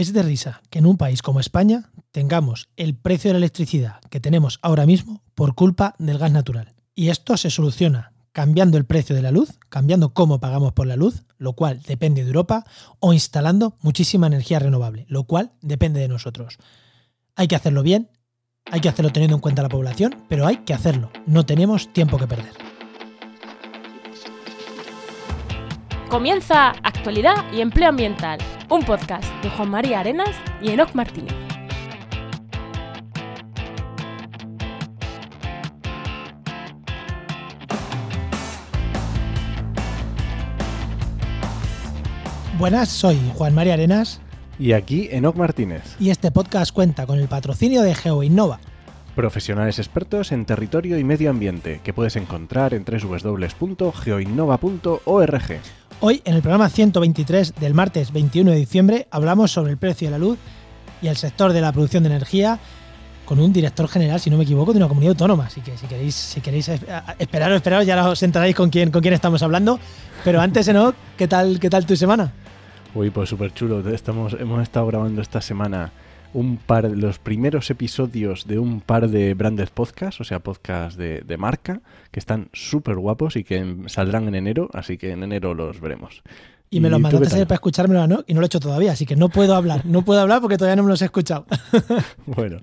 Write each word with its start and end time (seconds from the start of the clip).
Es 0.00 0.14
de 0.14 0.22
risa 0.22 0.62
que 0.70 0.78
en 0.78 0.86
un 0.86 0.96
país 0.96 1.20
como 1.20 1.40
España 1.40 1.90
tengamos 2.10 2.70
el 2.78 2.96
precio 2.96 3.28
de 3.28 3.34
la 3.34 3.38
electricidad 3.40 4.00
que 4.08 4.18
tenemos 4.18 4.58
ahora 4.62 4.86
mismo 4.86 5.22
por 5.34 5.54
culpa 5.54 5.94
del 5.98 6.16
gas 6.16 6.32
natural. 6.32 6.72
Y 6.94 7.10
esto 7.10 7.36
se 7.36 7.50
soluciona 7.50 8.14
cambiando 8.32 8.78
el 8.78 8.86
precio 8.86 9.14
de 9.14 9.20
la 9.20 9.30
luz, 9.30 9.58
cambiando 9.68 10.14
cómo 10.14 10.40
pagamos 10.40 10.72
por 10.72 10.86
la 10.86 10.96
luz, 10.96 11.24
lo 11.36 11.52
cual 11.52 11.82
depende 11.82 12.22
de 12.22 12.28
Europa, 12.28 12.64
o 12.98 13.12
instalando 13.12 13.76
muchísima 13.82 14.26
energía 14.26 14.58
renovable, 14.58 15.04
lo 15.10 15.24
cual 15.24 15.52
depende 15.60 16.00
de 16.00 16.08
nosotros. 16.08 16.56
Hay 17.36 17.46
que 17.46 17.56
hacerlo 17.56 17.82
bien, 17.82 18.08
hay 18.70 18.80
que 18.80 18.88
hacerlo 18.88 19.12
teniendo 19.12 19.36
en 19.36 19.42
cuenta 19.42 19.62
la 19.62 19.68
población, 19.68 20.24
pero 20.30 20.46
hay 20.46 20.64
que 20.64 20.72
hacerlo. 20.72 21.10
No 21.26 21.44
tenemos 21.44 21.92
tiempo 21.92 22.16
que 22.16 22.26
perder. 22.26 22.69
Comienza 26.10 26.70
Actualidad 26.82 27.52
y 27.52 27.60
Empleo 27.60 27.88
Ambiental, 27.88 28.40
un 28.68 28.82
podcast 28.82 29.32
de 29.44 29.50
Juan 29.50 29.70
María 29.70 30.00
Arenas 30.00 30.34
y 30.60 30.70
Enoc 30.70 30.92
Martínez. 30.92 31.32
Buenas, 42.58 42.88
soy 42.88 43.16
Juan 43.36 43.54
María 43.54 43.74
Arenas 43.74 44.20
Y 44.58 44.72
aquí 44.72 45.06
Enoc 45.12 45.36
Martínez, 45.36 45.94
y 46.00 46.10
este 46.10 46.32
podcast 46.32 46.72
cuenta 46.72 47.06
con 47.06 47.20
el 47.20 47.28
patrocinio 47.28 47.82
de 47.82 47.94
GeoInnova. 47.94 48.58
profesionales 49.14 49.78
expertos 49.78 50.32
en 50.32 50.44
territorio 50.44 50.98
y 50.98 51.04
medio 51.04 51.30
ambiente, 51.30 51.80
que 51.84 51.94
puedes 51.94 52.16
encontrar 52.16 52.74
en 52.74 52.84
www.geoinnova.org. 52.84 55.60
Hoy, 56.02 56.22
en 56.24 56.34
el 56.34 56.40
programa 56.40 56.70
123 56.70 57.56
del 57.56 57.74
martes 57.74 58.10
21 58.10 58.52
de 58.52 58.56
diciembre, 58.56 59.06
hablamos 59.10 59.52
sobre 59.52 59.72
el 59.72 59.76
precio 59.76 60.08
de 60.08 60.12
la 60.12 60.18
luz 60.18 60.38
y 61.02 61.08
el 61.08 61.16
sector 61.18 61.52
de 61.52 61.60
la 61.60 61.72
producción 61.72 62.04
de 62.04 62.08
energía 62.08 62.58
con 63.26 63.38
un 63.38 63.52
director 63.52 63.86
general, 63.86 64.18
si 64.18 64.30
no 64.30 64.38
me 64.38 64.44
equivoco, 64.44 64.72
de 64.72 64.78
una 64.78 64.88
comunidad 64.88 65.10
autónoma. 65.10 65.44
Así 65.44 65.60
que 65.60 65.76
si 65.76 65.86
queréis, 65.86 66.14
si 66.14 66.40
queréis 66.40 66.70
esperaros, 67.18 67.56
esperaros, 67.56 67.86
ya 67.86 68.08
os 68.08 68.22
enteraréis 68.22 68.56
con 68.56 68.70
quién, 68.70 68.90
con 68.90 69.02
quién 69.02 69.12
estamos 69.12 69.42
hablando. 69.42 69.78
Pero 70.24 70.40
antes, 70.40 70.66
Enoch, 70.68 70.94
¿qué 71.18 71.28
tal, 71.28 71.60
qué 71.60 71.68
tal 71.68 71.84
tu 71.84 71.94
semana? 71.94 72.32
Uy, 72.94 73.10
pues 73.10 73.28
súper 73.28 73.52
chulo. 73.52 73.86
Estamos, 73.90 74.32
hemos 74.40 74.62
estado 74.62 74.86
grabando 74.86 75.20
esta 75.20 75.42
semana 75.42 75.92
un 76.32 76.56
par 76.56 76.88
de 76.88 76.96
los 76.96 77.18
primeros 77.18 77.70
episodios 77.70 78.46
de 78.46 78.58
un 78.58 78.80
par 78.80 79.08
de 79.08 79.34
branded 79.34 79.68
podcasts, 79.72 80.20
o 80.20 80.24
sea, 80.24 80.40
podcasts 80.40 80.96
de, 80.96 81.20
de 81.20 81.36
marca, 81.36 81.80
que 82.10 82.20
están 82.20 82.48
súper 82.52 82.96
guapos 82.96 83.36
y 83.36 83.44
que 83.44 83.76
saldrán 83.86 84.28
en 84.28 84.34
enero, 84.34 84.68
así 84.72 84.98
que 84.98 85.10
en 85.12 85.22
enero 85.22 85.54
los 85.54 85.80
veremos. 85.80 86.22
Y 86.70 86.78
me 86.78 86.88
lo 86.88 86.96
tú 86.96 87.02
mandaste 87.02 87.34
ayer 87.34 87.46
para 87.48 87.56
escuchármelo, 87.56 88.06
¿no? 88.06 88.24
Y 88.28 88.34
no 88.34 88.40
lo 88.40 88.44
he 88.44 88.46
hecho 88.46 88.60
todavía, 88.60 88.92
así 88.92 89.04
que 89.04 89.16
no 89.16 89.28
puedo 89.28 89.56
hablar. 89.56 89.84
No 89.86 90.04
puedo 90.04 90.20
hablar 90.20 90.40
porque 90.40 90.56
todavía 90.56 90.76
no 90.76 90.84
me 90.84 90.90
los 90.90 91.02
he 91.02 91.06
escuchado. 91.06 91.46
Bueno, 92.26 92.62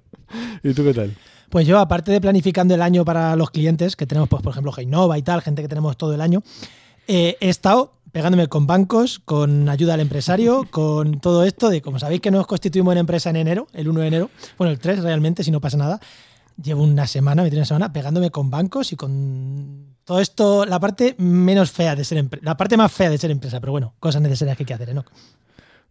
¿y 0.64 0.74
tú 0.74 0.84
qué 0.86 0.94
tal? 0.94 1.14
Pues 1.50 1.68
yo, 1.68 1.78
aparte 1.78 2.12
de 2.12 2.22
planificando 2.22 2.74
el 2.74 2.82
año 2.82 3.04
para 3.04 3.36
los 3.36 3.52
clientes, 3.52 3.96
que 3.98 4.06
tenemos, 4.06 4.30
pues, 4.30 4.42
por 4.42 4.52
ejemplo, 4.52 4.72
Heinova 4.76 5.18
y 5.18 5.24
tal, 5.24 5.42
gente 5.42 5.62
que 5.62 5.68
tenemos 5.68 5.98
todo 5.98 6.14
el 6.14 6.22
año, 6.22 6.42
eh, 7.08 7.38
he 7.40 7.50
estado 7.50 7.97
pegándome 8.12 8.48
con 8.48 8.68
bancos, 8.68 9.20
con 9.20 9.70
ayuda 9.70 9.94
al 9.96 10.00
empresario, 10.00 10.68
con 10.72 11.20
todo 11.20 11.44
esto 11.44 11.70
de, 11.70 11.82
como 11.82 12.00
sabéis 12.00 12.22
que 12.22 12.32
nos 12.32 12.48
constituimos 12.48 12.92
en 12.94 13.00
empresa 13.00 13.30
en 13.30 13.38
enero, 13.38 13.68
el 13.74 13.88
1 13.88 14.02
de 14.02 14.08
enero, 14.08 14.30
bueno, 14.58 14.72
el 14.72 14.80
3 14.80 15.04
realmente, 15.04 15.44
si 15.44 15.52
no 15.52 15.62
pasa 15.62 15.78
nada, 15.78 16.00
llevo 16.62 16.84
una 16.84 17.08
semana, 17.08 17.44
me 17.44 17.50
tiene 17.50 17.62
una 17.62 17.66
semana 17.66 17.94
pegándome 17.94 18.32
con 18.32 18.50
bancos 18.50 18.92
y 18.92 18.96
con 18.96 19.96
todo 20.04 20.20
esto, 20.20 20.66
la 20.66 20.80
parte 20.80 21.16
menos 21.18 21.72
fea 21.72 21.96
de 21.96 22.04
ser 22.04 22.28
la 22.42 22.58
parte 22.58 22.78
más 22.78 22.92
fea 22.92 23.10
de 23.10 23.18
ser 23.18 23.32
empresa, 23.32 23.60
pero 23.60 23.72
bueno, 23.72 23.94
cosas 24.00 24.22
necesarias 24.22 24.58
que 24.58 24.64
hay 24.64 24.68
que 24.68 24.74
hacer, 24.74 24.96
¿no? 24.96 25.06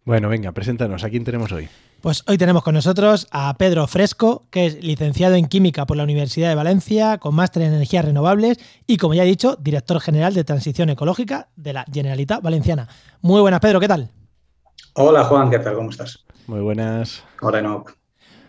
Bueno, 0.07 0.29
venga, 0.29 0.53
preséntanos. 0.53 1.03
¿A 1.03 1.09
quién 1.09 1.25
tenemos 1.25 1.51
hoy? 1.51 1.67
Pues 1.99 2.23
hoy 2.27 2.37
tenemos 2.37 2.63
con 2.63 2.73
nosotros 2.73 3.27
a 3.29 3.53
Pedro 3.57 3.87
Fresco, 3.87 4.47
que 4.49 4.65
es 4.65 4.81
licenciado 4.81 5.35
en 5.35 5.47
Química 5.47 5.85
por 5.85 5.97
la 5.97 6.03
Universidad 6.03 6.47
de 6.47 6.55
Valencia, 6.55 7.17
con 7.17 7.35
máster 7.35 7.63
en 7.63 7.73
energías 7.73 8.05
renovables 8.05 8.57
y, 8.85 8.95
como 8.95 9.15
ya 9.15 9.23
he 9.23 9.25
dicho, 9.25 9.57
director 9.59 9.99
general 9.99 10.33
de 10.33 10.45
Transición 10.45 10.89
Ecológica 10.89 11.49
de 11.57 11.73
la 11.73 11.85
Generalitat 11.91 12.41
Valenciana. 12.41 12.87
Muy 13.19 13.41
buenas, 13.41 13.59
Pedro, 13.59 13.81
¿qué 13.81 13.89
tal? 13.89 14.09
Hola 14.93 15.25
Juan, 15.25 15.49
¿qué 15.49 15.59
tal? 15.59 15.75
¿Cómo 15.75 15.89
estás? 15.89 16.23
Muy 16.47 16.61
buenas. 16.61 17.21
Hola 17.41 17.59
Enoch. 17.59 17.91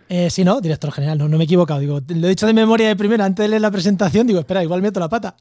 Eh, 0.08 0.30
sí, 0.30 0.44
no, 0.44 0.60
director 0.60 0.92
general, 0.92 1.18
no, 1.18 1.28
no 1.28 1.38
me 1.38 1.42
he 1.42 1.46
equivocado. 1.46 1.80
Digo, 1.80 2.00
lo 2.06 2.26
he 2.28 2.30
dicho 2.30 2.46
de 2.46 2.54
memoria 2.54 2.86
de 2.86 2.94
primera, 2.94 3.24
antes 3.24 3.42
de 3.42 3.48
leer 3.48 3.62
la 3.62 3.72
presentación, 3.72 4.28
digo, 4.28 4.38
espera, 4.38 4.62
igual 4.62 4.80
meto 4.80 5.00
la 5.00 5.08
pata. 5.08 5.34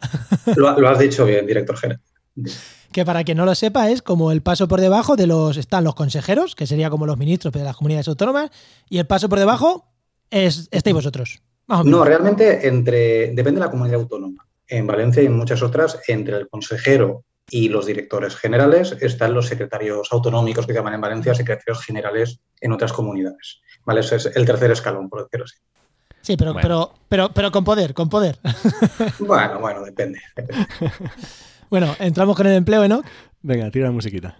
Lo, 0.55 0.79
lo 0.79 0.89
has 0.89 0.97
dicho 0.97 1.25
bien, 1.25 1.45
director 1.45 1.77
general. 1.77 2.01
Que 2.91 3.05
para 3.05 3.23
quien 3.23 3.37
no 3.37 3.45
lo 3.45 3.55
sepa, 3.55 3.89
es 3.89 4.01
como 4.01 4.31
el 4.31 4.41
paso 4.41 4.67
por 4.67 4.81
debajo 4.81 5.15
de 5.15 5.27
los. 5.27 5.57
Están 5.57 5.83
los 5.83 5.95
consejeros, 5.95 6.55
que 6.55 6.67
sería 6.67 6.89
como 6.89 7.05
los 7.05 7.17
ministros 7.17 7.53
de 7.53 7.63
las 7.63 7.75
comunidades 7.75 8.07
autónomas, 8.07 8.49
y 8.89 8.97
el 8.97 9.05
paso 9.07 9.29
por 9.29 9.39
debajo 9.39 9.85
es 10.29 10.67
estáis 10.71 10.93
vosotros. 10.93 11.41
Más 11.67 11.81
o 11.81 11.83
menos. 11.83 11.99
No, 11.99 12.05
realmente 12.05 12.67
entre, 12.67 13.31
depende 13.33 13.59
de 13.59 13.65
la 13.65 13.71
comunidad 13.71 13.99
autónoma. 14.01 14.45
En 14.67 14.87
Valencia 14.87 15.21
y 15.21 15.25
en 15.25 15.37
muchas 15.37 15.61
otras, 15.61 15.99
entre 16.07 16.37
el 16.37 16.49
consejero 16.49 17.23
y 17.49 17.69
los 17.69 17.85
directores 17.85 18.35
generales 18.35 18.95
están 18.99 19.33
los 19.33 19.47
secretarios 19.47 20.09
autonómicos 20.11 20.67
que 20.67 20.73
llaman 20.73 20.93
en 20.93 21.01
Valencia 21.01 21.33
secretarios 21.33 21.83
generales 21.85 22.39
en 22.59 22.73
otras 22.73 22.91
comunidades. 22.91 23.61
¿Vale? 23.85 24.01
Ese 24.01 24.17
es 24.17 24.25
el 24.35 24.45
tercer 24.45 24.71
escalón, 24.71 25.09
por 25.09 25.23
decirlo 25.23 25.45
así. 25.45 25.55
Sí, 26.21 26.35
pero, 26.35 26.51
Bueno. 26.51 26.67
pero, 26.67 26.93
pero, 27.07 27.29
pero 27.33 27.51
con 27.51 27.63
poder, 27.63 27.93
con 27.93 28.09
poder. 28.09 28.37
Bueno, 29.19 29.59
bueno, 29.61 29.83
depende. 29.83 30.19
depende. 30.35 30.67
Bueno, 31.69 31.95
entramos 31.99 32.35
con 32.35 32.47
el 32.47 32.53
empleo, 32.53 32.87
¿no? 32.87 33.03
Venga, 33.41 33.69
tira 33.71 33.87
la 33.87 33.91
musiquita. 33.91 34.37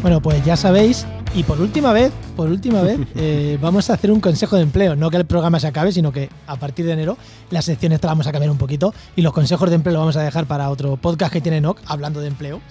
Bueno, 0.00 0.22
pues 0.22 0.44
ya 0.44 0.56
sabéis, 0.56 1.04
y 1.36 1.42
por 1.42 1.60
última 1.60 1.92
vez, 1.92 2.12
por 2.34 2.48
última 2.48 2.80
vez, 2.80 2.98
eh, 3.14 3.58
vamos 3.60 3.90
a 3.90 3.94
hacer 3.94 4.10
un 4.10 4.20
consejo 4.20 4.56
de 4.56 4.62
empleo. 4.62 4.96
No 4.96 5.10
que 5.10 5.18
el 5.18 5.26
programa 5.26 5.60
se 5.60 5.66
acabe, 5.66 5.92
sino 5.92 6.10
que 6.10 6.30
a 6.46 6.56
partir 6.56 6.86
de 6.86 6.92
enero 6.92 7.18
las 7.50 7.66
secciones 7.66 8.00
te 8.00 8.06
las 8.06 8.12
vamos 8.12 8.26
a 8.26 8.32
cambiar 8.32 8.50
un 8.50 8.56
poquito 8.56 8.94
y 9.16 9.22
los 9.22 9.34
consejos 9.34 9.68
de 9.68 9.76
empleo 9.76 9.92
los 9.92 10.00
vamos 10.00 10.16
a 10.16 10.22
dejar 10.22 10.46
para 10.46 10.70
otro 10.70 10.96
podcast 10.96 11.30
que 11.30 11.42
tiene 11.42 11.60
NOC 11.60 11.78
hablando 11.86 12.20
de 12.20 12.28
empleo. 12.28 12.62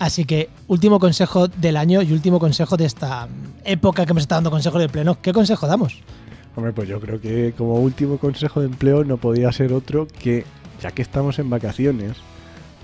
Así 0.00 0.24
que 0.24 0.50
último 0.66 0.98
consejo 0.98 1.46
del 1.46 1.76
año 1.76 2.02
y 2.02 2.12
último 2.12 2.40
consejo 2.40 2.76
de 2.76 2.86
esta 2.86 3.28
época 3.64 4.04
que 4.04 4.10
hemos 4.10 4.22
estado 4.22 4.38
dando 4.38 4.50
consejos 4.50 4.80
de 4.80 4.86
empleo. 4.86 5.04
NOC, 5.04 5.20
¿Qué 5.20 5.32
consejo 5.32 5.68
damos? 5.68 6.00
Hombre, 6.56 6.72
pues 6.72 6.88
yo 6.88 7.00
creo 7.00 7.20
que 7.20 7.54
como 7.56 7.76
último 7.76 8.18
consejo 8.18 8.60
de 8.60 8.66
empleo 8.66 9.04
no 9.04 9.18
podía 9.18 9.52
ser 9.52 9.72
otro 9.72 10.08
que, 10.08 10.44
ya 10.82 10.90
que 10.90 11.02
estamos 11.02 11.38
en 11.38 11.50
vacaciones, 11.50 12.16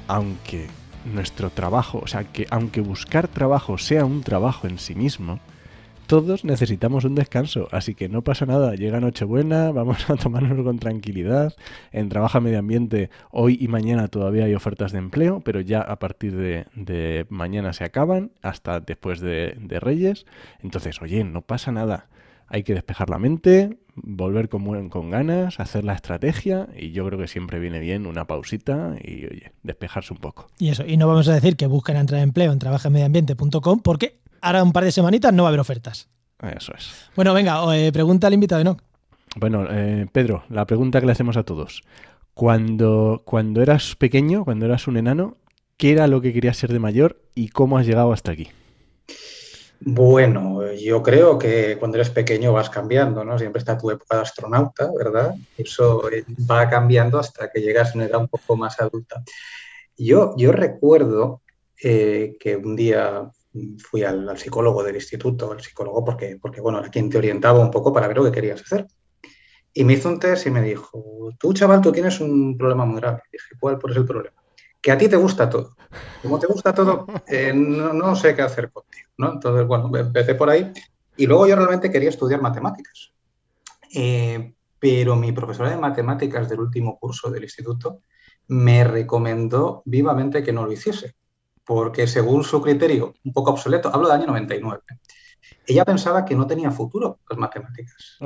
aunque 0.07 0.69
nuestro 1.05 1.51
trabajo, 1.51 2.01
o 2.03 2.07
sea, 2.07 2.25
que 2.25 2.47
aunque 2.51 2.81
buscar 2.81 3.29
trabajo 3.29 3.79
sea 3.79 4.05
un 4.05 4.23
trabajo 4.23 4.67
en 4.67 4.79
sí 4.79 4.95
mismo, 4.95 5.41
todos 6.07 6.45
necesitamos 6.45 7.05
un 7.05 7.15
descanso, 7.15 7.69
así 7.73 7.95
que 7.95 8.11
no 8.11 8.23
pasa 8.23 8.45
nada, 8.45 8.75
llega 8.75 9.01
Nochebuena, 9.01 9.71
vamos 9.73 10.09
a 10.11 10.17
tomárnoslo 10.17 10.63
con 10.63 10.79
tranquilidad. 10.79 11.55
En 11.93 12.11
Trabaja 12.11 12.41
Medio 12.41 12.59
Ambiente, 12.59 13.11
hoy 13.31 13.57
y 13.59 13.69
mañana 13.69 14.09
todavía 14.09 14.45
hay 14.45 14.55
ofertas 14.55 14.93
de 14.93 14.99
empleo, 14.99 15.41
pero 15.41 15.61
ya 15.61 15.81
a 15.81 15.99
partir 15.99 16.37
de, 16.37 17.27
mañana 17.31 17.73
se 17.73 17.85
acaban, 17.85 18.33
hasta 18.43 18.81
después 18.81 19.21
de, 19.21 19.57
de 19.59 19.81
Reyes. 19.81 20.27
Entonces, 20.63 21.01
oye, 21.01 21.25
no 21.25 21.41
pasa 21.41 21.73
nada. 21.73 22.09
Hay 22.49 22.63
que 22.65 22.75
despejar 22.75 23.09
la 23.09 23.19
mente, 23.19 23.79
volver 23.97 24.49
con, 24.49 24.89
con 24.89 25.11
ganas, 25.11 25.61
hacer 25.61 25.85
la 25.85 25.95
estrategia 25.95 26.69
y 26.77 26.93
yo 26.93 27.07
creo 27.07 27.19
que 27.19 27.29
siempre 27.29 27.59
viene 27.59 27.81
bien 27.81 28.07
una 28.07 28.27
pausita 28.27 28.97
y, 29.03 29.27
oye, 29.27 29.53
despejarse 29.63 30.13
un 30.13 30.21
poco. 30.21 30.49
Y 30.59 30.69
eso, 30.69 30.85
y 30.87 30.97
no 30.97 31.07
vamos 31.07 31.29
a 31.29 31.35
decir 31.35 31.57
que 31.57 31.67
busquen 31.67 31.97
entrar 31.97 32.19
en 32.19 32.25
empleo 32.25 32.53
en 32.53 32.59
trabajamediambiente.com 32.59 33.81
porque 33.81 34.21
ahora 34.41 34.63
un 34.63 34.73
par 34.73 34.85
de 34.85 34.93
semanitas 34.93 35.33
no 35.33 35.45
va 35.45 35.49
a 35.49 35.51
haber 35.51 35.61
ofertas. 35.61 36.09
Eso 36.57 36.73
es. 36.77 37.11
Bueno, 37.17 37.33
venga, 37.33 37.77
eh, 37.77 37.93
pregunta 37.93 38.27
al 38.27 38.35
invitado, 38.35 38.65
¿no? 38.65 38.77
Bueno, 39.37 39.67
eh, 39.71 40.07
Pedro, 40.13 40.45
la 40.49 40.67
pregunta 40.67 41.01
que 41.01 41.07
le 41.07 41.13
hacemos 41.13 41.37
a 41.37 41.45
todos. 41.45 41.83
Cuando, 42.35 43.23
cuando 43.25 43.63
eras 43.63 43.97
pequeño, 43.97 44.45
cuando 44.45 44.67
eras 44.67 44.87
un 44.89 44.97
enano, 44.97 45.37
¿qué 45.77 45.93
era 45.93 46.07
lo 46.07 46.21
que 46.21 46.33
querías 46.33 46.57
ser 46.57 46.73
de 46.73 46.79
mayor 46.79 47.23
y 47.35 47.49
cómo 47.49 47.79
has 47.79 47.87
llegado 47.87 48.13
hasta 48.13 48.33
aquí? 48.33 48.49
Bueno, 49.87 50.73
yo 50.73 51.03
creo 51.03 51.39
que 51.39 51.77
cuando 51.79 51.99
eres 51.99 52.09
pequeño 52.09 52.55
vas 52.55 52.71
cambiando, 52.71 53.23
¿no? 53.23 53.39
Siempre 53.39 53.59
está 53.59 53.77
tu 53.77 53.91
época 53.91 54.17
de 54.17 54.23
astronauta, 54.23 54.91
¿verdad? 54.97 55.35
Eso 55.59 56.11
eh, 56.11 56.25
va 56.51 56.71
cambiando 56.71 57.19
hasta 57.19 57.51
que 57.51 57.61
llegas 57.61 57.91
a 57.91 57.95
una 57.97 58.07
edad 58.07 58.21
un 58.21 58.29
poco 58.29 58.57
más 58.57 58.81
adulta. 58.81 59.23
Yo, 59.95 60.35
yo 60.39 60.53
recuerdo 60.53 61.43
eh, 61.83 62.37
que 62.41 62.57
un 62.57 62.75
día 62.75 63.31
fui 63.79 64.03
al, 64.05 64.39
psicólogo 64.39 64.83
del 64.83 64.97
instituto, 64.97 65.53
al 65.53 65.61
psicólogo 65.61 66.03
porque, 66.03 66.39
porque, 66.41 66.63
bueno, 66.63 66.79
era 66.79 66.89
quien 66.89 67.11
te 67.11 67.19
orientaba 67.19 67.59
un 67.59 67.71
poco 67.71 67.93
para 67.93 68.09
ver 68.09 68.17
lo 68.17 68.25
que 68.25 68.33
querías 68.33 68.63
hacer. 68.63 68.87
Y 69.75 69.85
me 69.85 69.93
hizo 69.93 70.09
un 70.09 70.19
test 70.19 70.47
y 70.47 70.51
me 70.51 70.63
dijo, 70.63 71.31
tú, 71.39 71.53
chaval, 71.53 71.83
tú 71.83 71.93
tienes 71.93 72.21
un 72.21 72.57
problema 72.57 72.87
muy 72.87 73.01
grave. 73.01 73.21
dije, 73.31 73.51
¿cuál? 73.61 73.79
¿Cuál 73.79 73.93
es 73.93 73.99
el 73.99 74.07
problema? 74.07 74.44
Que 74.85 74.93
a 74.93 74.99
ti 74.99 75.09
te 75.09 75.17
gusta 75.17 75.49
todo. 75.49 75.75
Como 76.21 76.39
te 76.39 76.47
gusta 76.47 76.75
todo, 76.75 77.07
eh, 77.27 77.55
no, 77.55 78.15
sé 78.15 78.35
qué 78.35 78.43
hacer 78.43 78.71
contigo, 78.71 79.09
¿no? 79.17 79.33
Entonces, 79.33 79.67
bueno, 79.67 79.91
empecé 79.97 80.35
por 80.35 80.51
ahí 80.51 80.71
y 81.17 81.27
luego 81.27 81.47
yo 81.47 81.57
realmente 81.57 81.91
quería 81.91 82.11
estudiar 82.11 82.43
matemáticas. 82.43 83.13
Eh, 83.95 84.53
pero 84.79 85.17
mi 85.17 85.33
profesora 85.33 85.71
de 85.71 85.79
matemáticas 85.79 86.51
del 86.51 86.61
último 86.61 86.99
curso 86.99 87.31
del 87.31 87.45
instituto 87.45 88.03
me 88.49 88.85
recomendó 88.85 89.83
vivamente 89.87 90.43
que 90.43 90.53
no 90.53 90.67
lo 90.67 90.73
hiciese, 90.73 91.15
porque 91.65 92.07
según 92.07 92.45
su 92.45 92.61
criterio, 92.61 93.15
un 93.25 93.33
poco 93.33 93.53
obsoleto, 93.53 93.89
hablo 93.91 94.09
del 94.09 94.19
año 94.19 94.27
99, 94.27 94.83
ella 95.67 95.87
pensaba 95.87 96.27
que 96.27 96.35
no 96.35 96.47
tenía 96.47 96.71
futuro 96.71 97.21
las 97.31 97.39
matemáticas. 97.39 98.19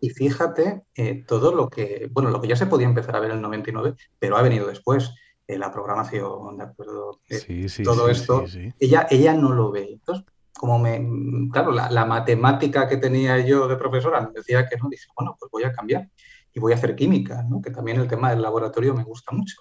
Y 0.00 0.08
fíjate, 0.08 0.84
eh, 0.94 1.24
todo 1.26 1.54
lo 1.54 1.68
que, 1.68 2.08
bueno, 2.10 2.30
lo 2.30 2.40
que 2.40 2.48
ya 2.48 2.56
se 2.56 2.66
podía 2.66 2.86
empezar 2.86 3.14
a 3.14 3.20
ver 3.20 3.30
en 3.32 3.36
el 3.36 3.42
99, 3.42 3.94
pero 4.18 4.38
ha 4.38 4.42
venido 4.42 4.66
después. 4.66 5.12
Eh, 5.48 5.58
la 5.58 5.70
programación, 5.70 6.56
de 6.58 6.64
acuerdo, 6.64 7.20
eh, 7.28 7.68
todo 7.84 8.08
esto, 8.08 8.44
Ella, 8.80 9.06
ella 9.08 9.32
no 9.32 9.52
lo 9.52 9.70
ve. 9.70 9.92
Entonces, 9.92 10.24
como 10.52 10.78
me, 10.78 11.06
claro, 11.52 11.70
la, 11.70 12.04
matemática 12.04 12.88
que 12.88 12.96
tenía 12.96 13.38
yo 13.38 13.68
de 13.68 13.76
profesora 13.76 14.20
me 14.22 14.32
decía 14.32 14.66
que 14.66 14.76
no, 14.76 14.88
dice, 14.88 15.06
bueno, 15.16 15.36
pues 15.38 15.50
voy 15.52 15.62
a 15.62 15.72
cambiar 15.72 16.08
y 16.52 16.58
voy 16.58 16.72
a 16.72 16.76
hacer 16.76 16.96
química, 16.96 17.44
¿no? 17.48 17.60
que 17.60 17.70
también 17.70 18.00
el 18.00 18.08
tema 18.08 18.30
del 18.30 18.42
laboratorio 18.42 18.94
me 18.94 19.04
gusta 19.04 19.32
mucho. 19.32 19.60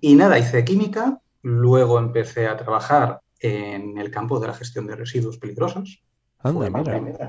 Y 0.00 0.14
nada, 0.14 0.38
hice 0.38 0.64
química, 0.64 1.20
luego 1.42 1.98
empecé 1.98 2.46
a 2.46 2.56
trabajar 2.56 3.20
en 3.40 3.98
el 3.98 4.10
campo 4.10 4.38
de 4.38 4.48
la 4.48 4.54
gestión 4.54 4.86
de 4.86 4.94
residuos 4.94 5.38
peligrosos. 5.38 6.02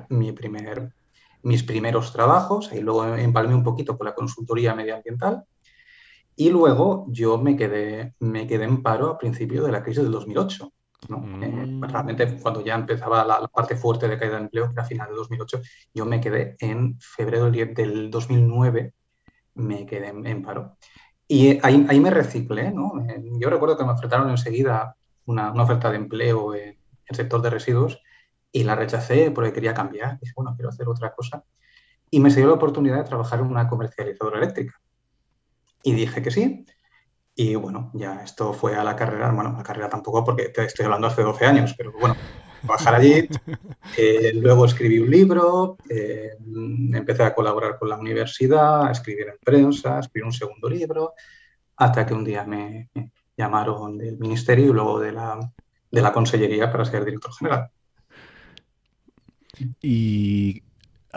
mi 0.10 0.31
primer, 0.33 0.94
mis 1.44 1.63
primeros 1.63 2.13
trabajos, 2.13 2.71
y 2.74 2.81
luego 2.81 3.06
empalmé 3.15 3.56
un 3.56 3.63
poquito 3.63 3.98
con 3.98 4.06
la 4.06 4.13
consultoría 4.13 4.75
medioambiental. 4.75 5.45
Y 6.39 6.51
luego 6.51 7.07
yo 7.10 7.39
me 7.39 7.57
quedé, 7.57 8.13
me 8.19 8.45
quedé 8.45 8.66
en 8.66 8.84
paro 8.84 9.10
a 9.10 9.18
principio 9.18 9.63
de 9.63 9.72
la 9.72 9.81
crisis 9.81 10.04
del 10.04 10.12
2008. 10.12 10.72
¿no? 11.10 11.18
Eh, 11.44 11.48
mm. 11.48 11.84
realmente 11.84 12.38
cuando 12.39 12.63
ya 12.63 12.75
empezaba 12.75 13.25
la, 13.25 13.48
parte 13.48 13.75
fuerte 13.75 14.07
de 14.07 14.19
caída 14.19 14.36
de 14.36 14.44
empleo, 14.44 14.68
que 14.68 14.74
era 14.74 14.84
a 14.84 14.86
final 14.86 15.10
de 15.10 15.16
2008, 15.16 15.62
yo 15.95 16.06
me 16.06 16.22
quedé 16.22 16.56
en 16.60 17.00
febrero 17.00 17.50
del 17.50 18.12
2009, 18.12 18.94
me 19.56 19.86
quedé 19.88 20.10
en, 20.10 20.44
paro. 20.44 20.78
Y 21.28 21.60
ahí, 21.66 21.86
ahí, 21.89 22.00
me 22.00 22.12
reciclé, 22.12 22.72
¿no? 22.72 23.04
Eh, 23.10 23.19
yo 23.39 23.50
recuerdo 23.50 23.75
que 23.75 23.84
me 23.84 23.94
ofertaron 23.94 24.30
enseguida 24.30 24.95
una, 25.25 25.51
oferta 25.51 25.89
de 25.89 25.98
empleo 25.98 26.54
en 26.54 26.78
el 27.07 27.16
sector 27.16 27.42
de 27.42 27.50
residuos 27.50 28.00
y 28.51 28.63
la 28.63 28.75
rechacé 28.75 29.31
porque 29.31 29.54
quería 29.54 29.74
cambiar. 29.74 30.19
Dije, 30.19 30.34
bueno, 30.36 30.54
quiero 30.56 30.69
hacer 30.69 30.88
otra 30.88 31.16
cosa. 31.16 31.44
Y 32.12 32.19
me 32.19 32.30
salió 32.30 32.48
la 32.48 32.54
oportunidad 32.54 32.98
de 32.98 33.04
trabajar 33.04 33.39
en 33.39 33.48
una 33.48 33.68
comercializadora 33.68 34.38
eléctrica. 34.38 34.80
Y 35.88 35.94
dije 35.94 36.22
que 36.22 36.31
sí. 36.31 36.66
Y 37.34 37.56
bueno, 37.56 37.92
ya 37.94 38.22
esto 38.22 38.51
fue 38.51 38.75
a 38.75 38.84
la 38.84 38.94
carrera, 38.94 39.31
bueno, 39.31 39.54
la 39.56 39.63
carrera 39.63 39.88
tampoco 39.88 40.22
porque 40.22 40.50
te 40.50 40.66
estoy 40.66 40.84
hablando 40.84 41.07
hace 41.07 41.22
12 41.22 41.45
años, 41.45 41.74
pero 41.78 41.94
bueno, 41.98 42.18
trabajar 42.62 42.95
allí. 42.95 43.28
Eh, 43.98 44.34
luego 44.36 44.66
escribí 44.66 45.00
un 45.00 45.10
libro, 45.10 45.78
eh, 45.89 46.31
empecé 46.94 47.24
a 47.24 47.34
colaborar 47.34 47.80
con 47.80 47.88
la 47.89 47.98
universidad, 47.98 48.86
a 48.86 48.92
escribir 48.92 49.28
en 49.30 49.38
prensa, 49.42 50.00
escribí 50.00 50.25
un 50.25 50.34
segundo 50.34 50.69
libro, 50.69 51.13
hasta 51.78 52.06
que 52.06 52.13
un 52.13 52.25
día 52.25 52.44
me, 52.44 52.89
llamaron 53.38 53.98
del 53.98 54.18
ministerio 54.18 54.72
y 54.72 54.74
luego 54.74 55.00
de 55.00 55.13
la, 55.13 55.39
de 55.89 56.01
la 56.01 56.12
consellería 56.12 56.69
para 56.69 56.84
ser 56.84 57.06
director 57.06 57.34
general. 57.34 57.69
Y 59.81 60.62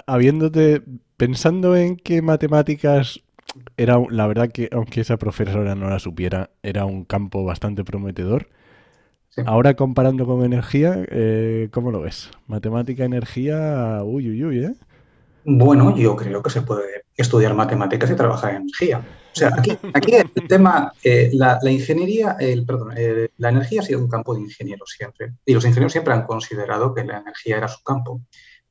habiéndote, 0.07 0.83
pensando 1.17 1.77
en 1.77 1.97
que 1.97 2.23
matemáticas 2.23 3.21
era, 3.77 3.99
la 4.11 4.27
verdad 4.27 4.51
que 4.51 4.69
aunque 4.73 5.01
esa 5.01 5.17
profesora 5.17 5.75
no 5.75 5.89
la 5.91 5.99
supiera, 5.99 6.51
era 6.63 6.85
un 6.85 7.05
campo 7.05 7.45
bastante 7.45 7.85
prometedor. 7.85 8.49
Ahora 9.47 9.75
comparando 9.75 10.27
con 10.27 10.45
energía, 10.45 11.05
eh, 11.09 11.69
¿cómo 11.73 11.91
lo 11.91 12.01
ves? 12.01 12.31
Matemática, 12.47 13.05
energía, 13.05 14.01
uy, 14.03 14.29
uy, 14.29 14.45
uy, 14.45 14.65
¿eh? 14.65 14.75
Bueno, 15.45 15.97
yo 15.97 16.17
creo 16.17 16.43
que 16.43 16.51
se 16.51 16.63
puede 16.63 17.05
estudiar 17.17 17.55
matemáticas 17.55 18.11
y 18.11 18.17
trabajar 18.17 18.51
en 18.51 18.63
energía. 18.63 18.99
O 18.99 19.35
sea, 19.35 19.53
aquí, 19.57 19.79
aquí 19.95 20.15
el 20.15 20.49
tema, 20.49 20.93
eh, 21.03 21.31
la, 21.33 21.59
ingeniería, 21.71 22.37
el, 22.39 22.67
perdón, 22.67 22.93
eh, 22.97 23.29
la 23.39 23.49
energía 23.51 23.81
ha 23.81 23.85
sido 23.85 24.01
un 24.01 24.09
campo 24.09 24.35
de 24.35 24.41
ingenieros 24.41 24.91
siempre. 24.97 25.33
Y 25.47 25.55
los 25.55 25.65
ingenieros 25.65 25.93
siempre 25.93 26.13
han 26.13 26.27
considerado 26.27 26.95
que 26.95 27.05
la 27.05 27.19
energía 27.19 27.57
era 27.57 27.69
su 27.69 27.83
campo. 27.83 28.21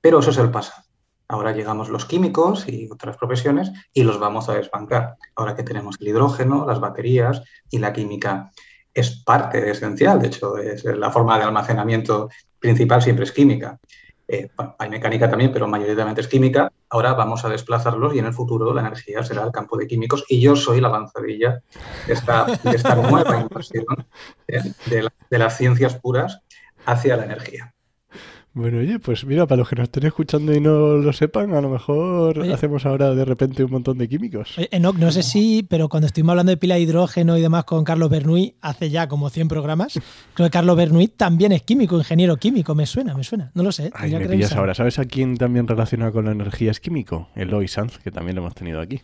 Pero 0.02 0.20
eso 0.20 0.30
es 0.30 0.38
el 0.38 0.52
pasado. 0.52 0.84
Ahora 1.31 1.52
llegamos 1.52 1.90
los 1.90 2.06
químicos 2.06 2.68
y 2.68 2.90
otras 2.92 3.16
profesiones 3.16 3.72
y 3.94 4.02
los 4.02 4.20
vamos 4.20 4.50
a 4.50 4.56
desbancar. 4.56 5.16
Ahora 5.36 5.56
que 5.56 5.62
tenemos 5.62 5.96
el 6.00 6.08
hidrógeno, 6.08 6.66
las 6.66 6.80
baterías 6.80 7.44
y 7.70 7.78
la 7.78 7.94
química 7.94 8.52
es 8.96 9.24
parte 9.24 9.70
esencial. 9.70 10.20
De 10.20 10.28
hecho, 10.28 10.58
es 10.58 10.84
la 10.84 11.12
forma 11.12 11.38
de 11.38 11.44
almacenamiento 11.44 12.30
principal 12.58 13.04
siempre 13.04 13.26
es 13.26 13.31
química. 13.31 13.80
Eh, 14.28 14.50
hay 14.80 14.90
mecánica 14.90 15.30
también, 15.30 15.52
pero 15.52 15.68
mayoritariamente 15.68 16.22
es 16.22 16.28
química. 16.28 16.72
Ahora 16.90 17.14
vamos 17.14 17.46
a 17.46 17.50
desplazarlos 17.50 18.16
y 18.16 18.20
en 18.20 18.25
el 18.25 18.34
futuro 18.34 18.74
la 18.74 18.82
energía 18.82 19.24
será 19.24 19.44
el 19.44 19.52
campo 19.52 19.78
de 19.78 19.86
químicos 19.86 20.25
y 20.30 20.42
yo 20.42 20.56
soy 20.56 20.82
la 20.82 20.88
avanzadilla 20.88 21.62
de 22.08 22.14
esta, 22.14 22.48
nueva 22.96 23.40
inversión 23.42 23.86
de 24.48 25.38
las 25.38 25.58
ciencias 25.58 25.96
puras 26.00 26.42
hacia 26.88 27.18
la 27.18 27.25
energía. 27.25 27.75
Bueno, 28.60 28.80
oye, 28.80 29.00
pues 29.00 29.24
mira, 29.24 29.48
para 29.48 29.60
los 29.60 29.70
que 29.70 29.78
nos 29.78 29.86
estén 29.86 30.06
escuchando 30.06 30.54
y 30.54 30.60
no 30.60 30.98
lo 30.98 31.14
sepan, 31.14 31.54
a 31.54 31.62
lo 31.62 31.70
mejor 31.70 32.42
hacemos 32.52 32.86
ahora 32.86 33.16
de 33.16 33.24
repente 33.24 33.64
un 33.64 33.72
montón 33.72 33.98
de 33.98 34.10
químicos. 34.10 34.56
Enoch, 34.70 34.98
no 34.98 35.14
sé 35.14 35.24
si, 35.24 35.64
pero 35.64 35.88
cuando 35.88 36.08
estuvimos 36.08 36.32
hablando 36.32 36.50
de 36.50 36.58
pila 36.58 36.76
de 36.76 36.82
hidrógeno 36.82 37.38
y 37.38 37.42
demás 37.42 37.64
con 37.64 37.86
Carlos 37.86 38.10
Bernuy, 38.10 38.58
hace 38.60 38.90
ya 38.90 39.08
como 39.08 39.30
100 39.30 39.48
programas, 39.48 39.94
creo 40.34 40.48
que 40.48 40.52
Carlos 40.52 40.76
Bernuy 40.76 41.08
también 41.08 41.54
es 41.54 41.62
químico, 41.62 41.98
ingeniero 41.98 42.36
químico, 42.36 42.76
me 42.76 42.86
suena, 42.86 43.16
me 43.16 43.24
suena, 43.24 43.50
no 43.54 43.64
lo 43.64 43.72
sé. 43.72 43.92
Ay, 43.94 44.12
me 44.12 44.28
pillas 44.28 44.52
ahora. 44.52 44.76
¿Sabes 44.76 45.00
a 45.00 45.06
quién 45.06 45.38
también 45.38 45.66
relaciona 45.66 46.12
con 46.12 46.26
la 46.26 46.32
energía 46.32 46.72
es 46.72 46.82
químico? 46.82 47.30
Eloy 47.36 47.70
Sanz, 47.70 47.98
que 48.00 48.12
también 48.12 48.36
lo 48.36 48.42
hemos 48.42 48.56
tenido 48.56 48.82
aquí. 48.82 49.00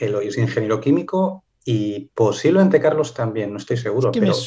Eloy 0.00 0.26
es 0.26 0.38
ingeniero 0.38 0.80
químico 0.80 1.44
y 1.64 2.10
posiblemente 2.14 2.80
Carlos 2.80 3.14
también, 3.14 3.52
no 3.52 3.58
estoy 3.58 3.76
seguro. 3.76 4.08
Es 4.08 4.14
que, 4.14 4.20
pero, 4.20 4.32
es, 4.32 4.42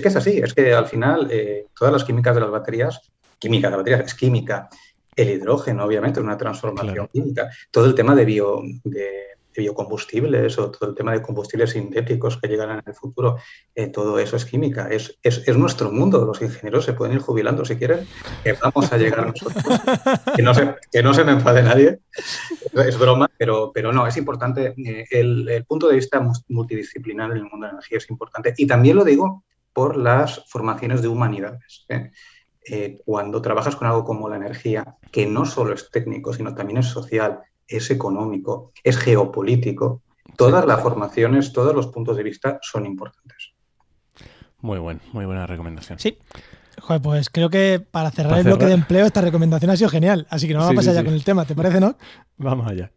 que 0.00 0.08
es, 0.08 0.16
así, 0.16 0.38
es 0.38 0.52
que 0.52 0.74
al 0.74 0.86
final 0.86 1.28
eh, 1.30 1.66
todas 1.78 1.92
las 1.92 2.02
químicas 2.02 2.34
de 2.34 2.40
las 2.40 2.50
baterías 2.50 3.02
química, 3.38 3.70
la 3.70 3.76
batería 3.76 4.00
es 4.00 4.14
química, 4.14 4.68
el 5.14 5.30
hidrógeno, 5.30 5.84
obviamente, 5.84 6.20
una 6.20 6.36
transformación 6.36 7.08
química, 7.12 7.50
todo 7.70 7.86
el 7.86 7.94
tema 7.94 8.14
de, 8.14 8.24
bio, 8.24 8.62
de, 8.84 9.36
biocombustibles 9.56 10.58
o 10.58 10.70
todo 10.70 10.90
el 10.90 10.94
tema 10.94 11.12
de 11.12 11.22
combustibles 11.22 11.70
sintéticos 11.70 12.38
que 12.38 12.48
llegarán 12.48 12.78
en 12.78 12.84
el 12.86 12.94
futuro, 12.94 13.38
eh, 13.74 13.88
todo 13.88 14.18
eso 14.18 14.36
es 14.36 14.44
química, 14.44 14.88
es, 14.88 15.18
es, 15.22 15.42
es, 15.46 15.56
nuestro 15.56 15.90
mundo, 15.90 16.24
los 16.24 16.42
ingenieros 16.42 16.84
se 16.84 16.92
pueden 16.92 17.14
ir 17.14 17.20
jubilando 17.20 17.64
si 17.64 17.76
quieren, 17.76 18.06
que 18.44 18.52
vamos 18.52 18.92
a 18.92 18.98
llegar 18.98 19.26
nosotros. 19.26 19.64
que, 20.36 20.42
no 20.42 20.54
se, 20.54 20.74
que 20.92 21.02
no 21.02 21.14
se 21.14 21.24
me 21.24 21.32
enfade 21.32 21.62
nadie, 21.62 22.00
es 22.74 22.98
broma, 22.98 23.30
pero, 23.38 23.72
pero 23.72 23.92
no, 23.92 24.06
es 24.06 24.16
importante, 24.16 24.74
eh, 24.76 25.06
el, 25.10 25.48
el 25.48 25.64
punto 25.64 25.88
de 25.88 25.96
vista 25.96 26.22
multidisciplinar 26.48 27.30
en 27.30 27.38
el 27.38 27.42
mundo 27.44 27.66
de 27.66 27.72
la 27.72 27.78
energía 27.78 27.98
es 27.98 28.10
importante 28.10 28.54
y 28.56 28.66
también 28.66 28.96
lo 28.96 29.04
digo 29.04 29.44
por 29.72 29.96
las 29.96 30.42
formaciones 30.48 31.02
de 31.02 31.08
humanidades. 31.08 31.84
¿eh? 31.90 32.10
Eh, 32.68 33.00
cuando 33.04 33.40
trabajas 33.40 33.76
con 33.76 33.86
algo 33.86 34.04
como 34.04 34.28
la 34.28 34.36
energía, 34.36 34.96
que 35.12 35.26
no 35.26 35.44
solo 35.44 35.72
es 35.74 35.90
técnico, 35.90 36.32
sino 36.32 36.54
también 36.54 36.78
es 36.78 36.86
social, 36.86 37.40
es 37.68 37.90
económico, 37.90 38.72
es 38.82 38.98
geopolítico, 38.98 40.02
todas 40.36 40.66
las 40.66 40.80
formaciones, 40.80 41.52
todos 41.52 41.74
los 41.74 41.86
puntos 41.88 42.16
de 42.16 42.24
vista 42.24 42.58
son 42.62 42.86
importantes. 42.86 43.52
Muy 44.60 44.78
buen, 44.78 45.00
muy 45.12 45.26
buena 45.26 45.46
recomendación. 45.46 45.98
Sí. 45.98 46.18
Joder, 46.80 47.00
pues 47.00 47.30
creo 47.30 47.50
que 47.50 47.80
para 47.90 48.10
cerrar 48.10 48.38
el 48.38 48.44
bloque 48.44 48.66
de 48.66 48.74
empleo 48.74 49.06
esta 49.06 49.20
recomendación 49.20 49.70
ha 49.70 49.76
sido 49.76 49.88
genial. 49.88 50.26
Así 50.28 50.46
que 50.46 50.54
nos 50.54 50.64
vamos 50.64 50.74
a 50.74 50.76
pasar 50.76 50.94
ya 50.94 51.04
con 51.04 51.14
el 51.14 51.24
tema, 51.24 51.44
¿te 51.44 51.54
parece, 51.54 51.80
no? 51.80 51.96
Vamos 52.36 52.66
allá. 52.66 52.90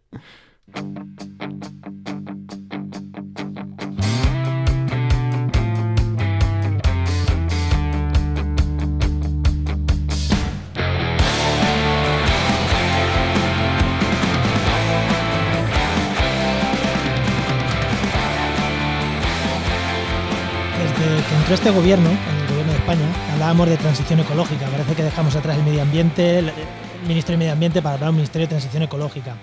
Este 21.55 21.71
gobierno, 21.71 22.09
el 22.09 22.47
gobierno 22.47 22.73
de 22.73 22.77
España, 22.77 23.33
hablábamos 23.33 23.69
de 23.69 23.77
transición 23.77 24.19
ecológica. 24.19 24.67
Parece 24.67 24.93
que 24.93 25.01
dejamos 25.01 25.35
atrás 25.35 25.57
el 25.57 25.63
medio 25.63 25.81
ambiente, 25.81 26.39
el, 26.39 26.51
Ministerio 27.07 27.37
de 27.37 27.37
Medio 27.37 27.53
Ambiente 27.53 27.81
para 27.81 27.95
hablar 27.95 28.07
de 28.07 28.11
un 28.11 28.15
Ministerio 28.17 28.45
de 28.45 28.49
Transición 28.49 28.83
Ecológica. 28.83 29.35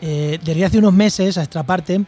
Eh, 0.00 0.40
desde 0.42 0.64
hace 0.64 0.78
unos 0.78 0.92
meses, 0.92 1.38
a 1.38 1.42
esta 1.42 1.62
parte, 1.62 2.04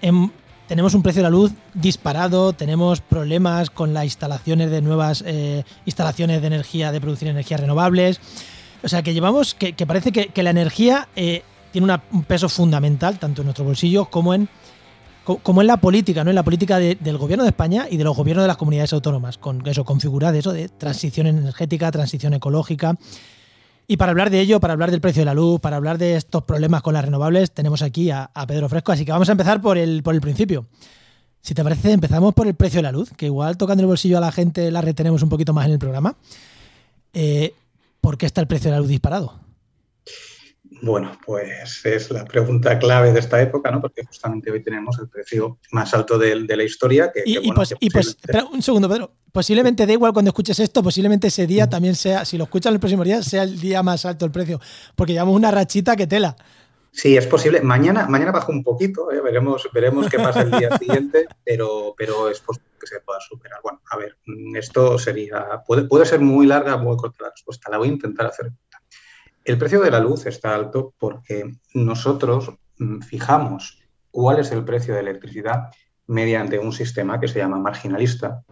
em, 0.00 0.30
tenemos 0.68 0.94
un 0.94 1.02
precio 1.02 1.20
de 1.20 1.24
la 1.24 1.30
luz 1.30 1.50
disparado, 1.74 2.52
tenemos 2.52 3.00
problemas 3.00 3.68
con 3.70 3.94
las 3.94 4.04
instalaciones 4.04 4.70
de 4.70 4.80
nuevas 4.80 5.24
eh, 5.26 5.64
instalaciones 5.84 6.40
de 6.40 6.46
energía, 6.46 6.92
de 6.92 7.00
producción 7.00 7.26
de 7.28 7.32
energías 7.32 7.60
renovables. 7.60 8.20
O 8.84 8.88
sea, 8.88 9.02
que 9.02 9.12
llevamos, 9.12 9.54
que, 9.54 9.74
parece 9.86 10.12
que, 10.12 10.42
la 10.42 10.50
energía 10.50 11.08
eh, 11.16 11.42
tiene 11.72 11.98
un 12.12 12.22
peso 12.22 12.48
fundamental, 12.48 13.18
tanto 13.18 13.42
en 13.42 13.46
nuestro 13.46 13.64
bolsillo 13.64 14.04
como 14.04 14.34
en 14.34 14.48
como 15.24 15.60
en 15.60 15.66
la 15.66 15.76
política, 15.76 16.24
¿no? 16.24 16.30
En 16.30 16.36
la 16.36 16.42
política 16.42 16.78
del 16.78 17.18
gobierno 17.18 17.44
de 17.44 17.50
España 17.50 17.86
y 17.90 17.96
de 17.96 18.04
los 18.04 18.16
gobiernos 18.16 18.44
de 18.44 18.48
las 18.48 18.56
comunidades 18.56 18.92
autónomas, 18.92 19.38
con 19.38 19.66
eso, 19.66 19.84
configurar 19.84 20.34
eso 20.34 20.52
de 20.52 20.68
transición 20.68 21.26
energética, 21.26 21.90
transición 21.90 22.34
ecológica. 22.34 22.96
Y 23.86 23.96
para 23.96 24.10
hablar 24.10 24.30
de 24.30 24.40
ello, 24.40 24.58
para 24.58 24.72
hablar 24.72 24.90
del 24.90 25.00
precio 25.00 25.20
de 25.20 25.26
la 25.26 25.34
luz, 25.34 25.60
para 25.60 25.76
hablar 25.76 25.98
de 25.98 26.16
estos 26.16 26.44
problemas 26.44 26.82
con 26.82 26.94
las 26.94 27.04
renovables, 27.04 27.52
tenemos 27.52 27.82
aquí 27.82 28.10
a, 28.10 28.30
Pedro 28.46 28.68
Fresco. 28.68 28.92
Así 28.92 29.04
que 29.04 29.12
vamos 29.12 29.28
a 29.28 29.32
empezar 29.32 29.60
por 29.60 29.78
el, 29.78 30.02
por 30.02 30.14
el 30.14 30.20
principio. 30.20 30.66
Si 31.40 31.54
te 31.54 31.62
parece, 31.62 31.92
empezamos 31.92 32.34
por 32.34 32.46
el 32.46 32.54
precio 32.54 32.78
de 32.78 32.84
la 32.84 32.92
luz, 32.92 33.10
que 33.16 33.26
igual 33.26 33.56
tocando 33.56 33.82
el 33.82 33.88
bolsillo 33.88 34.18
a 34.18 34.20
la 34.20 34.32
gente 34.32 34.70
la 34.70 34.80
retenemos 34.80 35.22
un 35.22 35.28
poquito 35.28 35.52
más 35.52 35.66
en 35.66 35.72
el 35.72 35.78
programa. 35.78 36.16
Eh, 37.12 37.54
¿Por 38.00 38.16
qué 38.16 38.26
está 38.26 38.40
el 38.40 38.46
precio 38.46 38.70
de 38.70 38.76
la 38.76 38.80
luz 38.80 38.88
disparado? 38.88 39.41
Bueno, 40.82 41.16
pues 41.24 41.86
es 41.86 42.10
la 42.10 42.24
pregunta 42.24 42.76
clave 42.76 43.12
de 43.12 43.20
esta 43.20 43.40
época, 43.40 43.70
¿no? 43.70 43.80
Porque 43.80 44.04
justamente 44.04 44.50
hoy 44.50 44.64
tenemos 44.64 44.98
el 44.98 45.08
precio 45.08 45.58
más 45.70 45.94
alto 45.94 46.18
de, 46.18 46.34
la 46.44 46.64
historia. 46.64 47.12
Que, 47.12 47.22
y, 47.24 47.52
pues, 47.52 47.72
pues 47.92 48.08
espera 48.08 48.44
un 48.46 48.60
segundo, 48.62 48.88
Pedro. 48.88 49.12
Posiblemente 49.30 49.86
da 49.86 49.92
igual 49.92 50.12
cuando 50.12 50.30
escuches 50.30 50.58
esto, 50.58 50.82
posiblemente 50.82 51.28
ese 51.28 51.46
día 51.46 51.70
también 51.70 51.94
sea, 51.94 52.24
si 52.24 52.36
lo 52.36 52.44
escuchas 52.44 52.72
el 52.72 52.80
próximo 52.80 53.04
día, 53.04 53.22
sea 53.22 53.44
el 53.44 53.60
día 53.60 53.80
más 53.84 54.04
alto 54.04 54.24
el 54.24 54.32
precio, 54.32 54.60
porque 54.96 55.12
llevamos 55.12 55.36
una 55.36 55.52
rachita 55.52 55.94
que 55.94 56.08
tela. 56.08 56.36
Sí, 56.90 57.16
es 57.16 57.28
posible. 57.28 57.60
Mañana, 57.60 58.08
mañana 58.08 58.32
baja 58.32 58.50
un 58.50 58.64
poquito, 58.64 59.12
¿eh? 59.12 59.20
veremos, 59.20 59.68
veremos 59.72 60.08
qué 60.08 60.18
pasa 60.18 60.40
el 60.40 60.50
día 60.50 60.76
siguiente, 60.78 61.26
pero, 61.44 61.94
pero 61.96 62.28
es 62.28 62.40
posible 62.40 62.68
que 62.80 62.88
se 62.88 62.98
pueda 63.00 63.20
superar. 63.20 63.60
Bueno, 63.62 63.80
a 63.88 63.96
ver, 63.98 64.16
esto 64.56 64.98
sería, 64.98 65.62
puede, 65.64 65.84
puede 65.84 66.06
ser 66.06 66.18
muy 66.18 66.44
larga, 66.44 66.76
muy 66.76 66.96
corta 66.96 67.22
la 67.22 67.30
respuesta. 67.30 67.70
La 67.70 67.78
voy 67.78 67.88
a 67.88 67.92
intentar 67.92 68.26
hacer 68.26 68.50
el 69.44 69.58
precio 69.58 69.80
de 69.80 69.90
la 69.90 70.00
luz 70.00 70.26
está 70.26 70.54
alto 70.54 70.94
porque 70.98 71.54
nosotros 71.74 72.52
mm, 72.78 73.00
fijamos 73.00 73.80
cuál 74.10 74.38
es 74.40 74.52
el 74.52 74.64
precio 74.64 74.94
de 74.94 75.00
electricidad 75.00 75.70
mediante 76.06 76.58
un 76.58 76.72
sistema 76.72 77.18
que 77.20 77.28
se 77.28 77.38
llama 77.38 77.58
marginalista, 77.58 78.42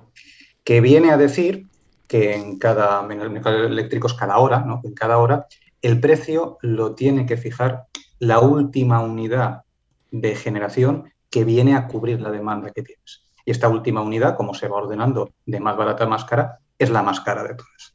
que 0.64 0.80
viene 0.80 1.11
a 1.11 1.16
decir 1.16 1.66
que 2.06 2.35
en 2.35 2.59
cada 2.59 3.04
en 3.04 3.20
el 3.20 3.30
mercado 3.30 3.64
eléctrico 3.64 4.06
es 4.06 4.14
cada 4.14 4.38
hora, 4.38 4.61
¿no? 4.61 4.80
en 4.85 4.94
cada 4.94 5.18
hora 5.18 5.47
el 5.82 6.00
precio 6.00 6.59
lo 6.62 6.94
tiene 6.94 7.26
que 7.26 7.37
fijar 7.37 7.87
la 8.18 8.40
última 8.40 9.00
unidad 9.00 9.62
de 10.11 10.35
generación 10.35 11.12
que 11.30 11.44
viene 11.44 11.75
a 11.75 11.87
cubrir 11.87 12.20
la 12.20 12.30
demanda 12.30 12.70
que 12.70 12.82
tienes. 12.82 13.23
Y 13.44 13.50
esta 13.50 13.68
última 13.68 14.02
unidad, 14.02 14.37
como 14.37 14.52
se 14.52 14.68
va 14.68 14.76
ordenando 14.76 15.32
de 15.47 15.61
más 15.61 15.76
barata 15.76 16.04
a 16.04 16.09
más 16.09 16.25
cara, 16.25 16.59
es 16.78 16.90
la 16.90 17.02
más 17.02 17.20
cara 17.20 17.44
de 17.44 17.54
todas. 17.54 17.94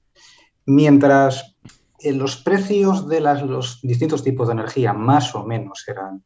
Mientras 0.66 1.56
los 2.14 2.38
precios 2.38 3.08
de 3.08 3.22
los 3.22 3.80
distintos 3.82 4.24
tipos 4.24 4.48
de 4.48 4.54
energía 4.54 4.94
más 4.94 5.34
o 5.36 5.44
menos 5.46 5.88
eran, 5.88 6.24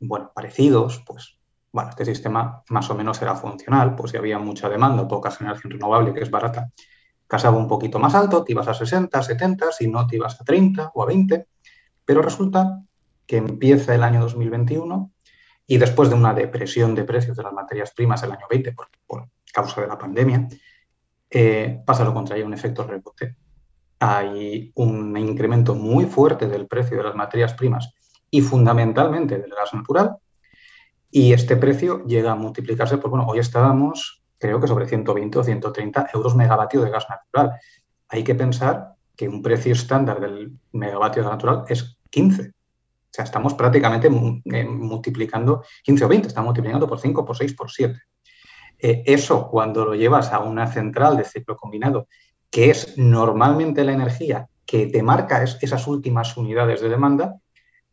bueno, 0.00 0.30
parecidos, 0.34 1.02
pues, 1.06 1.38
bueno, 1.72 1.90
este 1.90 2.04
sistema 2.04 2.62
más 2.70 2.88
o 2.90 2.94
menos 2.94 3.20
era 3.20 3.34
funcional, 3.34 3.94
pues 3.96 4.12
si 4.12 4.16
había 4.16 4.38
mucha 4.38 4.68
demanda, 4.68 5.06
poca 5.06 5.30
generación 5.30 5.72
renovable, 5.72 6.14
que 6.14 6.20
es 6.20 6.30
barata, 6.30 6.70
casaba 7.26 7.56
un 7.56 7.68
poquito 7.68 7.98
más 7.98 8.14
alto, 8.14 8.44
te 8.44 8.52
ibas 8.52 8.68
a 8.68 8.74
60, 8.74 9.22
70, 9.22 9.72
si 9.72 9.88
no 9.88 10.06
te 10.06 10.16
ibas 10.16 10.40
a 10.40 10.44
30 10.44 10.92
o 10.94 11.02
a 11.02 11.06
20, 11.06 11.46
pero 12.04 12.22
resulta 12.22 12.82
que 13.26 13.38
empieza 13.38 13.94
el 13.94 14.04
año 14.04 14.20
2021 14.20 15.10
y 15.66 15.78
después 15.78 16.08
de 16.08 16.14
una 16.14 16.32
depresión 16.32 16.94
de 16.94 17.04
precios 17.04 17.36
de 17.36 17.42
las 17.42 17.52
materias 17.52 17.92
primas 17.92 18.22
el 18.22 18.32
año 18.32 18.46
20 18.48 18.72
por, 18.72 19.28
causa 19.52 19.80
de 19.80 19.88
la 19.88 19.98
pandemia, 19.98 20.46
eh, 21.30 21.82
pasa 21.84 22.04
lo 22.04 22.14
contrario, 22.14 22.46
un 22.46 22.54
efecto 22.54 22.84
rebote 22.84 23.36
hay 23.98 24.72
un 24.74 25.16
incremento 25.16 25.74
muy 25.74 26.06
fuerte 26.06 26.46
del 26.48 26.66
precio 26.66 26.96
de 26.96 27.04
las 27.04 27.14
materias 27.14 27.54
primas 27.54 27.94
y 28.30 28.40
fundamentalmente 28.40 29.38
del 29.38 29.50
gas 29.50 29.72
natural. 29.74 30.16
Y 31.10 31.32
este 31.32 31.56
precio 31.56 32.04
llega 32.04 32.32
a 32.32 32.36
multiplicarse, 32.36 32.98
por, 32.98 33.10
bueno, 33.10 33.26
hoy 33.26 33.38
estábamos 33.38 34.22
creo 34.38 34.60
que 34.60 34.66
sobre 34.66 34.86
120 34.86 35.38
o 35.38 35.44
130 35.44 36.10
euros 36.14 36.34
megavatio 36.34 36.82
de 36.82 36.90
gas 36.90 37.06
natural. 37.08 37.52
Hay 38.08 38.22
que 38.22 38.34
pensar 38.34 38.94
que 39.16 39.28
un 39.28 39.42
precio 39.42 39.72
estándar 39.72 40.20
del 40.20 40.52
megavatio 40.72 41.22
de 41.22 41.28
gas 41.28 41.36
natural 41.36 41.64
es 41.68 41.98
15. 42.10 42.42
O 42.42 42.52
sea, 43.16 43.24
estamos 43.24 43.54
prácticamente 43.54 44.08
eh, 44.08 44.64
multiplicando 44.64 45.64
15 45.84 46.04
o 46.04 46.08
20, 46.08 46.28
estamos 46.28 46.48
multiplicando 46.48 46.86
por 46.86 47.00
5, 47.00 47.24
por 47.24 47.36
6, 47.36 47.54
por 47.54 47.70
7. 47.70 47.98
Eh, 48.78 49.02
eso, 49.06 49.48
cuando 49.48 49.86
lo 49.86 49.94
llevas 49.94 50.32
a 50.32 50.40
una 50.40 50.66
central 50.66 51.16
de 51.16 51.24
ciclo 51.24 51.56
combinado 51.56 52.08
que 52.50 52.70
es 52.70 52.96
normalmente 52.96 53.84
la 53.84 53.92
energía 53.92 54.48
que 54.64 54.86
te 54.86 55.02
marca 55.02 55.42
esas 55.42 55.86
últimas 55.86 56.36
unidades 56.36 56.80
de 56.80 56.88
demanda, 56.88 57.36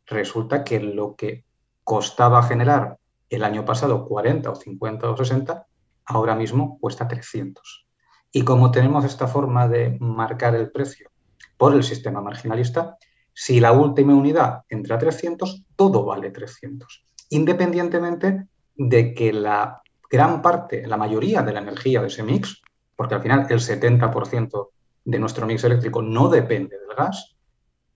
resulta 0.08 0.64
que 0.64 0.80
lo 0.80 1.16
que 1.16 1.46
costaba 1.84 2.44
generar 2.44 2.98
el 3.30 3.44
año 3.44 3.66
pasado 3.66 4.06
40 4.08 4.50
o 4.50 4.56
50 4.56 5.10
o 5.10 5.18
60, 5.18 5.68
ahora 6.06 6.36
mismo 6.36 6.78
cuesta 6.80 7.08
300. 7.08 7.88
Y 8.32 8.44
como 8.44 8.72
tenemos 8.72 9.06
esta 9.06 9.28
forma 9.28 9.68
de 9.68 9.98
marcar 10.00 10.56
el 10.56 10.72
precio 10.72 11.12
por 11.58 11.76
el 11.76 11.84
sistema 11.84 12.22
marginalista, 12.22 12.98
si 13.34 13.60
la 13.60 13.72
última 13.72 14.16
unidad 14.16 14.62
entra 14.70 14.96
a 14.96 15.00
300, 15.00 15.64
todo 15.76 16.06
vale 16.06 16.32
300, 16.32 17.06
independientemente 17.30 18.48
de 18.76 19.14
que 19.14 19.34
la 19.34 19.82
gran 20.10 20.42
parte, 20.42 20.86
la 20.88 20.98
mayoría 20.98 21.42
de 21.42 21.54
la 21.54 21.60
energía 21.60 22.02
de 22.02 22.08
ese 22.08 22.24
mix 22.24 22.63
porque 22.96 23.16
al 23.16 23.22
final 23.22 23.48
el 23.50 23.60
70% 23.60 24.70
de 25.06 25.20
nuestro 25.20 25.46
mix 25.46 25.64
eléctrico 25.64 26.02
no 26.02 26.30
depende 26.30 26.78
del 26.78 26.96
gas, 26.96 27.36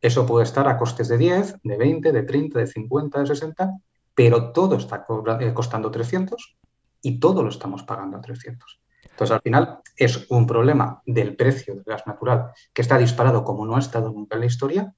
eso 0.01 0.25
puede 0.25 0.43
estar 0.43 0.67
a 0.67 0.77
costes 0.77 1.07
de 1.07 1.17
10, 1.17 1.57
de 1.63 1.77
20, 1.77 2.11
de 2.11 2.23
30, 2.23 2.59
de 2.59 2.67
50, 2.67 3.19
de 3.19 3.27
60, 3.27 3.77
pero 4.13 4.51
todo 4.51 4.75
está 4.75 5.05
eh, 5.39 5.53
costando 5.53 5.91
300 5.91 6.57
y 7.01 7.19
todo 7.19 7.43
lo 7.43 7.49
estamos 7.49 7.83
pagando 7.83 8.17
a 8.17 8.21
300. 8.21 8.79
Entonces, 9.03 9.35
al 9.35 9.41
final 9.41 9.79
es 9.95 10.29
un 10.29 10.45
problema 10.45 11.01
del 11.05 11.35
precio 11.35 11.75
del 11.75 11.83
gas 11.83 12.05
natural 12.05 12.51
que 12.73 12.81
está 12.81 12.97
disparado 12.97 13.43
como 13.43 13.65
no 13.65 13.75
ha 13.75 13.79
estado 13.79 14.11
nunca 14.11 14.35
en 14.35 14.41
la 14.41 14.47
historia, 14.47 14.93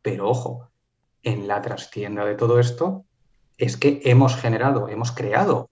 pero 0.00 0.28
ojo, 0.28 0.70
en 1.22 1.48
la 1.48 1.60
trastienda 1.60 2.24
de 2.24 2.34
todo 2.34 2.58
esto 2.58 3.04
es 3.58 3.76
que 3.76 4.00
hemos 4.04 4.36
generado, 4.36 4.88
hemos 4.88 5.10
creado 5.12 5.68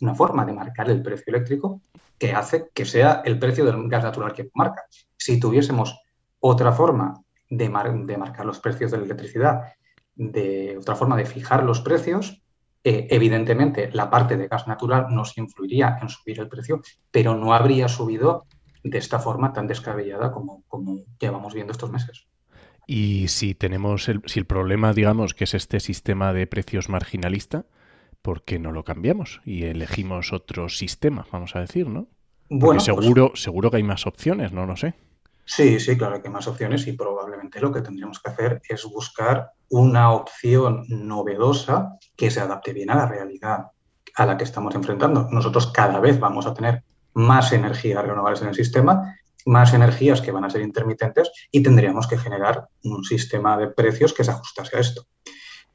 una 0.00 0.14
forma 0.14 0.44
de 0.44 0.52
marcar 0.52 0.90
el 0.90 1.02
precio 1.02 1.32
eléctrico 1.34 1.80
que 2.18 2.32
hace 2.32 2.68
que 2.74 2.84
sea 2.84 3.22
el 3.24 3.38
precio 3.38 3.64
del 3.64 3.88
gas 3.88 4.02
natural 4.02 4.34
que 4.34 4.50
marca. 4.54 4.84
Si 5.16 5.38
tuviésemos 5.38 6.02
otra 6.40 6.72
forma 6.72 7.22
de, 7.48 7.68
marcar 7.68 8.44
los 8.44 8.58
precios 8.58 8.90
de 8.90 8.98
la 8.98 9.04
electricidad, 9.04 9.62
de 10.16 10.76
otra 10.78 10.96
forma 10.96 11.16
de 11.16 11.24
fijar 11.24 11.62
los 11.62 11.80
precios, 11.80 12.42
eh, 12.82 13.06
evidentemente 13.10 13.90
la 13.92 14.10
parte 14.10 14.36
de 14.36 14.48
gas 14.48 14.66
natural 14.66 15.06
nos 15.10 15.38
influiría 15.38 15.98
en 16.02 16.08
subir 16.08 16.40
el 16.40 16.48
precio, 16.48 16.82
pero 17.12 17.36
no 17.36 17.54
habría 17.54 17.86
subido 17.86 18.46
de 18.82 18.98
esta 18.98 19.20
forma 19.20 19.52
tan 19.52 19.68
descabellada 19.68 20.32
como, 20.32 20.64
como 20.66 20.98
llevamos 21.20 21.54
viendo 21.54 21.70
estos 21.70 21.90
meses. 21.92 22.26
Y 22.94 23.28
si 23.28 23.54
tenemos 23.54 24.10
el, 24.10 24.20
si 24.26 24.38
el 24.38 24.44
problema, 24.44 24.92
digamos, 24.92 25.32
que 25.32 25.44
es 25.44 25.54
este 25.54 25.80
sistema 25.80 26.34
de 26.34 26.46
precios 26.46 26.90
marginalista, 26.90 27.64
¿por 28.20 28.42
qué 28.42 28.58
no 28.58 28.70
lo 28.70 28.84
cambiamos 28.84 29.40
y 29.46 29.64
elegimos 29.64 30.34
otro 30.34 30.68
sistema, 30.68 31.26
vamos 31.32 31.56
a 31.56 31.60
decir, 31.60 31.88
¿no? 31.88 32.02
Porque 32.50 32.64
bueno, 32.66 32.72
pues 32.74 32.84
seguro, 32.84 33.32
seguro 33.34 33.70
que 33.70 33.78
hay 33.78 33.82
más 33.82 34.06
opciones, 34.06 34.52
no 34.52 34.66
lo 34.66 34.76
sé. 34.76 34.92
Sí, 35.46 35.80
sí, 35.80 35.96
claro 35.96 36.20
que 36.20 36.28
hay 36.28 36.34
más 36.34 36.46
opciones 36.46 36.86
y 36.86 36.92
probablemente 36.92 37.60
lo 37.60 37.72
que 37.72 37.80
tendríamos 37.80 38.20
que 38.20 38.30
hacer 38.30 38.60
es 38.68 38.84
buscar 38.84 39.52
una 39.70 40.10
opción 40.10 40.84
novedosa 40.88 41.96
que 42.14 42.30
se 42.30 42.40
adapte 42.40 42.74
bien 42.74 42.90
a 42.90 42.96
la 42.96 43.06
realidad 43.06 43.68
a 44.16 44.26
la 44.26 44.36
que 44.36 44.44
estamos 44.44 44.74
enfrentando. 44.74 45.28
Nosotros 45.30 45.72
cada 45.72 45.98
vez 45.98 46.20
vamos 46.20 46.44
a 46.44 46.52
tener 46.52 46.82
más 47.14 47.54
energías 47.54 48.04
renovables 48.04 48.42
en 48.42 48.48
el 48.48 48.54
sistema 48.54 49.16
más 49.46 49.74
energías 49.74 50.20
que 50.20 50.32
van 50.32 50.44
a 50.44 50.50
ser 50.50 50.62
intermitentes 50.62 51.30
y 51.50 51.62
tendríamos 51.62 52.06
que 52.06 52.18
generar 52.18 52.68
un 52.84 53.04
sistema 53.04 53.56
de 53.56 53.68
precios 53.68 54.12
que 54.12 54.24
se 54.24 54.30
ajustase 54.30 54.76
a 54.76 54.80
esto. 54.80 55.06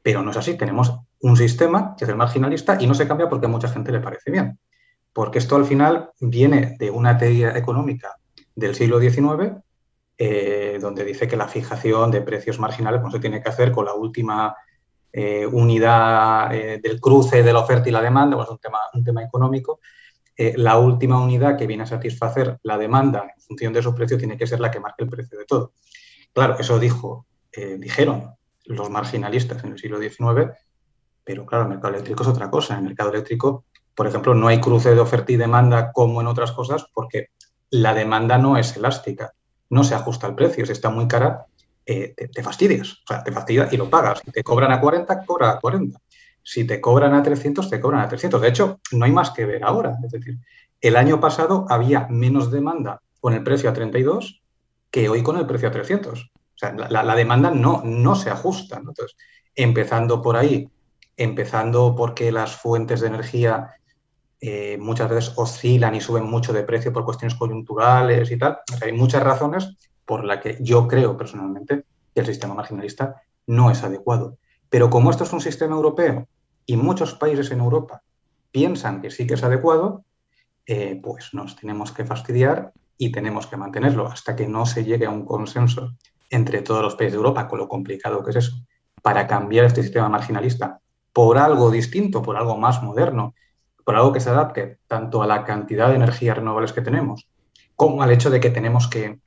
Pero 0.02 0.22
no 0.22 0.30
es 0.30 0.36
así, 0.36 0.56
tenemos 0.56 0.92
un 1.20 1.36
sistema 1.36 1.94
que 1.96 2.04
es 2.04 2.10
el 2.10 2.16
marginalista 2.16 2.78
y 2.80 2.86
no 2.86 2.94
se 2.94 3.06
cambia 3.06 3.28
porque 3.28 3.46
a 3.46 3.50
mucha 3.50 3.68
gente 3.68 3.92
le 3.92 4.00
parece 4.00 4.30
bien. 4.30 4.58
Porque 5.12 5.38
esto 5.38 5.56
al 5.56 5.64
final 5.64 6.10
viene 6.20 6.76
de 6.78 6.90
una 6.90 7.18
teoría 7.18 7.56
económica 7.56 8.16
del 8.54 8.74
siglo 8.74 9.00
XIX, 9.00 9.54
eh, 10.16 10.78
donde 10.80 11.04
dice 11.04 11.28
que 11.28 11.36
la 11.36 11.48
fijación 11.48 12.10
de 12.10 12.22
precios 12.22 12.58
marginales 12.58 13.02
no 13.02 13.10
se 13.10 13.20
tiene 13.20 13.42
que 13.42 13.48
hacer 13.48 13.72
con 13.72 13.84
la 13.84 13.94
última 13.94 14.54
eh, 15.12 15.46
unidad 15.46 16.54
eh, 16.54 16.80
del 16.82 17.00
cruce 17.00 17.42
de 17.42 17.52
la 17.52 17.60
oferta 17.60 17.88
y 17.88 17.92
la 17.92 18.02
demanda, 18.02 18.36
pues 18.36 18.48
un 18.48 18.58
tema, 18.58 18.78
un 18.94 19.04
tema 19.04 19.22
económico, 19.22 19.80
eh, 20.40 20.54
la 20.56 20.78
última 20.78 21.20
unidad 21.20 21.58
que 21.58 21.66
viene 21.66 21.82
a 21.82 21.86
satisfacer 21.86 22.58
la 22.62 22.78
demanda 22.78 23.24
en 23.34 23.42
función 23.42 23.72
de 23.72 23.82
su 23.82 23.92
precio 23.92 24.16
tiene 24.16 24.38
que 24.38 24.46
ser 24.46 24.60
la 24.60 24.70
que 24.70 24.78
marque 24.78 25.02
el 25.02 25.10
precio 25.10 25.36
de 25.36 25.44
todo. 25.44 25.72
Claro, 26.32 26.56
eso 26.60 26.78
dijo, 26.78 27.26
eh, 27.50 27.76
dijeron 27.76 28.36
los 28.66 28.88
marginalistas 28.88 29.64
en 29.64 29.72
el 29.72 29.78
siglo 29.78 29.98
XIX, 29.98 30.52
pero 31.24 31.44
claro, 31.44 31.64
el 31.64 31.70
mercado 31.70 31.94
eléctrico 31.94 32.22
es 32.22 32.28
otra 32.28 32.48
cosa. 32.50 32.74
En 32.74 32.80
el 32.80 32.84
mercado 32.86 33.10
eléctrico, 33.10 33.64
por 33.96 34.06
ejemplo, 34.06 34.32
no 34.32 34.46
hay 34.46 34.60
cruce 34.60 34.94
de 34.94 35.00
oferta 35.00 35.32
y 35.32 35.36
demanda 35.36 35.90
como 35.92 36.20
en 36.20 36.28
otras 36.28 36.52
cosas 36.52 36.86
porque 36.94 37.30
la 37.70 37.92
demanda 37.92 38.38
no 38.38 38.56
es 38.56 38.76
elástica, 38.76 39.32
no 39.70 39.82
se 39.82 39.96
ajusta 39.96 40.28
al 40.28 40.36
precio. 40.36 40.64
Si 40.64 40.70
está 40.70 40.88
muy 40.88 41.08
cara, 41.08 41.46
eh, 41.84 42.14
te, 42.14 42.42
fastidias, 42.44 42.92
o 42.92 43.06
sea, 43.08 43.24
te 43.24 43.32
fastidia 43.32 43.68
y 43.72 43.76
lo 43.76 43.90
pagas. 43.90 44.20
Si 44.24 44.30
te 44.30 44.44
cobran 44.44 44.70
a 44.70 44.80
40, 44.80 45.24
cobra 45.26 45.50
a 45.50 45.58
40. 45.58 45.98
Si 46.50 46.64
te 46.64 46.80
cobran 46.80 47.12
a 47.12 47.22
300, 47.22 47.68
te 47.68 47.78
cobran 47.78 48.00
a 48.00 48.08
300. 48.08 48.40
De 48.40 48.48
hecho, 48.48 48.80
no 48.92 49.04
hay 49.04 49.12
más 49.12 49.32
que 49.32 49.44
ver 49.44 49.62
ahora. 49.64 49.98
Es 50.02 50.12
decir, 50.12 50.38
el 50.80 50.96
año 50.96 51.20
pasado 51.20 51.66
había 51.68 52.06
menos 52.08 52.50
demanda 52.50 53.02
con 53.20 53.34
el 53.34 53.44
precio 53.44 53.68
a 53.68 53.74
32 53.74 54.40
que 54.90 55.10
hoy 55.10 55.22
con 55.22 55.36
el 55.36 55.44
precio 55.44 55.68
a 55.68 55.72
300. 55.72 56.18
O 56.18 56.30
sea, 56.54 56.72
la, 56.72 57.14
demanda 57.14 57.50
no, 57.50 57.82
no 57.84 58.14
se 58.14 58.30
ajusta. 58.30 58.78
Entonces, 58.78 59.14
empezando 59.54 60.22
por 60.22 60.38
ahí, 60.38 60.66
empezando 61.18 61.94
porque 61.94 62.32
las 62.32 62.56
fuentes 62.56 63.02
de 63.02 63.08
energía 63.08 63.74
eh, 64.40 64.78
muchas 64.80 65.10
veces 65.10 65.34
oscilan 65.36 65.96
y 65.96 66.00
suben 66.00 66.24
mucho 66.24 66.54
de 66.54 66.62
precio 66.62 66.94
por 66.94 67.04
cuestiones 67.04 67.36
coyunturales 67.36 68.30
y 68.30 68.38
tal. 68.38 68.60
hay 68.82 68.92
muchas 68.92 69.22
razones 69.22 69.76
por 70.06 70.24
las 70.24 70.40
que 70.40 70.56
yo 70.60 70.88
creo 70.88 71.14
personalmente 71.14 71.84
que 72.14 72.20
el 72.20 72.26
sistema 72.26 72.54
marginalista 72.54 73.20
no 73.46 73.70
es 73.70 73.82
adecuado. 73.84 74.38
Pero 74.70 74.88
como 74.88 75.10
esto 75.10 75.24
es 75.24 75.32
un 75.34 75.42
sistema 75.42 75.76
europeo 75.76 76.26
y 76.68 76.76
muchos 76.76 77.14
países 77.14 77.50
en 77.50 77.60
Europa 77.60 78.02
piensan 78.52 79.00
que 79.00 79.10
sí 79.10 79.26
que 79.26 79.34
es 79.34 79.42
adecuado, 79.42 80.04
eh, 80.66 81.00
pues 81.02 81.32
nos 81.32 81.56
tenemos 81.56 81.92
que 81.92 82.04
fastidiar 82.04 82.72
y 82.98 83.10
tenemos 83.10 83.46
que 83.46 83.56
mantenerlo 83.56 84.06
hasta 84.06 84.36
que 84.36 84.46
no 84.46 84.66
se 84.66 84.84
llegue 84.84 85.06
a 85.06 85.10
un 85.10 85.24
consenso 85.24 85.94
entre 86.28 86.60
todos 86.60 86.82
los 86.82 86.94
países 86.94 87.12
de 87.12 87.16
Europa, 87.16 87.48
con 87.48 87.58
lo 87.58 87.68
complicado 87.68 88.22
que 88.22 88.30
es 88.32 88.36
eso, 88.36 88.52
para 89.00 89.26
cambiar 89.26 89.64
este 89.64 89.82
sistema 89.82 90.10
marginalista 90.10 90.78
por 91.14 91.38
algo 91.38 91.70
distinto, 91.70 92.20
por 92.20 92.36
algo 92.36 92.58
más 92.58 92.82
moderno, 92.82 93.34
por 93.82 93.96
algo 93.96 94.12
que 94.12 94.20
se 94.20 94.28
adapte 94.28 94.78
tanto 94.86 95.22
a 95.22 95.26
la 95.26 95.44
cantidad 95.44 95.88
de 95.88 95.96
energías 95.96 96.36
renovables 96.36 96.74
que 96.74 96.82
tenemos, 96.82 97.26
como 97.76 98.02
al 98.02 98.10
hecho 98.10 98.28
de 98.28 98.40
que 98.40 98.50
tenemos 98.50 98.88
que 98.88 99.20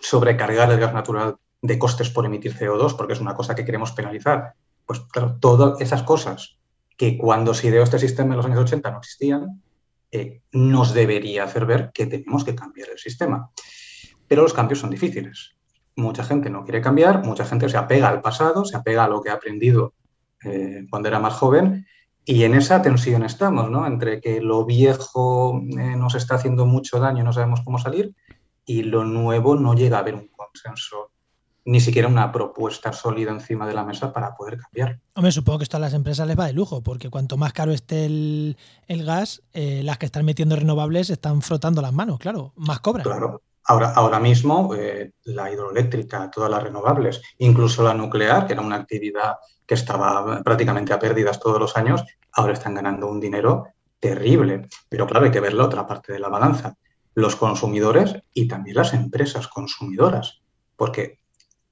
sobrecargar 0.00 0.70
el 0.70 0.80
gas 0.80 0.92
natural 0.92 1.36
de 1.62 1.78
costes 1.78 2.10
por 2.10 2.26
emitir 2.26 2.54
CO2, 2.54 2.94
porque 2.94 3.14
es 3.14 3.20
una 3.22 3.34
cosa 3.34 3.54
que 3.54 3.64
queremos 3.64 3.92
penalizar. 3.92 4.52
Pues 4.84 5.00
todas 5.40 5.80
esas 5.80 6.02
cosas 6.02 6.58
que 6.96 7.18
cuando 7.18 7.54
se 7.54 7.68
ideó 7.68 7.82
este 7.82 7.98
sistema 7.98 8.34
en 8.34 8.36
los 8.36 8.46
años 8.46 8.60
80 8.60 8.90
no 8.90 8.98
existían, 8.98 9.62
eh, 10.10 10.42
nos 10.52 10.94
debería 10.94 11.44
hacer 11.44 11.66
ver 11.66 11.90
que 11.92 12.06
tenemos 12.06 12.44
que 12.44 12.54
cambiar 12.54 12.90
el 12.90 12.98
sistema. 12.98 13.50
Pero 14.28 14.42
los 14.42 14.54
cambios 14.54 14.80
son 14.80 14.90
difíciles. 14.90 15.56
Mucha 15.96 16.24
gente 16.24 16.50
no 16.50 16.64
quiere 16.64 16.80
cambiar, 16.80 17.24
mucha 17.24 17.44
gente 17.44 17.68
se 17.68 17.76
apega 17.76 18.08
al 18.08 18.20
pasado, 18.20 18.64
se 18.64 18.76
apega 18.76 19.04
a 19.04 19.08
lo 19.08 19.22
que 19.22 19.30
ha 19.30 19.34
aprendido 19.34 19.94
eh, 20.44 20.86
cuando 20.90 21.08
era 21.08 21.18
más 21.18 21.34
joven 21.34 21.86
y 22.24 22.44
en 22.44 22.54
esa 22.54 22.80
tensión 22.80 23.22
estamos, 23.22 23.70
¿no? 23.70 23.86
Entre 23.86 24.20
que 24.20 24.40
lo 24.40 24.64
viejo 24.64 25.60
eh, 25.78 25.96
nos 25.96 26.14
está 26.14 26.36
haciendo 26.36 26.64
mucho 26.64 26.98
daño 26.98 27.20
y 27.20 27.24
no 27.24 27.34
sabemos 27.34 27.60
cómo 27.62 27.78
salir, 27.78 28.14
y 28.64 28.82
lo 28.82 29.04
nuevo 29.04 29.56
no 29.56 29.74
llega 29.74 29.98
a 29.98 30.00
haber 30.00 30.14
un 30.14 30.28
consenso, 30.28 31.10
ni 31.64 31.80
siquiera 31.80 32.08
una 32.08 32.30
propuesta 32.30 32.92
sólida 32.92 33.30
encima 33.30 33.66
de 33.66 33.74
la 33.74 33.84
mesa 33.84 34.12
para 34.12 34.34
poder 34.34 34.58
cambiar. 34.58 35.00
Hombre, 35.14 35.32
supongo 35.32 35.58
que 35.58 35.64
esto 35.64 35.76
a 35.78 35.80
las 35.80 35.94
empresas 35.94 36.26
les 36.26 36.38
va 36.38 36.46
de 36.46 36.52
lujo, 36.52 36.82
porque 36.82 37.10
cuanto 37.10 37.36
más 37.36 37.52
caro 37.52 37.72
esté 37.72 38.04
el, 38.04 38.56
gas, 38.88 39.42
eh, 39.52 39.82
las 39.82 39.98
que 39.98 40.06
están 40.06 40.24
metiendo 40.24 40.56
renovables 40.56 41.10
están 41.10 41.42
frotando 41.42 41.80
las 41.80 41.92
manos, 41.92 42.18
claro, 42.18 42.52
más 42.56 42.80
cobran. 42.80 43.04
Claro. 43.04 43.42
Ahora, 43.66 43.92
ahora 43.94 44.20
mismo, 44.20 44.74
eh, 44.74 45.12
la 45.24 45.50
hidroeléctrica, 45.50 46.30
todas 46.30 46.50
las 46.50 46.62
renovables, 46.62 47.22
incluso 47.38 47.82
la 47.82 47.94
nuclear, 47.94 48.46
que 48.46 48.52
era 48.52 48.60
una 48.60 48.76
actividad 48.76 49.36
que 49.66 49.74
estaba 49.74 50.42
prácticamente 50.42 50.92
a 50.92 50.98
pérdidas 50.98 51.40
todos 51.40 51.58
los 51.58 51.74
años, 51.74 52.04
ahora 52.32 52.52
están 52.52 52.74
ganando 52.74 53.08
un 53.08 53.20
dinero 53.20 53.68
terrible. 53.98 54.68
Pero 54.90 55.06
claro, 55.06 55.24
hay 55.24 55.30
que 55.30 55.40
ver 55.40 55.54
la 55.54 55.64
otra 55.64 55.86
parte 55.86 56.12
de 56.12 56.18
la 56.18 56.28
balanza, 56.28 56.76
los 57.14 57.36
consumidores 57.36 58.16
y 58.34 58.48
también 58.48 58.76
las 58.76 58.92
empresas 58.92 59.48
consumidoras, 59.48 60.42
porque 60.76 61.20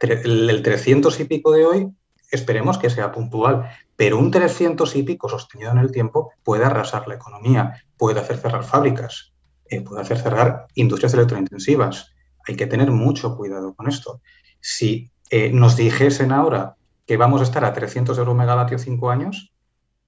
el 0.02 0.62
300 0.62 1.20
y 1.20 1.24
pico 1.24 1.52
de 1.52 1.66
hoy 1.66 1.92
esperemos 2.32 2.78
que 2.78 2.90
sea 2.90 3.12
puntual, 3.12 3.70
pero 3.94 4.18
un 4.18 4.30
300 4.30 4.96
y 4.96 5.02
pico 5.02 5.28
sostenido 5.28 5.70
en 5.70 5.78
el 5.78 5.92
tiempo 5.92 6.32
puede 6.42 6.64
arrasar 6.64 7.06
la 7.06 7.14
economía, 7.14 7.84
puede 7.96 8.20
hacer 8.20 8.38
cerrar 8.38 8.64
fábricas, 8.64 9.32
eh, 9.66 9.82
puede 9.82 10.00
hacer 10.00 10.18
cerrar 10.18 10.66
industrias 10.74 11.14
electrointensivas. 11.14 12.12
Hay 12.48 12.56
que 12.56 12.66
tener 12.66 12.90
mucho 12.90 13.36
cuidado 13.36 13.74
con 13.74 13.86
esto. 13.86 14.20
Si 14.60 15.10
eh, 15.30 15.52
nos 15.52 15.76
dijesen 15.76 16.32
ahora 16.32 16.76
que 17.06 17.16
vamos 17.16 17.40
a 17.40 17.44
estar 17.44 17.64
a 17.64 17.72
300 17.72 18.16
euros 18.18 18.34
megavatio 18.34 18.78
cinco 18.78 19.10
años, 19.10 19.52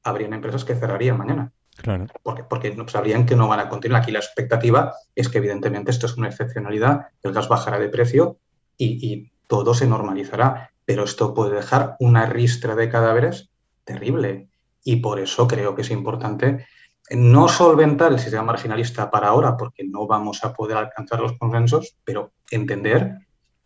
habrían 0.02 0.32
empresas 0.32 0.64
que 0.64 0.74
cerrarían 0.74 1.18
mañana. 1.18 1.52
Claro. 1.76 2.06
Porque, 2.22 2.44
porque 2.44 2.74
sabrían 2.86 3.26
que 3.26 3.36
no 3.36 3.48
van 3.48 3.60
a 3.60 3.68
continuar. 3.68 4.02
Aquí 4.02 4.12
la 4.12 4.20
expectativa 4.20 4.94
es 5.14 5.28
que 5.28 5.38
evidentemente 5.38 5.90
esto 5.90 6.06
es 6.06 6.16
una 6.16 6.28
excepcionalidad, 6.28 7.08
el 7.22 7.32
gas 7.32 7.48
bajará 7.48 7.78
de 7.78 7.88
precio 7.88 8.38
y, 8.76 9.32
todo 9.54 9.72
se 9.72 9.86
normalizará. 9.86 10.72
Pero 10.84 11.04
esto 11.04 11.32
puede 11.32 11.54
dejar 11.54 11.94
una 12.00 12.26
ristra 12.26 12.74
de 12.74 12.88
cadáveres 12.88 13.50
terrible. 13.84 14.48
Y 14.82 14.96
por 14.96 15.20
eso 15.20 15.46
creo 15.46 15.76
que 15.76 15.82
es 15.82 15.90
importante 15.92 16.66
no 17.10 17.46
solventar 17.46 18.12
el 18.12 18.18
sistema 18.18 18.42
marginalista 18.42 19.12
para 19.12 19.28
ahora, 19.28 19.56
porque 19.56 19.84
no 19.84 20.08
vamos 20.08 20.42
a 20.42 20.52
poder 20.52 20.76
alcanzar 20.76 21.20
los 21.20 21.38
consensos, 21.38 21.96
pero 22.02 22.32
entender 22.50 23.18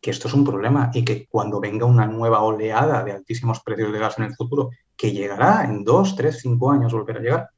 que 0.03 0.11
esto 0.11 0.29
es 0.29 0.35
un 0.35 0.45
problema 0.45 0.91
y 0.93 1.05
que 1.05 1.27
cuando 1.27 1.59
venga 1.59 1.87
una 1.87 2.07
nueva 2.07 2.43
oleada 2.43 3.03
de 3.03 3.13
altísimos 3.13 3.61
precios 3.61 3.91
de 3.93 3.99
gas 3.99 4.19
en 4.19 4.25
el 4.25 4.35
futuro, 4.35 4.71
que 4.95 5.13
llegará 5.13 5.65
en 5.65 5.85
dos, 5.85 6.15
tres, 6.15 6.41
cinco 6.43 6.71
años, 6.71 6.93
volver 6.93 7.17
a 7.17 7.21
llegar, 7.21 7.51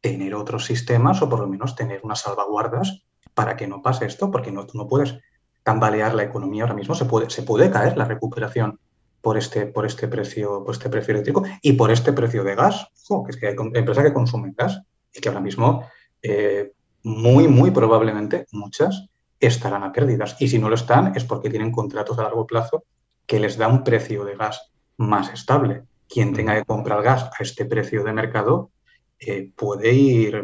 tener 0.00 0.34
otros 0.34 0.64
sistemas 0.64 1.22
o 1.22 1.28
por 1.28 1.38
lo 1.38 1.46
menos 1.46 1.76
tener 1.76 2.00
unas 2.02 2.22
salvaguardas 2.22 3.04
para 3.34 3.56
que 3.56 3.68
no 3.68 3.80
pase 3.80 4.06
esto, 4.06 4.30
porque 4.32 4.50
no, 4.50 4.66
no 4.74 4.88
puedes 4.88 5.14
tambalear 5.62 6.14
la 6.14 6.24
economía 6.24 6.64
ahora 6.64 6.74
mismo, 6.74 6.94
se 6.94 7.04
puede, 7.04 7.30
se 7.30 7.42
puede 7.42 7.70
caer 7.70 7.96
la 7.96 8.04
recuperación 8.04 8.78
por 9.20 9.38
este, 9.38 9.66
por 9.66 9.86
este 9.86 10.08
precio, 10.08 10.64
por 10.64 10.74
este 10.74 10.90
precio 10.90 11.12
eléctrico 11.12 11.44
y 11.62 11.72
por 11.74 11.90
este 11.90 12.12
precio 12.12 12.42
de 12.44 12.54
gas. 12.54 12.88
que 13.24 13.30
es 13.30 13.36
que 13.36 13.46
hay 13.46 13.54
empresas 13.74 14.04
que 14.04 14.12
consumen 14.12 14.54
gas 14.56 14.82
y 15.14 15.20
que 15.20 15.28
ahora 15.28 15.40
mismo 15.40 15.86
eh, 16.22 16.72
muy, 17.04 17.48
muy 17.48 17.70
probablemente 17.70 18.46
muchas 18.52 19.06
estarán 19.38 19.84
a 19.84 19.92
pérdidas. 19.92 20.36
Y 20.40 20.48
si 20.48 20.58
no 20.58 20.68
lo 20.68 20.74
están, 20.74 21.12
es 21.16 21.24
porque 21.24 21.50
tienen 21.50 21.72
contratos 21.72 22.18
a 22.18 22.22
largo 22.22 22.46
plazo 22.46 22.84
que 23.26 23.38
les 23.38 23.56
da 23.56 23.68
un 23.68 23.84
precio 23.84 24.24
de 24.24 24.36
gas 24.36 24.72
más 24.96 25.32
estable. 25.32 25.84
Quien 26.08 26.32
tenga 26.32 26.54
que 26.54 26.64
comprar 26.64 27.02
gas 27.02 27.24
a 27.24 27.42
este 27.42 27.64
precio 27.64 28.04
de 28.04 28.12
mercado 28.12 28.70
eh, 29.18 29.50
puede 29.54 29.92
ir, 29.92 30.42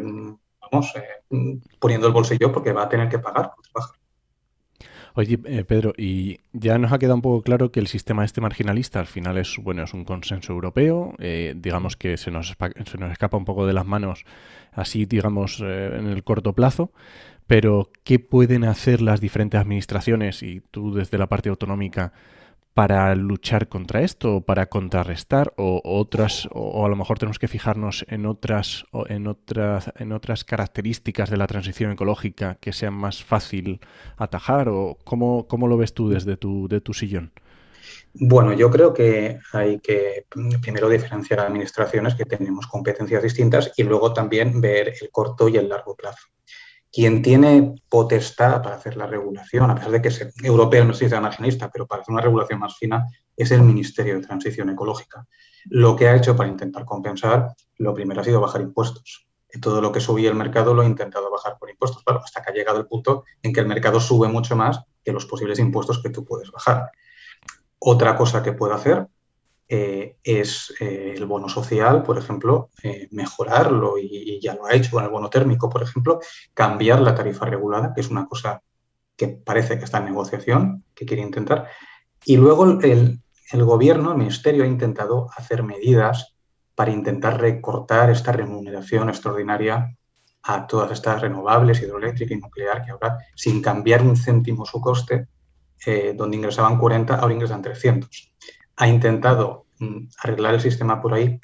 vamos, 0.71 0.93
eh, 0.95 1.59
poniendo 1.79 2.07
el 2.07 2.13
bolsillo 2.13 2.51
porque 2.51 2.73
va 2.73 2.83
a 2.83 2.89
tener 2.89 3.09
que 3.09 3.19
pagar 3.19 3.51
por 3.53 3.63
trabajar. 3.65 3.98
Oye, 5.15 5.39
eh, 5.45 5.63
Pedro, 5.63 5.93
y 5.97 6.39
ya 6.53 6.77
nos 6.77 6.91
ha 6.91 6.99
quedado 6.99 7.15
un 7.15 7.21
poco 7.21 7.41
claro 7.41 7.71
que 7.71 7.79
el 7.79 7.87
sistema 7.87 8.25
este 8.25 8.41
marginalista 8.41 8.99
al 8.99 9.07
final 9.07 9.37
es, 9.37 9.57
bueno, 9.61 9.83
es 9.83 9.93
un 9.93 10.05
consenso 10.05 10.53
europeo, 10.53 11.15
digamos 11.55 11.95
que 11.97 12.17
se 12.17 12.31
nos, 12.31 12.55
se 12.85 12.97
nos 12.97 13.11
escapa 13.11 13.37
un 13.37 13.45
poco 13.45 13.65
de 13.65 13.73
las 13.73 13.85
manos 13.85 14.25
así, 14.71 15.05
digamos, 15.05 15.59
en 15.61 16.07
el 16.07 16.23
corto 16.23 16.53
plazo, 16.53 16.91
pero 17.47 17.89
¿qué 18.03 18.19
pueden 18.19 18.63
hacer 18.63 19.01
las 19.01 19.21
diferentes 19.21 19.59
administraciones 19.59 20.43
y 20.43 20.61
tú 20.71 20.93
desde 20.93 21.17
la 21.17 21.27
parte 21.27 21.49
autonómica 21.49 22.13
para 22.73 23.13
luchar 23.15 23.67
contra 23.67 24.01
esto 24.01 24.37
o 24.37 24.41
para 24.41 24.67
contrarrestar 24.67 25.53
o 25.57 25.81
otras 25.83 26.47
o, 26.51 26.85
a 26.85 26.89
lo 26.89 26.95
mejor 26.95 27.19
tenemos 27.19 27.39
que 27.39 27.47
fijarnos 27.47 28.05
en 28.07 28.25
otras 28.25 28.85
en 29.07 29.27
otras 29.27 29.91
en 29.97 30.11
otras 30.11 30.43
características 30.43 31.29
de 31.29 31.37
la 31.37 31.47
transición 31.47 31.91
ecológica 31.91 32.55
que 32.61 32.73
sean 32.73 32.93
más 32.93 33.23
fácil 33.23 33.79
atajar 34.17 34.69
o 34.69 34.97
cómo, 35.03 35.47
cómo 35.47 35.67
lo 35.67 35.77
ves 35.77 35.93
tú 35.93 36.09
desde 36.09 36.37
tu 36.37 36.67
de 36.67 36.81
tu 36.81 36.93
sillón 36.93 37.31
bueno, 38.13 38.53
yo 38.53 38.69
creo 38.69 38.93
que 38.93 39.39
hay 39.53 39.79
que 39.79 40.25
primero 40.61 40.89
diferenciar 40.89 41.39
administraciones 41.41 42.15
que 42.15 42.25
tenemos 42.25 42.67
competencias 42.67 43.23
distintas 43.23 43.71
y 43.77 43.83
luego 43.83 44.13
también 44.13 44.59
ver 44.59 44.93
el 44.99 45.09
corto 45.11 45.47
y 45.47 45.57
el 45.57 45.69
largo 45.69 45.95
plazo. 45.95 46.27
Quien 46.91 47.21
tiene 47.21 47.75
potestad 47.87 48.61
para 48.63 48.75
hacer 48.75 48.97
la 48.97 49.05
regulación, 49.05 49.69
a 49.69 49.75
pesar 49.75 49.91
de 49.91 50.01
que 50.01 50.07
es 50.07 50.27
europeo 50.43 50.85
no 50.85 50.93
se 50.93 51.07
marginista, 51.19 51.69
pero 51.71 51.85
para 51.85 52.01
hacer 52.01 52.13
una 52.13 52.21
regulación 52.21 52.59
más 52.59 52.77
fina, 52.77 53.07
es 53.35 53.51
el 53.51 53.61
Ministerio 53.61 54.15
de 54.15 54.25
Transición 54.25 54.69
Ecológica. 54.69 55.27
Lo 55.65 55.95
que 55.95 56.07
ha 56.07 56.15
hecho 56.15 56.35
para 56.35 56.49
intentar 56.49 56.85
compensar, 56.85 57.53
lo 57.77 57.93
primero 57.93 58.21
ha 58.21 58.23
sido 58.23 58.41
bajar 58.41 58.61
impuestos. 58.61 59.27
todo 59.61 59.81
lo 59.81 59.91
que 59.91 59.99
subía 59.99 60.29
el 60.29 60.35
mercado 60.35 60.73
lo 60.73 60.83
ha 60.83 60.85
intentado 60.85 61.31
bajar 61.31 61.57
por 61.59 61.69
impuestos, 61.69 62.03
claro, 62.03 62.21
hasta 62.23 62.41
que 62.41 62.51
ha 62.51 62.53
llegado 62.53 62.79
el 62.79 62.85
punto 62.85 63.23
en 63.41 63.51
que 63.51 63.59
el 63.59 63.67
mercado 63.67 63.99
sube 63.99 64.27
mucho 64.27 64.55
más 64.55 64.79
que 65.03 65.11
los 65.11 65.25
posibles 65.25 65.59
impuestos 65.59 66.01
que 66.01 66.09
tú 66.09 66.23
puedes 66.23 66.51
bajar. 66.51 66.91
Otra 67.79 68.15
cosa 68.15 68.43
que 68.43 68.53
puede 68.53 68.73
hacer 68.73 69.07
eh, 69.71 70.17
es 70.23 70.73
eh, 70.79 71.13
el 71.15 71.27
bono 71.27 71.47
social, 71.47 72.01
por 72.01 72.17
ejemplo, 72.17 72.71
eh, 72.81 73.07
mejorarlo 73.11 73.99
y, 73.99 74.39
ya 74.41 74.55
lo 74.55 74.65
ha 74.65 74.73
hecho 74.73 74.89
con 74.89 75.03
el 75.03 75.11
bono 75.11 75.29
térmico, 75.29 75.69
por 75.69 75.83
ejemplo, 75.83 76.19
cambiar 76.55 77.01
la 77.01 77.13
tarifa 77.13 77.45
regulada, 77.45 77.93
que 77.93 78.01
es 78.01 78.09
una 78.09 78.25
cosa 78.25 78.63
que 79.15 79.27
parece 79.27 79.77
que 79.77 79.85
está 79.85 79.99
en 79.99 80.05
negociación, 80.05 80.85
que 80.95 81.05
quiere 81.05 81.21
intentar. 81.21 81.67
Y 82.25 82.37
luego 82.37 82.79
el, 82.81 83.21
el 83.51 83.63
gobierno, 83.63 84.11
el 84.11 84.17
ministerio, 84.17 84.63
ha 84.63 84.67
intentado 84.67 85.27
hacer 85.37 85.61
medidas 85.61 86.35
para 86.73 86.89
intentar 86.89 87.39
recortar 87.39 88.09
esta 88.09 88.31
remuneración 88.31 89.09
extraordinaria 89.09 89.95
a 90.41 90.65
todas 90.65 90.91
estas 90.93 91.21
renovables, 91.21 91.79
hidroeléctrica 91.79 92.33
y 92.33 92.37
nuclear, 92.37 92.83
que 92.83 92.89
ahora, 92.89 93.19
sin 93.35 93.61
cambiar 93.61 94.01
un 94.01 94.17
céntimo 94.17 94.65
su 94.65 94.81
coste, 94.81 95.27
donde 96.15 96.37
ingresaban 96.37 96.77
40, 96.77 97.15
ahora 97.15 97.33
ingresan 97.33 97.61
300 97.61 98.29
ha 98.79 98.87
intentado 98.87 99.65
mm, 99.79 100.07
arreglar 100.23 100.55
el 100.55 100.61
sistema 100.61 101.01
por 101.01 101.13
ahí, 101.13 101.39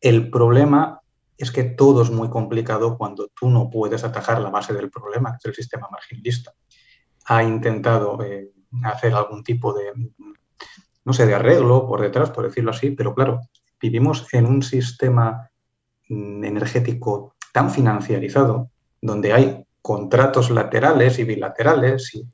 El 0.00 0.30
problema 0.30 1.00
es 1.38 1.50
que 1.50 1.64
todo 1.64 2.02
es 2.02 2.10
muy 2.10 2.28
complicado 2.28 2.98
cuando 2.98 3.28
tú 3.28 3.48
no 3.48 3.70
puedes 3.70 4.04
atajar 4.04 4.40
la 4.40 4.50
base 4.50 4.74
del 4.74 4.90
problema, 4.90 5.30
que 5.32 5.36
es 5.38 5.44
el 5.46 5.54
sistema 5.54 5.88
marginalista. 5.90 6.52
Ha 7.26 7.42
intentado 7.42 8.22
eh, 8.22 8.50
hacer 8.82 9.14
algún 9.14 9.42
tipo 9.42 9.72
de, 9.72 9.92
no 11.04 11.12
sé, 11.12 11.26
de 11.26 11.34
arreglo 11.34 11.86
por 11.86 12.00
detrás, 12.00 12.30
por 12.30 12.44
decirlo 12.44 12.72
así, 12.72 12.90
pero 12.90 13.14
claro, 13.14 13.40
vivimos 13.80 14.26
en 14.32 14.46
un 14.46 14.62
sistema 14.62 15.48
mm, 16.08 16.44
energético 16.44 17.36
tan 17.52 17.70
financiarizado, 17.70 18.70
donde 19.00 19.32
hay 19.32 19.64
contratos 19.80 20.50
laterales 20.50 21.18
y 21.20 21.24
bilaterales 21.24 22.14
y, 22.14 22.26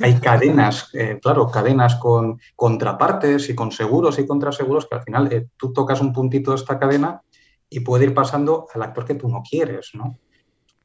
hay 0.00 0.20
cadenas, 0.20 0.90
eh, 0.94 1.18
claro, 1.20 1.50
cadenas 1.50 1.96
con 1.96 2.40
contrapartes 2.54 3.48
y 3.48 3.54
con 3.54 3.72
seguros 3.72 4.18
y 4.18 4.26
contraseguros 4.26 4.86
que 4.86 4.96
al 4.96 5.02
final 5.02 5.32
eh, 5.32 5.48
tú 5.56 5.72
tocas 5.72 6.00
un 6.00 6.12
puntito 6.12 6.52
de 6.52 6.56
esta 6.56 6.78
cadena 6.78 7.22
y 7.68 7.80
puede 7.80 8.04
ir 8.04 8.14
pasando 8.14 8.66
al 8.74 8.82
actor 8.82 9.04
que 9.04 9.14
tú 9.14 9.28
no 9.28 9.42
quieres, 9.48 9.90
¿no? 9.94 10.18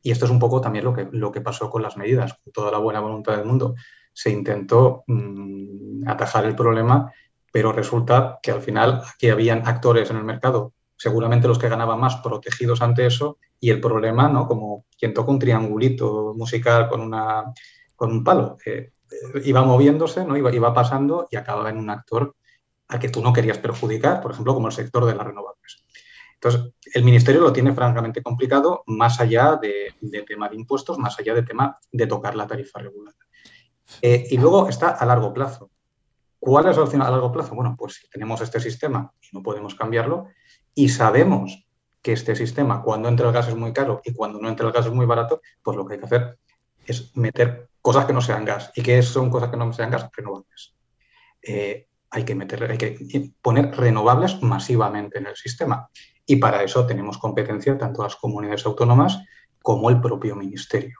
Y 0.01 0.11
esto 0.11 0.25
es 0.25 0.31
un 0.31 0.39
poco 0.39 0.61
también 0.61 0.85
lo 0.85 0.93
que, 0.93 1.07
lo 1.11 1.31
que 1.31 1.41
pasó 1.41 1.69
con 1.69 1.83
las 1.83 1.95
medidas, 1.95 2.33
con 2.43 2.51
toda 2.51 2.71
la 2.71 2.79
buena 2.79 2.99
voluntad 2.99 3.37
del 3.37 3.45
mundo. 3.45 3.75
Se 4.13 4.31
intentó 4.31 5.03
mm, 5.05 6.07
atajar 6.07 6.45
el 6.45 6.55
problema, 6.55 7.11
pero 7.51 7.71
resulta 7.71 8.39
que 8.41 8.51
al 8.51 8.61
final 8.61 9.03
aquí 9.13 9.29
habían 9.29 9.67
actores 9.67 10.09
en 10.09 10.17
el 10.17 10.23
mercado, 10.23 10.73
seguramente 10.97 11.47
los 11.47 11.59
que 11.59 11.69
ganaban 11.69 11.99
más 11.99 12.15
protegidos 12.17 12.81
ante 12.81 13.05
eso, 13.05 13.37
y 13.59 13.69
el 13.69 13.79
problema, 13.79 14.27
¿no? 14.27 14.47
Como 14.47 14.85
quien 14.97 15.13
toca 15.13 15.31
un 15.31 15.37
triangulito 15.37 16.33
musical 16.35 16.89
con, 16.89 17.01
una, 17.01 17.53
con 18.01 18.11
un 18.11 18.23
palo, 18.23 18.57
eh, 18.65 18.93
iba 19.43 19.61
moviéndose, 19.61 20.25
¿no? 20.25 20.35
Iba, 20.35 20.51
iba 20.51 20.73
pasando 20.73 21.27
y 21.29 21.35
acababa 21.35 21.69
en 21.69 21.77
un 21.77 21.91
actor 21.91 22.35
a 22.87 22.97
que 22.97 23.09
tú 23.09 23.21
no 23.21 23.31
querías 23.31 23.59
perjudicar, 23.59 24.21
por 24.21 24.31
ejemplo, 24.31 24.55
como 24.55 24.69
el 24.69 24.73
sector 24.73 25.05
de 25.05 25.13
las 25.13 25.27
renovables. 25.27 25.85
Entonces, 26.33 26.73
el 26.95 27.03
Ministerio 27.03 27.41
lo 27.41 27.53
tiene 27.53 27.73
francamente 27.73 28.23
complicado, 28.23 28.81
más 28.87 29.19
allá 29.19 29.59
de, 29.61 29.93
tema 30.25 30.49
de 30.49 30.55
impuestos, 30.55 30.97
más 30.97 31.19
allá 31.19 31.35
de 31.35 31.43
tema 31.43 31.77
de 31.91 32.07
tocar 32.07 32.35
la 32.35 32.47
tarifa 32.47 32.79
regular. 32.79 33.13
Eh, 34.01 34.29
y 34.31 34.37
luego 34.39 34.67
está 34.67 34.89
a 34.89 35.05
largo 35.05 35.31
plazo. 35.31 35.69
¿Cuál 36.39 36.69
es 36.69 36.77
la 36.77 36.81
opción 36.81 37.03
a 37.03 37.11
largo 37.11 37.31
plazo? 37.31 37.53
Bueno, 37.53 37.75
pues 37.77 37.93
si 38.01 38.09
tenemos 38.09 38.41
este 38.41 38.59
sistema 38.59 39.13
y 39.21 39.27
no 39.37 39.43
podemos 39.43 39.75
cambiarlo, 39.75 40.29
y 40.73 40.89
sabemos 40.89 41.67
que 42.01 42.13
este 42.13 42.35
sistema, 42.35 42.81
cuando 42.81 43.09
entra 43.09 43.27
el 43.27 43.33
gas 43.33 43.47
es 43.49 43.55
muy 43.55 43.73
caro 43.73 44.01
y 44.03 44.11
cuando 44.11 44.39
no 44.39 44.49
entra 44.49 44.65
el 44.65 44.73
gas 44.73 44.87
es 44.87 44.91
muy 44.91 45.05
barato, 45.05 45.39
pues 45.61 45.77
lo 45.77 45.85
que 45.85 45.93
hay 45.93 45.99
que 45.99 46.05
hacer 46.07 46.39
es 46.87 47.15
meter 47.15 47.69
cosas 47.81 48.05
que 48.05 48.13
no 48.13 48.21
sean 48.21 48.45
gas. 48.45 48.71
¿Y 48.75 48.81
qué 48.81 49.01
son 49.01 49.29
cosas 49.29 49.49
que 49.49 49.57
no 49.57 49.71
sean 49.73 49.91
gas? 49.91 50.09
Renovables. 50.15 50.75
Eh, 51.41 51.87
hay 52.09 52.25
que 52.25 52.35
meter, 52.35 52.69
hay 52.69 52.77
que 52.77 53.31
poner 53.41 53.75
renovables 53.75 54.41
masivamente 54.41 55.17
en 55.19 55.27
el 55.27 55.35
sistema. 55.35 55.89
Y 56.25 56.35
para 56.37 56.63
eso 56.63 56.85
tenemos 56.85 57.17
competencia 57.17 57.77
tanto 57.77 58.03
las 58.03 58.15
comunidades 58.15 58.65
autónomas 58.65 59.19
como 59.61 59.89
el 59.89 60.01
propio 60.01 60.35
ministerio, 60.35 60.99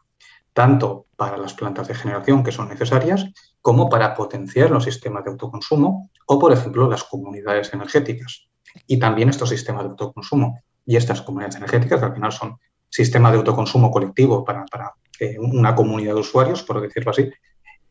tanto 0.53 1.07
para 1.15 1.37
las 1.37 1.53
plantas 1.53 1.87
de 1.87 1.95
generación 1.95 2.43
que 2.43 2.51
son 2.51 2.69
necesarias 2.69 3.25
como 3.61 3.89
para 3.89 4.13
potenciar 4.13 4.71
los 4.71 4.83
sistemas 4.83 5.23
de 5.23 5.31
autoconsumo 5.31 6.09
o, 6.25 6.39
por 6.39 6.51
ejemplo, 6.51 6.89
las 6.89 7.03
comunidades 7.03 7.73
energéticas 7.73 8.47
y 8.87 8.97
también 8.99 9.29
estos 9.29 9.49
sistemas 9.49 9.83
de 9.83 9.89
autoconsumo 9.89 10.59
y 10.85 10.95
estas 10.95 11.21
comunidades 11.21 11.57
energéticas, 11.57 11.99
que 11.99 12.05
al 12.05 12.13
final 12.13 12.31
son 12.31 12.57
sistemas 12.89 13.31
de 13.31 13.37
autoconsumo 13.39 13.91
colectivo 13.91 14.43
para, 14.43 14.65
eh, 15.21 15.37
una 15.37 15.75
comunidad 15.75 16.15
de 16.15 16.21
usuarios, 16.21 16.63
por 16.63 16.81
decirlo 16.81 17.11
así, 17.11 17.29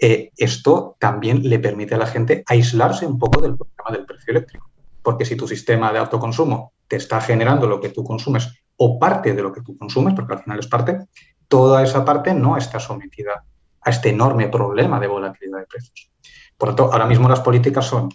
eh, 0.00 0.32
esto 0.36 0.96
también 0.98 1.48
le 1.48 1.60
permite 1.60 1.94
a 1.94 1.98
la 1.98 2.06
gente 2.06 2.42
aislarse 2.44 3.06
un 3.06 3.20
poco 3.20 3.40
del 3.40 3.56
problema 3.56 3.96
del 3.96 4.04
precio 4.04 4.32
eléctrico. 4.32 4.68
Porque 5.00 5.24
si 5.24 5.36
tu 5.36 5.46
sistema 5.46 5.92
de 5.92 6.00
autoconsumo 6.00 6.72
te 6.88 6.96
está 6.96 7.20
generando 7.20 7.68
lo 7.68 7.80
que 7.80 7.90
tú 7.90 8.02
consumes 8.02 8.52
o 8.78 8.98
parte 8.98 9.32
de 9.32 9.42
lo 9.42 9.52
que 9.52 9.62
tú 9.62 9.78
consumes, 9.78 10.14
porque 10.14 10.34
al 10.34 10.42
final 10.42 10.58
es 10.58 10.66
parte, 10.66 11.06
toda 11.46 11.84
esa 11.84 12.04
parte 12.04 12.34
no 12.34 12.56
está 12.56 12.80
sometida 12.80 13.44
a 13.80 13.90
este 13.90 14.08
enorme 14.08 14.48
problema 14.48 14.98
de 14.98 15.06
volatilidad 15.06 15.60
de 15.60 15.66
precios. 15.66 16.10
Por 16.58 16.70
lo 16.70 16.74
tanto, 16.74 16.92
ahora 16.92 17.06
mismo 17.06 17.28
las 17.28 17.42
políticas 17.42 17.86
son 17.86 18.08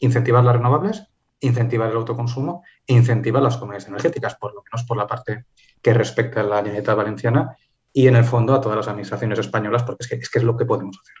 incentivar 0.00 0.44
las 0.44 0.56
renovables, 0.56 1.04
incentivar 1.40 1.88
el 1.88 1.96
autoconsumo 1.96 2.64
e 2.86 2.92
incentivar 2.92 3.42
las 3.42 3.56
comunidades 3.56 3.88
energéticas, 3.88 4.34
por 4.34 4.52
lo 4.52 4.62
menos 4.62 4.86
por 4.86 4.98
la 4.98 5.06
parte 5.06 5.46
que 5.80 5.94
respecta 5.94 6.42
a 6.42 6.44
la 6.44 6.60
lineta 6.60 6.94
valenciana 6.94 7.56
y 7.92 8.06
en 8.06 8.16
el 8.16 8.24
fondo 8.24 8.54
a 8.54 8.60
todas 8.60 8.76
las 8.76 8.88
administraciones 8.88 9.38
españolas, 9.38 9.82
porque 9.82 10.04
es 10.04 10.08
que 10.08 10.14
es, 10.16 10.30
que 10.30 10.38
es 10.38 10.44
lo 10.44 10.56
que 10.56 10.64
podemos 10.64 10.98
hacer. 11.00 11.14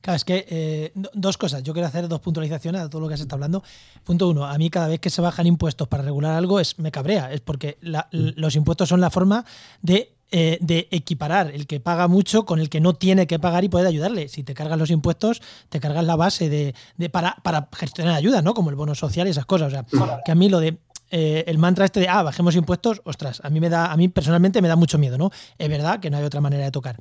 Claro, 0.00 0.16
es 0.16 0.24
que 0.24 0.46
eh, 0.50 0.92
dos 1.14 1.38
cosas. 1.38 1.62
Yo 1.62 1.72
quiero 1.72 1.88
hacer 1.88 2.08
dos 2.08 2.20
puntualizaciones 2.20 2.82
a 2.82 2.90
todo 2.90 3.00
lo 3.00 3.08
que 3.08 3.16
se 3.16 3.22
está 3.22 3.36
hablando. 3.36 3.62
Punto 4.04 4.28
uno, 4.28 4.44
a 4.44 4.58
mí 4.58 4.68
cada 4.68 4.86
vez 4.86 5.00
que 5.00 5.08
se 5.08 5.22
bajan 5.22 5.46
impuestos 5.46 5.88
para 5.88 6.02
regular 6.02 6.34
algo 6.34 6.60
es 6.60 6.78
me 6.78 6.90
cabrea, 6.90 7.32
es 7.32 7.40
porque 7.40 7.78
mm. 7.80 8.36
los 8.36 8.54
impuestos 8.54 8.90
son 8.90 9.00
la 9.00 9.08
forma 9.08 9.46
de, 9.80 10.12
eh, 10.30 10.58
de, 10.60 10.88
equiparar 10.90 11.50
el 11.50 11.66
que 11.66 11.80
paga 11.80 12.06
mucho 12.06 12.44
con 12.44 12.60
el 12.60 12.68
que 12.68 12.80
no 12.80 12.92
tiene 12.92 13.26
que 13.26 13.38
pagar 13.38 13.64
y 13.64 13.70
puede 13.70 13.88
ayudarle. 13.88 14.28
Si 14.28 14.42
te 14.42 14.52
cargas 14.52 14.78
los 14.78 14.90
impuestos, 14.90 15.40
te 15.70 15.80
cargas 15.80 16.04
la 16.04 16.16
base 16.16 16.50
de, 16.50 16.74
de 16.98 17.08
para, 17.08 17.36
para 17.42 17.68
gestionar 17.72 18.14
ayudas, 18.14 18.44
¿no? 18.44 18.52
Como 18.52 18.68
el 18.68 18.76
bono 18.76 18.94
social 18.94 19.26
y 19.26 19.30
esas 19.30 19.46
cosas. 19.46 19.68
O 19.68 19.70
sea, 19.70 19.86
que 20.22 20.32
a 20.32 20.34
mí 20.34 20.50
lo 20.50 20.60
de 20.60 20.78
eh, 21.10 21.44
el 21.46 21.58
mantra 21.58 21.84
este 21.84 22.00
de, 22.00 22.08
ah, 22.08 22.22
bajemos 22.22 22.56
impuestos, 22.56 23.02
ostras, 23.04 23.40
a 23.44 23.50
mí 23.50 23.60
me 23.60 23.68
da, 23.68 23.92
a 23.92 23.96
mí 23.96 24.08
personalmente 24.08 24.60
me 24.62 24.68
da 24.68 24.76
mucho 24.76 24.98
miedo, 24.98 25.18
¿no? 25.18 25.30
Es 25.58 25.68
verdad 25.68 26.00
que 26.00 26.10
no 26.10 26.16
hay 26.16 26.24
otra 26.24 26.40
manera 26.40 26.64
de 26.64 26.70
tocar. 26.70 26.96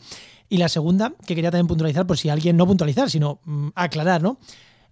Y 0.49 0.57
la 0.57 0.69
segunda, 0.69 1.13
que 1.25 1.35
quería 1.35 1.51
también 1.51 1.67
puntualizar, 1.67 2.05
por 2.05 2.17
si 2.17 2.29
alguien 2.29 2.57
no 2.57 2.67
puntualizar, 2.67 3.09
sino 3.09 3.39
mm, 3.45 3.69
aclarar, 3.75 4.21
¿no? 4.21 4.37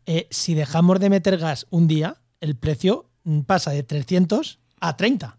Eh, 0.05 0.27
si 0.31 0.53
dejamos 0.53 0.99
de 0.99 1.09
meter 1.09 1.37
gas 1.37 1.67
un 1.69 1.87
día, 1.87 2.17
el 2.39 2.55
precio 2.55 3.09
mm, 3.23 3.41
pasa 3.41 3.71
de 3.71 3.83
300 3.83 4.59
a 4.79 4.97
30 4.97 5.37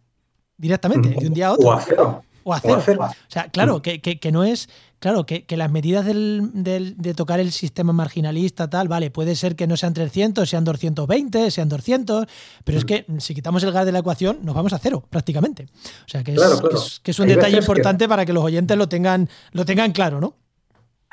directamente, 0.56 1.08
de 1.08 1.26
un 1.26 1.34
día 1.34 1.48
a 1.48 1.52
otro. 1.52 2.22
O 2.44 2.54
a 2.54 2.60
cero. 2.60 2.98
O, 3.00 3.10
sea, 3.28 3.48
claro, 3.50 3.82
que, 3.82 4.00
que, 4.00 4.32
no 4.32 4.44
es. 4.44 4.68
Claro, 4.98 5.26
que, 5.26 5.44
las 5.56 5.70
medidas 5.70 6.06
del, 6.06 6.52
de 6.54 7.14
tocar 7.14 7.40
el 7.40 7.52
sistema 7.52 7.92
marginalista, 7.92 8.70
tal, 8.70 8.88
vale, 8.88 9.10
puede 9.10 9.34
ser 9.34 9.56
que 9.56 9.66
no 9.66 9.76
sean 9.76 9.94
300, 9.94 10.48
sean 10.48 10.64
220, 10.64 11.50
sean 11.50 11.68
200, 11.68 12.26
pero 12.64 12.78
es 12.78 12.84
que 12.84 13.04
si 13.18 13.34
quitamos 13.34 13.62
el 13.64 13.72
gas 13.72 13.84
de 13.84 13.92
la 13.92 13.98
ecuación, 13.98 14.38
nos 14.42 14.54
vamos 14.54 14.72
a 14.72 14.78
cero, 14.78 15.04
prácticamente. 15.10 15.66
O 16.06 16.08
sea, 16.08 16.22
que 16.22 16.34
es, 16.34 17.00
que 17.02 17.10
es, 17.10 17.18
un 17.18 17.28
detalle 17.28 17.58
importante 17.58 18.08
para 18.08 18.24
que 18.24 18.32
los 18.32 18.44
oyentes 18.44 18.76
lo 18.76 18.88
tengan, 18.88 19.28
lo 19.52 19.64
tengan 19.64 19.92
claro, 19.92 20.20
¿no? 20.20 20.36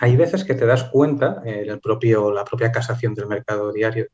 Hay 0.02 0.15
veces 0.15 0.46
que 0.46 0.54
te 0.54 0.65
das 0.65 0.86
cuenta, 0.86 1.42
eh, 1.46 1.65
el 1.68 1.80
propio, 1.80 2.32
la 2.32 2.46
propia 2.46 2.72
casación 2.72 3.13
del 3.15 3.28
mercado 3.28 3.74
diario, 3.74 4.08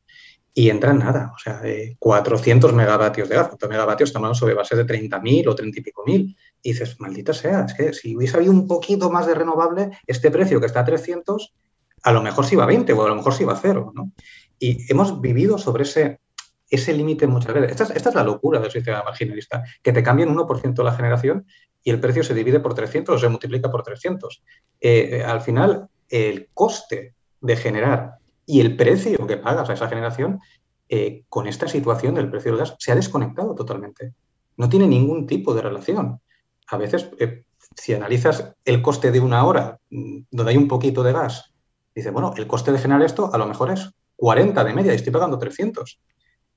y 0.58 0.70
entra 0.70 0.92
en 0.92 1.00
nada, 1.00 1.32
o 1.34 1.38
sea, 1.38 1.60
400 1.98 2.72
megavatios 2.72 3.28
de 3.28 3.34
gas. 3.34 3.48
¿Cuántos 3.48 3.68
megavatios 3.68 4.08
estamos 4.08 4.38
sobre 4.38 4.54
bases 4.54 4.78
de 4.78 4.86
30.000 4.86 5.48
o 5.48 5.54
30 5.54 5.78
y 5.78 5.82
pico 5.82 6.02
mil? 6.06 6.34
Y 6.62 6.72
dices, 6.72 6.98
maldita 6.98 7.34
sea, 7.34 7.66
es 7.68 7.74
que 7.74 7.92
si 7.92 8.16
hubiese 8.16 8.38
habido 8.38 8.52
un 8.52 8.66
poquito 8.66 9.10
más 9.10 9.26
de 9.26 9.34
renovable, 9.34 9.90
este 10.06 10.30
precio 10.30 10.58
que 10.58 10.64
está 10.64 10.80
a 10.80 10.84
300, 10.86 11.52
a 12.04 12.10
lo 12.10 12.22
mejor 12.22 12.46
sí 12.46 12.56
va 12.56 12.62
a 12.64 12.68
20 12.68 12.90
o 12.94 13.04
a 13.04 13.08
lo 13.10 13.16
mejor 13.16 13.34
sí 13.34 13.44
va 13.44 13.52
a 13.52 13.60
0, 13.60 13.92
¿no? 13.94 14.12
Y 14.58 14.90
hemos 14.90 15.20
vivido 15.20 15.58
sobre 15.58 15.82
ese, 15.82 16.20
ese 16.70 16.94
límite 16.94 17.26
muchas 17.26 17.52
veces. 17.52 17.72
Esta 17.72 17.84
es, 17.84 17.90
esta 17.90 18.08
es, 18.08 18.14
la 18.14 18.24
locura 18.24 18.58
del 18.58 18.70
sistema 18.70 19.02
marginalista, 19.02 19.62
que 19.82 19.92
te 19.92 20.02
cambian 20.02 20.34
1% 20.34 20.82
la 20.82 20.92
generación 20.92 21.46
y 21.84 21.90
el 21.90 22.00
precio 22.00 22.24
se 22.24 22.32
divide 22.32 22.60
por 22.60 22.72
300 22.72 23.14
o 23.14 23.18
se 23.18 23.28
multiplica 23.28 23.70
por 23.70 23.82
300. 23.82 24.42
Eh, 24.80 25.22
al 25.22 25.42
final, 25.42 25.90
el 26.08 26.48
coste 26.54 27.12
de 27.42 27.56
generar 27.56 28.14
y 28.46 28.60
el 28.60 28.76
precio 28.76 29.26
que 29.26 29.36
pagas 29.36 29.68
a 29.68 29.74
esa 29.74 29.88
generación, 29.88 30.40
eh, 30.88 31.24
con 31.28 31.48
esta 31.48 31.66
situación 31.66 32.14
del 32.14 32.30
precio 32.30 32.52
del 32.52 32.60
gas, 32.60 32.76
se 32.78 32.92
ha 32.92 32.94
desconectado 32.94 33.54
totalmente. 33.54 34.14
No 34.56 34.68
tiene 34.68 34.86
ningún 34.86 35.26
tipo 35.26 35.52
de 35.52 35.62
relación. 35.62 36.20
A 36.68 36.76
veces, 36.76 37.10
eh, 37.18 37.44
si 37.74 37.92
analizas 37.92 38.54
el 38.64 38.80
coste 38.80 39.10
de 39.10 39.20
una 39.20 39.44
hora 39.44 39.80
mm, 39.90 40.18
donde 40.30 40.52
hay 40.52 40.56
un 40.56 40.68
poquito 40.68 41.02
de 41.02 41.12
gas, 41.12 41.52
dices, 41.94 42.12
bueno, 42.12 42.32
el 42.36 42.46
coste 42.46 42.70
de 42.70 42.78
generar 42.78 43.02
esto 43.02 43.34
a 43.34 43.38
lo 43.38 43.46
mejor 43.46 43.72
es 43.72 43.90
40 44.16 44.62
de 44.64 44.74
media 44.74 44.92
y 44.92 44.96
estoy 44.96 45.12
pagando 45.12 45.38
300. 45.38 46.00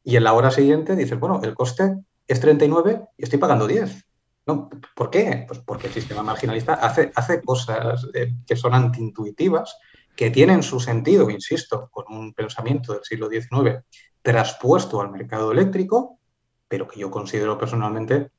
Y 0.04 0.16
en 0.16 0.24
la 0.24 0.34
hora 0.34 0.52
siguiente 0.52 0.96
dices, 0.96 1.20
bueno, 1.20 1.42
el 1.44 1.56
coste 1.56 1.98
es 2.28 2.40
39 2.40 3.02
y 3.18 3.24
estoy 3.24 3.40
pagando 3.40 3.68
10. 3.68 4.06
No, 4.46 4.70
¿Por 4.96 5.10
qué? 5.10 5.46
Pues 5.48 5.60
porque 5.60 5.88
el 5.88 5.94
sistema 5.94 6.24
marginalista 6.24 6.74
hace, 6.74 7.12
hace 7.16 7.42
cosas 7.42 8.08
eh, 8.14 8.34
que 8.46 8.56
son 8.56 8.74
antiintuitivas 8.74 9.78
que 10.20 10.32
tienen 10.32 10.64
su 10.64 10.82
sentido, 10.82 11.30
insisto, 11.30 11.88
con 11.90 12.04
un 12.10 12.34
pensamiento 12.34 12.92
del 12.92 13.06
siglo 13.06 13.30
XIX 13.30 13.86
traspuesto 14.22 15.00
al 15.00 15.12
mercado 15.12 15.54
eléctrico, 15.54 16.20
pero 16.68 16.90
que 16.90 17.00
yo 17.00 17.10
considero 17.10 17.58
personalmente 17.58 18.30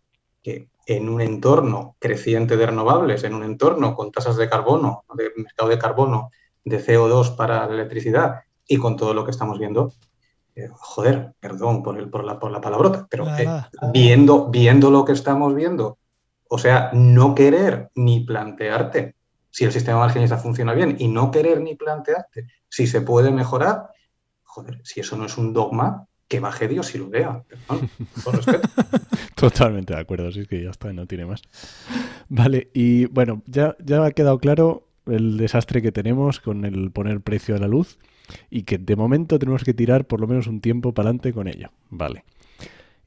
que 0.43 0.69
en 0.85 1.09
un 1.09 1.23
entorno 1.23 1.97
creciente 1.99 2.59
de 2.59 2.66
renovables, 2.66 3.25
en 3.25 3.33
un 3.33 3.45
entorno 3.45 3.95
con 3.95 4.12
tasas 4.12 4.37
de 4.37 4.47
carbono, 4.47 5.05
de 5.14 5.31
mercado 5.35 5.71
de 5.71 5.79
carbono, 5.79 6.31
de 6.66 6.85
CO2 6.85 7.35
para 7.35 7.66
la 7.66 7.73
electricidad 7.73 8.43
y 8.69 8.77
con 8.77 8.97
todo 8.97 9.14
lo 9.14 9.25
que 9.25 9.31
estamos 9.31 9.59
viendo, 9.59 9.95
eh, 10.57 10.69
joder, 10.71 11.33
perdón 11.40 11.83
por, 11.83 11.99
el, 11.99 12.11
por, 12.11 12.25
la, 12.25 12.38
por 12.38 12.51
la 12.51 12.61
palabrota, 12.61 13.07
pero 13.11 13.27
eh, 13.38 13.49
viendo, 13.90 14.51
viendo 14.51 14.90
lo 14.90 15.07
que 15.07 15.12
estamos 15.12 15.55
viendo, 15.55 15.97
o 16.47 16.59
sea, 16.59 16.90
no 16.93 17.35
querer 17.35 17.88
ni 17.95 18.21
plantearte 18.21 19.14
si 19.51 19.65
el 19.65 19.73
sistema 19.73 19.99
marginalista 19.99 20.39
funciona 20.39 20.73
bien 20.75 20.97
y 20.99 21.09
no 21.09 21.31
querer 21.31 21.61
ni 21.61 21.75
plantearte 21.75 22.47
si 22.69 22.87
se 22.87 23.01
puede 23.01 23.31
mejorar, 23.31 23.91
joder, 24.43 24.81
si 24.85 25.01
eso 25.01 25.17
no 25.17 25.27
es 25.27 25.37
un 25.37 25.53
dogma, 25.53 26.07
que 26.29 26.39
baje 26.39 26.69
Dios 26.69 26.95
y 26.95 26.99
lo 26.99 27.11
vea. 27.11 27.43
Totalmente 29.35 29.95
de 29.95 30.01
acuerdo, 30.01 30.31
sí 30.31 30.47
que 30.47 30.63
ya 30.63 30.71
está, 30.71 30.93
no 30.93 31.07
tiene 31.07 31.27
más. 31.27 31.43
Vale, 32.29 32.71
y 32.73 33.07
bueno, 33.07 33.43
ya, 33.47 33.77
ya 33.85 34.05
ha 34.05 34.13
quedado 34.13 34.39
claro 34.39 34.87
el 35.07 35.37
desastre 35.37 35.83
que 35.83 35.91
tenemos 35.91 36.39
con 36.39 36.65
el 36.65 36.93
poner 36.93 37.21
precio 37.21 37.57
a 37.57 37.59
la 37.59 37.67
luz 37.67 37.99
y 38.49 38.63
que 38.63 38.79
de 38.79 38.95
momento 38.95 39.41
tenemos 39.41 39.65
que 39.65 39.75
tirar 39.75 40.07
por 40.07 40.21
lo 40.21 40.29
menos 40.29 40.47
un 40.47 40.61
tiempo 40.61 40.95
para 40.95 41.09
adelante 41.09 41.33
con 41.33 41.49
ello. 41.49 41.71
Vale. 41.89 42.25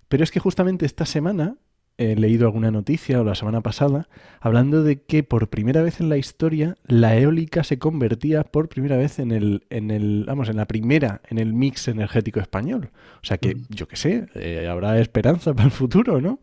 Pero 0.10 0.24
es 0.26 0.32
que 0.32 0.42
justamente 0.42 0.86
esta 0.86 1.06
semana 1.06 1.56
he 1.98 2.16
leído 2.16 2.46
alguna 2.46 2.72
noticia 2.72 3.22
o 3.22 3.24
la 3.24 3.36
semana 3.36 3.62
pasada 3.62 4.10
hablando 4.40 4.84
de 4.84 5.02
que 5.04 5.24
por 5.24 5.50
primera 5.50 5.82
vez 5.82 6.00
en 6.00 6.10
la 6.10 6.18
historia 6.18 6.76
la 6.86 7.16
eólica 7.18 7.64
se 7.64 7.78
convertía 7.78 8.44
por 8.44 8.68
primera 8.68 8.98
vez 8.98 9.20
en 9.20 9.32
el, 9.32 9.66
en 9.70 9.92
el 9.92 10.26
vamos, 10.26 10.50
en 10.50 10.58
la 10.58 10.66
primera 10.66 11.22
en 11.30 11.38
el 11.38 11.54
mix 11.54 11.88
energético 11.88 12.40
español. 12.40 12.92
O 13.22 13.26
sea 13.26 13.38
que, 13.38 13.58
yo 13.70 13.88
qué 13.88 13.96
sé, 13.96 14.28
eh, 14.36 14.68
habrá 14.68 15.00
esperanza 15.00 15.54
para 15.54 15.66
el 15.66 15.72
futuro, 15.72 16.20
¿no? 16.20 16.40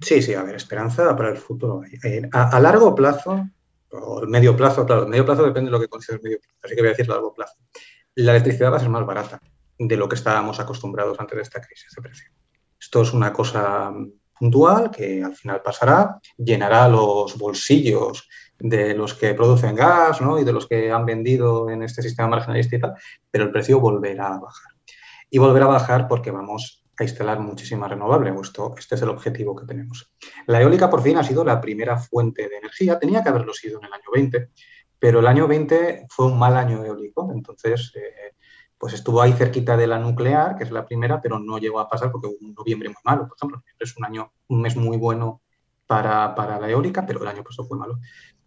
Sí, 0.00 0.22
sí, 0.22 0.34
a 0.34 0.42
ver, 0.42 0.54
esperanza 0.54 1.16
para 1.16 1.30
el 1.30 1.36
futuro. 1.36 1.82
A, 2.32 2.60
largo 2.60 2.94
plazo, 2.94 3.48
o 3.90 4.26
medio 4.26 4.56
plazo, 4.56 4.86
claro, 4.86 5.08
medio 5.08 5.24
plazo 5.24 5.44
depende 5.44 5.70
de 5.70 5.72
lo 5.72 5.80
que 5.80 5.88
consideres 5.88 6.22
medio 6.22 6.38
plazo, 6.38 6.58
así 6.62 6.74
que 6.74 6.82
voy 6.82 6.88
a 6.88 6.90
decir 6.90 7.08
largo 7.08 7.34
plazo. 7.34 7.54
La 8.14 8.32
electricidad 8.32 8.72
va 8.72 8.76
a 8.76 8.80
ser 8.80 8.90
más 8.90 9.04
barata 9.04 9.40
de 9.78 9.96
lo 9.96 10.08
que 10.08 10.14
estábamos 10.14 10.60
acostumbrados 10.60 11.18
antes 11.20 11.36
de 11.36 11.42
esta 11.42 11.60
crisis 11.60 11.92
de 11.94 12.02
precio. 12.02 12.30
Esto 12.80 13.02
es 13.02 13.12
una 13.12 13.32
cosa 13.32 13.92
puntual 14.38 14.90
que 14.90 15.22
al 15.22 15.34
final 15.34 15.62
pasará, 15.62 16.18
llenará 16.36 16.88
los 16.88 17.36
bolsillos 17.36 18.28
de 18.58 18.94
los 18.94 19.14
que 19.14 19.34
producen 19.34 19.74
gas 19.74 20.20
¿no? 20.20 20.38
y 20.38 20.44
de 20.44 20.52
los 20.52 20.66
que 20.66 20.90
han 20.90 21.06
vendido 21.06 21.70
en 21.70 21.82
este 21.82 22.02
sistema 22.02 22.28
marginalista 22.28 22.76
y 22.76 22.80
tal, 22.80 22.94
pero 23.30 23.44
el 23.44 23.52
precio 23.52 23.80
volverá 23.80 24.34
a 24.34 24.40
bajar. 24.40 24.72
Y 25.30 25.38
volverá 25.38 25.66
a 25.66 25.68
bajar 25.68 26.08
porque 26.08 26.30
vamos 26.30 26.84
a 26.98 27.04
instalar 27.04 27.38
muchísima 27.38 27.86
renovable. 27.86 28.34
Esto, 28.40 28.74
este 28.76 28.94
es 28.96 29.02
el 29.02 29.10
objetivo 29.10 29.54
que 29.54 29.66
tenemos. 29.66 30.10
La 30.46 30.60
eólica 30.60 30.90
por 30.90 31.02
fin 31.02 31.16
ha 31.16 31.24
sido 31.24 31.44
la 31.44 31.60
primera 31.60 31.98
fuente 31.98 32.48
de 32.48 32.56
energía. 32.56 32.98
Tenía 32.98 33.22
que 33.22 33.28
haberlo 33.28 33.52
sido 33.52 33.78
en 33.78 33.86
el 33.86 33.92
año 33.92 34.10
20, 34.12 34.48
pero 34.98 35.20
el 35.20 35.26
año 35.26 35.46
20 35.46 36.06
fue 36.08 36.26
un 36.26 36.38
mal 36.38 36.56
año 36.56 36.84
eólico. 36.84 37.30
Entonces, 37.32 37.92
eh, 37.94 38.34
pues 38.78 38.94
estuvo 38.94 39.20
ahí 39.20 39.32
cerquita 39.32 39.76
de 39.76 39.86
la 39.86 39.98
nuclear, 39.98 40.56
que 40.56 40.64
es 40.64 40.70
la 40.70 40.86
primera, 40.86 41.20
pero 41.20 41.38
no 41.38 41.58
llegó 41.58 41.80
a 41.80 41.88
pasar 41.88 42.12
porque 42.12 42.28
hubo 42.28 42.36
un 42.40 42.54
noviembre 42.54 42.88
muy 42.88 43.02
malo, 43.04 43.26
por 43.26 43.36
ejemplo. 43.36 43.62
Es 43.78 43.96
un 43.96 44.04
año, 44.04 44.32
un 44.48 44.62
mes 44.62 44.76
muy 44.76 44.96
bueno 44.96 45.42
para, 45.86 46.34
la 46.60 46.70
eólica, 46.70 47.04
pero 47.04 47.20
el 47.22 47.28
año 47.28 47.42
pasado 47.42 47.66
fue 47.66 47.76
malo. 47.76 47.98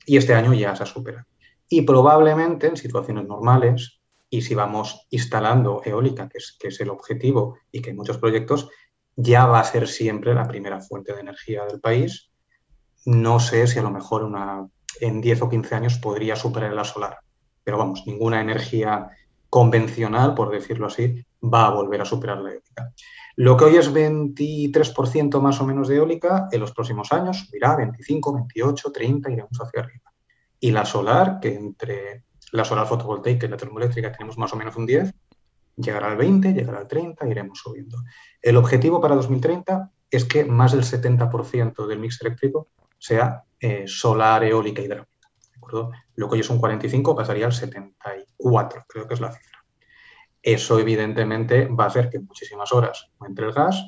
Y 0.05 0.17
este 0.17 0.33
año 0.33 0.53
ya 0.53 0.75
se 0.75 0.83
ha 0.83 0.85
superado. 0.85 1.25
Y 1.67 1.81
probablemente 1.81 2.67
en 2.67 2.77
situaciones 2.77 3.27
normales, 3.27 3.99
y 4.29 4.41
si 4.41 4.55
vamos 4.55 5.05
instalando 5.09 5.81
eólica, 5.83 6.29
que 6.29 6.37
es, 6.37 6.55
que 6.57 6.69
es 6.69 6.79
el 6.79 6.89
objetivo 6.89 7.57
y 7.71 7.81
que 7.81 7.89
en 7.89 7.97
muchos 7.97 8.17
proyectos, 8.17 8.69
ya 9.17 9.45
va 9.45 9.59
a 9.59 9.65
ser 9.65 9.87
siempre 9.87 10.33
la 10.33 10.47
primera 10.47 10.79
fuente 10.79 11.13
de 11.13 11.19
energía 11.19 11.65
del 11.65 11.81
país. 11.81 12.31
No 13.05 13.39
sé 13.39 13.67
si 13.67 13.79
a 13.79 13.83
lo 13.83 13.91
mejor 13.91 14.31
en 15.01 15.21
10 15.21 15.41
o 15.41 15.49
15 15.49 15.75
años 15.75 15.97
podría 15.97 16.35
superar 16.37 16.73
la 16.73 16.85
solar, 16.85 17.19
pero 17.63 17.77
vamos, 17.77 18.03
ninguna 18.05 18.39
energía 18.41 19.09
convencional, 19.51 20.33
por 20.33 20.49
decirlo 20.49 20.87
así, 20.87 21.25
va 21.43 21.67
a 21.67 21.71
volver 21.71 21.99
a 22.01 22.05
superar 22.05 22.37
la 22.37 22.51
eólica. 22.51 22.93
Lo 23.35 23.57
que 23.57 23.65
hoy 23.65 23.75
es 23.75 23.93
23% 23.93 25.41
más 25.41 25.59
o 25.59 25.65
menos 25.65 25.89
de 25.89 25.97
eólica, 25.97 26.47
en 26.51 26.61
los 26.61 26.71
próximos 26.71 27.11
años 27.11 27.45
subirá 27.45 27.75
25, 27.75 28.33
28, 28.33 28.91
30, 28.93 29.29
iremos 29.29 29.59
hacia 29.61 29.81
arriba. 29.81 30.13
Y 30.57 30.71
la 30.71 30.85
solar, 30.85 31.39
que 31.41 31.53
entre 31.53 32.23
la 32.53 32.63
solar 32.63 32.87
fotovoltaica 32.87 33.45
y 33.45 33.49
la 33.49 33.57
termoeléctrica 33.57 34.13
tenemos 34.13 34.37
más 34.37 34.53
o 34.53 34.55
menos 34.55 34.73
un 34.77 34.85
10, 34.85 35.13
llegará 35.75 36.07
al 36.07 36.17
20, 36.17 36.53
llegará 36.53 36.79
al 36.79 36.87
30, 36.87 37.27
iremos 37.27 37.59
subiendo. 37.59 37.97
El 38.41 38.55
objetivo 38.55 39.01
para 39.01 39.15
2030 39.15 39.91
es 40.09 40.23
que 40.23 40.45
más 40.45 40.71
del 40.71 40.83
70% 40.83 41.87
del 41.87 41.99
mix 41.99 42.21
eléctrico 42.21 42.69
sea 42.97 43.43
eh, 43.59 43.83
solar, 43.85 44.45
eólica 44.45 44.81
y 44.81 44.85
hidráulica. 44.85 45.10
Lo 46.15 46.27
que 46.27 46.35
hoy 46.35 46.39
es 46.41 46.49
un 46.49 46.59
45 46.59 47.15
pasaría 47.15 47.45
al 47.45 47.53
74, 47.53 48.85
creo 48.87 49.07
que 49.07 49.13
es 49.13 49.21
la 49.21 49.31
cifra. 49.31 49.63
Eso 50.41 50.79
evidentemente 50.79 51.67
va 51.67 51.85
a 51.85 51.87
hacer 51.87 52.09
que 52.09 52.19
muchísimas 52.19 52.73
horas 52.73 53.11
entre 53.25 53.45
el 53.45 53.53
gas 53.53 53.87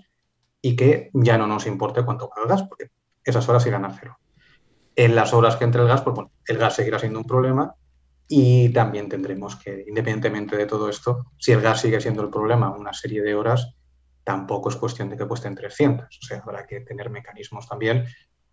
y 0.61 0.75
que 0.75 1.09
ya 1.13 1.37
no 1.37 1.47
nos 1.47 1.65
importe 1.65 2.05
cuánto 2.05 2.29
va 2.29 2.43
el 2.43 2.49
gas, 2.49 2.63
porque 2.63 2.91
esas 3.23 3.47
horas 3.49 3.65
irán 3.65 3.85
a 3.85 3.91
cero. 3.91 4.17
En 4.95 5.15
las 5.15 5.33
horas 5.33 5.55
que 5.55 5.63
entre 5.63 5.81
el 5.81 5.87
gas, 5.87 6.01
pues 6.01 6.15
bueno, 6.15 6.31
el 6.45 6.57
gas 6.57 6.75
seguirá 6.75 6.99
siendo 6.99 7.19
un 7.19 7.25
problema 7.25 7.73
y 8.27 8.69
también 8.69 9.09
tendremos 9.09 9.55
que, 9.55 9.83
independientemente 9.87 10.55
de 10.55 10.65
todo 10.65 10.89
esto, 10.89 11.25
si 11.37 11.51
el 11.51 11.61
gas 11.61 11.81
sigue 11.81 11.99
siendo 11.99 12.21
el 12.21 12.29
problema 12.29 12.75
una 12.75 12.93
serie 12.93 13.21
de 13.21 13.35
horas, 13.35 13.75
tampoco 14.23 14.69
es 14.69 14.75
cuestión 14.75 15.09
de 15.09 15.17
que 15.17 15.27
cuesten 15.27 15.55
300. 15.55 16.05
O 16.05 16.25
sea, 16.25 16.37
habrá 16.39 16.65
que 16.65 16.81
tener 16.81 17.09
mecanismos 17.09 17.67
también 17.67 18.05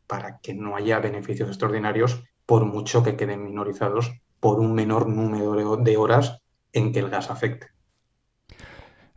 para 0.07 0.41
que 0.41 0.55
no 0.55 0.75
haya 0.75 0.99
beneficios 0.99 1.49
extraordinarios 1.49 2.25
por 2.51 2.65
mucho 2.65 3.05
que 3.05 3.15
queden 3.15 3.45
minorizados 3.45 4.11
por 4.41 4.59
un 4.59 4.75
menor 4.75 5.09
número 5.09 5.77
de 5.77 5.97
horas 5.97 6.43
en 6.73 6.91
que 6.91 6.99
el 6.99 7.09
gas 7.09 7.31
afecte. 7.31 7.69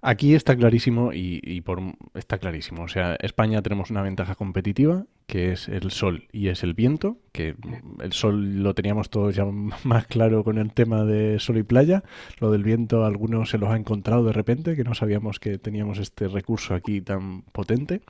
Aquí 0.03 0.35
está 0.35 0.55
clarísimo 0.55 1.13
y, 1.13 1.61
por, 1.61 1.81
está 2.13 2.37
clarísimo. 2.37 2.83
O 2.83 2.87
sea, 2.87 3.15
España 3.15 3.63
tenemos 3.63 3.89
una 3.89 4.03
ventaja 4.03 4.35
competitiva 4.35 5.07
que 5.25 5.51
es 5.51 5.67
el 5.67 5.89
sol 5.89 6.27
y 6.31 6.49
es 6.49 6.61
el 6.61 6.75
viento, 6.75 7.17
que 7.31 7.55
el 8.01 8.13
sol 8.13 8.61
lo 8.61 8.75
teníamos 8.75 9.09
todos 9.09 9.33
ya 9.33 9.45
más 9.83 10.05
claro 10.05 10.43
con 10.43 10.59
el 10.59 10.71
tema 10.71 11.03
de 11.03 11.39
sol 11.39 11.57
y 11.57 11.63
playa. 11.63 12.03
Lo 12.37 12.51
del 12.51 12.61
viento 12.61 13.03
algunos 13.03 13.49
se 13.49 13.57
los 13.57 13.71
ha 13.71 13.77
encontrado 13.77 14.25
de 14.25 14.33
repente, 14.33 14.75
que 14.75 14.83
no 14.83 14.93
sabíamos 14.93 15.39
que 15.39 15.57
teníamos 15.57 15.97
este 15.97 16.27
recurso 16.27 16.75
aquí 16.75 17.01
tan 17.01 17.41
potente. 17.41 18.01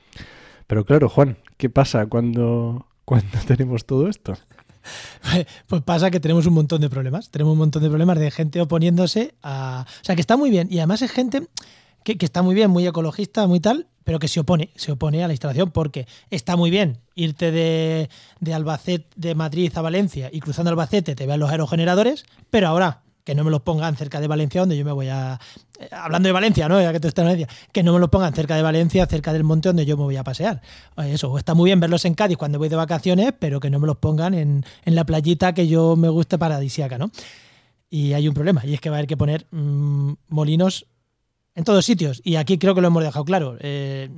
Pero 0.66 0.84
claro, 0.84 1.08
Juan, 1.08 1.38
¿qué 1.56 1.70
pasa 1.70 2.04
cuando, 2.08 2.88
cuando 3.06 3.38
tenemos 3.46 3.86
todo 3.86 4.10
esto? 4.10 4.34
Pues 5.66 5.82
pasa 5.82 6.10
que 6.10 6.20
tenemos 6.20 6.46
un 6.46 6.54
montón 6.54 6.80
de 6.80 6.90
problemas. 6.90 7.30
Tenemos 7.30 7.52
un 7.52 7.58
montón 7.58 7.82
de 7.82 7.88
problemas 7.88 8.18
de 8.18 8.30
gente 8.30 8.60
oponiéndose 8.60 9.34
a. 9.42 9.86
O 10.02 10.04
sea, 10.04 10.14
que 10.14 10.20
está 10.20 10.36
muy 10.36 10.50
bien. 10.50 10.68
Y 10.70 10.78
además 10.78 11.02
es 11.02 11.10
gente 11.10 11.48
que, 12.04 12.16
está 12.20 12.42
muy 12.42 12.54
bien, 12.54 12.70
muy 12.70 12.86
ecologista, 12.86 13.46
muy 13.46 13.60
tal, 13.60 13.88
pero 14.04 14.18
que 14.18 14.28
se 14.28 14.40
opone, 14.40 14.70
se 14.76 14.92
opone 14.92 15.24
a 15.24 15.26
la 15.26 15.32
instalación 15.32 15.70
porque 15.70 16.06
está 16.30 16.56
muy 16.56 16.70
bien 16.70 16.98
irte 17.14 17.50
de, 17.50 18.10
de 18.40 18.54
Albacete, 18.54 19.08
de 19.16 19.34
Madrid 19.34 19.72
a 19.74 19.80
Valencia 19.80 20.28
y 20.30 20.40
cruzando 20.40 20.70
Albacete 20.70 21.14
te 21.14 21.26
vean 21.26 21.40
los 21.40 21.50
aerogeneradores, 21.50 22.26
pero 22.50 22.68
ahora 22.68 23.03
que 23.24 23.34
no 23.34 23.42
me 23.42 23.50
los 23.50 23.62
pongan 23.62 23.96
cerca 23.96 24.20
de 24.20 24.28
Valencia, 24.28 24.60
donde 24.60 24.76
yo 24.76 24.84
me 24.84 24.92
voy 24.92 25.08
a. 25.08 25.40
Eh, 25.80 25.88
hablando 25.90 26.28
de 26.28 26.32
Valencia, 26.32 26.68
¿no? 26.68 26.80
Ya 26.80 26.92
que 26.92 27.00
tú 27.00 27.08
estás 27.08 27.22
en 27.22 27.30
Valencia, 27.30 27.56
que 27.72 27.82
no 27.82 27.94
me 27.94 27.98
los 27.98 28.10
pongan 28.10 28.34
cerca 28.34 28.54
de 28.54 28.62
Valencia, 28.62 29.06
cerca 29.06 29.32
del 29.32 29.44
monte 29.44 29.70
donde 29.70 29.86
yo 29.86 29.96
me 29.96 30.04
voy 30.04 30.16
a 30.16 30.22
pasear. 30.22 30.60
Eso, 30.98 31.36
está 31.38 31.54
muy 31.54 31.68
bien 31.68 31.80
verlos 31.80 32.04
en 32.04 32.14
Cádiz 32.14 32.36
cuando 32.36 32.58
voy 32.58 32.68
de 32.68 32.76
vacaciones, 32.76 33.32
pero 33.38 33.60
que 33.60 33.70
no 33.70 33.80
me 33.80 33.86
los 33.86 33.96
pongan 33.96 34.34
en, 34.34 34.64
la 34.84 35.04
playita 35.04 35.54
que 35.54 35.66
yo 35.66 35.96
me 35.96 36.08
guste 36.08 36.38
paradisiaca, 36.38 36.98
¿no? 36.98 37.10
Y 37.88 38.12
hay 38.12 38.28
un 38.28 38.34
problema, 38.34 38.64
y 38.64 38.74
es 38.74 38.80
que 38.80 38.90
va 38.90 38.96
a 38.96 38.98
haber 38.98 39.08
que 39.08 39.16
poner 39.16 39.46
mm, 39.50 40.12
molinos 40.28 40.86
en 41.54 41.64
todos 41.64 41.84
sitios. 41.84 42.20
Y 42.24 42.36
aquí 42.36 42.58
creo 42.58 42.74
que 42.74 42.80
lo 42.82 42.88
hemos 42.88 43.02
dejado 43.02 43.24
claro. 43.24 43.56
Eh, 43.60 44.10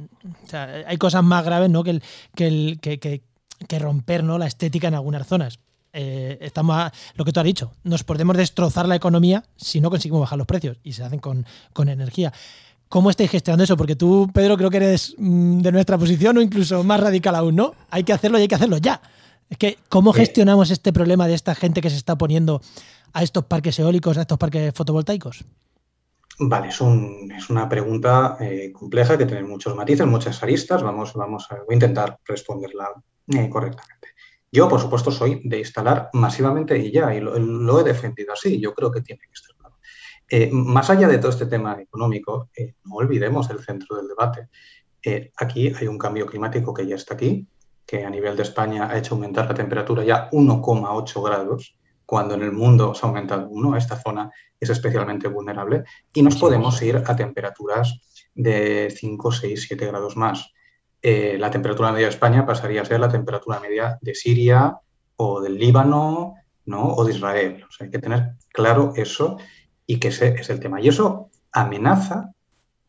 hay 0.86 0.96
cosas 0.96 1.22
más 1.22 1.44
graves, 1.44 1.70
¿no? 1.70 1.84
Que, 1.84 2.00
que, 2.34 2.78
que, 2.80 3.22
que 3.68 3.78
romper 3.78 4.24
¿no? 4.24 4.38
la 4.38 4.46
estética 4.46 4.88
en 4.88 4.94
algunas 4.94 5.26
zonas 5.26 5.60
eh, 5.98 6.36
estamos 6.42 6.92
lo 7.14 7.24
que 7.24 7.32
tú 7.32 7.40
has 7.40 7.46
dicho, 7.46 7.72
nos 7.82 8.04
podemos 8.04 8.36
destrozar 8.36 8.86
la 8.86 8.96
economía 8.96 9.42
si 9.56 9.80
no 9.80 9.88
conseguimos 9.88 10.20
bajar 10.20 10.36
los 10.36 10.46
precios 10.46 10.76
y 10.84 10.92
se 10.92 11.02
hacen 11.02 11.20
con, 11.20 11.46
energía. 11.88 12.34
¿Cómo 12.90 13.08
estáis 13.08 13.30
gestionando 13.30 13.64
eso? 13.64 13.78
Porque 13.78 13.96
tú, 13.96 14.30
Pedro, 14.32 14.58
creo 14.58 14.68
que 14.68 14.76
eres 14.76 15.14
mm, 15.16 15.60
de 15.60 15.72
nuestra 15.72 15.96
posición 15.96 16.36
o 16.36 16.42
incluso 16.42 16.84
más 16.84 17.00
radical 17.00 17.34
aún, 17.34 17.56
¿no? 17.56 17.74
Hay 17.90 18.04
que 18.04 18.12
hacerlo 18.12 18.38
y 18.38 18.42
hay 18.42 18.48
que 18.48 18.54
hacerlo 18.54 18.76
ya. 18.76 19.00
Es 19.48 19.56
que, 19.56 19.78
¿cómo 19.88 20.12
gestionamos 20.12 20.70
este 20.70 20.92
problema 20.92 21.26
de 21.26 21.34
esta 21.34 21.54
gente 21.54 21.80
que 21.80 21.88
se 21.88 21.96
está 21.96 22.16
poniendo 22.16 22.60
a 23.14 23.22
estos 23.22 23.46
parques 23.46 23.78
eólicos, 23.78 24.18
a 24.18 24.20
estos 24.20 24.36
parques 24.36 24.74
fotovoltaicos? 24.74 25.46
Vale, 26.38 26.68
es, 26.68 26.80
una 27.48 27.66
pregunta 27.66 28.36
eh, 28.38 28.70
compleja 28.70 29.16
que 29.16 29.24
tiene 29.24 29.44
muchos 29.44 29.74
matices, 29.74 30.06
muchas 30.06 30.42
aristas. 30.42 30.82
Vamos, 30.82 31.14
vamos 31.14 31.46
a, 31.50 31.54
voy 31.54 31.66
a 31.70 31.74
intentar 31.74 32.18
responderla 32.26 32.90
eh, 33.28 33.48
correctamente. 33.48 34.08
Yo, 34.52 34.68
por 34.68 34.80
supuesto, 34.80 35.10
soy 35.10 35.42
de 35.44 35.58
instalar 35.58 36.10
masivamente 36.12 36.78
y 36.78 36.90
ya, 36.90 37.14
y 37.14 37.20
lo, 37.20 37.80
he 37.80 37.84
defendido 37.84 38.32
así, 38.32 38.60
yo 38.60 38.72
creo 38.74 38.90
que 38.90 39.02
tiene 39.02 39.20
que 39.20 39.32
estar 39.32 39.54
claro. 39.56 39.76
Eh, 40.28 40.50
más 40.52 40.88
allá 40.90 41.08
de 41.08 41.18
todo 41.18 41.30
este 41.30 41.46
tema 41.46 41.80
económico, 41.80 42.50
eh, 42.56 42.74
no 42.84 42.96
olvidemos 42.96 43.50
el 43.50 43.60
centro 43.60 43.96
del 43.96 44.08
debate. 44.08 44.48
Eh, 45.02 45.32
aquí 45.36 45.72
hay 45.78 45.86
un 45.86 45.98
cambio 45.98 46.26
climático 46.26 46.72
que 46.72 46.86
ya 46.86 46.96
está 46.96 47.14
aquí, 47.14 47.46
que 47.86 48.04
a 48.04 48.10
nivel 48.10 48.36
de 48.36 48.42
España 48.42 48.88
ha 48.90 48.98
hecho 48.98 49.14
aumentar 49.14 49.46
la 49.46 49.54
temperatura 49.54 50.04
ya 50.04 50.28
1,8 50.30 51.22
grados, 51.22 51.78
cuando 52.04 52.34
en 52.34 52.42
el 52.42 52.52
mundo 52.52 52.94
se 52.94 53.04
ha 53.04 53.08
aumentado 53.08 53.48
1, 53.48 53.76
esta 53.76 53.96
zona 53.96 54.30
es 54.58 54.70
especialmente 54.70 55.28
vulnerable, 55.28 55.84
y 56.12 56.22
nos 56.22 56.36
podemos 56.36 56.80
ir 56.82 57.02
a 57.04 57.16
temperaturas 57.16 58.00
de 58.34 58.94
5, 58.96 59.32
6, 59.32 59.64
7 59.68 59.86
grados 59.86 60.16
más. 60.16 60.52
Eh, 61.02 61.36
la 61.38 61.50
temperatura 61.50 61.92
media 61.92 62.06
de 62.06 62.12
España 62.12 62.46
pasaría 62.46 62.82
a 62.82 62.84
ser 62.84 63.00
la 63.00 63.08
temperatura 63.08 63.60
media 63.60 63.98
de 64.00 64.14
Siria 64.14 64.78
o 65.16 65.40
del 65.40 65.58
Líbano 65.58 66.34
¿no? 66.64 66.94
o 66.94 67.04
de 67.04 67.12
Israel. 67.12 67.64
hay 67.80 67.90
que 67.90 67.98
tener 67.98 68.32
claro 68.52 68.92
eso 68.96 69.38
y 69.86 69.98
que 69.98 70.08
ese 70.08 70.34
es 70.34 70.50
el 70.50 70.60
tema. 70.60 70.80
Y 70.80 70.88
eso 70.88 71.30
amenaza 71.52 72.32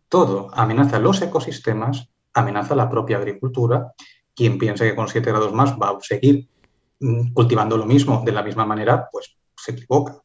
todo. 0.09 0.49
Amenaza 0.53 0.99
los 0.99 1.21
ecosistemas, 1.21 2.09
amenaza 2.33 2.75
la 2.75 2.89
propia 2.89 3.17
agricultura. 3.17 3.93
Quien 4.35 4.57
piense 4.57 4.89
que 4.89 4.95
con 4.95 5.07
7 5.07 5.29
grados 5.29 5.53
más 5.53 5.73
va 5.73 5.89
a 5.89 5.97
seguir 6.01 6.49
mm, 6.99 7.33
cultivando 7.33 7.77
lo 7.77 7.85
mismo 7.85 8.23
de 8.25 8.31
la 8.31 8.43
misma 8.43 8.65
manera, 8.65 9.07
pues 9.11 9.37
se 9.55 9.71
equivoca. 9.71 10.21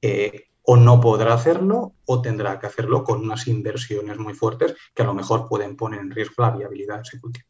Eh, 0.00 0.46
o 0.66 0.76
no 0.76 1.00
podrá 1.00 1.34
hacerlo 1.34 1.92
o 2.06 2.22
tendrá 2.22 2.58
que 2.58 2.66
hacerlo 2.66 3.04
con 3.04 3.20
unas 3.20 3.46
inversiones 3.46 4.18
muy 4.18 4.34
fuertes 4.34 4.74
que 4.94 5.02
a 5.02 5.06
lo 5.06 5.14
mejor 5.14 5.46
pueden 5.48 5.76
poner 5.76 6.00
en 6.00 6.10
riesgo 6.10 6.42
la 6.42 6.50
viabilidad 6.50 6.96
de 6.96 7.02
ese 7.02 7.20
cultivo. 7.20 7.48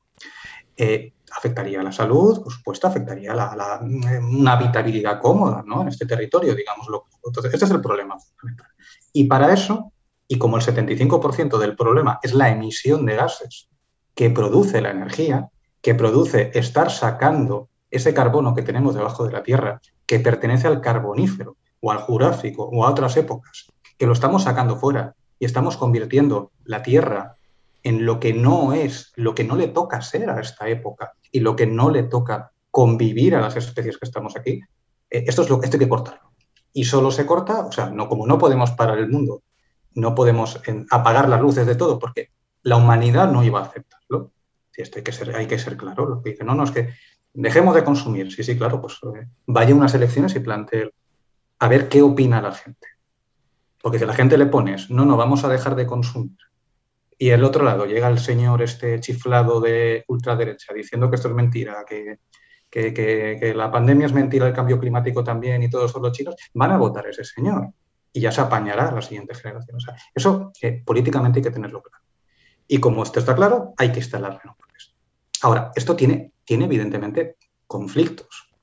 Eh, 0.77 1.13
afectaría 1.37 1.81
a 1.81 1.85
la 1.85 1.93
salud, 1.93 2.43
por 2.43 2.53
supuesto, 2.53 2.89
afectaría 2.89 3.33
a 3.33 3.57
la, 3.57 3.81
una 3.81 4.53
habitabilidad 4.53 5.21
cómoda 5.21 5.63
¿no? 5.67 5.83
en 5.83 5.89
este 5.89 6.07
territorio, 6.07 6.55
digámoslo. 6.55 7.05
Entonces, 7.25 7.55
este 7.55 7.67
es 7.67 7.71
el 7.71 7.81
problema 7.81 8.19
fundamental. 8.19 8.69
Y 9.13 9.25
para 9.25 9.53
eso, 9.53 9.93
y 10.27 10.39
como 10.39 10.57
el 10.57 10.63
75% 10.63 11.59
del 11.59 11.77
problema 11.77 12.19
es 12.23 12.35
la 12.35 12.51
emisión 12.51 13.07
de 13.07 13.17
gases 13.17 13.69
que 14.15 14.31
produce 14.31 14.81
la 14.81 14.91
energía, 14.91 15.49
que 15.81 15.95
produce 15.95 16.51
estar 16.55 16.91
sacando 16.91 17.69
ese 17.91 18.13
carbono 18.13 18.55
que 18.55 18.63
tenemos 18.63 18.95
debajo 18.95 19.25
de 19.25 19.33
la 19.33 19.43
Tierra, 19.43 19.81
que 20.07 20.19
pertenece 20.19 20.67
al 20.67 20.81
carbonífero, 20.81 21.57
o 21.85 21.91
al 21.91 21.99
Jurásico 21.99 22.65
o 22.65 22.87
a 22.87 22.91
otras 22.91 23.15
épocas, 23.19 23.67
que 23.99 24.07
lo 24.07 24.15
estamos 24.15 24.45
sacando 24.45 24.77
fuera 24.77 25.15
y 25.39 25.45
estamos 25.45 25.77
convirtiendo 25.77 26.51
la 26.65 26.83
Tierra 26.83 27.37
en 27.83 28.07
lo 28.07 28.19
que 28.19 28.33
no 28.33 28.73
es, 28.73 29.13
lo 29.17 29.35
que 29.35 29.45
no 29.45 29.55
le 29.55 29.69
toca 29.69 30.01
ser 30.01 30.31
a 30.31 30.41
esta 30.41 30.67
época 30.69 31.13
y 31.31 31.41
lo 31.41 31.55
que 31.55 31.67
no 31.67 31.91
le 31.91 32.05
toca 32.05 32.53
convivir 32.71 33.35
a 33.35 33.43
las 33.43 33.57
especies 33.57 33.99
que 33.99 34.07
estamos 34.07 34.35
aquí, 34.35 34.63
eh, 35.11 35.25
esto 35.27 35.43
es 35.43 35.51
lo 35.51 35.61
que 35.61 35.67
esto 35.67 35.77
hay 35.77 35.81
que 35.81 35.89
cortarlo. 35.89 36.33
Y 36.73 36.85
solo 36.85 37.11
se 37.11 37.27
corta, 37.27 37.67
o 37.67 37.71
sea, 37.71 37.91
no 37.91 38.09
como 38.09 38.27
no 38.27 38.39
podemos 38.39 38.71
parar 38.71 38.99
el 38.99 39.11
mundo, 39.11 39.43
no 39.95 40.15
podemos 40.15 40.61
apagar 40.91 41.29
las 41.29 41.43
luces 41.43 41.67
de 41.67 41.75
todo, 41.75 41.99
porque 41.99 42.31
la 42.63 42.77
humanidad 42.77 43.31
no 43.31 43.45
iba 43.45 43.61
a 43.61 43.65
aceptarlo. 43.65 44.33
Y 44.75 44.81
esto 44.81 44.99
hay 44.99 45.05
que 45.05 45.13
ser, 45.13 45.37
hay 45.37 45.47
que 45.47 45.59
ser 45.59 45.77
claro. 45.77 46.07
Lo 46.07 46.23
que 46.23 46.31
dice, 46.31 46.45
no, 46.45 46.55
no, 46.55 46.65
es 46.65 46.71
que 46.71 46.89
dejemos 47.35 47.75
de 47.75 47.85
consumir. 47.85 48.33
Sí, 48.33 48.43
sí, 48.43 48.57
claro, 48.57 48.81
pues 48.81 48.99
eh, 49.15 49.29
vaya 49.47 49.75
unas 49.75 49.95
elecciones 49.95 50.35
y 50.35 50.41
plantee 50.41 50.91
a 51.59 51.69
ver 51.69 51.89
qué 51.89 52.03
opina 52.03 52.41
la 52.41 52.53
gente. 52.53 52.89
Porque 53.81 53.99
si 53.99 54.05
a 54.05 54.07
la 54.07 54.15
gente 54.15 54.39
le 54.39 54.47
pones, 54.47 54.91
no, 54.91 55.05
no, 55.05 55.17
vamos 55.17 55.45
a 55.45 55.49
dejar 55.49 55.75
de 55.77 55.87
consumir. 55.87 56.39
Y 57.19 57.31
el 57.31 57.45
otro 57.45 57.65
lado 57.65 57.87
llega 57.87 58.09
el 58.09 58.19
señor 58.19 58.63
este 58.63 58.99
chiflado 59.01 59.61
de 59.61 60.05
ultraderecha 60.09 60.73
diciendo 60.73 61.09
que 61.09 61.17
esto 61.17 61.29
es 61.29 61.35
mentira, 61.35 61.85
que, 61.87 62.19
que, 62.71 63.53
la 63.55 63.71
pandemia 63.71 64.07
es 64.07 64.13
mentira, 64.13 64.49
el 64.49 64.53
cambio 64.53 64.81
climático 64.81 65.23
también 65.23 65.63
y 65.63 65.71
todos 65.71 65.93
son 65.93 66.03
los 66.03 66.13
chinos, 66.13 66.35
van 66.55 66.73
a 66.73 66.77
votar 66.77 67.07
ese 67.07 67.25
señor 67.25 67.69
y 68.13 68.21
ya 68.21 68.33
se 68.33 68.41
apañará 68.41 68.91
la 68.91 69.03
siguiente 69.03 69.35
generación. 69.35 69.79
Eso 70.15 70.53
eh, 70.61 70.83
políticamente 70.85 71.39
hay 71.39 71.45
que 71.45 71.51
tenerlo 71.51 71.83
claro. 71.83 72.03
Y 72.67 72.79
como 72.79 73.03
esto 73.03 73.21
está 73.21 73.35
claro, 73.35 73.75
hay 73.77 73.93
que 73.93 74.01
instalarlo 74.01 74.41
en. 74.45 74.55
Ahora, 75.43 75.73
esto 75.75 75.95
tiene, 75.95 76.33
tiene 76.45 76.65
evidentemente 76.65 77.37
conflictos 77.67 78.54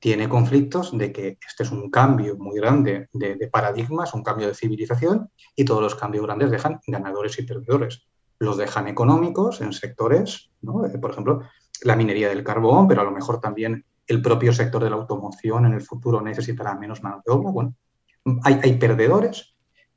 tiene 0.00 0.28
conflictos 0.28 0.96
de 0.96 1.12
que 1.12 1.38
este 1.46 1.64
es 1.64 1.72
un 1.72 1.90
cambio 1.90 2.36
muy 2.36 2.56
grande 2.56 3.08
de, 3.12 3.48
paradigmas, 3.48 4.14
un 4.14 4.22
cambio 4.22 4.46
de 4.46 4.54
civilización 4.54 5.30
y 5.56 5.64
todos 5.64 5.82
los 5.82 5.94
cambios 5.94 6.24
grandes 6.24 6.50
dejan 6.50 6.80
ganadores 6.86 7.38
y 7.38 7.42
perdedores. 7.42 8.06
Los 8.38 8.56
dejan 8.56 8.86
económicos 8.86 9.60
en 9.60 9.72
sectores, 9.72 10.50
eh, 10.62 10.98
por 10.98 11.10
ejemplo, 11.10 11.42
la 11.82 11.96
minería 11.96 12.28
del 12.28 12.44
carbón, 12.44 12.86
pero 12.86 13.00
a 13.00 13.04
lo 13.04 13.10
mejor 13.10 13.40
también 13.40 13.84
el 14.06 14.22
propio 14.22 14.52
sector 14.52 14.82
de 14.82 14.90
la 14.90 14.96
automoción 14.96 15.66
en 15.66 15.74
el 15.74 15.82
futuro 15.82 16.20
necesitará 16.20 16.74
menos 16.76 17.02
mano 17.02 17.20
de 17.26 17.32
obra. 17.32 17.50
Bueno, 17.50 17.74
hay, 18.44 18.60
hay 18.62 18.78
perdedores, 18.78 19.56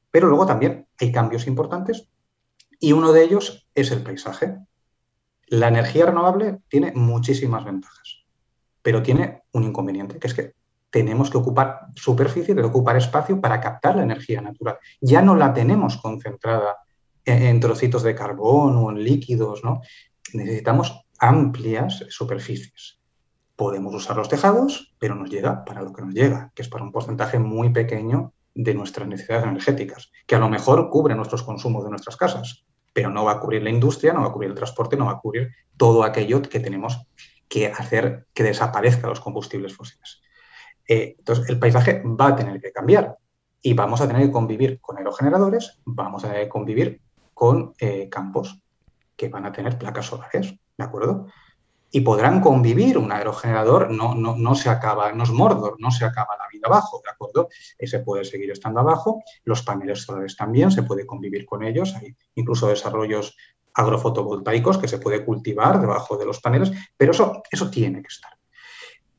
pero 0.10 0.28
luego 0.28 0.48
también 0.48 0.88
hay 1.00 1.12
cambios 1.12 1.46
importantes 1.46 2.10
y 2.80 2.94
uno 2.94 3.12
de 3.14 3.24
ellos 3.24 3.70
es 3.76 3.92
el 3.92 4.02
paisaje. 4.02 4.58
La 5.46 5.68
energía 5.68 6.08
renovable 6.08 6.60
tiene 6.70 6.92
muchísimas 6.94 7.64
ventajas 7.64 8.21
pero 8.82 9.02
tiene 9.02 9.44
un 9.54 9.64
inconveniente, 9.64 10.20
que 10.20 10.28
es 10.28 10.34
que 10.34 10.54
tenemos 10.90 11.30
que 11.30 11.38
ocupar 11.38 11.88
superficie, 11.96 12.54
que 12.54 12.62
ocupar 12.62 12.98
espacio 12.98 13.40
para 13.40 13.62
captar 13.62 13.96
la 13.96 14.04
energía 14.04 14.42
natural. 14.42 14.78
Ya 15.00 15.22
no 15.22 15.36
la 15.36 15.54
tenemos 15.54 15.98
concentrada 15.98 16.78
en, 17.26 17.60
trocitos 17.60 18.04
de 18.04 18.14
carbón 18.14 18.76
o 18.78 18.92
en 18.92 19.04
líquidos, 19.04 19.64
¿no? 19.64 19.82
Necesitamos 20.34 21.06
amplias 21.18 22.06
superficies. 22.10 23.00
Podemos 23.56 23.94
usar 23.94 24.18
los 24.18 24.28
tejados, 24.28 24.94
pero 25.00 25.16
nos 25.16 25.30
llega 25.30 25.64
para 25.64 25.82
lo 25.82 25.94
que 25.94 26.02
nos 26.02 26.14
llega, 26.14 26.52
que 26.56 26.62
es 26.62 26.68
para 26.68 26.84
un 26.84 26.92
porcentaje 26.92 27.40
muy 27.40 27.70
pequeño 27.70 28.34
de 28.54 28.74
nuestras 28.74 29.08
necesidades 29.08 29.46
energéticas, 29.46 30.12
que 30.26 30.36
a 30.36 30.40
lo 30.40 30.50
mejor 30.50 30.90
cubre 30.90 31.16
nuestros 31.16 31.44
consumos 31.44 31.84
de 31.86 31.92
nuestras 31.92 32.18
casas, 32.18 32.66
pero 32.92 33.10
no 33.10 33.24
va 33.24 33.34
a 33.34 33.40
cubrir 33.40 33.64
la 33.64 33.70
industria, 33.70 34.12
no 34.14 34.22
va 34.22 34.28
a 34.28 34.32
cubrir 34.32 34.50
el 34.50 34.56
transporte, 34.56 34.98
no 34.98 35.06
va 35.06 35.14
a 35.14 35.20
cubrir 35.20 35.52
todo 35.78 36.04
aquello 36.04 36.42
que 36.42 36.60
tenemos 36.60 37.08
que 37.52 37.68
hacer 37.68 38.28
que 38.34 38.44
desaparezcan 38.44 39.10
los 39.10 39.20
combustibles 39.20 39.76
fósiles. 39.76 40.22
Eh, 40.88 41.16
entonces, 41.20 41.50
el 41.50 41.60
paisaje 41.60 42.02
va 42.02 42.28
a 42.28 42.36
tener 42.38 42.62
que 42.62 42.72
cambiar 42.72 43.18
y 43.62 43.74
vamos 43.74 44.00
a 44.00 44.08
tener 44.08 44.26
que 44.26 44.32
convivir 44.32 44.80
con 44.80 44.98
aerogeneradores, 44.98 45.78
vamos 45.84 46.24
a 46.24 46.30
tener 46.30 46.44
que 46.46 46.50
convivir 46.50 47.02
con 47.34 47.74
eh, 47.78 48.08
campos 48.08 48.58
que 49.18 49.28
van 49.28 49.46
a 49.46 49.52
tener 49.52 49.78
placas 49.78 50.06
solares, 50.06 50.56
¿de 50.78 50.84
acuerdo? 50.84 51.28
Y 51.92 52.00
podrán 52.00 52.40
convivir, 52.40 52.98
un 52.98 53.12
aerogenerador 53.12 53.92
no, 53.92 54.16
no, 54.16 54.38
no 54.38 54.56
se 54.56 54.70
acaba, 54.70 55.12
no 55.12 55.24
es 55.24 55.32
Mordor, 55.32 55.76
no 55.78 55.92
se 55.92 56.06
acaba 56.06 56.38
la 56.38 56.48
vida 56.50 56.68
abajo, 56.68 57.02
¿de 57.04 57.12
acuerdo? 57.12 57.50
Ese 57.78 58.00
puede 58.00 58.24
seguir 58.24 58.50
estando 58.50 58.80
abajo, 58.80 59.22
los 59.44 59.62
paneles 59.64 60.04
solares 60.04 60.38
también, 60.38 60.72
se 60.72 60.84
puede 60.84 61.06
convivir 61.06 61.46
con 61.46 61.64
ellos, 61.64 61.94
hay 61.98 62.16
incluso 62.36 62.70
desarrollos 62.70 63.36
agrofotovoltaicos 63.74 64.78
que 64.78 64.88
se 64.88 64.98
puede 64.98 65.24
cultivar 65.26 65.80
debajo 65.80 66.18
de 66.18 66.26
los 66.26 66.40
paneles, 66.40 66.72
pero 66.98 67.12
eso, 67.12 67.42
eso 67.50 67.70
tiene 67.70 68.02
que 68.02 68.08
estar. 68.08 68.32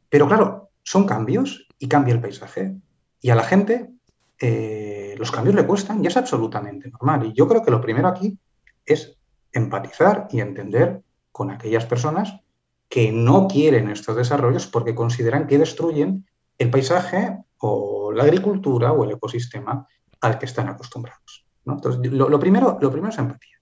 Pero 0.08 0.26
claro, 0.28 0.70
son 0.82 1.06
cambios 1.06 1.66
y 1.78 1.88
cambia 1.88 2.14
el 2.14 2.20
paisaje. 2.20 2.74
Y 3.20 3.30
a 3.30 3.34
la 3.34 3.44
gente 3.44 3.90
eh, 4.38 5.14
los 5.18 5.30
cambios 5.30 5.54
le 5.54 5.66
cuestan 5.66 6.02
y 6.04 6.08
es 6.08 6.16
absolutamente 6.16 6.90
normal. 6.90 7.26
Y 7.26 7.32
yo 7.32 7.48
creo 7.48 7.62
que 7.62 7.70
lo 7.70 7.80
primero 7.80 8.08
aquí 8.08 8.36
es 8.84 9.16
empatizar 9.52 10.28
y 10.30 10.40
entender 10.40 11.02
con 11.30 11.50
aquellas 11.50 11.86
personas 11.86 12.40
que 12.88 13.10
no 13.12 13.48
quieren 13.48 13.88
estos 13.88 14.16
desarrollos 14.16 14.66
porque 14.66 14.94
consideran 14.94 15.46
que 15.46 15.58
destruyen 15.58 16.26
el 16.58 16.70
paisaje 16.70 17.38
o 17.58 18.12
la 18.12 18.24
agricultura 18.24 18.92
o 18.92 19.04
el 19.04 19.12
ecosistema 19.12 19.86
al 20.20 20.38
que 20.38 20.46
están 20.46 20.68
acostumbrados. 20.68 21.46
Entonces, 21.64 22.12
lo, 22.12 22.38
primero, 22.38 22.78
lo 22.80 22.90
primero 22.90 23.12
es 23.12 23.18
empatía. 23.18 23.61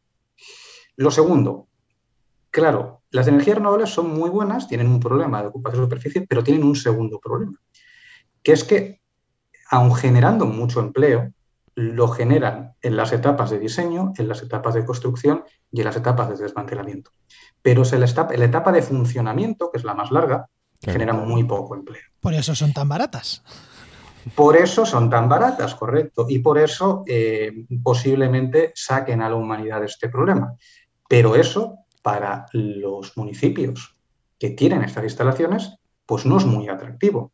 Lo 1.00 1.10
segundo, 1.10 1.66
claro, 2.50 3.00
las 3.10 3.26
energías 3.26 3.56
renovables 3.56 3.88
son 3.88 4.12
muy 4.12 4.28
buenas, 4.28 4.68
tienen 4.68 4.86
un 4.86 5.00
problema 5.00 5.40
de 5.40 5.48
ocupación 5.48 5.80
de 5.80 5.86
superficie, 5.86 6.26
pero 6.28 6.44
tienen 6.44 6.62
un 6.62 6.76
segundo 6.76 7.18
problema, 7.18 7.58
que 8.42 8.52
es 8.52 8.64
que, 8.64 9.00
aun 9.70 9.94
generando 9.94 10.44
mucho 10.44 10.78
empleo, 10.78 11.32
lo 11.74 12.08
generan 12.08 12.74
en 12.82 12.98
las 12.98 13.14
etapas 13.14 13.48
de 13.48 13.58
diseño, 13.58 14.12
en 14.18 14.28
las 14.28 14.42
etapas 14.42 14.74
de 14.74 14.84
construcción 14.84 15.42
y 15.72 15.80
en 15.80 15.86
las 15.86 15.96
etapas 15.96 16.28
de 16.28 16.36
desmantelamiento. 16.36 17.12
Pero 17.62 17.82
en 17.90 18.00
la 18.00 18.44
etapa, 18.44 18.70
de 18.70 18.82
funcionamiento, 18.82 19.70
que 19.70 19.78
es 19.78 19.84
la 19.84 19.94
más 19.94 20.10
larga, 20.10 20.50
generan 20.82 21.26
muy 21.26 21.44
poco 21.44 21.76
empleo. 21.76 22.02
Por 22.20 22.34
eso 22.34 22.54
son 22.54 22.74
tan 22.74 22.90
baratas. 22.90 23.42
Por 24.34 24.54
eso 24.54 24.84
son 24.84 25.08
tan 25.08 25.30
baratas, 25.30 25.74
correcto. 25.74 26.26
Y 26.28 26.40
por 26.40 26.58
eso 26.58 27.04
eh, 27.06 27.64
posiblemente 27.82 28.72
saquen 28.74 29.22
a 29.22 29.30
la 29.30 29.36
humanidad 29.36 29.80
de 29.80 29.86
este 29.86 30.10
problema. 30.10 30.54
Pero 31.10 31.34
eso, 31.34 31.80
para 32.02 32.46
los 32.52 33.16
municipios 33.16 33.96
que 34.38 34.50
tienen 34.50 34.84
estas 34.84 35.02
instalaciones, 35.02 35.74
pues 36.06 36.24
no 36.24 36.36
es 36.36 36.44
muy 36.44 36.68
atractivo. 36.68 37.32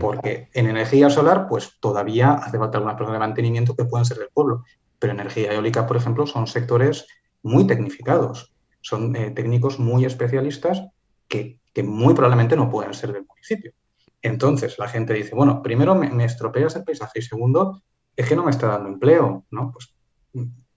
Porque 0.00 0.48
en 0.52 0.66
energía 0.66 1.08
solar, 1.10 1.46
pues 1.48 1.78
todavía 1.78 2.32
hace 2.32 2.58
falta 2.58 2.78
algunas 2.78 2.96
personas 2.96 3.20
de 3.20 3.26
mantenimiento 3.26 3.76
que 3.76 3.84
pueden 3.84 4.04
ser 4.04 4.18
del 4.18 4.30
pueblo. 4.34 4.64
Pero 4.98 5.12
energía 5.12 5.52
eólica, 5.52 5.86
por 5.86 5.96
ejemplo, 5.96 6.26
son 6.26 6.48
sectores 6.48 7.06
muy 7.44 7.68
tecnificados. 7.68 8.52
Son 8.80 9.14
eh, 9.14 9.30
técnicos 9.30 9.78
muy 9.78 10.04
especialistas 10.04 10.82
que, 11.28 11.60
muy 11.84 12.14
probablemente 12.14 12.56
no 12.56 12.68
puedan 12.68 12.94
ser 12.94 13.12
del 13.12 13.26
municipio. 13.26 13.74
Entonces 14.22 14.76
la 14.76 14.88
gente 14.88 15.14
dice, 15.14 15.36
bueno, 15.36 15.62
primero 15.62 15.94
me, 15.94 16.10
me, 16.10 16.24
estropeas 16.24 16.74
el 16.74 16.82
paisaje 16.82 17.20
y 17.20 17.22
segundo, 17.22 17.80
es 18.16 18.28
que 18.28 18.34
no 18.34 18.42
me 18.42 18.50
está 18.50 18.66
dando 18.66 18.88
empleo, 18.88 19.44
¿no? 19.52 19.70
Pues 19.70 19.94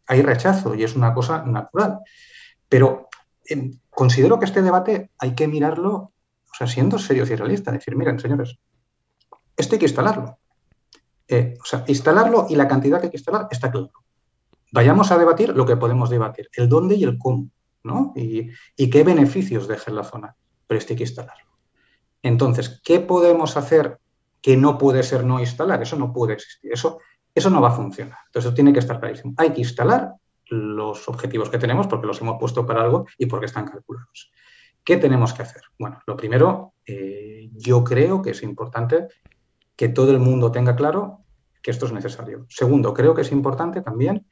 hay 0.07 0.21
rechazo 0.21 0.73
y 0.75 0.83
es 0.83 0.95
una 0.95 1.13
cosa 1.13 1.43
natural. 1.43 1.99
Pero 2.67 3.09
em, 3.45 3.79
considero 3.89 4.39
que 4.39 4.45
este 4.45 4.61
debate 4.61 5.11
hay 5.19 5.35
que 5.35 5.47
mirarlo, 5.47 5.91
o 5.93 6.55
sea, 6.57 6.67
siendo 6.67 6.97
serios 6.97 7.29
y 7.29 7.35
realistas, 7.35 7.73
decir, 7.73 7.95
miren, 7.95 8.19
señores, 8.19 8.57
esto 9.55 9.75
hay 9.75 9.79
que 9.79 9.85
instalarlo. 9.85 10.37
Eh, 11.27 11.57
o 11.61 11.65
sea, 11.65 11.83
instalarlo 11.87 12.47
y 12.49 12.55
la 12.55 12.67
cantidad 12.67 12.99
que 12.99 13.07
hay 13.07 13.11
que 13.11 13.17
instalar 13.17 13.47
está 13.51 13.69
claro. 13.69 13.91
Vayamos 14.71 15.11
a 15.11 15.17
debatir 15.17 15.49
lo 15.49 15.65
que 15.65 15.75
podemos 15.75 16.09
debatir, 16.09 16.49
el 16.53 16.69
dónde 16.69 16.95
y 16.95 17.03
el 17.03 17.17
cómo, 17.17 17.49
¿no? 17.83 18.13
Y, 18.15 18.51
qué 18.89 19.03
beneficios 19.03 19.67
deja 19.67 19.91
la 19.91 20.03
zona, 20.03 20.35
pero 20.67 20.77
esto 20.77 20.93
hay 20.93 20.97
que 20.97 21.03
instalarlo. 21.03 21.51
Entonces, 22.21 22.81
¿qué 22.83 22.99
podemos 22.99 23.57
hacer 23.57 23.99
que 24.41 24.57
no 24.57 24.77
puede 24.77 25.03
ser 25.03 25.23
no 25.25 25.39
instalar? 25.39 25.81
Eso 25.81 25.97
no 25.97 26.13
puede 26.13 26.33
existir, 26.33 26.71
eso, 26.73 26.99
eso 27.39 27.49
no 27.49 27.61
va 27.61 27.69
a 27.69 27.75
funcionar. 27.75 28.17
Entonces, 28.27 28.47
eso 28.47 28.55
tiene 28.55 28.73
que 28.73 28.79
estar 28.79 28.99
clarísimo. 28.99 29.33
Hay 29.37 29.51
que 29.51 29.61
instalar 29.61 30.13
los 30.49 31.07
objetivos 31.09 31.49
que 31.49 31.57
tenemos, 31.57 31.87
porque 31.87 32.07
los 32.07 32.21
hemos 32.21 32.37
puesto 32.39 32.65
para 32.65 32.81
algo 32.81 33.05
y 33.17 33.25
porque 33.25 33.47
están 33.47 33.65
calculados. 33.65 34.31
¿Qué 34.83 34.97
tenemos 34.97 35.33
que 35.33 35.41
hacer? 35.41 35.63
Bueno, 35.77 36.01
lo 36.07 36.15
primero, 36.15 36.73
eh, 36.85 37.49
yo 37.53 37.83
creo 37.83 38.21
que 38.21 38.31
es 38.31 38.41
importante 38.43 39.07
que 39.75 39.89
todo 39.89 40.11
el 40.11 40.19
mundo 40.19 40.51
tenga 40.51 40.75
claro 40.75 41.19
que 41.61 41.71
esto 41.71 41.85
es 41.85 41.91
necesario. 41.91 42.45
Segundo, 42.49 42.93
creo 42.93 43.13
que 43.13 43.21
es 43.21 43.31
importante 43.31 43.81
también 43.81 44.25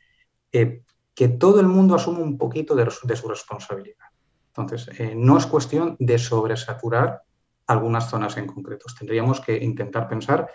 eh, 0.52 0.84
que 1.14 1.28
todo 1.28 1.60
el 1.60 1.68
mundo 1.68 1.96
asuma 1.96 2.20
un 2.20 2.38
poquito 2.38 2.76
de, 2.76 2.90
su 2.90 3.28
responsabilidad. 3.28 4.06
Entonces, 4.48 5.00
eh, 5.00 5.14
no 5.16 5.38
es 5.38 5.46
cuestión 5.46 5.98
de 6.00 6.18
sobresaturar 6.18 7.22
algunas 7.68 8.10
zonas 8.10 8.38
en 8.38 8.48
concreto. 8.48 8.86
Tendríamos 8.98 9.42
que 9.42 9.58
intentar 9.58 10.08
pensar 10.08 10.50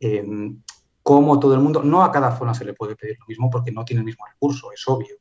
en 0.00 0.64
cómo 1.06 1.38
todo 1.38 1.54
el 1.54 1.60
mundo, 1.60 1.84
no 1.84 2.02
a 2.02 2.10
cada 2.10 2.36
zona 2.36 2.52
se 2.52 2.64
le 2.64 2.74
puede 2.74 2.96
pedir 2.96 3.16
lo 3.20 3.26
mismo 3.28 3.48
porque 3.48 3.70
no 3.70 3.84
tiene 3.84 4.00
el 4.00 4.04
mismo 4.06 4.26
recurso, 4.26 4.72
es 4.72 4.82
obvio. 4.88 5.14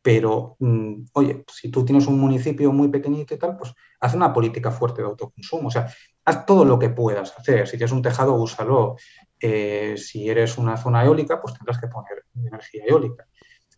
Pero, 0.00 0.56
mm, 0.58 1.04
oye, 1.12 1.44
si 1.52 1.70
tú 1.70 1.84
tienes 1.84 2.06
un 2.06 2.18
municipio 2.18 2.72
muy 2.72 2.88
pequeñito 2.88 3.34
y 3.34 3.38
tal, 3.38 3.58
pues 3.58 3.74
haz 4.00 4.14
una 4.14 4.32
política 4.32 4.70
fuerte 4.70 5.02
de 5.02 5.08
autoconsumo. 5.08 5.68
O 5.68 5.70
sea, 5.70 5.86
haz 6.24 6.46
todo 6.46 6.64
lo 6.64 6.78
que 6.78 6.88
puedas 6.88 7.38
hacer. 7.38 7.68
Si 7.68 7.76
tienes 7.76 7.92
un 7.92 8.00
tejado, 8.00 8.32
úsalo. 8.36 8.96
Eh, 9.38 9.96
si 9.98 10.30
eres 10.30 10.56
una 10.56 10.78
zona 10.78 11.04
eólica, 11.04 11.42
pues 11.42 11.52
tendrás 11.52 11.78
que 11.78 11.88
poner 11.88 12.24
energía 12.34 12.84
eólica. 12.86 13.26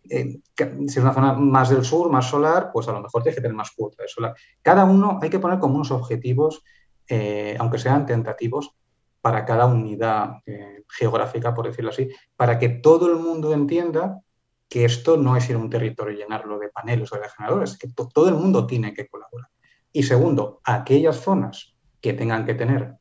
Eh, 0.09 0.39
si 0.57 0.85
es 0.87 0.97
una 0.99 1.15
zona 1.15 1.33
más 1.33 1.69
del 1.69 1.85
sur, 1.85 2.13
más 2.13 2.31
solar, 2.31 2.71
pues 2.73 2.87
a 2.87 2.93
lo 2.93 3.01
mejor 3.01 3.25
tienes 3.25 3.35
que 3.35 3.43
tener 3.43 3.57
más 3.57 3.73
cuota 3.73 4.05
de 4.05 4.09
solar. 4.09 4.37
Cada 4.63 4.85
uno 4.85 5.19
hay 5.21 5.31
que 5.31 5.41
poner 5.41 5.59
como 5.59 5.75
unos 5.75 5.91
objetivos, 5.91 6.63
eh, 7.09 7.57
aunque 7.59 7.79
sean 7.79 8.07
tentativos, 8.07 8.77
para 9.25 9.47
cada 9.47 9.65
unidad 9.65 10.43
geográfica, 10.87 11.55
por 11.55 11.67
decirlo 11.67 11.93
así, 11.93 12.11
para 12.37 12.59
que 12.59 12.69
todo 12.69 13.11
el 13.11 13.17
mundo 13.17 13.55
entienda 13.55 14.21
que 14.69 14.85
esto 14.85 15.17
no 15.17 15.35
es 15.35 15.49
ir 15.49 15.57
a 15.57 15.61
un 15.61 15.71
territorio 15.71 16.15
y 16.15 16.19
llenarlo 16.19 16.59
de 16.59 16.69
paneles 16.69 17.11
o 17.11 17.17
de 17.17 17.27
generadores, 17.31 17.79
que 17.79 17.89
todo 17.89 18.29
el 18.29 18.35
mundo 18.35 18.67
tiene 18.67 18.93
que 18.93 19.09
colaborar. 19.09 19.49
Y 19.95 20.03
segundo, 20.03 20.61
aquellas 20.63 21.17
zonas 21.23 21.75
que 22.03 22.13
tengan 22.13 22.45
que 22.45 22.53
tener 22.53 22.97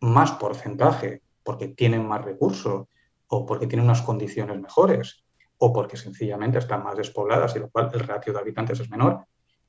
más 0.00 0.32
porcentaje 0.32 1.20
porque 1.42 1.68
tienen 1.68 2.08
más 2.08 2.24
recursos 2.24 2.86
o 3.26 3.44
porque 3.44 3.66
tienen 3.66 3.84
unas 3.84 4.00
condiciones 4.00 4.58
mejores 4.58 5.22
o 5.58 5.70
porque 5.70 5.98
sencillamente 5.98 6.60
están 6.60 6.82
más 6.82 6.96
despobladas 6.96 7.54
y 7.56 7.58
lo 7.58 7.68
cual 7.68 7.90
el 7.92 8.00
ratio 8.00 8.32
de 8.32 8.38
habitantes 8.38 8.80
es 8.80 8.88
menor, 8.88 9.26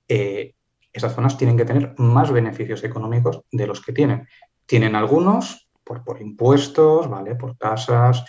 eh, 0.08 0.56
esas 0.94 1.14
zonas 1.14 1.38
tienen 1.38 1.58
que 1.58 1.66
tener 1.66 1.94
más 1.98 2.32
beneficios 2.32 2.86
económicos 2.86 3.42
de 3.52 3.68
los 3.68 3.82
que 3.82 3.92
tienen. 3.92 4.30
Tienen 4.66 4.96
algunos 4.96 5.63
por, 5.84 6.22
impuestos, 6.22 7.10
¿vale? 7.10 7.36
por 7.36 7.56
tasas, 7.56 8.26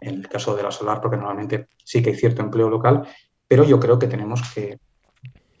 en 0.00 0.16
el 0.16 0.28
caso 0.28 0.54
de 0.56 0.62
la 0.62 0.70
solar, 0.70 1.00
porque 1.00 1.16
normalmente 1.16 1.68
sí 1.84 2.02
que 2.02 2.10
hay 2.10 2.16
cierto 2.16 2.42
empleo 2.42 2.68
local, 2.68 3.06
pero 3.46 3.64
yo 3.64 3.78
creo 3.78 3.98
que 3.98 4.06
tenemos 4.06 4.42
que, 4.54 4.78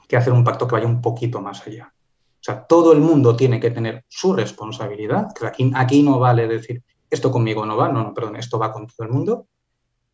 que 0.08 0.16
hacer 0.16 0.32
un 0.32 0.44
pacto 0.44 0.66
que 0.66 0.74
vaya 0.74 0.86
un 0.86 1.00
poquito 1.00 1.40
más 1.40 1.66
allá. 1.66 1.92
O 1.92 2.44
sea, 2.44 2.66
todo 2.66 2.92
el 2.92 3.00
mundo 3.00 3.36
tiene 3.36 3.58
que 3.58 3.70
tener 3.70 4.04
su 4.08 4.34
responsabilidad. 4.34 5.28
Aquí, 5.42 5.70
aquí 5.74 6.02
no 6.02 6.18
vale 6.18 6.46
decir, 6.46 6.82
esto 7.08 7.30
conmigo 7.30 7.64
no 7.64 7.76
va, 7.76 7.88
no, 7.88 8.02
no, 8.02 8.12
perdón, 8.12 8.36
esto 8.36 8.58
va 8.58 8.72
con 8.72 8.86
todo 8.86 9.06
el 9.06 9.12
mundo 9.12 9.46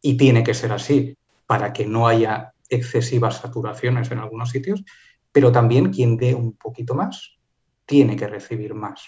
y 0.00 0.16
tiene 0.16 0.44
que 0.44 0.54
ser 0.54 0.72
así 0.72 1.16
para 1.46 1.72
que 1.72 1.86
no 1.86 2.06
haya 2.06 2.52
excesivas 2.68 3.38
saturaciones 3.38 4.10
en 4.12 4.18
algunos 4.20 4.50
sitios, 4.50 4.84
pero 5.32 5.50
también 5.50 5.92
quien 5.92 6.16
dé 6.16 6.34
un 6.34 6.52
poquito 6.52 6.94
más 6.94 7.36
tiene 7.84 8.14
que 8.14 8.28
recibir 8.28 8.74
más. 8.74 9.02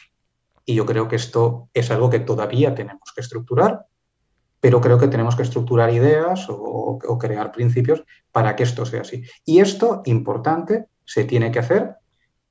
Y 0.64 0.74
yo 0.74 0.86
creo 0.86 1.08
que 1.08 1.16
esto 1.16 1.68
es 1.74 1.90
algo 1.90 2.10
que 2.10 2.20
todavía 2.20 2.74
tenemos 2.74 3.12
que 3.14 3.20
estructurar, 3.20 3.86
pero 4.60 4.80
creo 4.80 4.98
que 4.98 5.08
tenemos 5.08 5.34
que 5.34 5.42
estructurar 5.42 5.92
ideas 5.92 6.46
o, 6.48 7.18
crear 7.18 7.50
principios 7.50 8.04
para 8.30 8.54
que 8.54 8.62
esto 8.62 8.86
sea 8.86 9.00
así. 9.00 9.24
Y 9.44 9.58
esto, 9.58 10.02
importante, 10.04 10.86
se 11.04 11.24
tiene 11.24 11.50
que 11.50 11.58
hacer 11.58 11.96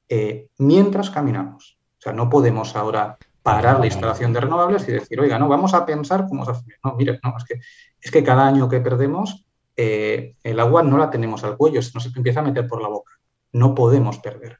eh, 0.10 0.50
mientras 0.58 1.10
caminamos. 1.10 1.80
O 2.00 2.02
sea, 2.02 2.14
no 2.14 2.30
podemos 2.30 2.76
ahora 2.76 3.18
parar 3.44 3.80
la 3.80 3.86
instalación 3.86 4.34
de 4.34 4.42
renovables 4.42 4.88
y 4.88 4.92
decir, 4.92 5.20
oiga, 5.20 5.40
no, 5.40 5.48
vamos 5.48 5.74
a 5.74 5.86
pensar 5.86 6.28
cómo 6.28 6.46
se 6.46 6.52
hace. 6.52 6.66
No, 6.84 6.96
mire, 6.96 7.20
no, 7.24 7.34
es 7.38 7.46
que, 7.46 7.60
es 8.02 8.12
que 8.12 8.24
cada 8.24 8.46
año 8.46 8.68
que 8.68 8.82
perdemos, 8.82 9.46
eh, 9.78 10.36
el 10.44 10.60
agua 10.60 10.84
no 10.84 10.98
la 10.98 11.10
tenemos 11.10 11.44
al 11.44 11.58
cuello, 11.58 11.82
se 11.82 11.92
nos 11.94 12.14
empieza 12.16 12.42
a 12.42 12.44
meter 12.44 12.68
por 12.68 12.82
la 12.82 12.90
boca. 12.90 13.14
No 13.54 13.74
podemos 13.74 14.20
perder. 14.20 14.60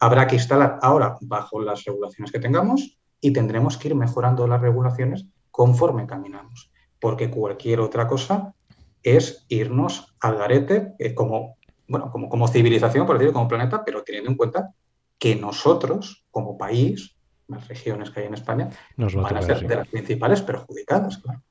Habrá 0.00 0.26
que 0.26 0.36
instalar 0.36 0.78
ahora 0.82 1.16
bajo 1.20 1.60
las 1.60 1.84
regulaciones 1.84 2.30
que 2.30 2.38
tengamos 2.38 2.98
y 3.20 3.32
tendremos 3.32 3.76
que 3.76 3.88
ir 3.88 3.94
mejorando 3.94 4.46
las 4.46 4.60
regulaciones 4.60 5.26
conforme 5.50 6.06
caminamos, 6.06 6.70
porque 7.00 7.30
cualquier 7.30 7.80
otra 7.80 8.06
cosa 8.06 8.54
es 9.02 9.44
irnos 9.48 10.14
al 10.20 10.36
garete, 10.36 10.94
eh, 10.98 11.14
como 11.14 11.58
bueno, 11.88 12.12
como, 12.12 12.28
como 12.28 12.46
civilización, 12.48 13.06
por 13.06 13.16
decirlo, 13.16 13.32
como 13.32 13.48
planeta, 13.48 13.82
pero 13.84 14.04
teniendo 14.04 14.30
en 14.30 14.36
cuenta 14.36 14.74
que 15.18 15.34
nosotros, 15.34 16.24
como 16.30 16.56
país, 16.56 17.16
las 17.48 17.66
regiones 17.66 18.10
que 18.10 18.20
hay 18.20 18.26
en 18.26 18.34
España, 18.34 18.68
Nos 18.96 19.14
van 19.14 19.36
a 19.36 19.42
ser 19.42 19.66
de 19.66 19.76
las 19.76 19.88
principales 19.88 20.42
perjudicadas, 20.42 21.18
claro. 21.18 21.42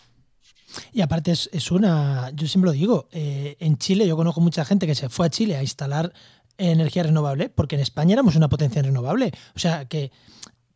Y 0.93 1.01
aparte 1.01 1.31
es, 1.31 1.71
una, 1.71 2.29
yo 2.35 2.47
siempre 2.47 2.67
lo 2.67 2.73
digo, 2.73 3.07
eh, 3.11 3.55
en 3.59 3.77
Chile 3.77 4.05
yo 4.05 4.15
conozco 4.15 4.41
mucha 4.41 4.63
gente 4.63 4.85
que 4.85 4.93
se 4.93 5.09
fue 5.09 5.25
a 5.25 5.29
Chile 5.29 5.57
a 5.57 5.61
instalar 5.61 6.13
energía 6.57 7.03
renovable, 7.03 7.49
porque 7.49 7.75
en 7.75 7.81
España 7.81 8.13
éramos 8.13 8.35
una 8.35 8.49
potencia 8.49 8.81
renovable. 8.81 9.31
O 9.55 9.59
sea, 9.59 9.85
que 9.85 10.11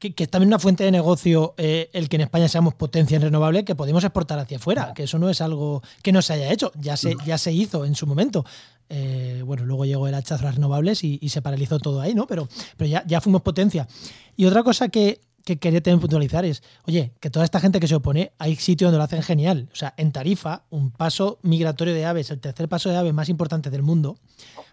que, 0.10 0.24
es 0.24 0.30
también 0.30 0.48
una 0.48 0.60
fuente 0.60 0.84
de 0.84 0.92
negocio 0.92 1.54
eh, 1.58 1.90
el 1.94 2.10
que 2.10 2.16
en 2.16 2.24
España 2.24 2.48
seamos 2.48 2.74
potencia 2.74 3.16
en 3.16 3.22
renovable 3.22 3.64
que 3.64 3.76
podemos 3.76 4.04
exportar 4.04 4.40
hacia 4.40 4.58
afuera, 4.58 4.94
que 4.96 5.04
eso 5.04 5.20
no 5.20 5.30
es 5.30 5.42
algo 5.42 5.84
que 6.02 6.12
no 6.12 6.22
se 6.22 6.34
haya 6.34 6.52
hecho, 6.52 6.72
ya 6.76 6.98
se, 6.98 7.16
ya 7.26 7.38
se 7.38 7.54
hizo 7.54 7.86
en 7.86 7.94
su 7.94 8.08
momento. 8.08 8.44
Eh, 8.90 9.44
bueno, 9.46 9.64
luego 9.66 9.86
llegó 9.86 10.08
el 10.08 10.16
hachazo 10.16 10.44
a 10.44 10.48
las 10.48 10.56
renovables 10.56 11.04
y, 11.04 11.30
se 11.30 11.42
paralizó 11.42 11.80
todo 11.80 12.02
ahí, 12.02 12.14
¿no? 12.14 12.28
Pero, 12.28 12.50
pero 12.76 12.90
ya, 12.90 13.06
ya 13.06 13.22
fuimos 13.22 13.42
potencia. 13.44 13.88
Y 14.36 14.46
otra 14.46 14.64
cosa 14.64 14.90
que, 14.90 15.22
que 15.46 15.60
quería 15.60 15.82
también 15.82 16.02
puntualizar 16.02 16.46
es, 16.46 16.64
oye, 16.88 17.14
que 17.20 17.30
toda 17.30 17.46
esta 17.46 17.60
gente 17.60 17.80
que 17.80 17.88
se 17.88 17.96
opone, 17.96 18.34
hay 18.38 18.56
sitios 18.56 18.88
donde 18.88 18.98
lo 18.98 19.04
hacen 19.04 19.22
genial. 19.22 19.70
O 19.72 19.76
sea, 19.76 19.94
en 19.98 20.12
Tarifa, 20.12 20.64
un 20.72 20.92
paso 20.92 21.40
migratorio 21.44 21.94
de 21.94 22.06
aves, 22.06 22.32
el 22.32 22.40
tercer 22.40 22.68
paso 22.68 22.90
de 22.90 22.98
aves 22.98 23.14
más 23.14 23.30
importante 23.30 23.70
del 23.70 23.84
mundo, 23.84 24.18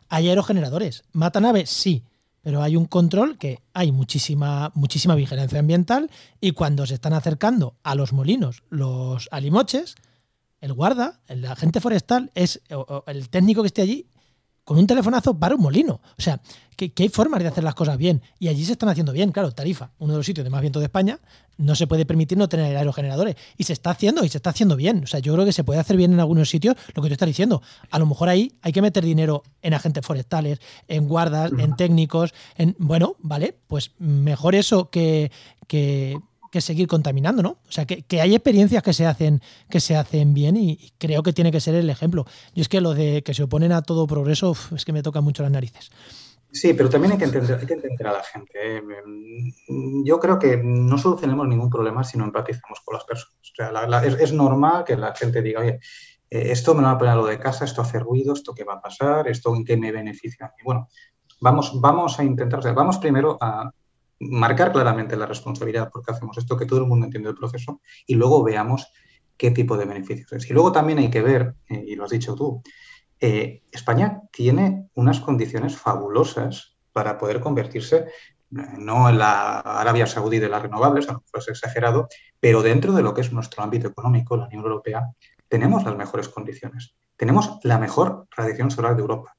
hay 0.09 0.28
aerogeneradores. 0.28 1.04
¿Matan 1.12 1.44
aves? 1.44 1.70
Sí 1.70 2.02
pero 2.48 2.62
hay 2.62 2.76
un 2.76 2.86
control 2.86 3.36
que 3.36 3.61
hay 3.74 3.92
muchísima, 3.92 4.72
muchísima 4.74 5.14
vigilancia 5.14 5.59
ambiental 5.59 6.11
y 6.40 6.52
cuando 6.52 6.86
se 6.86 6.94
están 6.94 7.12
acercando 7.12 7.74
a 7.82 7.94
los 7.94 8.14
molinos 8.14 8.62
los 8.70 9.28
alimoches, 9.32 9.96
el 10.61 10.72
guarda, 10.72 11.20
el 11.26 11.44
agente 11.44 11.80
forestal, 11.80 12.30
es 12.34 12.62
el 13.06 13.28
técnico 13.28 13.62
que 13.62 13.66
esté 13.66 13.82
allí, 13.82 14.06
con 14.68 14.76
un 14.76 14.86
telefonazo 14.86 15.32
para 15.32 15.54
un 15.54 15.62
molino. 15.62 15.98
O 16.18 16.20
sea, 16.20 16.42
que, 16.76 16.92
hay 16.98 17.08
formas 17.08 17.40
de 17.40 17.48
hacer 17.48 17.64
las 17.64 17.74
cosas 17.74 17.96
bien. 17.96 18.20
Y 18.38 18.48
allí 18.48 18.66
se 18.66 18.72
están 18.72 18.90
haciendo 18.90 19.12
bien. 19.12 19.32
Claro, 19.32 19.50
Tarifa, 19.50 19.92
uno 19.98 20.12
de 20.12 20.18
los 20.18 20.26
sitios 20.26 20.44
de 20.44 20.50
más 20.50 20.60
viento 20.60 20.78
de 20.78 20.84
España, 20.84 21.20
no 21.56 21.74
se 21.74 21.86
puede 21.86 22.04
permitir 22.04 22.36
no 22.36 22.50
tener 22.50 22.76
aerogeneradores. 22.76 23.36
Y 23.56 23.64
se 23.64 23.72
está 23.72 23.88
haciendo, 23.88 24.26
y 24.26 24.28
se 24.28 24.36
está 24.36 24.50
haciendo 24.50 24.76
bien. 24.76 25.04
O 25.04 25.06
sea, 25.06 25.20
yo 25.20 25.32
creo 25.32 25.46
que 25.46 25.54
se 25.54 25.64
puede 25.64 25.80
hacer 25.80 25.96
bien 25.96 26.12
en 26.12 26.20
algunos 26.20 26.50
sitios 26.50 26.76
lo 26.94 27.02
que 27.02 27.08
tú 27.08 27.14
estás 27.14 27.28
diciendo. 27.28 27.62
A 27.90 27.98
lo 27.98 28.04
mejor 28.04 28.28
ahí 28.28 28.52
hay 28.60 28.72
que 28.72 28.82
meter 28.82 29.02
dinero 29.02 29.42
en 29.62 29.72
agentes 29.72 30.04
forestales, 30.04 30.60
en 30.86 31.08
guardas, 31.08 31.50
en 31.58 31.74
técnicos, 31.74 32.34
en. 32.54 32.76
Bueno, 32.78 33.16
vale, 33.20 33.56
pues 33.68 33.92
mejor 33.98 34.54
eso 34.54 34.90
que, 34.90 35.32
que 35.66 36.20
que 36.51 36.61
seguir 36.61 36.88
contaminando, 36.88 37.42
¿no? 37.42 37.51
O 37.51 37.72
sea, 37.72 37.86
que, 37.86 38.20
hay 38.20 38.34
experiencias 38.34 38.82
que 38.82 38.92
se 38.92 39.07
hacen, 39.07 39.42
que 39.68 39.80
se 39.80 39.96
hacen 39.96 40.34
bien 40.34 40.57
y, 40.57 40.92
creo 40.99 41.22
que 41.22 41.32
tiene 41.32 41.53
que 41.53 41.61
ser 41.61 41.74
el 41.74 41.90
ejemplo. 41.90 42.26
Y 42.55 42.61
es 42.61 42.68
que 42.68 42.80
lo 42.80 42.94
de 42.94 43.22
que 43.22 43.34
se 43.34 43.42
oponen 43.42 43.72
a 43.72 43.82
todo 43.82 44.07
progreso 44.07 44.57
es 44.74 44.84
que 44.84 44.92
me 44.92 45.03
toca 45.03 45.20
mucho 45.20 45.42
las 45.42 45.53
narices. 45.53 45.90
Sí, 46.51 46.72
pero 46.72 46.88
también 46.88 47.12
hay 47.12 47.18
que 47.18 47.24
entender, 47.24 47.59
hay 47.61 47.66
que 47.66 47.74
entender 47.74 48.07
a 48.07 48.12
la 48.12 48.22
gente. 48.22 48.53
¿eh? 48.55 48.82
Yo 50.05 50.18
creo 50.18 50.38
que 50.38 50.57
no 50.62 50.96
solucionemos 50.96 51.46
ningún 51.46 51.68
problema 51.68 52.03
si 52.05 52.16
no 52.16 52.24
empatizamos 52.24 52.80
con 52.84 52.94
las 52.94 53.05
personas. 53.05 53.34
O 53.42 53.55
sea, 53.55 54.03
es, 54.03 54.32
normal 54.32 54.84
que 54.84 54.96
la 54.96 55.14
gente 55.14 55.42
diga, 55.42 55.61
oye, 55.61 55.80
eh, 56.30 56.51
esto 56.51 56.74
me 56.74 56.82
va 56.82 56.92
a 56.92 56.99
poner 56.99 57.16
lo 57.16 57.26
de 57.26 57.38
casa, 57.38 57.66
esto 57.66 57.82
hace 57.82 57.99
ruido, 57.99 58.32
esto 58.32 58.55
qué 58.55 58.64
va 58.64 58.74
a 58.74 58.80
pasar, 58.80 59.28
esto 59.28 59.55
en 59.55 59.64
qué 59.64 59.76
me 59.76 59.92
beneficia 59.92 60.55
Y 60.59 60.64
Bueno, 60.64 60.88
vamos, 61.40 61.78
vamos 61.80 62.18
a 62.18 62.24
intentar, 62.24 62.61
o 62.61 62.62
sea, 62.62 62.72
vamos 62.72 62.99
primero 62.99 63.36
a, 63.40 63.70
marcar 64.20 64.72
claramente 64.72 65.16
la 65.16 65.26
responsabilidad 65.26 65.90
porque 65.92 66.12
hacemos 66.12 66.36
esto, 66.38 66.56
que 66.56 66.66
todo 66.66 66.80
el 66.80 66.86
mundo 66.86 67.06
entiende 67.06 67.30
el 67.30 67.36
proceso 67.36 67.80
y 68.06 68.14
luego 68.14 68.42
veamos 68.42 68.92
qué 69.36 69.50
tipo 69.50 69.76
de 69.76 69.86
beneficios 69.86 70.32
es. 70.32 70.50
Y 70.50 70.52
luego 70.52 70.72
también 70.72 70.98
hay 70.98 71.10
que 71.10 71.22
ver, 71.22 71.54
eh, 71.68 71.84
y 71.86 71.94
lo 71.94 72.04
has 72.04 72.10
dicho 72.10 72.34
tú, 72.34 72.62
eh, 73.20 73.62
España 73.72 74.22
tiene 74.32 74.88
unas 74.94 75.20
condiciones 75.20 75.76
fabulosas 75.76 76.76
para 76.92 77.18
poder 77.18 77.40
convertirse 77.40 77.96
eh, 77.96 78.06
no 78.78 79.08
en 79.08 79.18
la 79.18 79.60
Arabia 79.60 80.06
Saudí 80.06 80.38
de 80.38 80.48
las 80.48 80.62
renovables, 80.62 81.08
a 81.08 81.12
lo 81.12 81.20
mejor 81.20 81.40
es 81.40 81.48
exagerado, 81.48 82.08
pero 82.40 82.62
dentro 82.62 82.92
de 82.92 83.02
lo 83.02 83.14
que 83.14 83.20
es 83.20 83.32
nuestro 83.32 83.62
ámbito 83.62 83.88
económico, 83.88 84.36
la 84.36 84.46
Unión 84.46 84.62
Europea, 84.62 85.10
tenemos 85.48 85.84
las 85.84 85.96
mejores 85.96 86.28
condiciones. 86.28 86.94
Tenemos 87.16 87.58
la 87.62 87.78
mejor 87.78 88.26
radiación 88.36 88.70
solar 88.70 88.94
de 88.94 89.02
Europa. 89.02 89.38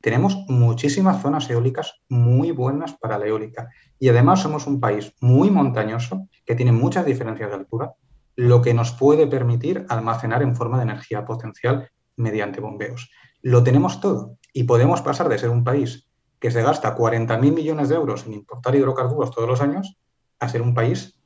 Tenemos 0.00 0.44
muchísimas 0.48 1.20
zonas 1.20 1.50
eólicas 1.50 2.00
muy 2.08 2.52
buenas 2.52 2.94
para 2.94 3.18
la 3.18 3.26
eólica 3.26 3.70
y 3.98 4.08
además 4.08 4.40
somos 4.40 4.66
un 4.66 4.78
país 4.78 5.12
muy 5.20 5.50
montañoso 5.50 6.28
que 6.46 6.54
tiene 6.54 6.70
muchas 6.70 7.04
diferencias 7.04 7.50
de 7.50 7.56
altura, 7.56 7.94
lo 8.36 8.62
que 8.62 8.74
nos 8.74 8.92
puede 8.92 9.26
permitir 9.26 9.84
almacenar 9.88 10.42
en 10.42 10.54
forma 10.54 10.76
de 10.76 10.84
energía 10.84 11.24
potencial 11.24 11.90
mediante 12.16 12.60
bombeos. 12.60 13.10
lo 13.42 13.62
tenemos 13.62 14.00
todo 14.00 14.36
y 14.52 14.64
podemos 14.64 15.02
pasar 15.02 15.28
de 15.28 15.38
ser 15.38 15.50
un 15.50 15.64
país 15.64 16.08
que 16.38 16.50
se 16.50 16.62
gasta 16.62 16.96
40.000 16.96 17.52
millones 17.52 17.88
de 17.88 17.96
euros 17.96 18.26
en 18.26 18.34
importar 18.34 18.76
hidrocarburos 18.76 19.32
todos 19.32 19.48
los 19.48 19.60
años 19.60 19.96
a 20.38 20.48
ser 20.48 20.62
un 20.62 20.74
país 20.74 21.18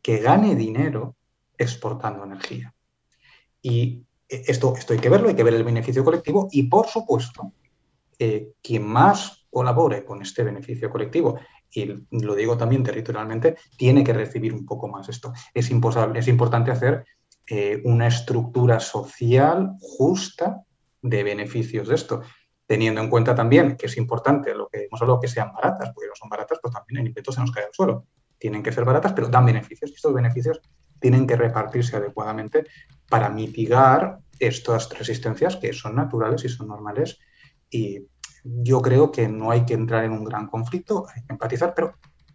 que 0.00 0.18
gane 0.18 0.54
dinero 0.54 1.16
exportando 1.58 2.24
energía. 2.24 2.74
Y 3.60 4.04
esto, 4.28 4.74
esto 4.76 4.92
hay 4.92 4.98
que 4.98 5.08
verlo, 5.08 5.28
hay 5.28 5.34
que 5.34 5.42
ver 5.42 5.54
el 5.54 5.64
beneficio 5.64 6.04
colectivo 6.04 6.48
y, 6.50 6.64
por 6.64 6.86
supuesto, 6.86 7.52
eh, 8.18 8.52
quien 8.62 8.86
más 8.86 9.46
colabore 9.50 10.04
con 10.04 10.22
este 10.22 10.42
beneficio 10.42 10.90
colectivo, 10.90 11.38
y 11.70 12.06
lo 12.10 12.34
digo 12.34 12.56
también 12.56 12.82
territorialmente, 12.82 13.56
tiene 13.76 14.02
que 14.02 14.12
recibir 14.12 14.52
un 14.54 14.64
poco 14.64 14.88
más 14.88 15.08
esto. 15.08 15.32
Es, 15.52 15.70
es 15.70 16.28
importante 16.28 16.70
hacer 16.70 17.04
eh, 17.48 17.80
una 17.84 18.08
estructura 18.08 18.80
social 18.80 19.72
justa 19.78 20.62
de 21.02 21.22
beneficios 21.22 21.88
de 21.88 21.94
esto, 21.94 22.22
teniendo 22.66 23.00
en 23.00 23.08
cuenta 23.08 23.34
también 23.34 23.76
que 23.76 23.86
es 23.86 23.96
importante 23.96 24.54
lo 24.54 24.68
que 24.68 24.84
hemos 24.84 25.00
hablado, 25.00 25.20
que 25.20 25.28
sean 25.28 25.52
baratas, 25.52 25.92
porque 25.94 26.08
no 26.08 26.14
son 26.16 26.28
baratas, 26.28 26.58
pues 26.60 26.74
también 26.74 27.00
el 27.00 27.06
invento 27.08 27.30
se 27.30 27.40
nos 27.40 27.52
cae 27.52 27.64
al 27.64 27.72
suelo. 27.72 28.06
Tienen 28.38 28.62
que 28.62 28.72
ser 28.72 28.84
baratas, 28.84 29.12
pero 29.12 29.28
dan 29.28 29.46
beneficios 29.46 29.90
y 29.90 29.94
estos 29.94 30.12
beneficios 30.12 30.60
tienen 31.00 31.26
que 31.26 31.36
repartirse 31.36 31.96
adecuadamente 31.96 32.66
para 33.08 33.28
mitigar 33.28 34.18
estas 34.38 34.88
resistencias 34.98 35.56
que 35.56 35.72
son 35.72 35.94
naturales 35.94 36.44
y 36.44 36.48
son 36.48 36.68
normales. 36.68 37.18
Y 37.70 38.02
yo 38.44 38.80
creo 38.80 39.10
que 39.10 39.28
no 39.28 39.50
hay 39.50 39.64
que 39.64 39.74
entrar 39.74 40.04
en 40.04 40.12
un 40.12 40.24
gran 40.24 40.46
conflicto, 40.46 41.06
hay 41.14 41.22
que 41.22 41.32
empatizar, 41.32 41.74
pero 41.74 41.94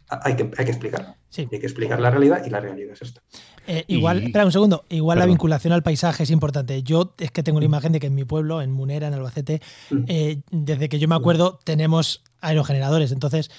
hay 0.10 0.36
que, 0.36 0.52
hay 0.58 0.66
que 0.66 0.72
explicar. 0.72 1.16
Hay 1.38 1.48
que 1.48 1.58
explicar 1.58 2.00
la 2.02 2.10
realidad 2.10 2.44
y 2.46 2.50
la 2.50 2.60
realidad 2.60 2.94
es 2.94 3.02
esta. 3.02 3.22
Eh, 3.66 3.86
igual, 3.88 4.24
espera 4.24 4.46
un 4.46 4.52
segundo, 4.52 4.84
igual 4.90 5.20
la 5.20 5.26
vinculación 5.26 5.72
al 5.72 5.84
paisaje 5.84 6.24
es 6.24 6.32
importante. 6.32 6.84
Yo 6.84 7.14
es 7.18 7.32
que 7.32 7.44
tengo 7.44 7.60
la 7.60 7.66
mm. 7.66 7.70
imagen 7.70 7.92
de 7.94 8.00
que 8.02 8.08
en 8.08 8.16
mi 8.16 8.26
pueblo, 8.26 8.62
en 8.62 8.72
Munera, 8.72 9.08
en 9.08 9.14
Albacete, 9.14 9.62
mm. 9.90 10.04
eh, 10.08 10.42
desde 10.52 10.90
que 10.90 11.00
yo 11.00 11.08
me 11.08 11.16
acuerdo, 11.16 11.60
tenemos 11.64 12.24
aerogeneradores. 12.42 13.14
Entonces, 13.14 13.50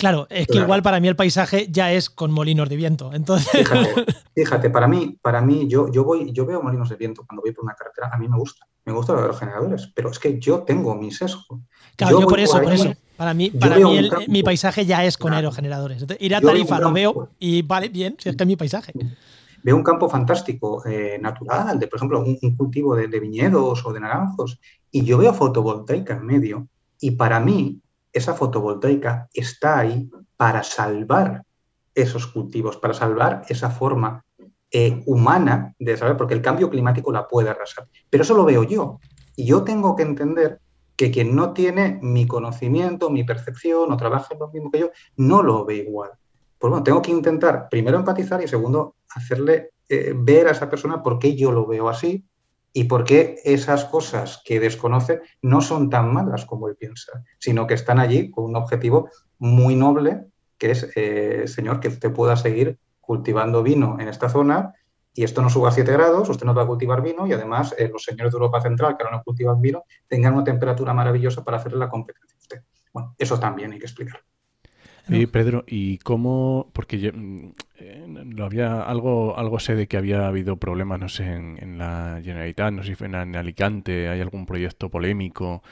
Claro, 0.00 0.26
es 0.30 0.46
que 0.46 0.58
igual 0.58 0.82
para 0.82 0.98
mí 0.98 1.08
el 1.08 1.14
paisaje 1.14 1.68
ya 1.70 1.92
es 1.92 2.08
con 2.08 2.32
molinos 2.32 2.70
de 2.70 2.76
viento. 2.76 3.12
Entonces... 3.12 3.68
Fíjate, 4.34 4.70
para 4.70 4.88
mí, 4.88 5.18
para 5.20 5.42
mí 5.42 5.68
yo, 5.68 5.92
yo, 5.92 6.04
voy, 6.04 6.32
yo 6.32 6.46
veo 6.46 6.62
molinos 6.62 6.88
de 6.88 6.96
viento 6.96 7.24
cuando 7.26 7.42
voy 7.42 7.52
por 7.52 7.64
una 7.64 7.74
carretera, 7.74 8.08
a 8.10 8.16
mí 8.16 8.26
me 8.26 8.38
gusta, 8.38 8.66
me 8.86 8.94
gustan 8.94 9.16
los 9.16 9.24
aerogeneradores, 9.24 9.92
pero 9.94 10.10
es 10.10 10.18
que 10.18 10.40
yo 10.40 10.60
tengo 10.62 10.94
mi 10.94 11.10
sesgo. 11.10 11.60
Claro, 11.96 12.18
yo, 12.18 12.26
por 12.26 12.40
eso, 12.40 12.62
por 12.62 12.72
eso. 12.72 12.94
Para 13.18 13.34
mí, 13.34 13.50
para 13.50 13.76
mí 13.76 14.08
mi 14.28 14.42
paisaje 14.42 14.86
ya 14.86 15.04
es 15.04 15.18
con 15.18 15.34
aerogeneradores. 15.34 16.06
ir 16.18 16.34
a 16.34 16.40
Tarifa 16.40 16.80
lo 16.80 16.92
veo 16.92 17.28
y 17.38 17.60
vale, 17.60 17.90
bien, 17.90 18.16
si 18.18 18.30
es 18.30 18.36
que 18.36 18.44
es 18.44 18.48
mi 18.48 18.56
paisaje. 18.56 18.94
Veo 19.62 19.76
un 19.76 19.82
campo 19.82 20.08
fantástico, 20.08 20.82
eh, 20.86 21.18
natural, 21.20 21.78
de 21.78 21.86
por 21.86 21.98
ejemplo 21.98 22.24
un, 22.24 22.56
cultivo 22.56 22.96
de, 22.96 23.08
de 23.08 23.20
viñedos 23.20 23.84
o 23.84 23.92
de 23.92 24.00
naranjos, 24.00 24.58
y 24.90 25.04
yo 25.04 25.18
veo 25.18 25.34
fotovoltaica 25.34 26.14
en 26.14 26.24
medio, 26.24 26.68
y 26.98 27.10
para 27.10 27.38
mí 27.40 27.82
esa 28.12 28.34
fotovoltaica 28.34 29.28
está 29.32 29.78
ahí 29.78 30.10
para 30.36 30.62
salvar 30.62 31.44
esos 31.94 32.26
cultivos, 32.26 32.76
para 32.76 32.94
salvar 32.94 33.42
esa 33.48 33.70
forma 33.70 34.24
eh, 34.70 35.02
humana 35.06 35.74
de 35.78 35.96
saber, 35.96 36.16
porque 36.16 36.34
el 36.34 36.42
cambio 36.42 36.70
climático 36.70 37.12
la 37.12 37.26
puede 37.28 37.50
arrasar. 37.50 37.88
Pero 38.08 38.22
eso 38.22 38.34
lo 38.34 38.44
veo 38.44 38.62
yo. 38.62 39.00
Y 39.36 39.46
yo 39.46 39.64
tengo 39.64 39.96
que 39.96 40.02
entender 40.02 40.60
que 40.96 41.10
quien 41.10 41.34
no 41.34 41.52
tiene 41.52 41.98
mi 42.02 42.26
conocimiento, 42.26 43.10
mi 43.10 43.24
percepción 43.24 43.90
o 43.90 43.96
trabaja 43.96 44.34
lo 44.38 44.48
mismo 44.48 44.70
que 44.70 44.80
yo, 44.80 44.90
no 45.16 45.42
lo 45.42 45.64
ve 45.64 45.76
igual. 45.76 46.10
Pues 46.58 46.70
bueno, 46.70 46.84
tengo 46.84 47.00
que 47.00 47.10
intentar 47.10 47.68
primero 47.70 47.96
empatizar 47.96 48.42
y 48.42 48.48
segundo 48.48 48.96
hacerle 49.08 49.70
eh, 49.88 50.12
ver 50.14 50.46
a 50.46 50.50
esa 50.52 50.68
persona 50.68 51.02
por 51.02 51.18
qué 51.18 51.34
yo 51.34 51.52
lo 51.52 51.66
veo 51.66 51.88
así 51.88 52.24
y 52.72 52.84
por 52.84 53.04
qué 53.04 53.36
esas 53.44 53.84
cosas 53.84 54.42
que 54.44 54.60
desconoce 54.60 55.20
no 55.42 55.60
son 55.60 55.90
tan 55.90 56.12
malas 56.12 56.44
como 56.46 56.68
él 56.68 56.76
piensa, 56.76 57.24
sino 57.38 57.66
que 57.66 57.74
están 57.74 57.98
allí 57.98 58.30
con 58.30 58.44
un 58.44 58.56
objetivo 58.56 59.10
muy 59.38 59.74
noble, 59.74 60.26
que 60.58 60.70
es, 60.72 60.88
eh, 60.94 61.44
señor, 61.46 61.80
que 61.80 61.88
usted 61.88 62.12
pueda 62.12 62.36
seguir 62.36 62.78
cultivando 63.00 63.62
vino 63.62 63.96
en 63.98 64.08
esta 64.08 64.28
zona 64.28 64.74
y 65.12 65.24
esto 65.24 65.42
no 65.42 65.50
suba 65.50 65.70
a 65.70 65.72
7 65.72 65.90
grados, 65.92 66.28
usted 66.28 66.46
no 66.46 66.54
va 66.54 66.62
a 66.62 66.66
cultivar 66.66 67.02
vino 67.02 67.26
y 67.26 67.32
además 67.32 67.74
eh, 67.76 67.88
los 67.92 68.04
señores 68.04 68.32
de 68.32 68.36
Europa 68.36 68.60
Central 68.60 68.96
que 68.96 69.02
ahora 69.04 69.16
no 69.16 69.22
cultivan 69.24 69.60
vino 69.60 69.84
tengan 70.06 70.34
una 70.34 70.44
temperatura 70.44 70.94
maravillosa 70.94 71.42
para 71.42 71.56
hacerle 71.56 71.78
la 71.78 71.88
competencia 71.88 72.36
a 72.36 72.40
usted. 72.40 72.62
Bueno, 72.92 73.14
eso 73.18 73.38
también 73.40 73.72
hay 73.72 73.78
que 73.78 73.86
explicar. 73.86 74.20
Y 75.10 75.26
Pedro, 75.26 75.64
¿y 75.66 75.98
cómo? 75.98 76.70
Porque 76.72 76.98
yo, 76.98 77.10
mm, 77.12 77.52
eh, 77.78 78.24
lo 78.26 78.44
había 78.44 78.82
algo, 78.82 79.36
algo 79.36 79.58
sé 79.58 79.74
de 79.74 79.88
que 79.88 79.96
había 79.96 80.26
habido 80.26 80.56
problemas, 80.56 81.00
no 81.00 81.08
sé, 81.08 81.24
en, 81.24 81.78
la 81.78 82.20
Generalitat, 82.22 82.72
no 82.72 82.82
sé 82.82 82.94
si 82.94 83.04
en, 83.04 83.14
Alicante, 83.14 84.08
hay 84.08 84.20
algún 84.20 84.46
proyecto 84.46 84.88
polémico. 84.88 85.62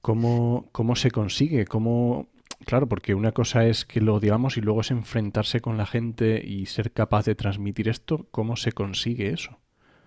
¿Cómo, 0.00 0.68
cómo 0.72 0.96
se 0.96 1.10
consigue? 1.10 1.64
¿Cómo, 1.66 2.28
Claro, 2.64 2.88
porque 2.88 3.14
una 3.14 3.32
cosa 3.32 3.66
es 3.66 3.84
que 3.84 4.00
lo 4.00 4.20
digamos 4.20 4.56
y 4.56 4.60
luego 4.60 4.82
es 4.82 4.90
enfrentarse 4.90 5.60
con 5.60 5.76
la 5.76 5.86
gente 5.86 6.42
y 6.44 6.66
ser 6.66 6.92
capaz 6.92 7.24
de 7.24 7.34
transmitir 7.34 7.88
esto. 7.88 8.26
¿Cómo 8.30 8.56
se 8.56 8.72
consigue 8.72 9.32
eso? 9.32 9.58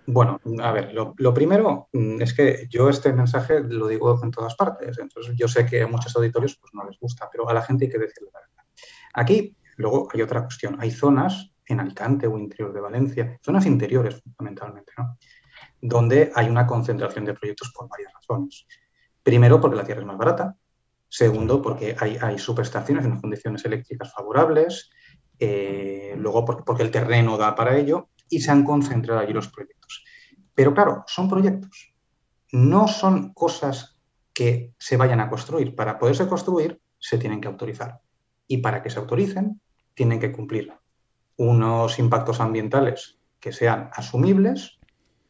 Bueno, 0.07 0.39
a 0.61 0.71
ver, 0.71 0.93
lo, 0.93 1.33
primero 1.33 1.89
mm, 1.91 2.21
es 2.21 2.33
que 2.33 2.67
yo 2.69 2.89
este 2.89 3.11
mensaje 3.11 3.61
lo 3.61 3.87
digo 3.87 4.19
en 4.23 4.31
todas 4.31 4.55
partes. 4.55 4.97
Entonces, 4.99 5.35
yo 5.35 5.47
sé 5.47 5.65
que 5.65 5.81
a 5.81 5.87
muchos 5.87 6.15
auditorios 6.15 6.55
pues, 6.55 6.73
no 6.73 6.85
les 6.85 6.99
gusta, 6.99 7.27
pero 7.31 7.49
a 7.49 7.53
la 7.53 7.61
gente 7.61 7.85
hay 7.85 7.91
que 7.91 7.99
decirle 7.99 8.29
la 8.33 8.39
verdad. 8.39 8.54
Aquí, 9.15 9.55
luego 9.77 10.09
hay 10.13 10.21
otra 10.21 10.43
cuestión. 10.43 10.77
Hay 10.79 10.91
zonas 10.91 11.51
en 11.65 11.79
Alicante 11.79 12.27
o 12.27 12.37
interior 12.37 12.73
de 12.73 12.81
Valencia, 12.81 13.39
zonas 13.41 13.65
interiores 13.65 14.21
fundamentalmente, 14.21 14.93
¿no? 14.97 15.17
donde 15.81 16.31
hay 16.35 16.49
una 16.49 16.67
concentración 16.67 17.25
de 17.25 17.33
proyectos 17.33 17.71
por 17.73 17.87
varias 17.87 18.11
razones. 18.13 18.67
Primero, 19.23 19.59
porque 19.59 19.77
la 19.77 19.83
tierra 19.83 20.01
es 20.01 20.07
más 20.07 20.17
barata. 20.17 20.55
Segundo, 21.07 21.61
porque 21.61 21.95
hay, 21.97 22.17
hay 22.21 22.37
subestaciones 22.37 23.05
en 23.05 23.19
condiciones 23.19 23.63
eléctricas 23.65 24.11
favorables. 24.13 24.89
Eh, 25.39 26.15
luego, 26.17 26.43
porque, 26.43 26.63
porque 26.63 26.83
el 26.83 26.91
terreno 26.91 27.37
da 27.37 27.55
para 27.55 27.77
ello 27.77 28.09
y 28.29 28.41
se 28.41 28.51
han 28.51 28.63
concentrado 28.63 29.21
allí 29.21 29.33
los 29.33 29.47
proyectos. 29.47 30.03
Pero 30.53 30.73
claro, 30.73 31.03
son 31.07 31.29
proyectos. 31.29 31.93
No 32.51 32.87
son 32.87 33.33
cosas 33.33 33.99
que 34.33 34.73
se 34.77 34.97
vayan 34.97 35.19
a 35.19 35.29
construir. 35.29 35.75
Para 35.75 35.97
poderse 35.97 36.27
construir, 36.27 36.81
se 36.97 37.17
tienen 37.17 37.41
que 37.41 37.47
autorizar 37.47 38.01
y 38.47 38.57
para 38.57 38.81
que 38.81 38.89
se 38.89 38.99
autoricen 38.99 39.61
tienen 39.93 40.19
que 40.19 40.31
cumplir 40.31 40.71
unos 41.37 41.99
impactos 41.99 42.39
ambientales 42.39 43.17
que 43.39 43.51
sean 43.51 43.89
asumibles 43.93 44.79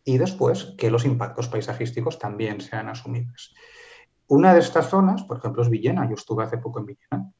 y 0.03 0.17
después 0.17 0.75
que 0.77 0.91
los 0.91 1.05
impactos 1.05 1.47
paisajísticos 1.47 2.19
también 2.19 2.61
sean 2.61 2.89
asumibles. 2.89 3.53
Una 4.27 4.53
de 4.53 4.59
estas 4.59 4.89
zonas, 4.89 5.23
por 5.23 5.37
ejemplo, 5.37 5.61
es 5.63 5.69
Villena. 5.69 6.07
Yo 6.07 6.15
estuve 6.15 6.43
hace 6.43 6.57
poco 6.57 6.79
en 6.79 6.85
Villena. 6.85 7.31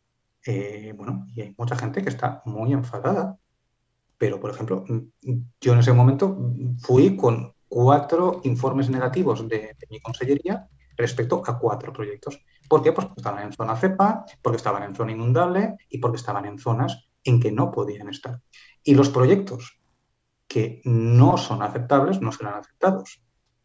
Eh, 0.45 0.93
bueno, 0.95 1.27
y 1.33 1.41
hay 1.41 1.55
mucha 1.57 1.75
gente 1.75 2.03
que 2.03 2.09
está 2.09 2.41
muy 2.45 2.73
enfadada. 2.73 3.37
Pero, 4.17 4.39
por 4.39 4.51
ejemplo, 4.51 4.85
yo 5.61 5.73
en 5.73 5.79
ese 5.79 5.93
momento 5.93 6.53
fui 6.79 7.15
con 7.15 7.53
cuatro 7.67 8.41
informes 8.43 8.89
negativos 8.89 9.47
de 9.47 9.75
mi 9.89 9.99
consellería 9.99 10.67
respecto 10.95 11.43
a 11.45 11.59
cuatro 11.59 11.91
proyectos. 11.91 12.39
¿Por 12.67 12.81
qué? 12.81 12.91
Pues 12.91 13.07
porque 13.07 13.21
estaban 13.21 13.43
en 13.43 13.53
zona 13.53 13.75
cepa, 13.75 14.25
porque 14.41 14.57
estaban 14.57 14.83
en 14.83 14.95
zona 14.95 15.11
inundable 15.11 15.75
y 15.89 15.99
porque 15.99 16.17
estaban 16.17 16.45
en 16.45 16.57
zonas 16.57 17.07
en 17.23 17.39
que 17.39 17.51
no 17.51 17.71
podían 17.71 18.09
estar. 18.09 18.41
Y 18.83 18.95
los 18.95 19.09
proyectos 19.09 19.79
que 20.47 20.81
no 20.85 21.37
son 21.37 21.61
aceptables 21.61 22.21
no 22.21 22.31
serán 22.31 22.55
aceptados. 22.55 23.21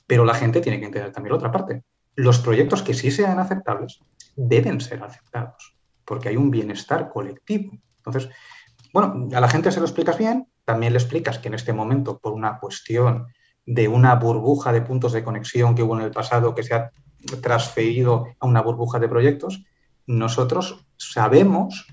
Pero 0.06 0.24
la 0.24 0.34
gente 0.34 0.60
tiene 0.60 0.80
que 0.80 0.86
entender 0.86 1.12
también 1.12 1.32
la 1.32 1.38
otra 1.38 1.52
parte. 1.52 1.84
Los 2.16 2.38
proyectos 2.38 2.82
que 2.82 2.94
sí 2.94 3.10
sean 3.10 3.38
aceptables 3.38 4.00
deben 4.34 4.80
ser 4.80 5.02
aceptados, 5.02 5.76
porque 6.04 6.30
hay 6.30 6.36
un 6.36 6.50
bienestar 6.50 7.10
colectivo. 7.10 7.72
Entonces, 7.98 8.30
bueno, 8.92 9.28
a 9.32 9.40
la 9.40 9.48
gente 9.48 9.70
se 9.70 9.78
lo 9.78 9.86
explicas 9.86 10.18
bien, 10.18 10.48
también 10.64 10.92
le 10.92 10.98
explicas 10.98 11.38
que 11.38 11.48
en 11.48 11.54
este 11.54 11.72
momento, 11.72 12.18
por 12.18 12.32
una 12.32 12.58
cuestión 12.58 13.26
de 13.64 13.86
una 13.88 14.14
burbuja 14.16 14.72
de 14.72 14.82
puntos 14.82 15.12
de 15.12 15.22
conexión 15.22 15.74
que 15.74 15.82
hubo 15.82 15.96
en 15.96 16.04
el 16.04 16.10
pasado 16.10 16.54
que 16.54 16.62
se 16.62 16.74
ha 16.74 16.90
transferido 17.42 18.26
a 18.38 18.46
una 18.46 18.62
burbuja 18.62 18.98
de 18.98 19.08
proyectos, 19.08 19.64
nosotros 20.06 20.86
sabemos 20.96 21.86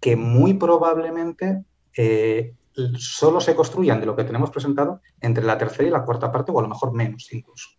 que 0.00 0.16
muy 0.16 0.54
probablemente 0.54 1.64
eh, 1.96 2.54
solo 2.96 3.40
se 3.40 3.54
construyan 3.54 4.00
de 4.00 4.06
lo 4.06 4.16
que 4.16 4.24
tenemos 4.24 4.50
presentado 4.50 5.00
entre 5.20 5.44
la 5.44 5.58
tercera 5.58 5.88
y 5.88 5.90
la 5.90 6.04
cuarta 6.04 6.32
parte, 6.32 6.52
o 6.52 6.58
a 6.58 6.62
lo 6.62 6.68
mejor 6.68 6.92
menos 6.92 7.32
incluso. 7.32 7.70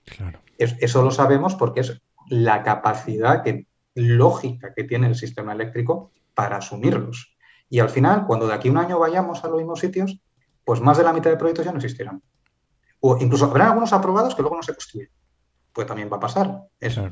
eso 0.58 1.02
lo 1.02 1.12
sabemos 1.12 1.56
porque 1.56 1.80
es 1.82 2.02
la 2.30 2.64
capacidad 2.64 3.44
que, 3.44 3.68
lógica 3.96 4.74
que 4.74 4.84
tiene 4.84 5.08
el 5.08 5.16
sistema 5.16 5.54
eléctrico 5.54 6.12
para 6.34 6.58
asumirlos. 6.58 7.36
Y 7.70 7.80
al 7.80 7.90
final, 7.90 8.26
cuando 8.26 8.48
de 8.48 8.54
aquí 8.54 8.68
a 8.68 8.72
un 8.72 8.78
año 8.78 9.00
vayamos 9.00 9.44
a 9.44 9.48
los 9.48 9.58
mismos 9.58 9.80
sitios, 9.80 10.20
pues 10.64 10.82
más 10.82 10.98
de 10.98 11.04
la 11.04 11.14
mitad 11.14 11.30
de 11.30 11.38
proyectos 11.38 11.66
ya 11.66 11.72
no 11.72 11.78
existirán. 11.78 12.22
O 13.00 13.18
incluso 13.18 13.46
habrá 13.46 13.68
algunos 13.68 13.94
aprobados 13.94 14.36
que 14.36 14.42
luego 14.42 14.58
no 14.58 14.64
se 14.64 14.74
construyen 14.74 15.10
pues 15.74 15.88
también 15.88 16.10
va 16.12 16.18
a 16.18 16.22
pasar 16.22 16.64
eso. 16.80 17.08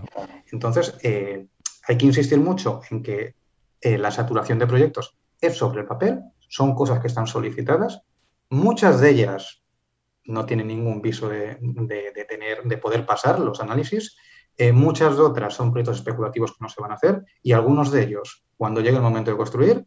Entonces, 0.52 0.98
eh, 1.04 1.48
hay 1.88 1.98
que 1.98 2.06
insistir 2.06 2.40
mucho 2.40 2.82
en 2.90 3.02
que 3.02 3.36
eh, 3.82 3.98
la 3.98 4.12
saturación 4.12 4.60
de 4.60 4.68
proyectos 4.68 5.16
es 5.40 5.58
sobre 5.58 5.82
el 5.82 5.88
papel, 5.88 6.22
son 6.48 6.76
cosas 6.76 7.00
que 7.00 7.08
están 7.08 7.28
solicitadas, 7.28 8.02
muchas 8.50 9.00
de 9.00 9.12
ellas 9.12 9.64
no 10.26 10.46
tienen 10.46 10.68
ningún 10.68 11.02
viso 11.02 11.30
de, 11.30 11.58
tener, 12.28 12.64
de 12.64 12.78
poder 12.78 13.06
pasar 13.06 13.40
los 13.40 13.62
análisis. 13.62 14.16
Eh, 14.58 14.74
muchas 14.74 15.16
de 15.16 15.22
otras 15.24 15.54
son 15.54 15.72
proyectos 15.72 15.98
especulativos 15.98 16.52
que 16.52 16.58
no 16.60 16.70
se 16.70 16.82
van 16.82 16.92
a 16.92 16.96
hacer 16.96 17.24
y 17.42 17.54
algunos 17.54 17.92
de 17.92 18.04
ellos, 18.04 18.44
cuando 18.58 18.82
llegue 18.82 18.98
el 18.98 19.02
momento 19.02 19.32
de 19.32 19.38
construir, 19.38 19.86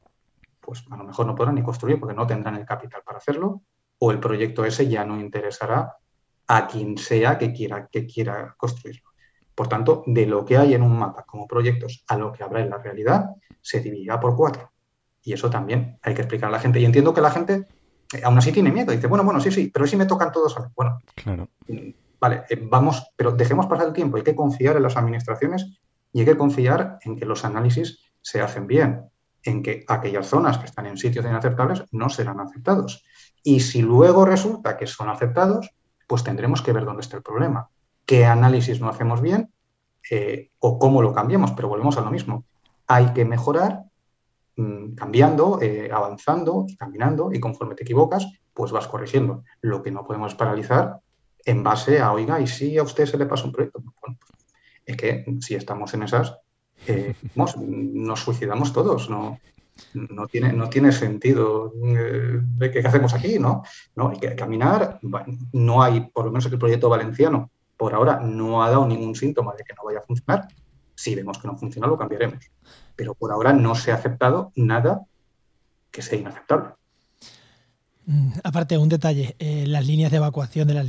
pues 0.60 0.82
a 0.90 0.96
lo 0.96 1.04
mejor 1.04 1.26
no 1.26 1.34
podrán 1.34 1.56
ni 1.56 1.62
construir 1.62 2.00
porque 2.00 2.14
no 2.14 2.26
tendrán 2.26 2.56
el 2.56 2.64
capital 2.64 3.02
para 3.04 3.18
hacerlo 3.18 3.62
o 3.98 4.10
el 4.10 4.18
proyecto 4.18 4.64
ese 4.64 4.88
ya 4.88 5.04
no 5.04 5.20
interesará 5.20 5.96
a 6.54 6.66
quien 6.66 6.98
sea 6.98 7.38
que 7.38 7.50
quiera, 7.50 7.88
que 7.90 8.06
quiera 8.06 8.54
construirlo. 8.58 9.08
Por 9.54 9.68
tanto, 9.68 10.04
de 10.06 10.26
lo 10.26 10.44
que 10.44 10.58
hay 10.58 10.74
en 10.74 10.82
un 10.82 10.98
mapa 10.98 11.24
como 11.24 11.46
proyectos 11.46 12.04
a 12.08 12.18
lo 12.18 12.30
que 12.30 12.44
habrá 12.44 12.60
en 12.60 12.68
la 12.68 12.76
realidad, 12.76 13.30
se 13.62 13.80
dividirá 13.80 14.20
por 14.20 14.36
cuatro. 14.36 14.70
Y 15.22 15.32
eso 15.32 15.48
también 15.48 15.98
hay 16.02 16.12
que 16.12 16.20
explicar 16.20 16.50
a 16.50 16.52
la 16.52 16.58
gente. 16.58 16.78
Y 16.78 16.84
entiendo 16.84 17.14
que 17.14 17.22
la 17.22 17.30
gente 17.30 17.66
eh, 18.12 18.20
aún 18.22 18.36
así 18.36 18.52
tiene 18.52 18.70
miedo. 18.70 18.92
Dice, 18.92 19.06
bueno, 19.06 19.24
bueno, 19.24 19.40
sí, 19.40 19.50
sí, 19.50 19.70
pero 19.72 19.86
si 19.86 19.96
me 19.96 20.04
tocan 20.04 20.30
todos 20.30 20.54
a 20.58 20.70
Bueno, 20.76 20.98
claro. 21.14 21.48
Mm, 21.68 21.88
vale, 22.20 22.42
eh, 22.50 22.60
vamos, 22.60 23.02
pero 23.16 23.32
dejemos 23.32 23.64
pasar 23.64 23.86
el 23.86 23.94
tiempo. 23.94 24.18
Hay 24.18 24.22
que 24.22 24.36
confiar 24.36 24.76
en 24.76 24.82
las 24.82 24.98
administraciones 24.98 25.80
y 26.12 26.20
hay 26.20 26.26
que 26.26 26.36
confiar 26.36 26.98
en 27.00 27.16
que 27.16 27.24
los 27.24 27.46
análisis 27.46 28.12
se 28.20 28.42
hacen 28.42 28.66
bien, 28.66 29.06
en 29.42 29.62
que 29.62 29.86
aquellas 29.88 30.26
zonas 30.26 30.58
que 30.58 30.66
están 30.66 30.84
en 30.84 30.98
sitios 30.98 31.24
inaceptables 31.24 31.84
no 31.92 32.10
serán 32.10 32.40
aceptados. 32.40 33.04
Y 33.42 33.60
si 33.60 33.80
luego 33.80 34.26
resulta 34.26 34.76
que 34.76 34.86
son 34.86 35.08
aceptados, 35.08 35.70
pues 36.06 36.24
tendremos 36.24 36.62
que 36.62 36.72
ver 36.72 36.84
dónde 36.84 37.02
está 37.02 37.16
el 37.16 37.22
problema. 37.22 37.68
¿Qué 38.06 38.24
análisis 38.24 38.80
no 38.80 38.88
hacemos 38.88 39.20
bien? 39.20 39.52
Eh, 40.10 40.50
o 40.58 40.78
cómo 40.78 41.02
lo 41.02 41.12
cambiamos, 41.12 41.52
pero 41.52 41.68
volvemos 41.68 41.96
a 41.96 42.00
lo 42.00 42.10
mismo. 42.10 42.44
Hay 42.86 43.12
que 43.12 43.24
mejorar 43.24 43.84
mm, 44.56 44.94
cambiando, 44.94 45.60
eh, 45.62 45.90
avanzando 45.92 46.66
caminando, 46.78 47.32
y 47.32 47.40
conforme 47.40 47.74
te 47.74 47.84
equivocas, 47.84 48.26
pues 48.52 48.72
vas 48.72 48.88
corrigiendo. 48.88 49.44
Lo 49.60 49.82
que 49.82 49.90
no 49.90 50.04
podemos 50.04 50.34
paralizar 50.34 51.00
en 51.44 51.62
base 51.62 52.00
a, 52.00 52.12
oiga, 52.12 52.40
¿y 52.40 52.46
si 52.46 52.78
a 52.78 52.82
usted 52.82 53.06
se 53.06 53.18
le 53.18 53.26
pasa 53.26 53.44
un 53.44 53.52
proyecto? 53.52 53.80
Bueno, 53.80 54.18
pues, 54.20 54.38
es 54.84 54.96
que 54.96 55.24
si 55.40 55.54
estamos 55.54 55.94
en 55.94 56.02
esas, 56.02 56.36
eh, 56.86 57.14
nos 57.34 58.20
suicidamos 58.20 58.72
todos, 58.72 59.08
¿no? 59.08 59.38
No 59.94 60.26
tiene, 60.26 60.52
no 60.52 60.68
tiene 60.68 60.92
sentido 60.92 61.72
eh, 61.84 62.40
qué 62.72 62.80
hacemos 62.80 63.14
aquí, 63.14 63.38
¿no? 63.38 63.62
¿no? 63.94 64.10
Hay 64.10 64.18
que 64.18 64.34
caminar, 64.34 64.98
no 65.52 65.82
hay, 65.82 66.00
por 66.12 66.24
lo 66.24 66.30
menos 66.30 66.46
el 66.46 66.58
proyecto 66.58 66.88
valenciano, 66.88 67.50
por 67.76 67.94
ahora 67.94 68.20
no 68.20 68.62
ha 68.62 68.70
dado 68.70 68.86
ningún 68.86 69.14
síntoma 69.14 69.54
de 69.54 69.64
que 69.64 69.74
no 69.74 69.84
vaya 69.84 69.98
a 69.98 70.02
funcionar. 70.02 70.48
Si 70.94 71.14
vemos 71.14 71.38
que 71.38 71.48
no 71.48 71.56
funciona, 71.56 71.88
lo 71.88 71.98
cambiaremos. 71.98 72.38
Pero 72.94 73.14
por 73.14 73.32
ahora 73.32 73.52
no 73.52 73.74
se 73.74 73.90
ha 73.90 73.96
aceptado 73.96 74.52
nada 74.54 75.02
que 75.90 76.02
sea 76.02 76.18
inaceptable. 76.18 76.74
Mm, 78.04 78.30
aparte, 78.42 78.76
un 78.78 78.88
detalle, 78.88 79.36
eh, 79.38 79.64
las 79.66 79.86
líneas 79.86 80.10
de 80.10 80.16
evacuación 80.16 80.66
de 80.66 80.74
las, 80.74 80.86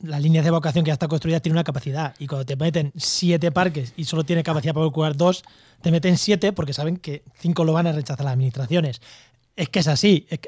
las 0.00 0.22
líneas 0.22 0.44
de 0.44 0.48
evacuación 0.48 0.82
que 0.82 0.88
ya 0.88 0.94
están 0.94 1.10
construidas 1.10 1.42
tienen 1.42 1.56
una 1.56 1.64
capacidad 1.64 2.14
y 2.18 2.26
cuando 2.26 2.46
te 2.46 2.56
meten 2.56 2.92
siete 2.96 3.52
parques 3.52 3.92
y 3.96 4.04
solo 4.04 4.24
tiene 4.24 4.42
capacidad 4.42 4.72
para 4.72 4.86
evacuar 4.86 5.14
dos, 5.14 5.44
te 5.82 5.90
meten 5.90 6.16
siete 6.16 6.52
porque 6.54 6.72
saben 6.72 6.96
que 6.96 7.22
cinco 7.34 7.64
lo 7.64 7.74
van 7.74 7.86
a 7.86 7.92
rechazar 7.92 8.24
las 8.24 8.32
administraciones. 8.32 9.02
Es 9.56 9.68
que 9.68 9.80
es 9.80 9.88
así, 9.88 10.26
es 10.30 10.38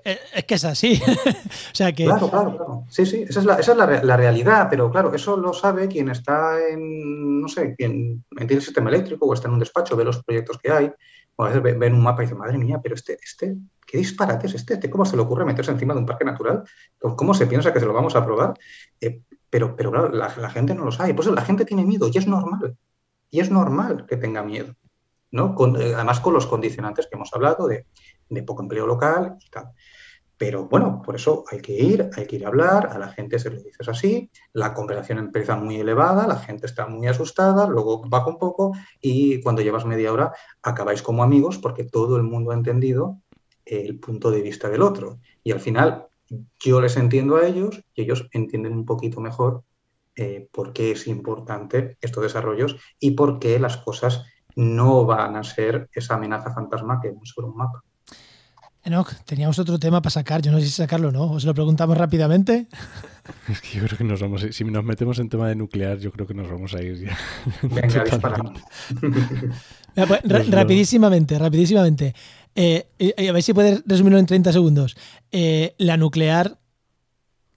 que 0.44 0.55
es, 0.55 0.64
así. 0.64 1.03
o 1.72 1.74
sea 1.74 1.92
que... 1.92 2.05
Claro, 2.05 2.30
claro, 2.30 2.57
claro. 2.57 2.84
Sí, 2.88 3.05
sí, 3.05 3.24
esa 3.28 3.40
es, 3.40 3.68
la, 3.76 4.16
realidad, 4.16 4.68
pero 4.70 4.88
claro, 4.88 5.12
eso 5.12 5.36
lo 5.36 5.53
sabe 5.53 5.88
quien 5.88 6.09
está 6.11 6.57
en, 6.68 7.40
no 7.40 7.48
sé, 7.48 7.74
quien 7.76 8.24
entiende 8.30 8.55
el 8.55 8.62
sistema 8.62 8.88
eléctrico 8.88 9.26
o 9.26 9.34
está 9.34 9.48
en 9.48 9.55
un 9.55 9.61
despacho, 9.61 9.96
ve 9.96 10.05
los 10.05 10.22
proyectos 10.22 10.59
que 10.59 10.70
hay, 10.70 10.92
o 11.34 11.44
a 11.44 11.48
veces 11.48 11.78
ven 11.78 11.92
un 11.92 12.03
mapa 12.03 12.22
y 12.22 12.26
dice, 12.26 12.36
madre 12.36 12.57
mía, 12.57 12.78
pero 12.80 12.94
este, 12.94 13.18
este, 13.20 13.57
¿qué 13.91 13.99
disparate 13.99 14.47
es 14.47 14.55
este? 14.55 14.88
¿Cómo 14.88 15.05
se 15.05 15.16
le 15.16 15.22
ocurre 15.22 15.45
meterse 15.45 15.72
encima 15.72 15.95
de 15.95 16.01
un 16.01 16.07
parque 16.07 16.24
natural? 16.24 16.62
¿Cómo 16.99 17.34
se 17.34 17.49
piensa 17.49 17.72
que 17.72 17.80
se 17.80 17.86
lo 17.86 17.93
vamos 17.93 18.14
a 18.14 18.24
probar? 18.24 18.55
Eh, 19.01 19.22
pero, 19.49 19.74
pero 19.74 19.91
claro, 19.91 20.11
la, 20.11 20.51
gente 20.51 20.76
no 20.76 20.84
lo 20.84 20.93
sabe. 20.93 21.12
Por 21.12 21.24
eso 21.24 21.34
la 21.34 21.43
gente 21.43 21.64
tiene 21.64 21.84
miedo 21.84 22.09
y 22.12 22.16
es 22.16 22.28
normal. 22.28 22.76
Y 23.30 23.41
es 23.41 23.51
normal 23.51 24.07
que 24.07 24.16
tenga 24.16 24.45
miedo. 24.45 24.76
¿no? 25.32 25.57
Eh, 25.76 25.93
además 25.95 26.20
con 26.20 26.34
los 26.34 26.47
condicionantes 26.47 27.09
que 27.09 27.16
hemos 27.16 27.32
hablado 27.32 27.66
de, 27.66 27.86
de 28.28 28.43
poco 28.45 28.62
empleo 28.62 28.86
local 28.86 29.36
y 29.45 29.51
tal. 29.51 29.72
Pero 30.36 30.68
bueno, 30.68 31.03
por 31.05 31.16
eso 31.16 31.45
hay 31.51 31.61
que 31.61 31.72
ir, 31.72 32.11
hay 32.16 32.26
que 32.26 32.36
ir 32.36 32.45
a 32.45 32.49
hablar, 32.49 32.91
a 32.93 32.99
la 32.99 33.09
gente 33.09 33.41
se 33.41 33.51
lo 33.51 33.61
dices 33.61 33.88
así, 33.88 34.30
la 34.53 34.72
conversación 34.72 35.18
empieza 35.18 35.57
muy 35.57 35.80
elevada, 35.80 36.28
la 36.28 36.36
gente 36.36 36.66
está 36.66 36.86
muy 36.86 37.09
asustada, 37.09 37.66
luego 37.66 38.03
baja 38.09 38.28
un 38.28 38.38
poco 38.38 38.72
y 39.01 39.43
cuando 39.43 39.62
llevas 39.62 39.84
media 39.84 40.12
hora 40.12 40.32
acabáis 40.62 41.03
como 41.03 41.24
amigos 41.24 41.59
porque 41.59 41.84
todo 41.84 42.16
el 42.16 42.22
mundo 42.22 42.53
ha 42.53 42.55
entendido 42.55 43.20
el 43.71 43.99
punto 43.99 44.31
de 44.31 44.43
vista 44.43 44.68
del 44.68 44.83
otro. 44.83 45.21
Y 45.45 45.53
al 45.53 45.61
final 45.61 46.07
yo 46.59 46.81
les 46.81 46.97
entiendo 46.97 47.37
a 47.37 47.47
ellos 47.47 47.83
y 47.95 48.03
ellos 48.03 48.29
entienden 48.33 48.73
un 48.73 48.85
poquito 48.85 49.21
mejor 49.21 49.64
eh, 50.16 50.49
por 50.53 50.73
qué 50.73 50.93
es 50.93 51.07
importante 51.07 51.97
estos 52.01 52.23
desarrollos 52.23 52.77
y 52.99 53.12
por 53.12 53.39
qué 53.39 53.59
las 53.59 53.77
cosas 53.79 54.25
no 54.57 55.05
van 55.05 55.37
a 55.37 55.45
ser 55.45 55.89
esa 55.93 56.14
amenaza 56.14 56.53
fantasma 56.53 57.01
que 57.01 57.09
vemos 57.09 57.29
sobre 57.29 57.49
un 57.49 57.57
mapa. 57.57 57.83
Enoch, 58.83 59.12
teníamos 59.27 59.59
otro 59.59 59.79
tema 59.79 60.01
para 60.01 60.11
sacar, 60.11 60.41
yo 60.41 60.51
no 60.53 60.59
sé 60.59 60.64
si 60.64 60.73
sacarlo 60.73 61.09
o 61.09 61.12
no, 61.12 61.33
os 61.33 61.45
lo 61.45 61.53
preguntamos 61.55 61.97
rápidamente. 61.97 62.66
Es 63.49 63.61
que 63.61 63.79
yo 63.79 63.85
creo 63.85 63.99
que 63.99 64.03
nos 64.03 64.21
vamos, 64.21 64.45
si 64.51 64.64
nos 64.64 64.83
metemos 64.83 65.18
en 65.21 65.29
tema 65.29 65.47
de 65.47 65.55
nuclear, 65.55 65.99
yo 65.99 66.11
creo 66.11 66.27
que 66.27 66.35
nos 66.35 66.51
vamos 66.51 66.75
a 66.75 66.83
ir 66.83 67.05
ya. 67.05 67.16
Venga, 67.62 68.03
pues, 70.09 70.51
rapidísimamente, 70.51 71.39
rapidísimamente. 71.39 72.14
Eh, 72.55 72.86
a 73.28 73.32
ver 73.32 73.42
si 73.42 73.55
puedes 73.55 73.82
resumirlo 73.86 74.18
en 74.18 74.26
30 74.26 74.53
segundos. 74.53 74.96
Eh, 75.32 75.74
¿La 75.78 75.96
nuclear 75.96 76.59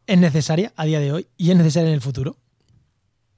es 0.06 0.18
necesaria 0.18 0.72
a 0.76 0.86
día 0.86 1.00
de 1.00 1.12
hoy 1.12 1.28
y 1.38 1.52
es 1.52 1.58
necesaria 1.58 1.90
en 1.90 1.96
el 1.96 2.02
futuro? 2.02 2.38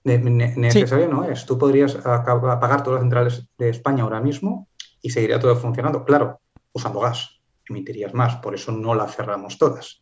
necesaria 0.04 1.08
no 1.08 1.24
es. 1.24 1.46
Tú 1.46 1.58
podrías 1.58 1.96
apagar 1.96 2.84
todas 2.84 2.98
las 2.98 3.02
centrales 3.02 3.48
de 3.58 3.70
España 3.70 4.04
ahora 4.04 4.22
mismo 4.22 4.68
y 5.02 5.10
seguiría 5.10 5.40
todo 5.40 5.56
funcionando. 5.56 6.06
Claro, 6.06 6.42
usando 6.72 7.00
gas, 7.00 7.42
emitirías 7.68 8.14
más, 8.14 8.36
por 8.36 8.54
eso 8.54 8.72
no 8.72 8.94
la 8.94 9.08
cerramos 9.08 9.58
todas. 9.58 10.02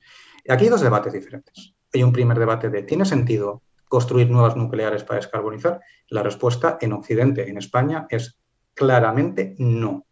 Aquí 0.50 0.66
hay 0.66 0.70
dos 0.70 0.82
debates 0.82 1.14
diferentes. 1.14 1.74
Hay 1.94 2.04
un 2.04 2.12
primer 2.12 2.38
debate 2.38 2.70
de 2.70 2.84
¿tiene 2.84 3.06
sentido 3.06 3.62
construir 3.88 4.30
nuevas 4.30 4.58
nucleares 4.58 5.04
para 5.04 5.20
descarbonizar? 5.20 5.80
La 6.10 6.24
respuesta 6.24 6.78
en 6.82 6.94
Occidente, 6.94 7.50
en 7.50 7.58
España, 7.58 8.08
es 8.10 8.38
claramente 8.74 9.56
no. 9.58 10.06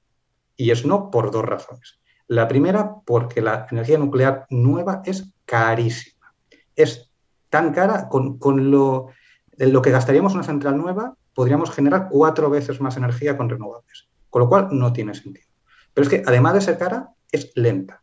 Y 0.55 0.71
es 0.71 0.85
no 0.85 1.11
por 1.11 1.31
dos 1.31 1.45
razones. 1.45 1.99
La 2.27 2.47
primera, 2.47 2.95
porque 3.05 3.41
la 3.41 3.67
energía 3.69 3.97
nuclear 3.97 4.45
nueva 4.49 5.01
es 5.05 5.33
carísima. 5.45 6.33
Es 6.75 7.11
tan 7.49 7.73
cara, 7.73 8.07
con, 8.07 8.39
lo, 8.71 9.09
lo 9.57 9.81
que 9.81 9.91
gastaríamos 9.91 10.33
una 10.33 10.43
central 10.43 10.77
nueva, 10.77 11.15
podríamos 11.33 11.71
generar 11.71 12.07
cuatro 12.09 12.49
veces 12.49 12.79
más 12.79 12.95
energía 12.97 13.37
con 13.37 13.49
renovables. 13.49 14.09
Con 14.29 14.43
lo 14.43 14.49
cual, 14.49 14.69
no 14.71 14.93
tiene 14.93 15.13
sentido. 15.13 15.47
Pero 15.93 16.03
es 16.03 16.09
que, 16.09 16.23
además 16.25 16.53
de 16.53 16.61
ser 16.61 16.77
cara, 16.77 17.09
es 17.31 17.51
lenta. 17.55 18.01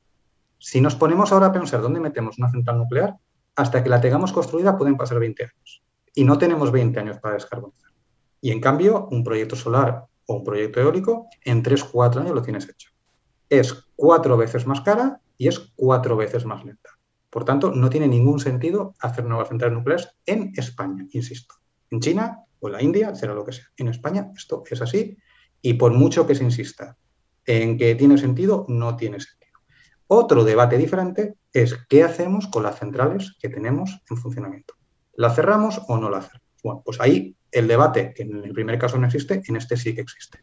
Si 0.59 0.81
nos 0.81 0.95
ponemos 0.95 1.33
ahora 1.33 1.47
a 1.47 1.53
pensar 1.53 1.81
dónde 1.81 2.01
metemos 2.01 2.39
una 2.39 2.51
central 2.51 2.79
nuclear, 2.79 3.17
hasta 3.57 3.83
que 3.83 3.89
la 3.89 4.01
tengamos 4.01 4.33
construida 4.33 4.77
pueden 4.77 4.97
pasar 4.97 5.19
20 5.19 5.43
años. 5.43 5.83
Y 6.15 6.25
no 6.25 6.39
tenemos 6.39 6.71
20 6.71 7.01
años 7.01 7.19
para 7.19 7.35
descarbonizar. 7.35 7.93
Y 8.41 8.51
en 8.53 8.61
cambio, 8.61 9.09
un 9.11 9.25
proyecto 9.25 9.57
solar 9.57 10.05
o 10.29 10.35
un 10.35 10.45
proyecto 10.45 10.81
eólico, 10.81 11.29
en 11.45 11.63
3-4 11.63 12.21
años 12.21 12.35
lo 12.35 12.43
tienes 12.43 12.69
hecho. 12.69 12.91
Es 13.49 13.73
cuatro 13.97 14.37
veces 14.37 14.67
más 14.67 14.83
cara 14.83 15.21
y 15.39 15.49
es 15.49 15.59
cuatro 15.75 16.17
veces 16.17 16.45
más 16.45 16.65
lenta. 16.65 16.91
Por 17.31 17.45
tanto, 17.45 17.71
no 17.71 17.89
tiene 17.89 18.09
ningún 18.09 18.39
sentido 18.39 18.95
hacer 19.01 19.25
nuevas 19.25 19.49
centrales 19.49 19.77
nucleares 19.77 20.11
en 20.27 20.53
España, 20.55 21.07
insisto. 21.13 21.55
En 21.91 22.01
China 22.01 22.45
o 22.61 22.69
en 22.69 22.73
la 22.73 22.83
India, 22.83 23.15
será 23.15 23.33
lo 23.33 23.45
que 23.45 23.53
sea. 23.53 23.67
En 23.79 23.89
España 23.89 24.31
esto 24.37 24.63
es 24.71 24.83
así 24.83 25.17
y 25.63 25.75
por 25.75 25.93
mucho 25.93 26.27
que 26.27 26.35
se 26.35 26.45
insista 26.45 26.97
en 27.47 27.79
que 27.79 27.95
tiene 27.95 28.19
sentido, 28.19 28.67
no 28.69 28.97
tiene 28.97 29.21
sentido. 29.21 29.61
Otro 30.09 30.45
debate 30.45 30.77
diferente 30.77 31.37
es 31.53 31.75
qué 31.89 32.05
hacemos 32.05 32.49
con 32.49 32.63
las 32.63 32.79
centrales 32.79 33.35
que 33.41 33.49
tenemos 33.49 34.03
en 34.11 34.17
funcionamiento. 34.19 34.75
¿La 35.15 35.31
cerramos 35.31 35.81
o 35.89 35.97
no 35.97 36.11
la 36.11 36.21
cerramos? 36.21 36.49
Bueno, 36.63 36.83
pues 36.85 37.01
ahí 37.01 37.35
el 37.53 37.69
debate, 37.69 38.13
que 38.15 38.23
en 38.23 38.45
el 38.45 38.53
primer 38.53 38.79
caso 38.79 38.99
no 38.99 39.07
existe, 39.07 39.43
en 39.47 39.57
este 39.57 39.77
sí 39.77 39.95
que 39.95 40.03
existe. 40.03 40.41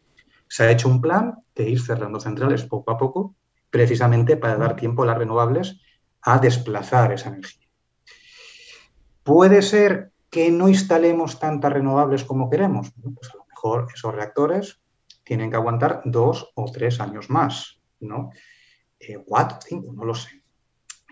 Se 0.48 0.64
ha 0.64 0.70
hecho 0.70 0.88
un 0.88 1.00
plan 1.00 1.34
de 1.54 1.68
ir 1.68 1.80
cerrando 1.80 2.20
centrales 2.20 2.64
poco 2.64 2.90
a 2.90 2.98
poco, 2.98 3.34
precisamente 3.70 4.36
para 4.36 4.56
dar 4.56 4.76
tiempo 4.76 5.02
a 5.02 5.06
las 5.06 5.18
renovables 5.18 5.80
a 6.22 6.38
desplazar 6.38 7.12
esa 7.12 7.28
energía. 7.28 7.68
Puede 9.22 9.62
ser 9.62 10.12
que 10.30 10.50
no 10.50 10.68
instalemos 10.68 11.38
tantas 11.38 11.72
renovables 11.72 12.24
como 12.24 12.50
queremos. 12.50 12.92
pues 12.92 13.30
a 13.30 13.36
lo 13.36 13.46
mejor 13.46 13.88
esos 13.94 14.14
reactores 14.14 14.80
tienen 15.24 15.50
que 15.50 15.56
aguantar 15.56 16.02
dos 16.04 16.52
o 16.54 16.70
tres 16.70 17.00
años 17.00 17.30
más, 17.30 17.80
¿no? 18.00 18.30
Eh, 18.98 19.18
cuatro, 19.24 19.58
cinco, 19.66 19.92
no 19.92 20.04
lo 20.04 20.14
sé. 20.14 20.42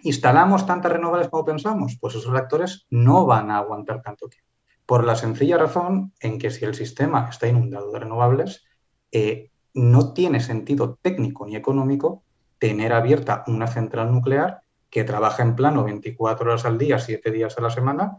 ¿Instalamos 0.03 0.67
tantas 0.67 0.93
renovables 0.93 1.29
como 1.29 1.45
pensamos? 1.45 1.97
Pues 2.01 2.15
esos 2.15 2.33
reactores 2.33 2.87
no 2.91 3.27
van 3.27 3.51
a 3.51 3.59
aguantar 3.59 4.03
tanto 4.03 4.29
tiempo 4.29 4.44
por 4.87 5.05
la 5.05 5.16
sencilla 5.16 5.57
razón 5.57 6.12
en 6.20 6.39
que 6.39 6.51
si 6.51 6.64
el 6.64 6.74
sistema 6.74 7.28
está 7.30 7.49
inundado 7.49 7.91
de 7.93 7.99
renovables, 7.99 8.64
eh, 9.12 9.51
no 9.72 10.12
tiene 10.12 10.41
sentido 10.41 10.99
técnico 11.01 11.47
ni 11.47 11.57
económico 11.57 12.22
tener 12.59 12.93
abierta 12.93 13.45
una 13.47 13.66
central 13.66 14.12
nuclear 14.12 14.62
que 14.91 15.05
trabaja 15.05 15.43
en 15.43 15.57
plano 15.57 15.85
24 15.85 16.47
horas 16.49 16.64
al 16.64 16.78
día, 16.78 16.99
7 16.99 17.30
días 17.30 17.59
a 17.59 17.61
la 17.61 17.70
semana 17.70 18.18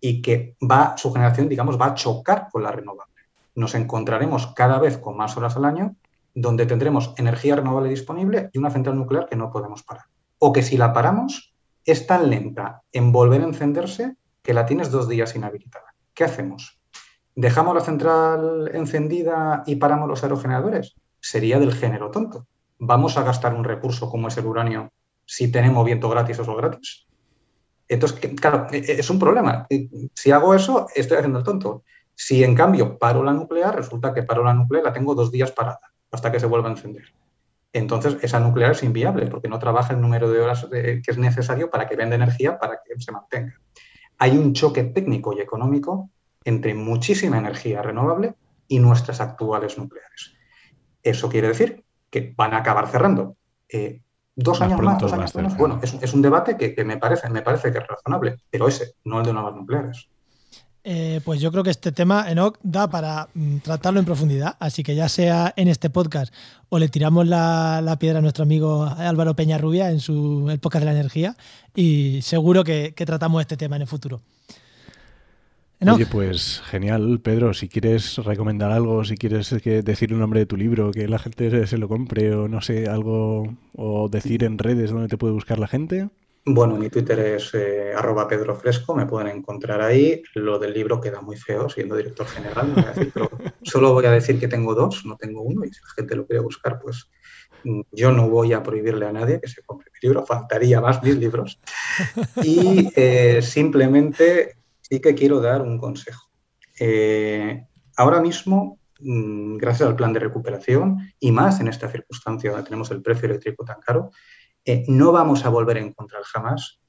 y 0.00 0.20
que 0.20 0.56
va, 0.60 0.96
su 0.96 1.12
generación, 1.12 1.48
digamos, 1.48 1.80
va 1.80 1.86
a 1.86 1.94
chocar 1.94 2.48
con 2.50 2.62
las 2.62 2.74
renovables. 2.74 3.12
nos 3.54 3.74
encontraremos 3.74 4.48
cada 4.48 4.78
vez 4.78 4.98
con 4.98 5.16
más 5.16 5.36
horas 5.36 5.56
al 5.56 5.64
año 5.64 5.94
donde 6.34 6.66
tendremos 6.66 7.14
energía 7.18 7.56
renovable 7.56 7.90
disponible 7.90 8.50
y 8.52 8.58
una 8.58 8.70
central 8.70 8.96
nuclear 8.96 9.28
que 9.28 9.36
no 9.36 9.50
podemos 9.50 9.82
parar. 9.82 10.04
O 10.38 10.52
que 10.52 10.62
si 10.62 10.76
la 10.76 10.92
paramos, 10.92 11.54
es 11.84 12.06
tan 12.06 12.30
lenta 12.30 12.82
en 12.92 13.12
volver 13.12 13.42
a 13.42 13.44
encenderse 13.44 14.16
que 14.42 14.54
la 14.54 14.66
tienes 14.66 14.90
dos 14.90 15.08
días 15.08 15.34
inhabilitada. 15.36 15.91
¿Qué 16.14 16.24
hacemos? 16.24 16.78
¿Dejamos 17.34 17.74
la 17.74 17.80
central 17.80 18.70
encendida 18.74 19.62
y 19.66 19.76
paramos 19.76 20.08
los 20.08 20.22
aerogeneradores? 20.22 20.94
Sería 21.20 21.58
del 21.58 21.72
género 21.72 22.10
tonto. 22.10 22.46
¿Vamos 22.78 23.16
a 23.16 23.22
gastar 23.22 23.54
un 23.54 23.64
recurso 23.64 24.10
como 24.10 24.28
es 24.28 24.36
el 24.36 24.46
uranio 24.46 24.92
si 25.24 25.50
tenemos 25.50 25.84
viento 25.84 26.08
gratis 26.10 26.38
o 26.40 26.44
sol 26.44 26.56
gratis? 26.56 27.06
Entonces, 27.88 28.18
claro, 28.40 28.66
e, 28.70 28.78
e, 28.78 29.00
es 29.00 29.08
un 29.08 29.18
problema. 29.18 29.66
Si 30.14 30.30
hago 30.30 30.54
eso, 30.54 30.88
estoy 30.94 31.18
haciendo 31.18 31.38
el 31.38 31.44
tonto. 31.44 31.84
Si 32.14 32.44
en 32.44 32.54
cambio 32.54 32.98
paro 32.98 33.22
la 33.22 33.32
nuclear, 33.32 33.74
resulta 33.74 34.12
que 34.12 34.22
paro 34.22 34.44
la 34.44 34.52
nuclear 34.52 34.84
la 34.84 34.92
tengo 34.92 35.14
dos 35.14 35.30
días 35.30 35.52
parada 35.52 35.80
hasta 36.10 36.30
que 36.30 36.40
se 36.40 36.46
vuelva 36.46 36.68
a 36.68 36.72
encender. 36.72 37.04
Entonces, 37.72 38.18
esa 38.20 38.38
nuclear 38.38 38.72
es 38.72 38.82
inviable 38.82 39.26
porque 39.28 39.48
no 39.48 39.58
trabaja 39.58 39.94
el 39.94 40.00
número 40.02 40.30
de 40.30 40.40
horas 40.40 40.66
que 40.70 41.02
es 41.06 41.16
necesario 41.16 41.70
para 41.70 41.88
que 41.88 41.96
venda 41.96 42.16
energía 42.16 42.58
para 42.58 42.80
que 42.84 43.00
se 43.00 43.12
mantenga. 43.12 43.58
Hay 44.22 44.38
un 44.38 44.52
choque 44.52 44.84
técnico 44.84 45.32
y 45.32 45.40
económico 45.40 46.08
entre 46.44 46.74
muchísima 46.74 47.38
energía 47.38 47.82
renovable 47.82 48.36
y 48.68 48.78
nuestras 48.78 49.20
actuales 49.20 49.76
nucleares. 49.78 50.36
Eso 51.02 51.28
quiere 51.28 51.48
decir 51.48 51.82
que 52.08 52.32
van 52.36 52.54
a 52.54 52.58
acabar 52.58 52.86
cerrando. 52.86 53.36
Eh, 53.68 54.00
dos 54.36 54.60
años 54.60 54.80
más, 54.80 55.00
dos 55.00 55.12
años 55.12 55.34
menos. 55.34 55.56
Bueno, 55.56 55.80
es, 55.82 56.14
un 56.14 56.22
debate 56.22 56.56
que, 56.56 56.72
que, 56.72 56.84
me, 56.84 56.98
parece, 56.98 57.28
me 57.30 57.42
parece 57.42 57.72
que 57.72 57.78
es 57.78 57.86
razonable, 57.88 58.36
pero 58.48 58.68
ese, 58.68 58.94
no 59.02 59.18
el 59.18 59.26
de 59.26 59.32
nuevas 59.32 59.56
nucleares. 59.56 60.08
Eh, 60.84 61.20
pues 61.24 61.40
yo 61.40 61.52
creo 61.52 61.62
que 61.62 61.70
este 61.70 61.92
tema, 61.92 62.28
Enoch, 62.28 62.58
da 62.62 62.90
para 62.90 63.28
mm, 63.34 63.58
tratarlo 63.58 64.00
en 64.00 64.06
profundidad. 64.06 64.56
Así 64.58 64.82
que 64.82 64.94
ya 64.94 65.08
sea 65.08 65.52
en 65.56 65.68
este 65.68 65.90
podcast 65.90 66.34
o 66.68 66.78
le 66.78 66.88
tiramos 66.88 67.26
la, 67.26 67.96
piedra 68.00 68.18
a 68.18 68.22
nuestro 68.22 68.42
amigo 68.42 68.84
Álvaro 68.84 69.36
Peñarrubia 69.36 69.90
en 69.90 70.00
su 70.00 70.48
el 70.50 70.58
podcast 70.58 70.84
de 70.84 70.86
la 70.86 70.98
energía 70.98 71.36
y 71.74 72.20
seguro 72.22 72.64
que, 72.64 72.92
tratamos 72.96 73.40
este 73.40 73.56
tema 73.56 73.76
en 73.76 73.82
el 73.82 73.88
futuro. 73.88 74.20
Oye, 75.80 76.06
pues 76.06 76.62
genial, 76.66 77.20
Pedro. 77.20 77.54
Si 77.54 77.68
quieres 77.68 78.16
recomendar 78.18 78.70
algo, 78.70 79.04
si 79.04 79.16
quieres 79.16 79.50
decir 79.50 80.14
un 80.14 80.20
nombre 80.20 80.38
de 80.38 80.46
tu 80.46 80.56
libro, 80.56 80.92
que 80.92 81.08
la 81.08 81.18
gente 81.18 81.66
se 81.66 81.76
lo 81.76 81.88
compre 81.88 82.32
o 82.36 82.46
no 82.46 82.60
sé, 82.60 82.88
algo, 82.88 83.56
o 83.76 84.08
decir 84.08 84.44
en 84.44 84.58
redes 84.58 84.92
dónde 84.92 85.08
te 85.08 85.18
puede 85.18 85.32
buscar 85.32 85.58
la 85.58 85.66
gente. 85.66 86.08
Bueno, 86.44 86.76
mi 86.76 86.88
Twitter 86.88 87.20
es 87.20 87.54
eh, 87.54 87.92
arroba 87.96 88.26
Pedro 88.26 88.56
Fresco, 88.56 88.96
me 88.96 89.06
pueden 89.06 89.28
encontrar 89.28 89.80
ahí. 89.80 90.22
Lo 90.34 90.58
del 90.58 90.74
libro 90.74 91.00
queda 91.00 91.20
muy 91.20 91.36
feo 91.36 91.68
siendo 91.68 91.94
director 91.94 92.26
general, 92.26 92.74
pero 93.14 93.30
solo 93.62 93.92
voy 93.92 94.06
a 94.06 94.10
decir 94.10 94.40
que 94.40 94.48
tengo 94.48 94.74
dos, 94.74 95.06
no 95.06 95.16
tengo 95.16 95.42
uno, 95.42 95.64
y 95.64 95.68
si 95.68 95.80
la 95.80 95.94
gente 95.94 96.16
lo 96.16 96.26
quiere 96.26 96.42
buscar, 96.42 96.80
pues 96.80 97.08
mm, 97.62 97.82
yo 97.92 98.10
no 98.10 98.28
voy 98.28 98.54
a 98.54 98.62
prohibirle 98.62 99.06
a 99.06 99.12
nadie 99.12 99.40
que 99.40 99.46
se 99.46 99.62
compre 99.62 99.92
mi 99.92 100.08
libro, 100.08 100.26
faltaría 100.26 100.80
más 100.80 101.00
mis 101.02 101.16
libros. 101.16 101.60
Y 102.42 102.90
eh, 102.96 103.40
simplemente 103.40 104.56
sí 104.80 105.00
que 105.00 105.14
quiero 105.14 105.40
dar 105.40 105.62
un 105.62 105.78
consejo. 105.78 106.28
Eh, 106.80 107.68
ahora 107.96 108.20
mismo, 108.20 108.80
mm, 108.98 109.58
gracias 109.58 109.88
al 109.88 109.94
plan 109.94 110.12
de 110.12 110.18
recuperación 110.18 111.12
y 111.20 111.30
más 111.30 111.60
en 111.60 111.68
esta 111.68 111.88
circunstancia 111.88 112.50
donde 112.50 112.64
tenemos 112.64 112.90
el 112.90 113.00
precio 113.00 113.26
eléctrico 113.26 113.64
tan 113.64 113.80
caro, 113.80 114.10
eh, 114.64 114.84
no 114.88 115.12
vamos 115.12 115.44
a 115.44 115.48
volver 115.48 115.76
a 115.76 115.80
encontrar 115.80 116.22
jamás 116.22 116.80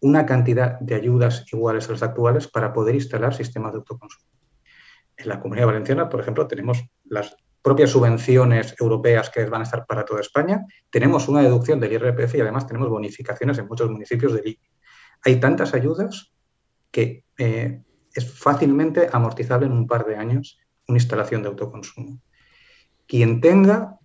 una 0.00 0.26
cantidad 0.26 0.78
de 0.80 0.96
ayudas 0.96 1.44
iguales 1.52 1.88
a 1.88 1.92
las 1.92 2.02
actuales 2.02 2.48
para 2.48 2.72
poder 2.72 2.96
instalar 2.96 3.34
sistemas 3.34 3.72
de 3.72 3.78
autoconsumo. 3.78 4.26
En 5.16 5.28
la 5.28 5.40
Comunidad 5.40 5.66
Valenciana, 5.66 6.08
por 6.08 6.20
ejemplo, 6.20 6.48
tenemos 6.48 6.84
las 7.04 7.36
propias 7.62 7.90
subvenciones 7.90 8.74
europeas 8.80 9.30
que 9.30 9.44
van 9.44 9.60
a 9.60 9.64
estar 9.64 9.86
para 9.86 10.04
toda 10.04 10.20
España, 10.20 10.66
tenemos 10.90 11.28
una 11.28 11.42
deducción 11.42 11.78
del 11.78 11.92
IRPF 11.92 12.34
y 12.34 12.40
además 12.40 12.66
tenemos 12.66 12.88
bonificaciones 12.88 13.56
en 13.58 13.68
muchos 13.68 13.88
municipios 13.88 14.32
del 14.34 14.48
ICI. 14.48 14.70
Hay 15.24 15.38
tantas 15.38 15.72
ayudas 15.72 16.32
que 16.90 17.24
eh, 17.38 17.80
es 18.12 18.32
fácilmente 18.32 19.08
amortizable 19.12 19.66
en 19.66 19.72
un 19.72 19.86
par 19.86 20.04
de 20.04 20.16
años 20.16 20.58
una 20.88 20.98
instalación 20.98 21.42
de 21.42 21.48
autoconsumo. 21.48 22.20
Quien 23.06 23.40
tenga 23.40 23.98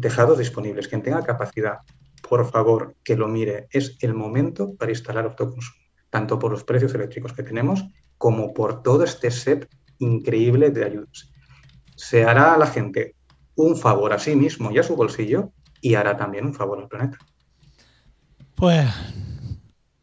tejados 0.00 0.38
disponibles, 0.38 0.86
quien 0.86 1.02
tenga 1.02 1.22
capacidad, 1.22 1.78
por 2.28 2.50
favor, 2.50 2.96
que 3.04 3.16
lo 3.16 3.28
mire. 3.28 3.68
Es 3.70 3.96
el 4.00 4.14
momento 4.14 4.74
para 4.74 4.92
instalar 4.92 5.24
autoconsumo, 5.24 5.76
tanto 6.10 6.38
por 6.38 6.50
los 6.50 6.64
precios 6.64 6.94
eléctricos 6.94 7.32
que 7.32 7.42
tenemos 7.42 7.84
como 8.18 8.54
por 8.54 8.82
todo 8.82 9.04
este 9.04 9.30
set 9.30 9.68
increíble 9.98 10.70
de 10.70 10.84
ayudas. 10.84 11.30
Se 11.96 12.24
hará 12.24 12.54
a 12.54 12.58
la 12.58 12.66
gente 12.66 13.14
un 13.56 13.76
favor 13.76 14.12
a 14.12 14.18
sí 14.18 14.34
mismo 14.34 14.70
y 14.72 14.78
a 14.78 14.82
su 14.82 14.96
bolsillo 14.96 15.52
y 15.80 15.94
hará 15.94 16.16
también 16.16 16.46
un 16.46 16.54
favor 16.54 16.78
al 16.80 16.88
planeta. 16.88 17.18
Pues 18.54 18.86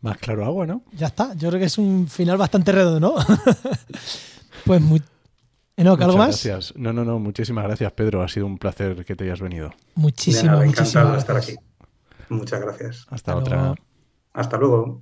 más 0.01 0.17
claro 0.17 0.45
agua, 0.45 0.65
¿no? 0.65 0.83
Ya 0.93 1.07
está. 1.07 1.33
Yo 1.35 1.49
creo 1.49 1.59
que 1.59 1.67
es 1.67 1.77
un 1.77 2.07
final 2.07 2.37
bastante 2.37 2.71
redondo, 2.71 2.99
¿no? 2.99 3.15
pues 4.65 4.81
muy. 4.81 5.01
¿algo 5.77 6.17
más? 6.17 6.43
Gracias. 6.43 6.73
No, 6.75 6.91
no, 6.91 7.05
no. 7.05 7.19
Muchísimas 7.19 7.63
gracias, 7.63 7.91
Pedro. 7.93 8.21
Ha 8.21 8.27
sido 8.27 8.45
un 8.45 8.57
placer 8.57 9.05
que 9.05 9.15
te 9.15 9.23
hayas 9.25 9.41
venido. 9.41 9.71
Muchísimas, 9.95 10.59
gracias. 10.59 10.89
Encantado 10.89 11.13
de 11.13 11.19
estar 11.19 11.37
aquí. 11.37 11.55
Muchas 12.31 12.61
gracias. 12.61 13.05
Hasta, 13.09 13.35
otra. 13.35 13.75
Hasta 14.31 14.57
luego. 14.57 15.01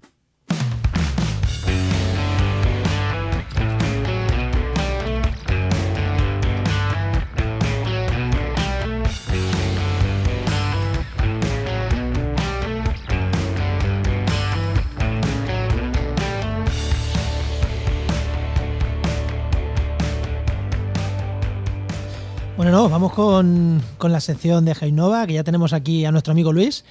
Bueno, 22.57 22.71
no, 22.71 22.89
vamos 22.89 23.13
con, 23.13 23.83
con 23.99 24.11
la 24.11 24.19
sección 24.19 24.65
de 24.65 24.73
Jainova, 24.73 25.27
que 25.27 25.33
ya 25.33 25.43
tenemos 25.43 25.73
aquí 25.73 26.05
a 26.05 26.11
nuestro 26.11 26.31
amigo 26.31 26.51
Luis. 26.51 26.83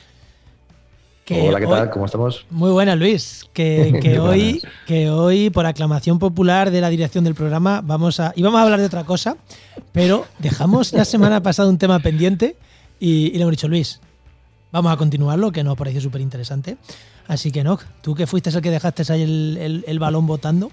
Hola, 1.30 1.60
¿qué 1.60 1.66
tal? 1.66 1.90
¿Cómo 1.90 2.06
estamos? 2.06 2.46
Muy 2.50 2.70
buena, 2.70 2.96
Luis. 2.96 3.44
Que, 3.52 4.18
hoy, 4.20 4.62
que 4.86 5.10
hoy, 5.10 5.50
por 5.50 5.66
aclamación 5.66 6.18
popular 6.18 6.70
de 6.70 6.80
la 6.80 6.88
dirección 6.88 7.24
del 7.24 7.34
programa, 7.34 7.82
vamos 7.84 8.18
a. 8.20 8.32
íbamos 8.36 8.58
a 8.58 8.62
hablar 8.62 8.80
de 8.80 8.86
otra 8.86 9.04
cosa, 9.04 9.36
pero 9.92 10.24
dejamos 10.38 10.92
la 10.92 11.04
semana 11.04 11.42
pasada 11.42 11.68
un 11.68 11.78
tema 11.78 11.98
pendiente 11.98 12.56
y, 12.98 13.30
le 13.32 13.42
hemos 13.42 13.50
dicho, 13.50 13.68
Luis, 13.68 14.00
vamos 14.72 14.90
a 14.92 14.96
continuarlo, 14.96 15.52
que 15.52 15.62
nos 15.62 15.76
parece 15.76 16.00
súper 16.00 16.22
interesante. 16.22 16.78
Así 17.26 17.52
que, 17.52 17.62
no, 17.62 17.78
tú 18.00 18.14
que 18.14 18.26
fuiste 18.26 18.48
el 18.48 18.62
que 18.62 18.70
dejaste 18.70 19.12
ahí 19.12 19.22
el, 19.22 19.98
balón 19.98 20.26
votando, 20.26 20.70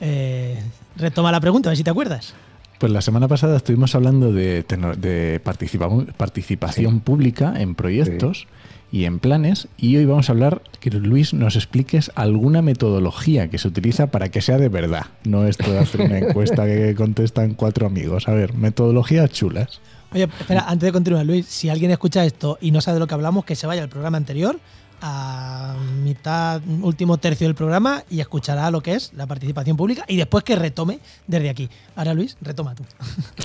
eh, 0.00 0.62
retoma 0.96 1.32
la 1.32 1.40
pregunta, 1.40 1.68
a 1.68 1.70
ver 1.70 1.78
si 1.78 1.84
te 1.84 1.90
acuerdas. 1.90 2.34
Pues 2.78 2.92
la 2.92 3.00
semana 3.00 3.26
pasada 3.26 3.56
estuvimos 3.56 3.94
hablando 3.94 4.32
de, 4.32 4.62
de 4.98 5.40
participación 5.40 7.00
pública 7.00 7.54
en 7.56 7.74
proyectos 7.74 8.46
y 8.90 9.04
en 9.04 9.18
planes. 9.18 9.68
Y 9.76 9.96
hoy 9.96 10.04
vamos 10.06 10.28
a 10.28 10.32
hablar, 10.32 10.62
que 10.80 10.90
Luis 10.90 11.34
nos 11.34 11.56
expliques 11.56 12.10
alguna 12.14 12.62
metodología 12.62 13.48
que 13.48 13.58
se 13.58 13.68
utiliza 13.68 14.08
para 14.08 14.30
que 14.30 14.40
sea 14.40 14.58
de 14.58 14.68
verdad. 14.68 15.06
No 15.24 15.46
esto 15.46 15.70
de 15.70 15.78
hacer 15.78 16.02
una 16.02 16.18
encuesta 16.18 16.64
que 16.66 16.94
contestan 16.96 17.54
cuatro 17.54 17.86
amigos. 17.86 18.28
A 18.28 18.32
ver, 18.32 18.54
metodologías 18.54 19.30
chulas. 19.30 19.80
Oye, 20.12 20.24
espera, 20.24 20.64
antes 20.68 20.86
de 20.86 20.92
continuar, 20.92 21.26
Luis, 21.26 21.46
si 21.46 21.68
alguien 21.68 21.90
escucha 21.90 22.24
esto 22.24 22.58
y 22.60 22.70
no 22.70 22.80
sabe 22.80 22.94
de 22.94 23.00
lo 23.00 23.06
que 23.06 23.14
hablamos, 23.14 23.44
que 23.44 23.56
se 23.56 23.66
vaya 23.66 23.82
al 23.82 23.88
programa 23.88 24.16
anterior, 24.16 24.58
a 25.02 25.76
mitad, 26.02 26.62
último 26.80 27.18
tercio 27.18 27.46
del 27.46 27.54
programa 27.54 28.04
y 28.08 28.20
escuchará 28.20 28.70
lo 28.70 28.80
que 28.80 28.94
es 28.94 29.12
la 29.14 29.26
participación 29.26 29.76
pública 29.76 30.04
y 30.08 30.16
después 30.16 30.44
que 30.44 30.56
retome 30.56 31.00
desde 31.26 31.50
aquí. 31.50 31.68
Ahora, 31.96 32.14
Luis, 32.14 32.36
retoma 32.40 32.74
tú. 32.74 32.84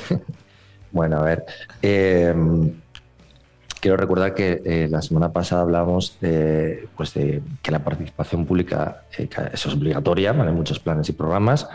bueno, 0.92 1.18
a 1.18 1.24
ver. 1.24 1.46
Eh, 1.82 2.34
quiero 3.82 3.98
recordar 3.98 4.34
que 4.34 4.62
eh, 4.64 4.88
la 4.90 5.02
semana 5.02 5.34
pasada 5.34 5.64
hablamos 5.64 6.16
de, 6.22 6.88
pues 6.96 7.14
de 7.16 7.42
que 7.62 7.72
la 7.72 7.80
participación 7.80 8.46
pública 8.46 9.02
eh, 9.18 9.28
es 9.52 9.66
obligatoria 9.66 10.30
en 10.30 10.56
muchos 10.56 10.80
planes 10.80 11.10
y 11.10 11.14
programas 11.14 11.68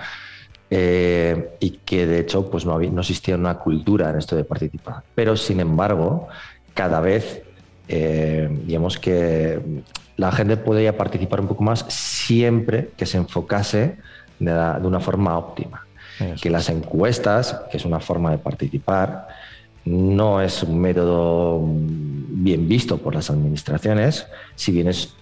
eh, 0.71 1.51
y 1.61 1.71
que 1.85 2.07
de 2.07 2.21
hecho 2.21 2.49
pues 2.49 2.65
no, 2.65 2.79
no 2.79 3.01
existía 3.01 3.35
una 3.35 3.57
cultura 3.59 4.11
en 4.11 4.19
esto 4.19 4.37
de 4.37 4.45
participar. 4.45 5.03
Pero 5.15 5.37
sin 5.37 5.61
embargo, 5.61 6.29
cada 6.73 7.01
vez 7.01 7.43
digamos 7.89 8.99
que 8.99 9.61
la 10.17 10.33
gente 10.33 10.57
podría 10.57 10.97
participar 10.97 11.41
un 11.41 11.47
poco 11.47 11.63
más 11.63 11.85
siempre 11.89 12.91
que 12.97 13.07
se 13.07 13.17
enfocase 13.17 13.97
de, 14.41 14.53
de 14.53 14.87
una 14.87 14.99
forma 14.99 15.39
óptima. 15.39 15.87
Que 16.41 16.51
las 16.51 16.69
encuestas, 16.71 17.61
que 17.71 17.77
es 17.77 17.85
una 17.85 18.01
forma 18.01 18.31
de 18.31 18.39
participar, 18.39 19.29
no 19.87 20.43
es 20.43 20.63
un 20.63 20.79
método 20.79 21.63
bien 21.65 22.69
visto 22.69 22.99
por 22.99 23.15
las 23.15 23.31
administraciones, 23.31 24.27
si 24.55 24.73
bien 24.73 24.89
es 24.89 25.17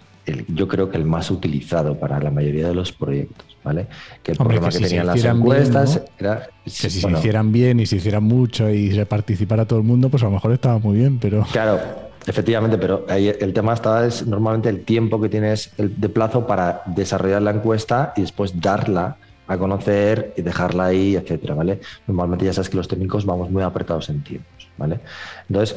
yo 0.48 0.68
creo 0.68 0.90
que 0.90 0.96
el 0.96 1.04
más 1.04 1.30
utilizado 1.30 1.98
para 1.98 2.18
la 2.18 2.30
mayoría 2.30 2.68
de 2.68 2.74
los 2.74 2.92
proyectos, 2.92 3.46
¿vale? 3.62 3.86
Que 4.22 4.32
el 4.32 4.38
problema 4.38 4.70
que, 4.70 4.78
tenían 4.78 5.06
las 5.06 5.22
encuestas 5.24 6.00
era... 6.18 6.48
Que 6.64 6.70
si 6.70 6.90
se 6.90 7.10
hicieran 7.10 7.52
bien 7.52 7.80
y 7.80 7.86
se 7.86 7.96
hicieran 7.96 8.24
mucho 8.24 8.70
y 8.70 8.92
se 8.92 9.04
participara 9.04 9.66
todo 9.66 9.80
el 9.80 9.84
mundo, 9.84 10.08
pues 10.08 10.22
a 10.22 10.26
lo 10.26 10.32
mejor 10.32 10.52
estaba 10.52 10.78
muy 10.78 10.96
bien, 10.96 11.18
pero... 11.18 11.44
Claro, 11.52 11.78
efectivamente, 12.26 12.78
pero 12.78 13.04
ahí 13.08 13.28
el 13.28 13.52
tema 13.52 13.74
está 13.74 14.06
es 14.06 14.26
normalmente 14.26 14.70
el 14.70 14.84
tiempo 14.84 15.20
que 15.20 15.28
tienes 15.28 15.72
de 15.76 16.08
plazo 16.08 16.46
para 16.46 16.82
desarrollar 16.86 17.42
la 17.42 17.50
encuesta 17.50 18.14
y 18.16 18.22
después 18.22 18.58
darla 18.60 19.18
a 19.46 19.58
conocer 19.58 20.32
y 20.36 20.42
dejarla 20.42 20.86
ahí, 20.86 21.16
etcétera, 21.16 21.54
¿vale? 21.54 21.80
Normalmente 22.06 22.46
ya 22.46 22.52
sabes 22.52 22.70
que 22.70 22.76
los 22.76 22.88
técnicos 22.88 23.26
vamos 23.26 23.50
muy 23.50 23.62
apretados 23.62 24.08
en 24.08 24.24
tiempos, 24.24 24.53
¿vale? 24.76 25.00
Entonces, 25.48 25.76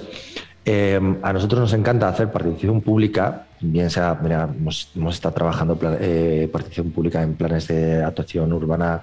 eh, 0.66 1.00
a 1.22 1.34
nosotros 1.34 1.62
nos 1.62 1.74
encanta 1.74 2.10
hacer 2.10 2.32
participación 2.32 2.82
pública, 2.82 3.48
bien 3.62 3.90
sea, 3.90 4.20
mira, 4.22 4.50
hemos, 4.54 4.92
estado 5.10 5.34
trabajando 5.34 5.80
eh, 6.00 6.50
participación 6.52 6.92
pública 6.92 7.24
en 7.24 7.36
planes 7.36 7.68
de 7.68 8.04
actuación 8.04 8.52
urbana 8.52 9.02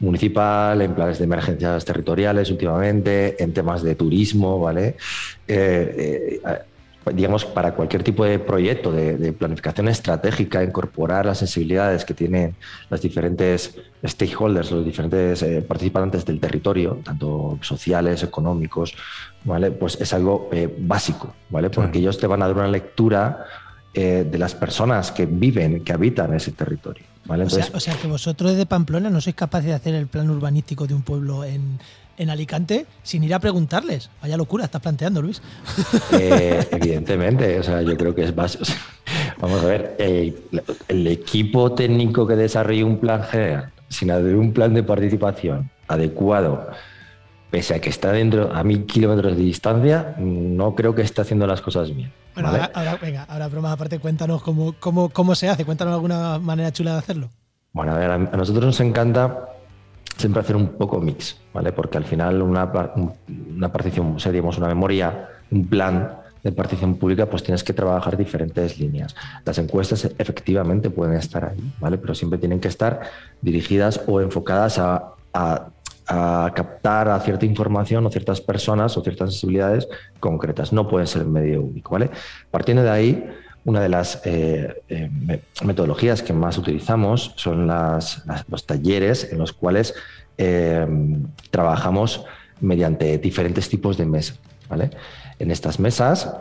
municipal, 0.00 0.82
en 0.82 0.94
planes 0.94 1.18
de 1.18 1.24
emergencias 1.24 1.84
territoriales 1.84 2.50
últimamente, 2.50 3.42
en 3.42 3.52
temas 3.52 3.82
de 3.82 3.94
turismo, 3.94 4.58
¿vale? 4.58 4.96
Eh, 5.46 6.40
digamos, 7.14 7.44
para 7.44 7.74
cualquier 7.74 8.02
tipo 8.02 8.24
de 8.24 8.38
proyecto 8.38 8.90
de, 8.90 9.32
planificación 9.32 9.88
estratégica, 9.88 10.62
incorporar 10.64 11.26
las 11.26 11.38
sensibilidades 11.38 12.04
que 12.04 12.14
tienen 12.14 12.56
los 12.90 13.00
diferentes 13.00 13.76
stakeholders, 14.04 14.70
los 14.72 14.84
diferentes 14.84 15.42
eh, 15.42 15.62
participantes 15.62 16.24
del 16.24 16.40
territorio, 16.40 17.00
tanto 17.04 17.58
sociales, 17.62 18.22
económicos, 18.22 18.94
¿vale? 19.44 19.70
Pues 19.70 20.00
es 20.00 20.12
algo 20.12 20.48
eh, 20.52 20.74
básico, 20.78 21.34
¿vale? 21.50 21.70
Porque 21.70 21.98
ellos 21.98 22.18
te 22.18 22.26
van 22.26 22.42
a 22.42 22.48
dar 22.48 22.56
una 22.56 22.68
lectura 22.68 23.44
eh, 23.94 24.26
de 24.28 24.38
las 24.38 24.54
personas 24.54 25.12
que 25.12 25.26
viven, 25.26 25.84
que 25.84 25.92
habitan 25.92 26.34
ese 26.34 26.52
territorio. 26.52 27.04
¿vale? 27.24 27.44
o, 27.44 27.50
sea, 27.50 27.66
o 27.72 27.80
sea 27.80 27.94
que 27.94 28.06
vosotros 28.06 28.52
desde 28.52 28.66
Pamplona 28.66 29.10
no 29.10 29.20
sois 29.20 29.34
capaces 29.34 29.66
de 29.66 29.74
hacer 29.74 29.94
el 29.94 30.06
plan 30.06 30.30
urbanístico 30.30 30.86
de 30.86 30.94
un 30.94 31.02
pueblo 31.02 31.44
en 31.44 31.78
en 32.16 32.30
Alicante 32.30 32.86
sin 33.02 33.24
ir 33.24 33.34
a 33.34 33.38
preguntarles. 33.38 34.10
Vaya 34.22 34.36
locura 34.36 34.64
estás 34.64 34.82
planteando, 34.82 35.22
Luis. 35.22 35.42
Eh, 36.12 36.66
evidentemente, 36.70 37.58
o 37.58 37.62
sea, 37.62 37.82
yo 37.82 37.96
creo 37.96 38.14
que 38.14 38.24
es 38.24 38.34
básico. 38.34 38.64
Vamos 39.40 39.62
a 39.62 39.66
ver, 39.66 39.96
el, 39.98 41.06
equipo 41.06 41.72
técnico 41.72 42.26
que 42.26 42.36
desarrolle 42.36 42.84
un 42.84 42.98
plan 42.98 43.22
general 43.22 43.72
sin 43.88 44.10
haber 44.10 44.34
un 44.36 44.52
plan 44.52 44.74
de 44.74 44.82
participación 44.82 45.70
adecuado, 45.88 46.68
pese 47.50 47.74
a 47.74 47.80
que 47.80 47.90
está 47.90 48.12
dentro 48.12 48.52
a 48.52 48.64
mil 48.64 48.86
kilómetros 48.86 49.36
de 49.36 49.42
distancia, 49.42 50.14
no 50.18 50.74
creo 50.74 50.94
que 50.94 51.02
esté 51.02 51.20
haciendo 51.20 51.46
las 51.46 51.60
cosas 51.60 51.94
bien. 51.94 52.12
Bueno, 52.34 52.50
ahora, 52.50 52.98
venga, 53.00 53.24
ahora 53.24 53.48
bromas 53.48 53.72
aparte, 53.72 53.98
cuéntanos 53.98 54.42
cómo, 54.42 54.74
cómo, 54.78 55.10
cómo 55.10 55.34
se 55.34 55.48
hace, 55.48 55.64
cuéntanos 55.64 55.94
alguna 55.94 56.38
manera 56.38 56.72
chula 56.72 56.92
de 56.92 56.98
hacerlo. 56.98 57.30
Bueno, 57.72 57.92
a 57.92 57.98
ver, 57.98 58.10
a 58.10 58.18
nosotros 58.18 58.64
nos 58.64 58.80
encanta 58.80 59.55
siempre 60.16 60.40
hacer 60.40 60.56
un 60.56 60.68
poco 60.68 61.00
mix, 61.00 61.38
¿vale? 61.52 61.72
Porque 61.72 61.98
al 61.98 62.04
final 62.04 62.42
una, 62.42 62.70
una 63.54 63.72
partición, 63.72 64.16
o 64.16 64.48
una 64.58 64.68
memoria, 64.68 65.28
un 65.50 65.66
plan 65.66 66.18
de 66.42 66.52
partición 66.52 66.94
pública, 66.94 67.26
pues 67.26 67.42
tienes 67.42 67.64
que 67.64 67.72
trabajar 67.72 68.16
diferentes 68.16 68.78
líneas. 68.78 69.14
Las 69.44 69.58
encuestas 69.58 70.04
efectivamente 70.18 70.90
pueden 70.90 71.16
estar 71.16 71.44
ahí, 71.44 71.72
¿vale? 71.80 71.98
Pero 71.98 72.14
siempre 72.14 72.38
tienen 72.38 72.60
que 72.60 72.68
estar 72.68 73.00
dirigidas 73.42 74.00
o 74.06 74.20
enfocadas 74.20 74.78
a, 74.78 75.14
a, 75.34 75.68
a 76.06 76.52
captar 76.54 77.08
a 77.08 77.18
cierta 77.20 77.46
información 77.46 78.06
o 78.06 78.10
ciertas 78.10 78.40
personas 78.40 78.96
o 78.96 79.02
ciertas 79.02 79.30
sensibilidades 79.30 79.88
concretas. 80.20 80.72
No 80.72 80.86
pueden 80.86 81.08
ser 81.08 81.26
medio 81.26 81.62
único, 81.62 81.90
¿vale? 81.90 82.10
Partiendo 82.50 82.84
de 82.84 82.90
ahí, 82.90 83.28
una 83.66 83.80
de 83.80 83.88
las 83.88 84.22
eh, 84.24 84.82
eh, 84.88 85.10
metodologías 85.64 86.22
que 86.22 86.32
más 86.32 86.56
utilizamos 86.56 87.32
son 87.34 87.66
los 87.66 88.64
talleres 88.64 89.30
en 89.32 89.38
los 89.38 89.52
cuales 89.52 89.92
eh, 90.38 90.86
trabajamos 91.50 92.24
mediante 92.60 93.18
diferentes 93.18 93.68
tipos 93.68 93.96
de. 93.98 94.06
¿vale? 94.68 94.90
En 95.40 95.50
estas 95.50 95.78
mesas 95.80 96.32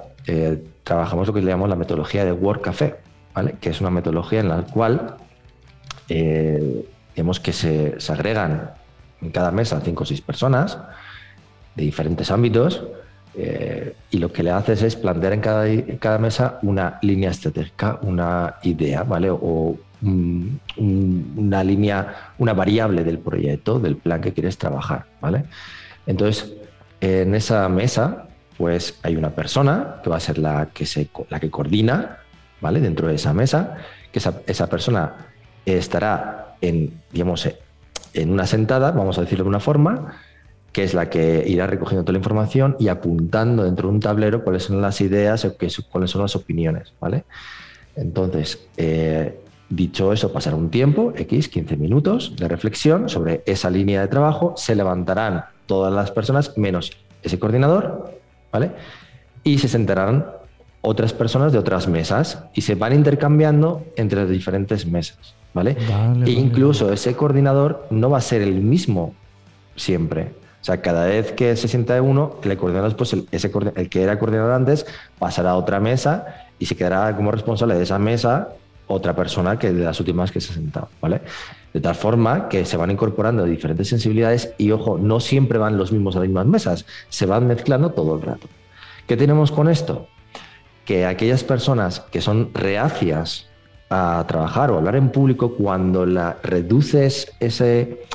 trabajamos 0.83 1.27
lo 1.27 1.33
que 1.33 1.41
le 1.41 1.47
llamamos 1.47 1.69
la 1.69 1.75
metodología 1.75 2.25
de 2.25 2.31
Work 2.31 2.61
Café, 2.61 2.95
que 3.59 3.69
es 3.71 3.81
una 3.81 3.89
metodología 3.89 4.39
en 4.39 4.49
la 4.49 4.61
cual 4.61 5.17
vemos 7.15 7.39
que 7.39 7.53
se 7.53 7.95
agregan 8.09 8.71
en 9.21 9.31
cada 9.31 9.51
mesa 9.51 9.81
cinco 9.83 10.03
o 10.03 10.05
seis 10.05 10.21
personas 10.21 10.77
de 11.75 11.83
diferentes 11.83 12.29
ámbitos 12.29 12.83
eh, 13.37 13.93
y 14.11 14.17
lo 14.19 14.31
que 14.31 14.43
le 14.43 14.51
haces 14.51 14.81
es 14.81 14.95
plantear 14.95 15.33
en 15.33 15.41
cada, 15.97 16.17
mesa 16.17 16.59
una 16.61 16.99
línea 17.01 17.31
estratégica, 17.31 17.99
una 18.01 18.55
idea, 18.63 19.03
¿vale? 19.03 19.29
O 19.29 19.77
una 20.01 21.63
línea, 21.63 22.33
una 22.37 22.53
variable 22.53 23.03
del 23.03 23.19
proyecto, 23.19 23.79
del 23.79 23.97
plan 23.97 24.21
que 24.21 24.33
quieres 24.33 24.57
trabajar, 24.57 25.05
¿vale? 25.19 25.45
Entonces, 26.05 26.53
en 27.01 27.35
esa 27.35 27.67
mesa, 27.67 28.27
pues 28.57 28.99
hay 29.03 29.15
una 29.15 29.31
persona 29.31 29.95
que 30.03 30.09
va 30.09 30.17
a 30.17 30.21
ser 30.21 30.37
la 30.37 30.67
que, 30.73 30.85
se, 30.85 31.09
la 31.29 31.39
que 31.39 31.49
coordina, 31.49 32.19
¿vale? 32.61 32.79
Dentro 32.79 33.07
de 33.07 33.15
esa 33.15 33.33
mesa, 33.33 33.77
que 34.11 34.19
esa, 34.19 34.41
esa 34.45 34.67
persona 34.67 35.27
estará 35.65 36.55
en, 36.61 37.01
digamos, 37.11 37.49
en 38.13 38.31
una 38.31 38.45
sentada, 38.45 38.91
vamos 38.91 39.17
a 39.17 39.21
decirlo 39.21 39.43
de 39.43 39.49
una 39.49 39.59
forma, 39.59 40.13
que 40.75 40.83
es 40.83 40.93
la 40.93 41.09
que 41.09 41.41
irá 41.47 41.67
recogiendo 41.67 42.03
toda 42.03 42.11
la 42.11 42.17
información 42.17 42.75
y 42.79 42.89
apuntando 42.89 43.63
dentro 43.63 43.87
de 43.87 43.93
un 43.93 44.01
tablero 44.01 44.43
cuáles 44.43 44.63
son 44.63 44.81
las 44.81 44.99
ideas 44.99 45.45
o 45.45 45.55
qué, 45.55 45.69
cuáles 45.89 46.11
son 46.11 46.21
las 46.21 46.35
opiniones, 46.35 46.91
¿vale? 46.99 47.23
Entonces, 47.95 48.67
eh, 48.75 49.39
dicho 49.69 50.11
eso, 50.11 50.33
pasará 50.33 50.57
un 50.57 50.69
tiempo, 50.69 51.13
X, 51.15 51.47
15 51.47 51.77
minutos 51.77 52.35
de 52.35 52.49
reflexión 52.49 53.07
sobre 53.07 53.41
esa 53.45 53.69
línea 53.69 54.01
de 54.01 54.09
trabajo, 54.09 54.53
se 54.57 54.75
levantarán 54.75 55.45
todas 55.65 55.93
las 55.93 56.11
personas 56.11 56.57
menos 56.57 56.91
ese 57.23 57.39
coordinador, 57.39 58.19
¿vale? 58.51 58.71
Y 59.45 59.59
se 59.59 59.69
sentarán 59.69 60.25
otras 60.81 61.13
personas 61.13 61.53
de 61.53 61.57
otras 61.57 61.87
mesas 61.87 62.43
y 62.53 62.59
se 62.63 62.75
van 62.75 62.91
intercambiando 62.91 63.85
entre 63.95 64.19
las 64.19 64.29
diferentes 64.29 64.85
mesas, 64.85 65.35
¿vale? 65.53 65.77
e 66.25 66.31
incluso 66.31 66.91
ese 66.91 67.15
coordinador 67.15 67.87
no 67.91 68.09
va 68.09 68.17
a 68.17 68.21
ser 68.21 68.41
el 68.41 68.55
mismo 68.55 69.13
siempre. 69.77 70.43
O 70.65 70.67
sea, 70.67 70.81
cada 70.81 71.05
vez 71.05 71.31
que 71.33 71.55
se 71.55 71.67
sienta 71.67 72.01
uno, 72.01 72.37
el 72.41 72.57
coordinador 72.57 72.89
después, 72.89 73.13
el, 73.13 73.27
ese, 73.29 73.51
el 73.75 73.87
que 73.87 74.01
era 74.01 74.17
coordinador 74.17 74.51
antes, 74.51 74.87
pasará 75.19 75.51
a 75.51 75.57
otra 75.57 75.79
mesa 75.79 76.47
y 76.57 76.65
se 76.65 76.75
quedará 76.75 77.15
como 77.15 77.29
responsable 77.29 77.75
de 77.75 77.83
esa 77.83 77.99
mesa 77.99 78.49
otra 78.87 79.15
persona 79.15 79.59
que 79.59 79.71
de 79.71 79.83
las 79.83 79.99
últimas 79.99 80.31
que 80.31 80.41
se 80.41 80.51
ha 80.51 80.55
sentado, 80.55 80.89
¿vale? 80.99 81.21
De 81.71 81.81
tal 81.81 81.93
forma 81.93 82.49
que 82.49 82.65
se 82.65 82.77
van 82.77 82.89
incorporando 82.89 83.45
diferentes 83.45 83.89
sensibilidades 83.89 84.55
y, 84.57 84.71
ojo, 84.71 84.97
no 84.97 85.19
siempre 85.19 85.59
van 85.59 85.77
los 85.77 85.91
mismos 85.91 86.15
a 86.15 86.19
las 86.21 86.29
mismas 86.29 86.47
mesas, 86.47 86.87
se 87.09 87.27
van 87.27 87.45
mezclando 87.45 87.91
todo 87.91 88.15
el 88.15 88.23
rato. 88.23 88.47
¿Qué 89.05 89.15
tenemos 89.15 89.51
con 89.51 89.69
esto? 89.69 90.07
Que 90.83 91.05
aquellas 91.05 91.43
personas 91.43 91.99
que 91.99 92.21
son 92.21 92.49
reacias 92.55 93.49
a 93.91 94.25
trabajar 94.27 94.71
o 94.71 94.79
hablar 94.79 94.95
en 94.95 95.09
público, 95.09 95.53
cuando 95.53 96.07
la 96.07 96.37
reduces 96.41 97.31
ese, 97.39 98.07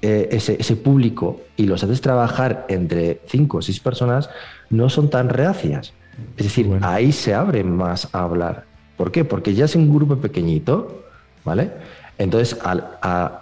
eh, 0.00 0.28
ese, 0.30 0.76
público 0.76 1.40
y 1.56 1.64
los 1.64 1.82
haces 1.82 2.00
trabajar 2.00 2.66
entre 2.68 3.20
cinco 3.26 3.58
o 3.58 3.62
seis 3.62 3.80
personas, 3.80 4.30
no 4.70 4.88
son 4.88 5.10
tan 5.10 5.28
reacias. 5.28 5.92
Es 6.36 6.44
decir, 6.44 6.70
ahí 6.82 7.10
se 7.12 7.34
abren 7.34 7.74
más 7.76 8.08
a 8.12 8.22
hablar. 8.22 8.64
¿Por 8.96 9.10
qué? 9.10 9.24
Porque 9.24 9.54
ya 9.54 9.64
es 9.64 9.74
un 9.74 9.92
grupo 9.92 10.16
pequeñito, 10.16 11.04
¿vale? 11.44 11.72
Entonces, 12.18 12.58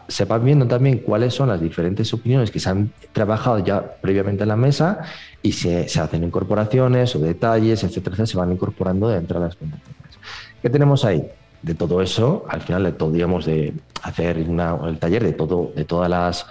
se 0.08 0.24
van 0.26 0.44
viendo 0.44 0.66
también 0.66 0.98
cuáles 0.98 1.34
son 1.34 1.48
las 1.48 1.60
diferentes 1.60 2.12
opiniones 2.12 2.50
que 2.50 2.60
se 2.60 2.68
han 2.68 2.90
trabajado 3.12 3.58
ya 3.58 3.82
previamente 4.00 4.42
en 4.42 4.48
la 4.48 4.56
mesa 4.56 5.00
y 5.42 5.52
se, 5.52 5.88
se 5.88 6.00
hacen 6.00 6.24
incorporaciones 6.24 7.16
o 7.16 7.18
detalles, 7.18 7.84
etcétera, 7.84 8.26
se 8.26 8.36
van 8.36 8.52
incorporando 8.52 9.08
dentro 9.08 9.40
de 9.40 9.46
las 9.46 9.56
conversaciones. 9.56 10.18
¿Qué 10.60 10.68
tenemos 10.68 11.04
ahí? 11.06 11.22
De 11.62 11.74
todo 11.74 12.02
eso, 12.02 12.44
al 12.48 12.60
final 12.60 12.82
le 12.82 12.92
podríamos 12.92 13.44
de 13.44 13.74
hacer 14.02 14.38
el 14.38 14.98
taller 14.98 15.24
de, 15.24 15.32
todo, 15.32 15.72
de 15.74 15.84
todas 15.84 16.08
las 16.08 16.46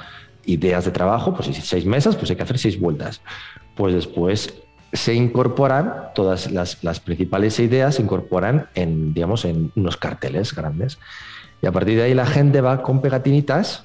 ideas 0.46 0.86
de 0.86 0.92
trabajo, 0.92 1.34
pues 1.34 1.48
si 1.48 1.62
seis 1.62 1.86
mesas, 1.86 2.16
pues 2.16 2.30
hay 2.30 2.36
que 2.36 2.44
hacer 2.44 2.58
seis 2.58 2.80
vueltas. 2.80 3.22
Pues 3.76 3.94
después 3.94 4.54
se 4.94 5.14
incorporan 5.14 5.94
todas 6.14 6.52
las, 6.52 6.84
las, 6.84 7.00
principales 7.00 7.60
ideas, 7.60 7.96
se 7.96 8.02
incorporan 8.02 8.68
en, 8.76 9.14
digamos, 9.14 9.46
en 9.46 9.72
unos 9.76 9.98
carteles 9.98 10.54
grandes. 10.54 10.98
Y 11.62 11.68
a 11.68 11.72
partir 11.72 11.98
de 11.98 12.04
ahí 12.04 12.14
la 12.14 12.26
gente 12.26 12.62
va 12.62 12.82
con 12.82 13.02
pegatinitas, 13.02 13.84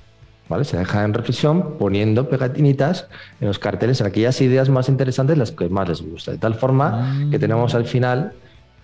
¿vale? 0.48 0.64
Se 0.64 0.76
deja 0.76 1.04
en 1.04 1.14
reflexión 1.14 1.78
poniendo 1.78 2.28
pegatinitas 2.28 3.08
en 3.40 3.48
los 3.48 3.58
carteles 3.58 4.00
en 4.00 4.06
aquellas 4.06 4.40
ideas 4.40 4.68
más 4.68 4.88
interesantes, 4.88 5.38
las 5.38 5.52
que 5.52 5.68
más 5.68 5.88
les 5.88 6.02
gusta. 6.02 6.32
De 6.32 6.38
tal 6.38 6.54
forma 6.54 7.28
que 7.30 7.38
tenemos 7.38 7.74
al 7.74 7.86
final 7.86 8.32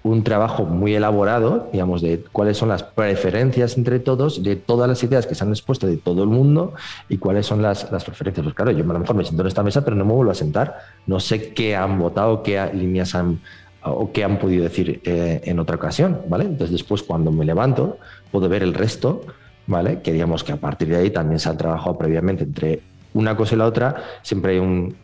un 0.07 0.23
trabajo 0.23 0.65
muy 0.65 0.95
elaborado, 0.95 1.69
digamos, 1.73 2.01
de 2.01 2.25
cuáles 2.31 2.57
son 2.57 2.69
las 2.69 2.85
preferencias 2.85 3.77
entre 3.77 3.99
todos, 3.99 4.43
de 4.43 4.55
todas 4.55 4.89
las 4.89 5.03
ideas 5.03 5.27
que 5.27 5.35
se 5.35 5.43
han 5.43 5.51
expuesto 5.51 5.87
de 5.87 5.97
todo 5.97 6.23
el 6.23 6.29
mundo 6.29 6.75
y 7.09 7.19
cuáles 7.19 7.47
son 7.47 7.61
las, 7.61 7.91
las 7.91 8.05
preferencias. 8.05 8.45
Pues 8.45 8.55
claro, 8.55 8.71
yo 8.71 8.85
a 8.85 8.93
lo 8.93 8.99
mejor 9.01 9.17
me 9.17 9.25
siento 9.25 9.43
en 9.43 9.49
esta 9.49 9.65
mesa, 9.65 9.85
pero 9.85 9.97
no 9.97 10.05
me 10.05 10.13
vuelvo 10.13 10.31
a 10.31 10.35
sentar. 10.35 10.79
No 11.07 11.19
sé 11.19 11.53
qué 11.53 11.75
han 11.75 11.99
votado, 11.99 12.45
qué 12.45 12.71
líneas 12.73 13.17
han, 13.17 13.41
o 13.83 14.13
qué 14.13 14.23
han 14.23 14.39
podido 14.39 14.63
decir 14.63 15.01
eh, 15.05 15.41
en 15.45 15.59
otra 15.59 15.77
ocasión, 15.77 16.21
¿vale? 16.29 16.45
Entonces 16.45 16.71
después 16.71 17.03
cuando 17.03 17.33
me 17.33 17.45
levanto 17.45 17.99
puedo 18.31 18.49
ver 18.49 18.63
el 18.63 18.75
resto, 18.75 19.23
¿vale? 19.67 20.03
Que 20.03 20.13
digamos 20.13 20.45
que 20.45 20.53
a 20.53 20.57
partir 20.57 20.89
de 20.89 20.97
ahí 20.97 21.11
también 21.11 21.41
se 21.41 21.49
ha 21.49 21.57
trabajado 21.57 21.99
previamente 21.99 22.45
entre 22.45 22.81
una 23.13 23.37
cosa 23.37 23.57
y 23.57 23.59
la 23.59 23.67
otra, 23.67 23.97
siempre 24.23 24.53
hay 24.53 24.59
un, 24.59 24.95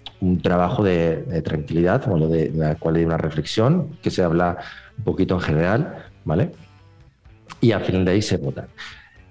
trabajo 0.40 0.84
de, 0.84 1.42
tranquilidad, 1.44 2.06
o 2.08 2.28
de, 2.28 2.50
de, 2.50 2.56
la 2.56 2.76
cual 2.76 2.94
hay 2.94 3.04
una 3.04 3.16
reflexión 3.16 3.96
que 4.00 4.10
se 4.12 4.22
habla 4.22 4.58
un 4.98 5.04
poquito 5.04 5.34
en 5.34 5.40
general, 5.40 6.06
¿vale? 6.24 6.52
Y 7.60 7.72
al 7.72 7.82
final 7.82 8.04
de 8.04 8.12
ahí 8.12 8.22
se 8.22 8.36
vota. 8.36 8.68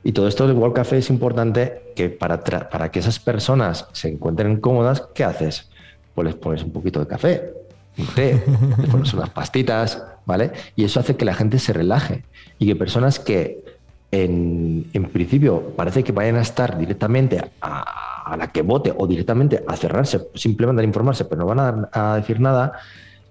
Y 0.04 0.14
todo 0.14 0.28
esto 0.28 0.48
del 0.48 0.58
World 0.58 0.76
Café 0.76 0.98
es 0.98 1.10
importante 1.10 1.94
que 1.96 2.10
para, 2.10 2.40
para 2.40 2.90
que 2.90 3.00
esas 3.00 3.20
personas 3.20 3.88
se 3.92 4.10
encuentren 4.10 4.58
cómodas, 4.58 5.04
¿qué 5.14 5.24
haces? 5.24 5.70
Pues 6.16 6.26
les 6.26 6.36
pones 6.36 6.64
un 6.64 6.72
poquito 6.72 7.00
de 7.00 7.08
café, 7.08 7.54
un 7.98 8.08
té, 8.08 8.44
les 8.80 8.90
pones 8.90 9.14
unas 9.14 9.30
pastitas, 9.30 10.04
¿vale? 10.26 10.52
Y 10.76 10.86
eso 10.86 11.00
hace 11.00 11.16
que 11.16 11.26
la 11.26 11.34
gente 11.34 11.60
se 11.60 11.74
relaje 11.74 12.24
y 12.58 12.66
que 12.68 12.76
personas 12.76 13.20
que 13.20 13.64
en, 14.12 14.90
en 14.94 15.04
principio 15.06 15.74
parece 15.76 16.04
que 16.04 16.12
vayan 16.12 16.36
a 16.36 16.42
estar 16.42 16.78
directamente 16.78 17.52
a, 17.62 18.36
la 18.38 18.48
que 18.48 18.62
vote 18.62 18.94
o 18.98 19.08
directamente 19.08 19.64
a 19.68 19.76
cerrarse, 19.76 20.30
simplemente 20.36 20.82
a 20.82 20.86
informarse, 20.86 21.26
pero 21.26 21.42
no 21.42 21.48
van 21.48 21.90
a 21.92 22.16
decir 22.16 22.40
nada, 22.40 22.74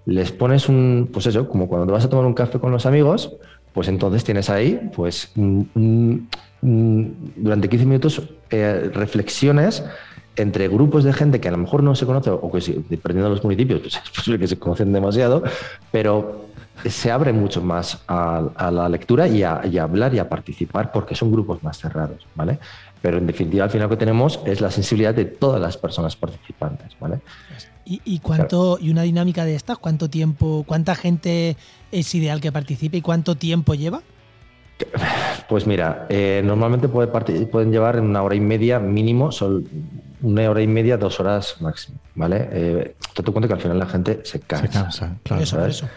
les 0.05 0.31
pones 0.31 0.69
un, 0.69 1.09
pues 1.11 1.25
eso, 1.27 1.47
como 1.47 1.67
cuando 1.67 1.87
te 1.87 1.93
vas 1.93 2.05
a 2.05 2.09
tomar 2.09 2.25
un 2.25 2.33
café 2.33 2.59
con 2.59 2.71
los 2.71 2.85
amigos, 2.85 3.35
pues 3.73 3.87
entonces 3.87 4.23
tienes 4.23 4.49
ahí 4.49 4.89
pues 4.93 5.31
durante 6.61 7.69
15 7.69 7.85
minutos 7.85 8.21
eh, 8.49 8.89
reflexiones 8.93 9.83
entre 10.35 10.67
grupos 10.67 11.03
de 11.03 11.13
gente 11.13 11.39
que 11.39 11.47
a 11.47 11.51
lo 11.51 11.57
mejor 11.57 11.83
no 11.83 11.95
se 11.95 12.05
conoce 12.05 12.29
o 12.29 12.51
que 12.51 12.59
dependiendo 12.89 13.29
de 13.29 13.35
los 13.35 13.43
municipios 13.43 13.81
pues 13.81 13.95
es 14.03 14.09
posible 14.09 14.39
que 14.39 14.47
se 14.47 14.57
conocen 14.57 14.91
demasiado, 14.93 15.43
pero 15.91 16.49
se 16.85 17.11
abre 17.11 17.31
mucho 17.31 17.61
más 17.61 18.01
a, 18.07 18.71
la 18.71 18.89
lectura 18.89 19.27
y 19.27 19.43
a, 19.43 19.61
hablar 19.81 20.13
y 20.13 20.19
a 20.19 20.27
participar 20.27 20.91
porque 20.91 21.15
son 21.15 21.31
grupos 21.31 21.61
más 21.63 21.77
cerrados, 21.77 22.25
¿vale? 22.35 22.59
Pero 23.01 23.17
en 23.17 23.27
definitiva 23.27 23.65
al 23.65 23.69
final 23.69 23.85
lo 23.85 23.89
que 23.89 23.97
tenemos 23.97 24.39
es 24.45 24.61
la 24.61 24.71
sensibilidad 24.71 25.13
de 25.13 25.25
todas 25.25 25.61
las 25.61 25.77
personas 25.77 26.15
participantes, 26.15 26.95
¿vale? 26.99 27.19
¿Y, 28.05 28.19
cuánto, 28.19 28.77
y 28.79 28.89
una 28.89 29.01
dinámica 29.01 29.43
de 29.45 29.55
estas, 29.55 29.77
cuánto 29.77 30.09
tiempo, 30.09 30.63
cuánta 30.67 30.95
gente 30.95 31.57
es 31.91 32.15
ideal 32.15 32.39
que 32.39 32.51
participe 32.51 32.97
y 32.97 33.01
cuánto 33.01 33.35
tiempo 33.35 33.73
lleva? 33.73 34.01
Pues 35.49 35.67
mira, 35.67 36.07
eh, 36.09 36.41
normalmente 36.43 36.87
pueden 36.87 37.71
llevar 37.71 37.99
una 37.99 38.23
hora 38.23 38.35
y 38.35 38.39
media 38.39 38.79
mínimo, 38.79 39.31
son 39.31 39.67
una 40.21 40.49
hora 40.49 40.61
y 40.61 40.67
media, 40.67 40.97
dos 40.97 41.19
horas 41.19 41.57
máximo, 41.59 41.99
¿vale? 42.15 42.47
Eh, 42.51 42.95
te 43.13 43.23
cuenta 43.23 43.47
que 43.47 43.53
al 43.53 43.61
final 43.61 43.79
la 43.79 43.85
gente 43.85 44.21
se 44.23 44.39
cansa. 44.39 44.67
Se 44.67 44.71
cansa, 44.71 45.17
claro. 45.23 45.43
Eso, 45.43 45.65
eso. 45.65 45.89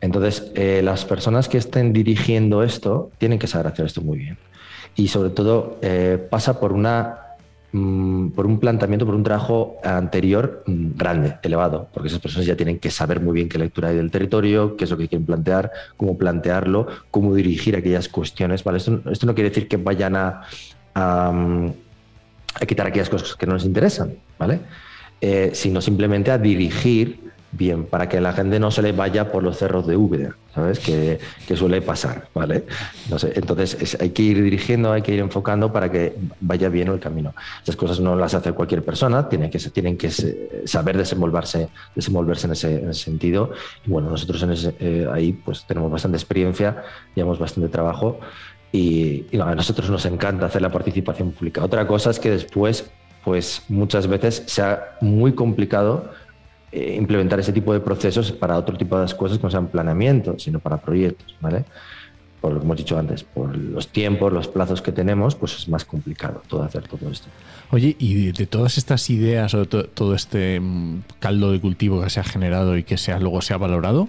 Entonces, 0.00 0.50
eh, 0.54 0.80
las 0.82 1.04
personas 1.04 1.48
que 1.48 1.58
estén 1.58 1.92
dirigiendo 1.92 2.62
esto 2.62 3.10
tienen 3.18 3.38
que 3.38 3.46
saber 3.46 3.68
hacer 3.68 3.86
esto 3.86 4.00
muy 4.00 4.18
bien. 4.18 4.38
Y 4.94 5.08
sobre 5.08 5.30
todo 5.30 5.78
eh, 5.82 6.18
pasa 6.30 6.60
por 6.60 6.72
una 6.72 7.18
Mm, 7.70 8.30
por 8.30 8.46
un 8.46 8.58
planteamiento, 8.58 9.04
por 9.04 9.14
un 9.14 9.22
trabajo 9.22 9.76
anterior 9.84 10.62
mm, 10.66 10.96
grande, 10.96 11.36
elevado, 11.42 11.88
porque 11.92 12.08
esas 12.08 12.20
personas 12.20 12.46
ya 12.46 12.56
tienen 12.56 12.78
que 12.78 12.90
saber 12.90 13.20
muy 13.20 13.34
bien 13.34 13.48
qué 13.48 13.58
lectura 13.58 13.90
hay 13.90 13.96
del 13.96 14.10
territorio, 14.10 14.74
qué 14.74 14.84
es 14.84 14.90
lo 14.90 14.96
que 14.96 15.06
quieren 15.06 15.26
plantear, 15.26 15.70
cómo 15.98 16.16
plantearlo, 16.16 16.86
cómo 17.10 17.34
dirigir 17.34 17.76
aquellas 17.76 18.08
cuestiones. 18.08 18.64
Esto, 18.66 19.26
no 19.26 19.34
quiere 19.34 19.50
decir 19.50 19.68
que 19.68 19.76
vayan 19.76 20.16
a, 20.16 20.44
a, 20.94 21.32
quitar 22.66 22.86
aquellas 22.86 23.10
cosas 23.10 23.36
que 23.36 23.46
no 23.46 23.52
les 23.54 23.66
interesan, 23.66 24.14
¿vale? 24.38 24.60
Eh, 25.20 25.50
sino 25.52 25.82
simplemente 25.82 26.30
a 26.30 26.38
dirigir 26.38 27.20
bien, 27.52 27.86
para 27.86 28.08
que 28.08 28.20
la 28.20 28.32
gente 28.32 28.60
no 28.60 28.70
se 28.70 28.82
le 28.82 28.92
vaya 28.92 29.32
por 29.32 29.42
los 29.42 29.56
cerros 29.58 29.86
de 29.86 29.96
Úbeda, 29.96 30.36
¿sabes? 30.54 30.78
Que, 30.78 31.18
suele 31.56 31.80
pasar, 31.80 32.28
¿vale? 32.34 32.64
No 33.08 33.18
sé, 33.18 33.32
entonces 33.34 33.96
hay 34.00 34.10
que 34.10 34.22
ir 34.22 34.42
dirigiendo, 34.42 34.92
hay 34.92 35.02
que 35.02 35.12
ir 35.12 35.20
enfocando 35.20 35.72
para 35.72 35.90
que 35.90 36.14
vaya 36.40 36.68
bien 36.68 36.88
el 36.88 37.00
camino. 37.00 37.34
Estas 37.58 37.76
cosas 37.76 38.00
no 38.00 38.14
las 38.16 38.34
hace 38.34 38.52
cualquier 38.52 38.84
persona, 38.84 39.28
tienen 39.28 39.50
que, 39.50 39.58
tienen 39.58 39.96
que 39.96 40.10
saber 40.64 40.96
desenvolverse, 40.96 41.68
desenvolverse 41.94 42.46
en 42.46 42.52
ese, 42.52 42.94
sentido. 42.94 43.52
Y 43.86 43.90
bueno, 43.90 44.10
nosotros 44.10 44.42
en 44.42 44.74
eh, 44.80 45.06
ahí 45.12 45.32
pues 45.32 45.64
tenemos 45.66 45.90
bastante 45.90 46.16
experiencia, 46.16 46.82
llevamos 47.14 47.38
bastante 47.38 47.68
trabajo 47.68 48.20
y, 48.72 49.26
a 49.40 49.54
nosotros 49.54 49.88
nos 49.90 50.04
encanta 50.04 50.46
hacer 50.46 50.62
la 50.62 50.70
participación 50.70 51.32
pública. 51.32 51.64
Otra 51.64 51.86
cosa 51.86 52.10
es 52.10 52.20
que 52.20 52.30
después, 52.30 52.90
pues 53.24 53.62
muchas 53.68 54.06
veces 54.06 54.42
sea 54.46 54.98
muy 55.00 55.32
complicado 55.32 56.10
eh, 56.72 56.94
implementar 56.96 57.40
ese 57.40 57.52
tipo 57.52 57.72
de 57.72 57.80
procesos 57.80 58.32
para 58.32 58.56
otro 58.56 58.76
tipo 58.76 58.98
de 58.98 59.12
cosas 59.14 59.38
que 59.38 59.44
no 59.44 59.50
sean 59.50 59.68
planeamiento, 59.68 60.38
sino 60.38 60.58
para 60.58 60.78
proyectos, 60.78 61.34
¿vale? 61.40 61.64
Por 62.40 62.52
lo 62.52 62.60
que 62.60 62.66
hemos 62.66 62.76
dicho 62.76 62.98
antes, 62.98 63.24
por 63.24 63.56
los 63.56 63.88
tiempos, 63.88 64.32
los 64.32 64.46
plazos 64.46 64.80
que 64.80 64.92
tenemos, 64.92 65.34
pues 65.34 65.56
es 65.56 65.68
más 65.68 65.84
complicado 65.84 66.42
todo 66.46 66.62
hacer 66.62 66.86
todo 66.86 67.10
esto. 67.10 67.28
Oye, 67.70 67.96
y 67.98 68.32
de 68.32 68.46
todas 68.46 68.78
estas 68.78 69.10
ideas 69.10 69.54
o 69.54 69.66
todo 69.66 70.14
este 70.14 70.60
mm, 70.60 71.02
caldo 71.18 71.50
de 71.52 71.60
cultivo 71.60 72.02
que 72.02 72.10
se 72.10 72.20
ha 72.20 72.24
generado 72.24 72.76
y 72.76 72.84
que 72.84 72.96
sea, 72.96 73.18
luego 73.18 73.42
se 73.42 73.54
ha 73.54 73.56
valorado, 73.56 74.08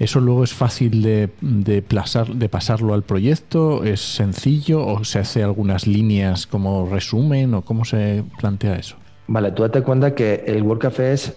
¿Eso 0.00 0.18
luego 0.18 0.44
es 0.44 0.54
fácil 0.54 1.02
de, 1.02 1.28
de, 1.42 1.82
de 1.82 2.48
pasarlo 2.48 2.94
al 2.94 3.02
proyecto? 3.02 3.84
¿Es 3.84 4.00
sencillo 4.00 4.86
o 4.86 5.04
se 5.04 5.18
hace 5.18 5.42
algunas 5.42 5.86
líneas 5.86 6.46
como 6.46 6.88
resumen 6.88 7.52
o 7.52 7.62
cómo 7.62 7.84
se 7.84 8.24
plantea 8.38 8.76
eso? 8.76 8.96
Vale, 9.26 9.52
tú 9.52 9.62
date 9.62 9.82
cuenta 9.82 10.14
que 10.14 10.42
el 10.46 10.62
World 10.62 10.80
Café 10.80 11.12
es 11.12 11.36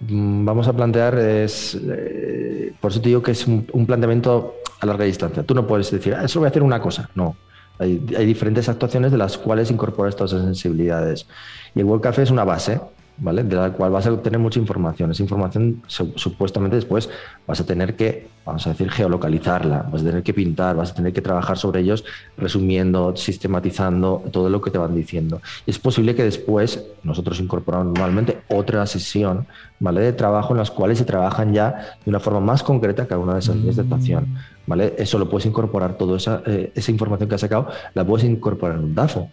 vamos 0.00 0.68
a 0.68 0.72
plantear 0.72 1.18
es, 1.18 1.74
eh, 1.74 2.72
por 2.80 2.90
eso 2.90 3.00
te 3.00 3.08
digo 3.08 3.22
que 3.22 3.32
es 3.32 3.46
un, 3.46 3.86
planteamiento 3.86 4.54
a 4.80 4.86
larga 4.86 5.04
distancia. 5.04 5.42
Tú 5.42 5.54
no 5.54 5.66
puedes 5.66 5.90
decir, 5.90 6.14
ah, 6.14 6.24
eso 6.24 6.40
voy 6.40 6.46
a 6.46 6.50
hacer 6.50 6.62
una 6.62 6.80
cosa. 6.80 7.10
No. 7.14 7.36
Hay, 7.78 8.04
hay, 8.16 8.26
diferentes 8.26 8.68
actuaciones 8.68 9.12
de 9.12 9.18
las 9.18 9.38
cuales 9.38 9.70
incorporas 9.70 10.16
todas 10.16 10.32
esas 10.32 10.44
sensibilidades. 10.44 11.26
Y 11.74 11.80
el 11.80 11.86
World 11.86 12.02
Café 12.02 12.22
es 12.22 12.30
una 12.30 12.44
base. 12.44 12.80
¿Vale? 13.20 13.42
De 13.42 13.56
la 13.56 13.72
cual 13.72 13.90
vas 13.90 14.06
a 14.06 14.12
obtener 14.12 14.38
mucha 14.38 14.58
información. 14.58 15.10
Esa 15.10 15.22
información 15.22 15.82
supuestamente 15.86 16.76
después 16.76 17.08
vas 17.46 17.60
a 17.60 17.66
tener 17.66 17.96
que, 17.96 18.28
vamos 18.44 18.66
a 18.66 18.70
decir, 18.70 18.90
geolocalizarla, 18.90 19.88
vas 19.90 20.02
a 20.02 20.04
tener 20.04 20.22
que 20.22 20.32
pintar, 20.34 20.76
vas 20.76 20.92
a 20.92 20.94
tener 20.94 21.12
que 21.12 21.20
trabajar 21.20 21.58
sobre 21.58 21.80
ellos, 21.80 22.04
resumiendo, 22.36 23.16
sistematizando 23.16 24.22
todo 24.30 24.48
lo 24.48 24.60
que 24.60 24.70
te 24.70 24.78
van 24.78 24.94
diciendo. 24.94 25.40
es 25.66 25.78
posible 25.78 26.14
que 26.14 26.24
después 26.24 26.84
nosotros 27.02 27.40
incorporamos 27.40 27.86
normalmente 27.86 28.38
otra 28.48 28.86
sesión, 28.86 29.46
¿vale? 29.80 30.00
De 30.00 30.12
trabajo 30.12 30.52
en 30.54 30.58
las 30.58 30.70
cuales 30.70 30.98
se 30.98 31.04
trabajan 31.04 31.52
ya 31.52 31.96
de 32.04 32.10
una 32.10 32.20
forma 32.20 32.40
más 32.40 32.62
concreta 32.62 33.06
cada 33.06 33.20
una 33.20 33.34
de 33.34 33.40
esas 33.40 33.56
líneas 33.56 33.76
de 33.76 33.82
actuación, 33.82 34.36
¿vale? 34.66 34.94
Eso 34.98 35.18
lo 35.18 35.28
puedes 35.28 35.46
incorporar, 35.46 35.96
toda 35.96 36.16
esa, 36.16 36.42
eh, 36.46 36.72
esa 36.74 36.90
información 36.90 37.28
que 37.28 37.34
has 37.34 37.40
sacado, 37.40 37.68
la 37.94 38.06
puedes 38.06 38.28
incorporar 38.28 38.78
en 38.78 38.84
un 38.84 38.94
DAFO. 38.94 39.30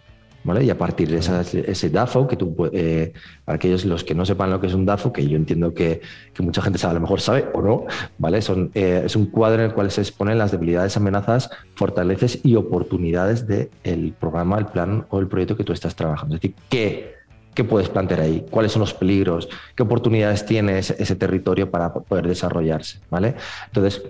Y 0.60 0.70
a 0.70 0.78
partir 0.78 1.10
de 1.10 1.18
ese 1.18 1.90
DAFO, 1.90 2.28
que 2.28 2.36
tú, 2.36 2.54
eh, 2.72 3.12
para 3.44 3.56
aquellos 3.56 3.84
los 3.84 4.04
que 4.04 4.14
no 4.14 4.24
sepan 4.24 4.50
lo 4.50 4.60
que 4.60 4.68
es 4.68 4.74
un 4.74 4.86
DAFO, 4.86 5.12
que 5.12 5.26
yo 5.26 5.36
entiendo 5.36 5.74
que, 5.74 6.00
mucha 6.38 6.62
gente 6.62 6.78
sabe, 6.78 6.92
a 6.92 6.94
lo 6.94 7.00
mejor 7.00 7.20
sabe 7.20 7.46
o 7.52 7.60
no, 7.60 7.86
¿vale? 8.18 8.40
Son, 8.40 8.70
eh, 8.74 9.02
es 9.04 9.16
un 9.16 9.26
cuadro 9.26 9.62
en 9.62 9.70
el 9.70 9.74
cual 9.74 9.90
se 9.90 10.02
exponen 10.02 10.38
las 10.38 10.52
debilidades, 10.52 10.96
amenazas, 10.96 11.50
fortaleces 11.74 12.40
y 12.44 12.54
oportunidades 12.54 13.46
del 13.46 14.14
programa, 14.18 14.58
el 14.58 14.66
plan 14.66 15.04
o 15.10 15.18
el 15.18 15.26
proyecto 15.26 15.56
que 15.56 15.64
tú 15.64 15.72
estás 15.72 15.96
trabajando. 15.96 16.36
Es 16.36 16.40
decir, 16.40 16.56
¿qué, 16.68 17.14
¿qué 17.54 17.64
puedes 17.64 17.88
plantear 17.88 18.20
ahí? 18.20 18.46
¿Cuáles 18.48 18.70
son 18.70 18.80
los 18.80 18.94
peligros? 18.94 19.48
¿Qué 19.74 19.82
oportunidades 19.82 20.46
tiene 20.46 20.78
ese, 20.78 21.16
territorio 21.16 21.70
para 21.70 21.92
poder 21.92 22.28
desarrollarse? 22.28 23.00
¿vale? 23.10 23.34
Entonces, 23.66 24.00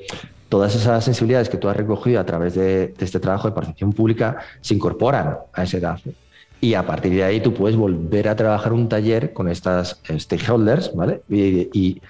todas 0.50 0.74
esas 0.74 1.02
sensibilidades 1.02 1.48
que 1.48 1.56
tú 1.56 1.68
has 1.68 1.76
recogido 1.76 2.20
a 2.20 2.26
través 2.26 2.54
de, 2.54 2.88
de, 2.88 3.04
este 3.04 3.20
trabajo 3.20 3.48
de 3.48 3.54
participación 3.54 3.92
pública 3.92 4.36
se 4.60 4.74
incorporan 4.74 5.38
a 5.54 5.62
ese 5.62 5.80
DAFO. 5.80 6.10
Y 6.66 6.74
a 6.74 6.84
partir 6.84 7.12
de 7.12 7.22
ahí 7.22 7.38
tú 7.38 7.54
puedes 7.54 7.76
volver 7.76 8.28
a 8.28 8.34
trabajar 8.34 8.72
un 8.72 8.88
taller 8.88 9.32
con 9.32 9.48
estas 9.48 10.00
eh, 10.08 10.18
stakeholders, 10.18 10.92
¿vale? 10.96 11.22
Y, 11.30 12.02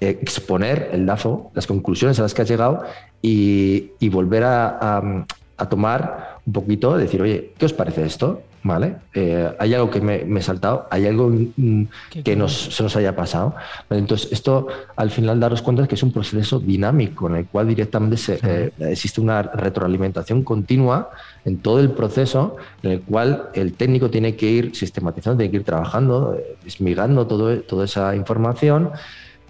exponer 0.00 0.90
el 0.92 1.06
DAFO, 1.06 1.52
las 1.54 1.66
conclusiones 1.66 2.18
a 2.18 2.22
las 2.22 2.34
que 2.34 2.42
has 2.42 2.48
llegado 2.48 2.82
y, 3.22 4.08
volver 4.10 4.42
a, 4.44 5.24
a, 5.56 5.68
tomar 5.68 6.31
un 6.46 6.52
poquito, 6.52 6.96
decir, 6.96 7.22
oye, 7.22 7.52
¿qué 7.58 7.66
os 7.66 7.72
parece 7.72 8.04
esto? 8.04 8.42
¿vale? 8.62 8.96
Eh, 9.12 9.50
hay 9.58 9.74
algo 9.74 9.90
que 9.90 10.00
me, 10.00 10.38
he 10.38 10.42
saltado, 10.42 10.86
hay 10.90 11.06
algo 11.06 11.30
mm, 11.30 11.84
que 12.24 12.36
nos, 12.36 12.52
se 12.52 12.82
nos 12.82 12.94
haya 12.96 13.14
pasado. 13.14 13.54
Entonces, 13.90 14.30
esto 14.32 14.68
al 14.96 15.10
final 15.10 15.40
daros 15.40 15.62
cuenta 15.62 15.82
de 15.82 15.88
que 15.88 15.96
es 15.96 16.02
un 16.02 16.12
proceso 16.12 16.60
dinámico 16.60 17.28
en 17.28 17.36
el 17.36 17.46
cual 17.46 17.68
directamente 17.68 18.16
eh, 18.28 18.70
existe 18.80 19.20
una 19.20 19.42
retroalimentación 19.42 20.42
continua 20.42 21.10
en 21.44 21.58
todo 21.58 21.80
el 21.80 21.90
proceso 21.90 22.56
en 22.82 22.92
el 22.92 23.00
cual 23.02 23.50
el 23.54 23.74
técnico 23.74 24.10
tiene 24.10 24.36
que 24.36 24.46
ir 24.46 24.76
sistematizando, 24.76 25.38
tiene 25.38 25.50
que 25.50 25.58
ir 25.58 25.64
trabajando, 25.64 26.38
esmigando 26.64 27.26
todo, 27.26 27.60
toda 27.60 27.84
esa 27.84 28.14
información. 28.14 28.90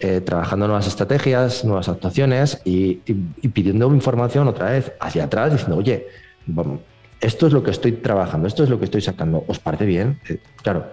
Eh, 0.04 0.20
trabajando 0.20 0.66
nuevas 0.66 0.88
estrategias, 0.88 1.64
nuevas 1.64 1.88
actuaciones 1.88 2.60
y, 2.64 2.98
y, 3.06 3.48
pidiendo 3.50 3.86
información 3.94 4.48
otra 4.48 4.72
vez 4.72 4.90
hacia 4.98 5.22
atrás, 5.22 5.52
diciendo, 5.52 5.76
oye, 5.76 6.08
vamos, 6.46 6.80
esto 7.20 7.46
es 7.46 7.52
lo 7.52 7.62
que 7.62 7.70
estoy 7.70 7.92
trabajando, 7.92 8.48
esto 8.48 8.64
es 8.64 8.70
lo 8.70 8.78
que 8.78 8.86
estoy 8.86 9.00
sacando, 9.00 9.44
¿os 9.46 9.58
parece 9.58 9.86
bien? 9.86 10.20
Eh, 10.28 10.38
claro, 10.62 10.86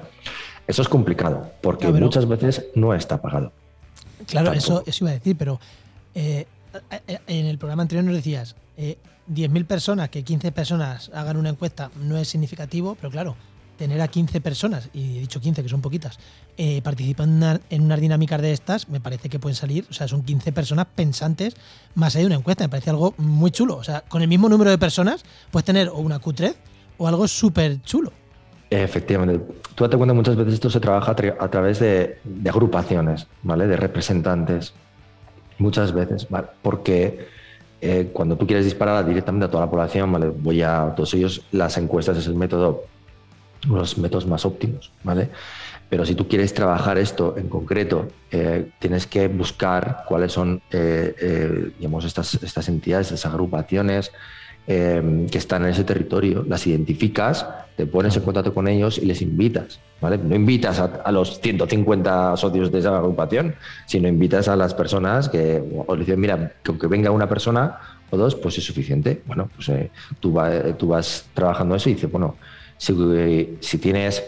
eso 0.67 0.81
es 0.81 0.89
complicado, 0.89 1.51
porque 1.61 1.87
muchas 1.87 2.27
veces 2.27 2.67
no 2.75 2.93
está 2.93 3.21
pagado. 3.21 3.51
Claro, 4.27 4.53
eso, 4.53 4.83
eso 4.85 5.05
iba 5.05 5.11
a 5.11 5.13
decir, 5.15 5.35
pero 5.37 5.59
eh, 6.13 6.45
eh, 7.07 7.19
en 7.27 7.45
el 7.45 7.57
programa 7.57 7.81
anterior 7.81 8.05
nos 8.05 8.15
decías, 8.15 8.55
eh, 8.77 8.97
10.000 9.31 9.65
personas, 9.65 10.09
que 10.09 10.23
15 10.23 10.51
personas 10.51 11.11
hagan 11.13 11.37
una 11.37 11.49
encuesta 11.49 11.91
no 12.01 12.17
es 12.17 12.27
significativo, 12.27 12.95
pero 12.95 13.11
claro, 13.11 13.35
tener 13.79 13.99
a 14.01 14.07
15 14.07 14.39
personas, 14.41 14.89
y 14.93 15.17
he 15.17 15.21
dicho 15.21 15.39
15 15.41 15.63
que 15.63 15.69
son 15.69 15.81
poquitas, 15.81 16.19
eh, 16.57 16.81
participando 16.83 17.33
en, 17.33 17.37
una- 17.37 17.61
en 17.71 17.81
unas 17.81 17.99
dinámicas 17.99 18.39
de 18.41 18.51
estas, 18.51 18.89
me 18.89 18.99
parece 18.99 19.29
que 19.29 19.39
pueden 19.39 19.55
salir, 19.55 19.85
o 19.89 19.93
sea, 19.93 20.07
son 20.07 20.21
15 20.21 20.51
personas 20.51 20.85
pensantes 20.93 21.55
más 21.95 22.13
allá 22.15 22.21
de 22.23 22.27
una 22.27 22.35
encuesta, 22.35 22.63
me 22.65 22.69
parece 22.69 22.91
algo 22.91 23.15
muy 23.17 23.49
chulo. 23.49 23.77
O 23.77 23.83
sea, 23.83 24.01
con 24.01 24.21
el 24.21 24.27
mismo 24.27 24.49
número 24.49 24.69
de 24.69 24.77
personas 24.77 25.23
puedes 25.49 25.65
tener 25.65 25.87
o 25.89 25.95
una 25.97 26.21
Q3 26.21 26.53
o 26.99 27.07
algo 27.07 27.27
súper 27.27 27.81
chulo. 27.81 28.11
Efectivamente. 28.69 29.43
Tú 29.73 29.83
date 29.83 29.97
cuenta, 29.97 30.13
muchas 30.13 30.35
veces 30.35 30.53
esto 30.55 30.69
se 30.69 30.79
trabaja 30.79 31.11
a, 31.11 31.15
tra- 31.15 31.35
a 31.39 31.49
través 31.49 31.79
de, 31.79 32.19
de 32.23 32.49
agrupaciones, 32.51 33.25
¿vale? 33.41 33.65
De 33.65 33.75
representantes. 33.77 34.73
Muchas 35.57 35.91
veces, 35.91 36.27
¿vale? 36.29 36.47
Porque 36.61 37.25
eh, 37.81 38.09
cuando 38.13 38.37
tú 38.37 38.45
quieres 38.45 38.65
disparar 38.65 39.05
directamente 39.07 39.45
a 39.45 39.49
toda 39.49 39.65
la 39.65 39.71
población, 39.71 40.11
¿vale? 40.11 40.27
Voy 40.29 40.61
a 40.61 40.93
todos 40.95 41.13
ellos, 41.15 41.41
las 41.51 41.77
encuestas 41.77 42.17
es 42.17 42.27
el 42.27 42.35
método, 42.35 42.83
uno 43.65 43.75
de 43.75 43.79
los 43.81 43.97
métodos 43.97 44.25
más 44.25 44.45
óptimos, 44.45 44.91
¿vale? 45.03 45.29
Pero 45.89 46.05
si 46.05 46.15
tú 46.15 46.27
quieres 46.27 46.53
trabajar 46.53 46.97
esto 46.97 47.35
en 47.37 47.49
concreto, 47.49 48.07
eh, 48.31 48.71
tienes 48.79 49.07
que 49.07 49.27
buscar 49.27 50.03
cuáles 50.07 50.31
son, 50.31 50.61
eh, 50.71 51.15
eh, 51.19 51.71
digamos, 51.77 52.05
estas, 52.05 52.35
estas 52.35 52.69
entidades, 52.69 53.11
estas 53.11 53.31
agrupaciones 53.31 54.11
eh, 54.67 55.27
que 55.31 55.37
están 55.39 55.63
en 55.63 55.69
ese 55.69 55.83
territorio, 55.83 56.45
las 56.47 56.67
identificas, 56.67 57.47
te 57.75 57.87
pones 57.87 58.15
en 58.15 58.21
contacto 58.21 58.53
con 58.53 58.67
ellos 58.67 58.99
y 58.99 59.05
les 59.05 59.21
invitas, 59.23 59.79
¿vale? 59.99 60.19
No 60.19 60.35
invitas 60.35 60.79
a, 60.79 61.01
a 61.03 61.11
los 61.11 61.39
150 61.41 62.37
socios 62.37 62.71
de 62.71 62.77
esa 62.77 62.95
agrupación, 62.95 63.55
sino 63.87 64.07
invitas 64.07 64.47
a 64.47 64.55
las 64.55 64.75
personas 64.75 65.27
que, 65.27 65.63
o 65.87 65.95
le 65.95 66.01
dicen, 66.01 66.19
mira, 66.19 66.53
que 66.61 66.69
aunque 66.69 66.85
venga 66.85 67.09
una 67.09 67.27
persona 67.27 67.79
o 68.11 68.17
dos, 68.17 68.35
pues 68.35 68.59
es 68.59 68.63
suficiente. 68.63 69.23
Bueno, 69.25 69.49
pues 69.55 69.71
tú, 70.19 70.37
tú 70.77 70.87
vas 70.87 71.27
trabajando 71.33 71.75
eso 71.75 71.89
y 71.89 71.95
dices, 71.95 72.11
bueno, 72.11 72.35
si, 72.79 73.57
si 73.59 73.77
tienes 73.77 74.23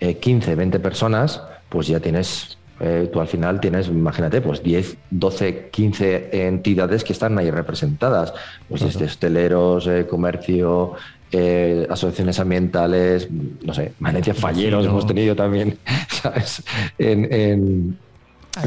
eh, 0.00 0.16
15, 0.16 0.54
20 0.56 0.80
personas, 0.80 1.40
pues 1.68 1.86
ya 1.86 2.00
tienes, 2.00 2.58
eh, 2.80 3.08
tú 3.12 3.20
al 3.20 3.28
final 3.28 3.60
tienes, 3.60 3.86
imagínate, 3.86 4.40
pues 4.40 4.62
10, 4.62 4.96
12, 5.10 5.68
15 5.70 6.46
entidades 6.48 7.04
que 7.04 7.12
están 7.12 7.38
ahí 7.38 7.50
representadas, 7.52 8.32
pues 8.68 8.82
desde 8.82 9.04
hosteleros, 9.04 9.86
eh, 9.86 10.06
comercio, 10.10 10.94
eh, 11.32 11.86
asociaciones 11.88 12.40
ambientales, 12.40 13.28
no 13.30 13.72
sé, 13.72 13.92
Valencia 14.00 14.34
Falleros 14.34 14.84
hemos 14.86 15.06
tenido 15.06 15.36
también, 15.36 15.78
¿sabes? 16.08 16.64
En, 16.98 17.32
en- 17.32 17.98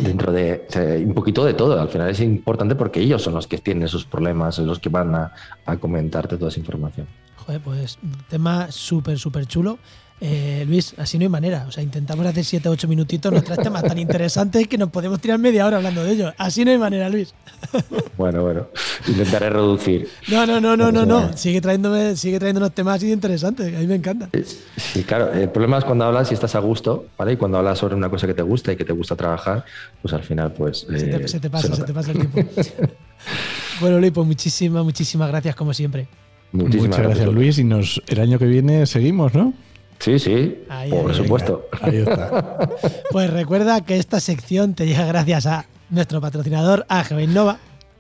dentro 0.02 0.32
de, 0.32 0.66
de 0.74 1.04
un 1.06 1.14
poquito 1.14 1.44
de 1.44 1.54
todo. 1.56 1.78
Al 1.82 1.90
final 1.90 2.10
es 2.10 2.22
importante 2.22 2.74
porque 2.74 3.02
ellos 3.02 3.22
son 3.22 3.34
los 3.34 3.48
que 3.48 3.58
tienen 3.58 3.84
esos 3.84 4.06
problemas, 4.06 4.58
los 4.60 4.80
que 4.80 4.88
van 4.88 5.14
a, 5.14 5.34
a 5.66 5.76
comentarte 5.76 6.38
toda 6.38 6.50
esa 6.50 6.62
información. 6.62 7.06
Joder, 7.46 7.62
pues 7.62 7.98
tema 8.30 8.72
súper, 8.72 9.20
súper 9.20 9.46
chulo. 9.48 9.78
Eh, 10.26 10.64
Luis, 10.66 10.96
así 10.98 11.18
no 11.18 11.24
hay 11.24 11.30
manera. 11.30 11.66
O 11.68 11.72
sea, 11.72 11.84
intentamos 11.84 12.26
hacer 12.26 12.46
7 12.46 12.70
8 12.70 12.88
minutitos, 12.88 13.34
nos 13.34 13.44
traes 13.44 13.62
temas 13.62 13.84
tan 13.84 13.98
interesantes 13.98 14.70
que 14.70 14.78
nos 14.78 14.90
podemos 14.90 15.20
tirar 15.20 15.38
media 15.38 15.66
hora 15.66 15.76
hablando 15.78 16.02
de 16.02 16.14
ellos. 16.14 16.34
Así 16.38 16.64
no 16.64 16.72
hay 16.72 16.78
manera, 16.78 17.10
Luis. 17.10 17.34
Bueno, 18.16 18.44
bueno, 18.44 18.68
intentaré 19.08 19.50
reducir. 19.50 20.08
No, 20.28 20.46
no, 20.46 20.62
no, 20.62 20.78
no, 20.78 20.92
no, 20.92 21.04
no. 21.04 21.36
Sigue 21.36 21.60
trayéndome, 21.60 22.16
sigue 22.16 22.38
trayéndonos 22.38 22.72
temas 22.72 22.98
así 22.98 23.12
interesantes. 23.12 23.76
A 23.76 23.80
mí 23.80 23.88
me 23.88 23.96
encanta. 23.96 24.30
Sí, 24.78 25.04
claro. 25.04 25.34
El 25.34 25.50
problema 25.50 25.80
es 25.80 25.84
cuando 25.84 26.06
hablas 26.06 26.30
y 26.30 26.36
estás 26.36 26.54
a 26.54 26.60
gusto, 26.60 27.08
¿vale? 27.18 27.34
Y 27.34 27.38
cuando 27.38 27.58
hablas 27.58 27.80
sobre 27.80 27.96
una 27.96 28.10
cosa 28.10 28.28
que 28.28 28.36
te 28.36 28.44
gusta 28.44 28.72
y 28.72 28.76
que 28.76 28.86
te 28.86 28.94
gusta 28.94 29.16
trabajar, 29.16 29.66
pues 30.02 30.14
al 30.14 30.24
final, 30.24 30.54
pues. 30.54 30.86
Se 30.88 31.08
te, 31.08 31.24
eh, 31.24 31.28
se 31.28 31.40
te 31.40 31.50
pasa, 31.50 31.76
se, 31.76 31.84
te 31.84 31.92
pasa 31.92 32.12
el 32.12 32.20
tiempo. 32.20 32.40
bueno, 33.82 34.00
Luis, 34.00 34.12
pues 34.12 34.28
muchísimas, 34.28 34.84
muchísimas 34.84 35.28
gracias 35.28 35.56
como 35.56 35.74
siempre. 35.74 36.08
Muchísimas 36.54 36.90
Muchas 36.98 37.06
gracias, 37.08 37.34
Luis. 37.34 37.58
Y 37.60 37.64
nos, 37.66 38.02
el 38.08 38.20
año 38.22 38.40
que 38.40 38.46
viene 38.46 38.86
seguimos, 38.86 39.34
¿no? 39.34 39.54
Sí, 40.00 40.20
sí, 40.20 40.58
Ahí, 40.70 40.90
por 40.92 41.12
ahí, 41.12 41.18
supuesto. 41.18 41.68
Ahí 41.82 41.98
está. 41.98 42.70
Pues 43.12 43.30
recuerda 43.30 43.82
que 43.82 43.98
esta 43.98 44.20
sección 44.20 44.74
te 44.74 44.86
llega 44.86 45.06
gracias 45.06 45.46
a 45.46 45.66
nuestro 45.90 46.20
patrocinador 46.22 46.86
AGV 46.90 47.20
Innova 47.22 47.58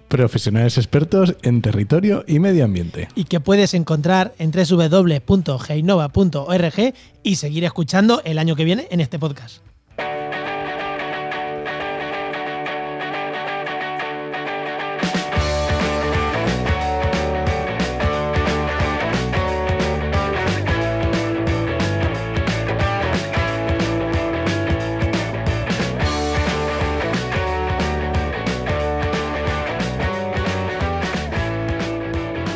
Profesionales 0.08 0.78
expertos 0.78 1.36
en 1.41 1.62
territorio 1.62 2.24
y 2.28 2.39
medio 2.39 2.66
ambiente. 2.66 3.08
y 3.16 3.24
que 3.24 3.39
puedes 3.39 3.74
encontrar 3.74 4.34
en 4.38 4.51
www.geinova.org 4.51 6.93
y 7.24 7.36
seguir 7.36 7.64
escuchando 7.64 8.22
el 8.24 8.38
año 8.38 8.56
que 8.56 8.64
viene 8.64 8.88
en 8.91 8.99
este 8.99 9.18
podcast. 9.18 9.64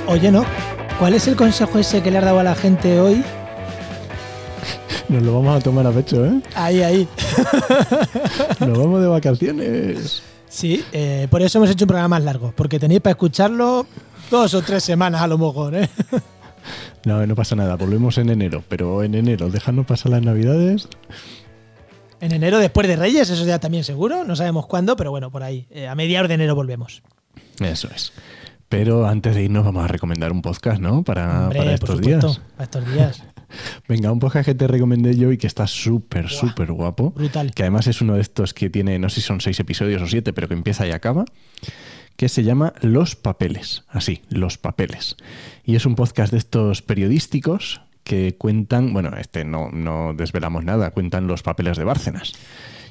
Oye, 0.07 0.31
¿no? 0.31 0.45
¿Cuál 0.99 1.13
es 1.13 1.27
el 1.27 1.35
consejo 1.35 1.79
ese 1.79 2.01
que 2.01 2.09
le 2.11 2.17
has 2.17 2.23
dado 2.25 2.39
a 2.39 2.43
la 2.43 2.55
gente 2.55 2.99
hoy? 2.99 3.23
Nos 5.09 5.23
lo 5.23 5.35
vamos 5.35 5.57
a 5.57 5.61
tomar 5.63 5.85
a 5.87 5.91
pecho, 5.91 6.25
¿eh? 6.25 6.41
Ahí, 6.55 6.81
ahí. 6.81 7.07
Nos 8.59 8.77
vamos 8.77 9.01
de 9.01 9.07
vacaciones. 9.07 10.21
Sí, 10.49 10.83
eh, 10.91 11.27
por 11.29 11.41
eso 11.41 11.59
hemos 11.59 11.69
hecho 11.69 11.85
un 11.85 11.87
programa 11.89 12.15
más 12.17 12.23
largo, 12.23 12.53
porque 12.55 12.79
tenéis 12.79 13.01
para 13.01 13.11
escucharlo 13.11 13.85
dos 14.31 14.53
o 14.53 14.61
tres 14.61 14.83
semanas 14.83 15.21
a 15.21 15.27
lo 15.27 15.37
mejor, 15.37 15.75
¿eh? 15.75 15.89
No, 17.05 17.25
no 17.25 17.35
pasa 17.35 17.55
nada. 17.55 17.75
Volvemos 17.75 18.17
en 18.17 18.29
enero. 18.29 18.63
Pero 18.67 19.01
en 19.03 19.15
enero, 19.15 19.49
déjanos 19.49 19.85
pasar 19.85 20.11
las 20.11 20.21
navidades. 20.21 20.89
En 22.19 22.33
enero, 22.33 22.59
después 22.59 22.87
de 22.87 22.95
Reyes, 22.97 23.29
eso 23.29 23.45
ya 23.45 23.59
también 23.59 23.83
seguro, 23.85 24.25
no 24.25 24.35
sabemos 24.35 24.65
cuándo, 24.65 24.97
pero 24.97 25.11
bueno, 25.11 25.31
por 25.31 25.43
ahí. 25.43 25.67
eh, 25.69 25.87
a 25.87 25.95
mediados 25.95 26.27
de 26.27 26.33
enero 26.35 26.55
volvemos. 26.55 27.01
Eso 27.59 27.87
es. 27.95 28.11
Pero 28.69 29.07
antes 29.07 29.33
de 29.35 29.43
irnos 29.43 29.63
vamos 29.63 29.83
a 29.83 29.87
recomendar 29.87 30.31
un 30.31 30.41
podcast, 30.41 30.81
¿no? 30.81 31.03
Para, 31.03 31.43
Hombre, 31.43 31.59
para 31.59 31.71
por 31.71 31.73
estos 31.73 31.97
supuesto, 31.97 32.27
días. 32.27 32.41
para 32.55 32.63
estos 32.63 32.93
días. 32.93 33.23
Venga, 33.87 34.11
un 34.11 34.19
podcast 34.19 34.45
que 34.45 34.55
te 34.55 34.67
recomendé 34.67 35.15
yo 35.15 35.31
y 35.31 35.37
que 35.37 35.47
está 35.47 35.67
súper, 35.67 36.27
súper 36.29 36.71
guapo. 36.73 37.11
Brutal. 37.11 37.53
Que 37.53 37.63
además 37.63 37.87
es 37.87 38.01
uno 38.01 38.15
de 38.15 38.21
estos 38.21 38.53
que 38.53 38.69
tiene, 38.69 38.99
no 38.99 39.07
sé 39.09 39.21
si 39.21 39.27
son 39.27 39.39
seis 39.39 39.59
episodios 39.59 40.01
o 40.01 40.07
siete, 40.07 40.33
pero 40.33 40.49
que 40.49 40.53
empieza 40.53 40.85
y 40.85 40.91
acaba. 40.91 41.23
Que 42.17 42.27
se 42.29 42.43
llama 42.43 42.73
Los 42.81 43.15
Papeles. 43.15 43.85
Así, 43.87 44.21
Los 44.29 44.57
Papeles. 44.57 45.15
Y 45.63 45.75
es 45.75 45.85
un 45.85 45.95
podcast 45.95 46.31
de 46.31 46.39
estos 46.39 46.81
periodísticos 46.81 47.81
que 48.03 48.35
cuentan, 48.37 48.91
bueno, 48.93 49.11
este 49.17 49.45
no, 49.45 49.69
no 49.71 50.13
desvelamos 50.13 50.63
nada, 50.63 50.91
cuentan 50.91 51.27
los 51.27 51.43
papeles 51.43 51.77
de 51.77 51.83
Bárcenas. 51.83 52.33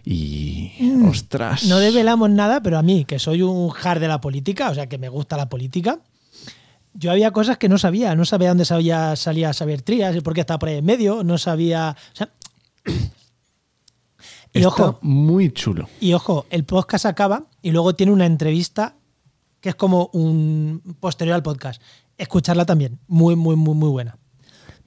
Y. 0.08 0.70
¡Ostras! 1.08 1.64
Mm. 1.64 1.68
No 1.68 1.78
develamos 1.78 2.30
nada, 2.30 2.62
pero 2.62 2.78
a 2.78 2.82
mí, 2.82 3.04
que 3.04 3.18
soy 3.18 3.42
un 3.42 3.72
hard 3.82 4.00
de 4.00 4.06
la 4.06 4.20
política, 4.20 4.70
o 4.70 4.74
sea, 4.74 4.88
que 4.88 4.98
me 4.98 5.08
gusta 5.08 5.36
la 5.36 5.48
política, 5.48 5.98
yo 6.94 7.10
había 7.10 7.32
cosas 7.32 7.58
que 7.58 7.68
no 7.68 7.76
sabía. 7.76 8.14
No 8.14 8.24
sabía 8.24 8.48
dónde 8.50 8.64
sabía, 8.64 9.16
salía 9.16 9.52
Xavier 9.52 9.82
Trías 9.82 10.14
y 10.16 10.20
por 10.20 10.32
qué 10.32 10.40
estaba 10.40 10.58
por 10.60 10.68
ahí 10.68 10.76
en 10.76 10.84
medio. 10.84 11.24
No 11.24 11.38
sabía. 11.38 11.96
O 12.12 12.16
sea, 12.16 12.30
y 12.86 14.58
Está 14.58 14.68
ojo, 14.68 14.98
muy 15.02 15.50
chulo. 15.52 15.88
y 16.00 16.12
ojo, 16.14 16.46
el 16.50 16.64
podcast 16.64 17.04
acaba 17.04 17.46
y 17.60 17.72
luego 17.72 17.94
tiene 17.94 18.12
una 18.12 18.26
entrevista 18.26 18.94
que 19.60 19.70
es 19.70 19.74
como 19.74 20.08
un 20.12 20.96
posterior 21.00 21.34
al 21.34 21.42
podcast. 21.42 21.82
Escucharla 22.16 22.64
también. 22.64 23.00
Muy, 23.08 23.34
muy, 23.34 23.56
muy, 23.56 23.74
muy 23.74 23.90
buena. 23.90 24.16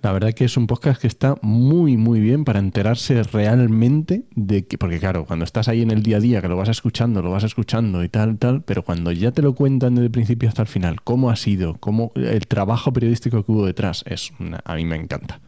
La 0.01 0.13
verdad 0.13 0.31
que 0.33 0.45
es 0.45 0.55
un 0.55 0.65
podcast 0.65 1.01
que 1.01 1.07
está 1.07 1.35
muy, 1.41 1.97
muy 1.97 2.21
bien 2.21 2.45
para 2.45 2.59
enterarse 2.59 3.21
realmente 3.23 4.23
de 4.33 4.65
que, 4.65 4.77
porque 4.77 4.97
claro, 4.97 5.25
cuando 5.25 5.43
estás 5.43 5.67
ahí 5.67 5.81
en 5.81 5.91
el 5.91 6.03
día 6.03 6.17
a 6.17 6.19
día, 6.21 6.41
que 6.41 6.47
lo 6.47 6.55
vas 6.55 6.69
escuchando, 6.69 7.21
lo 7.21 7.31
vas 7.31 7.43
escuchando 7.43 8.01
y 8.01 8.07
tal, 8.07 8.37
tal, 8.37 8.61
pero 8.61 8.83
cuando 8.85 9.11
ya 9.11 9.31
te 9.31 9.41
lo 9.41 9.53
cuentan 9.55 9.95
desde 9.95 10.05
el 10.05 10.11
principio 10.11 10.47
hasta 10.47 10.61
el 10.61 10.69
final, 10.69 11.01
cómo 11.03 11.29
ha 11.29 11.35
sido, 11.35 11.75
cómo 11.81 12.13
el 12.15 12.47
trabajo 12.47 12.93
periodístico 12.93 13.43
que 13.43 13.51
hubo 13.51 13.65
detrás, 13.65 14.03
es 14.07 14.31
una- 14.39 14.61
a 14.63 14.75
mí 14.75 14.85
me 14.85 14.95
encanta. 14.95 15.41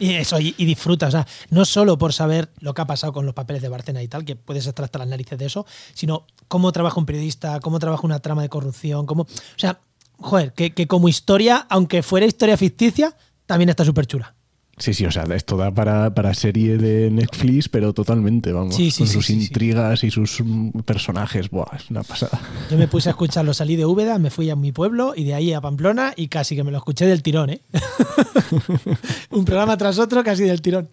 Y 0.00 0.14
eso, 0.14 0.40
y, 0.40 0.52
y 0.58 0.64
disfruta, 0.64 1.06
o 1.06 1.10
sea, 1.12 1.24
no 1.50 1.64
solo 1.64 1.96
por 1.96 2.12
saber 2.12 2.50
lo 2.58 2.74
que 2.74 2.82
ha 2.82 2.86
pasado 2.86 3.12
con 3.12 3.24
los 3.24 3.34
papeles 3.34 3.62
de 3.62 3.68
Bárcena 3.68 4.02
y 4.02 4.08
tal, 4.08 4.24
que 4.24 4.34
puedes 4.34 4.66
hasta 4.66 4.98
las 4.98 5.08
narices 5.08 5.38
de 5.38 5.46
eso, 5.46 5.64
sino 5.94 6.26
cómo 6.48 6.72
trabaja 6.72 6.98
un 6.98 7.06
periodista, 7.06 7.60
cómo 7.60 7.78
trabaja 7.78 8.02
una 8.04 8.18
trama 8.18 8.42
de 8.42 8.48
corrupción, 8.48 9.06
cómo. 9.06 9.22
O 9.22 9.28
sea, 9.58 9.78
joder, 10.18 10.52
que, 10.54 10.74
que 10.74 10.88
como 10.88 11.08
historia, 11.08 11.66
aunque 11.70 12.02
fuera 12.02 12.26
historia 12.26 12.56
ficticia, 12.58 13.16
también 13.46 13.68
está 13.70 13.84
súper 13.84 14.06
chula. 14.06 14.34
Sí, 14.78 14.92
sí, 14.92 15.06
o 15.06 15.10
sea, 15.10 15.22
esto 15.34 15.56
da 15.56 15.70
para, 15.72 16.12
para 16.12 16.34
serie 16.34 16.76
de 16.76 17.10
Netflix, 17.10 17.66
pero 17.66 17.94
totalmente, 17.94 18.52
vamos, 18.52 18.74
Sí, 18.76 18.90
sí, 18.90 18.98
con 18.98 19.06
sí, 19.06 19.12
sus 19.14 19.30
intrigas 19.30 20.04
y 20.04 20.10
sus 20.10 20.42
mm, 20.44 20.80
personajes, 20.84 21.48
buah, 21.48 21.76
es 21.76 21.88
una 21.88 22.02
pasada. 22.02 22.38
Yo 22.70 22.76
me 22.76 22.86
puse 22.86 23.08
a 23.08 23.12
escucharlo, 23.12 23.54
salí 23.54 23.76
de 23.76 23.86
Úbeda, 23.86 24.18
me 24.18 24.28
fui 24.28 24.50
a 24.50 24.56
mi 24.56 24.72
pueblo 24.72 25.14
y 25.16 25.24
de 25.24 25.32
ahí 25.32 25.54
a 25.54 25.62
Pamplona 25.62 26.12
y 26.14 26.28
casi 26.28 26.56
que 26.56 26.62
me 26.62 26.70
lo 26.72 26.76
escuché 26.76 27.06
del 27.06 27.22
tirón, 27.22 27.48
¿eh? 27.48 27.62
un 29.30 29.46
programa 29.46 29.78
tras 29.78 29.98
otro, 29.98 30.22
casi 30.22 30.44
del 30.44 30.60
tirón. 30.60 30.90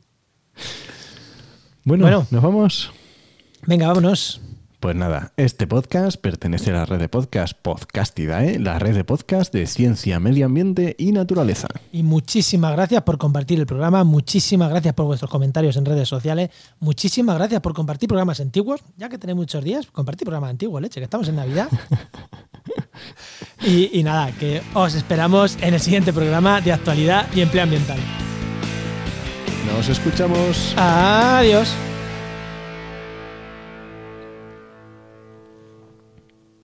Bueno, 1.84 2.03
Bueno. 2.03 2.25
nos 2.31 2.41
vamos. 2.41 2.91
Venga, 3.67 3.88
vámonos. 3.88 4.39
Pues 4.84 4.97
nada, 4.97 5.31
este 5.38 5.65
podcast 5.65 6.19
pertenece 6.19 6.72
a 6.72 6.73
la 6.73 6.85
red 6.85 6.99
de 6.99 7.07
podcast 7.07 7.57
Podcastidae, 7.57 8.60
la 8.60 8.80
red 8.80 8.93
de 8.93 9.05
podcast 9.05 9.53
de 9.53 9.65
ciencia, 9.65 10.19
medio 10.19 10.45
ambiente 10.45 10.97
y 10.99 11.14
naturaleza. 11.14 11.69
Y 11.93 12.03
muchísimas 12.03 12.73
gracias 12.73 13.01
por 13.03 13.18
compartir 13.18 13.61
el 13.61 13.65
programa, 13.65 14.03
muchísimas 14.03 14.69
gracias 14.69 14.93
por 14.93 15.05
vuestros 15.05 15.31
comentarios 15.31 15.77
en 15.77 15.85
redes 15.85 16.10
sociales, 16.10 16.49
muchísimas 16.81 17.38
gracias 17.38 17.61
por 17.61 17.73
compartir 17.73 18.10
programas 18.10 18.41
antiguos, 18.41 18.81
ya 18.97 19.07
que 19.07 19.18
tenéis 19.18 19.38
muchos 19.38 19.64
días, 19.64 19.88
compartir 19.89 20.26
programas 20.26 20.49
antiguos, 20.49 20.81
leche, 20.81 20.99
que 20.99 21.05
estamos 21.05 21.30
en 21.30 21.38
Navidad. 21.38 21.69
y, 23.61 23.97
y 23.97 24.03
nada, 24.03 24.34
que 24.34 24.61
os 24.73 24.95
esperamos 24.95 25.57
en 25.61 25.76
el 25.76 25.80
siguiente 25.80 26.11
programa 26.11 26.60
de 26.60 26.73
actualidad 26.73 27.26
y 27.34 27.39
empleo 27.39 27.64
ambiental. 27.64 27.99
Nos 29.65 29.88
escuchamos. 29.88 30.76
Adiós. 30.76 31.73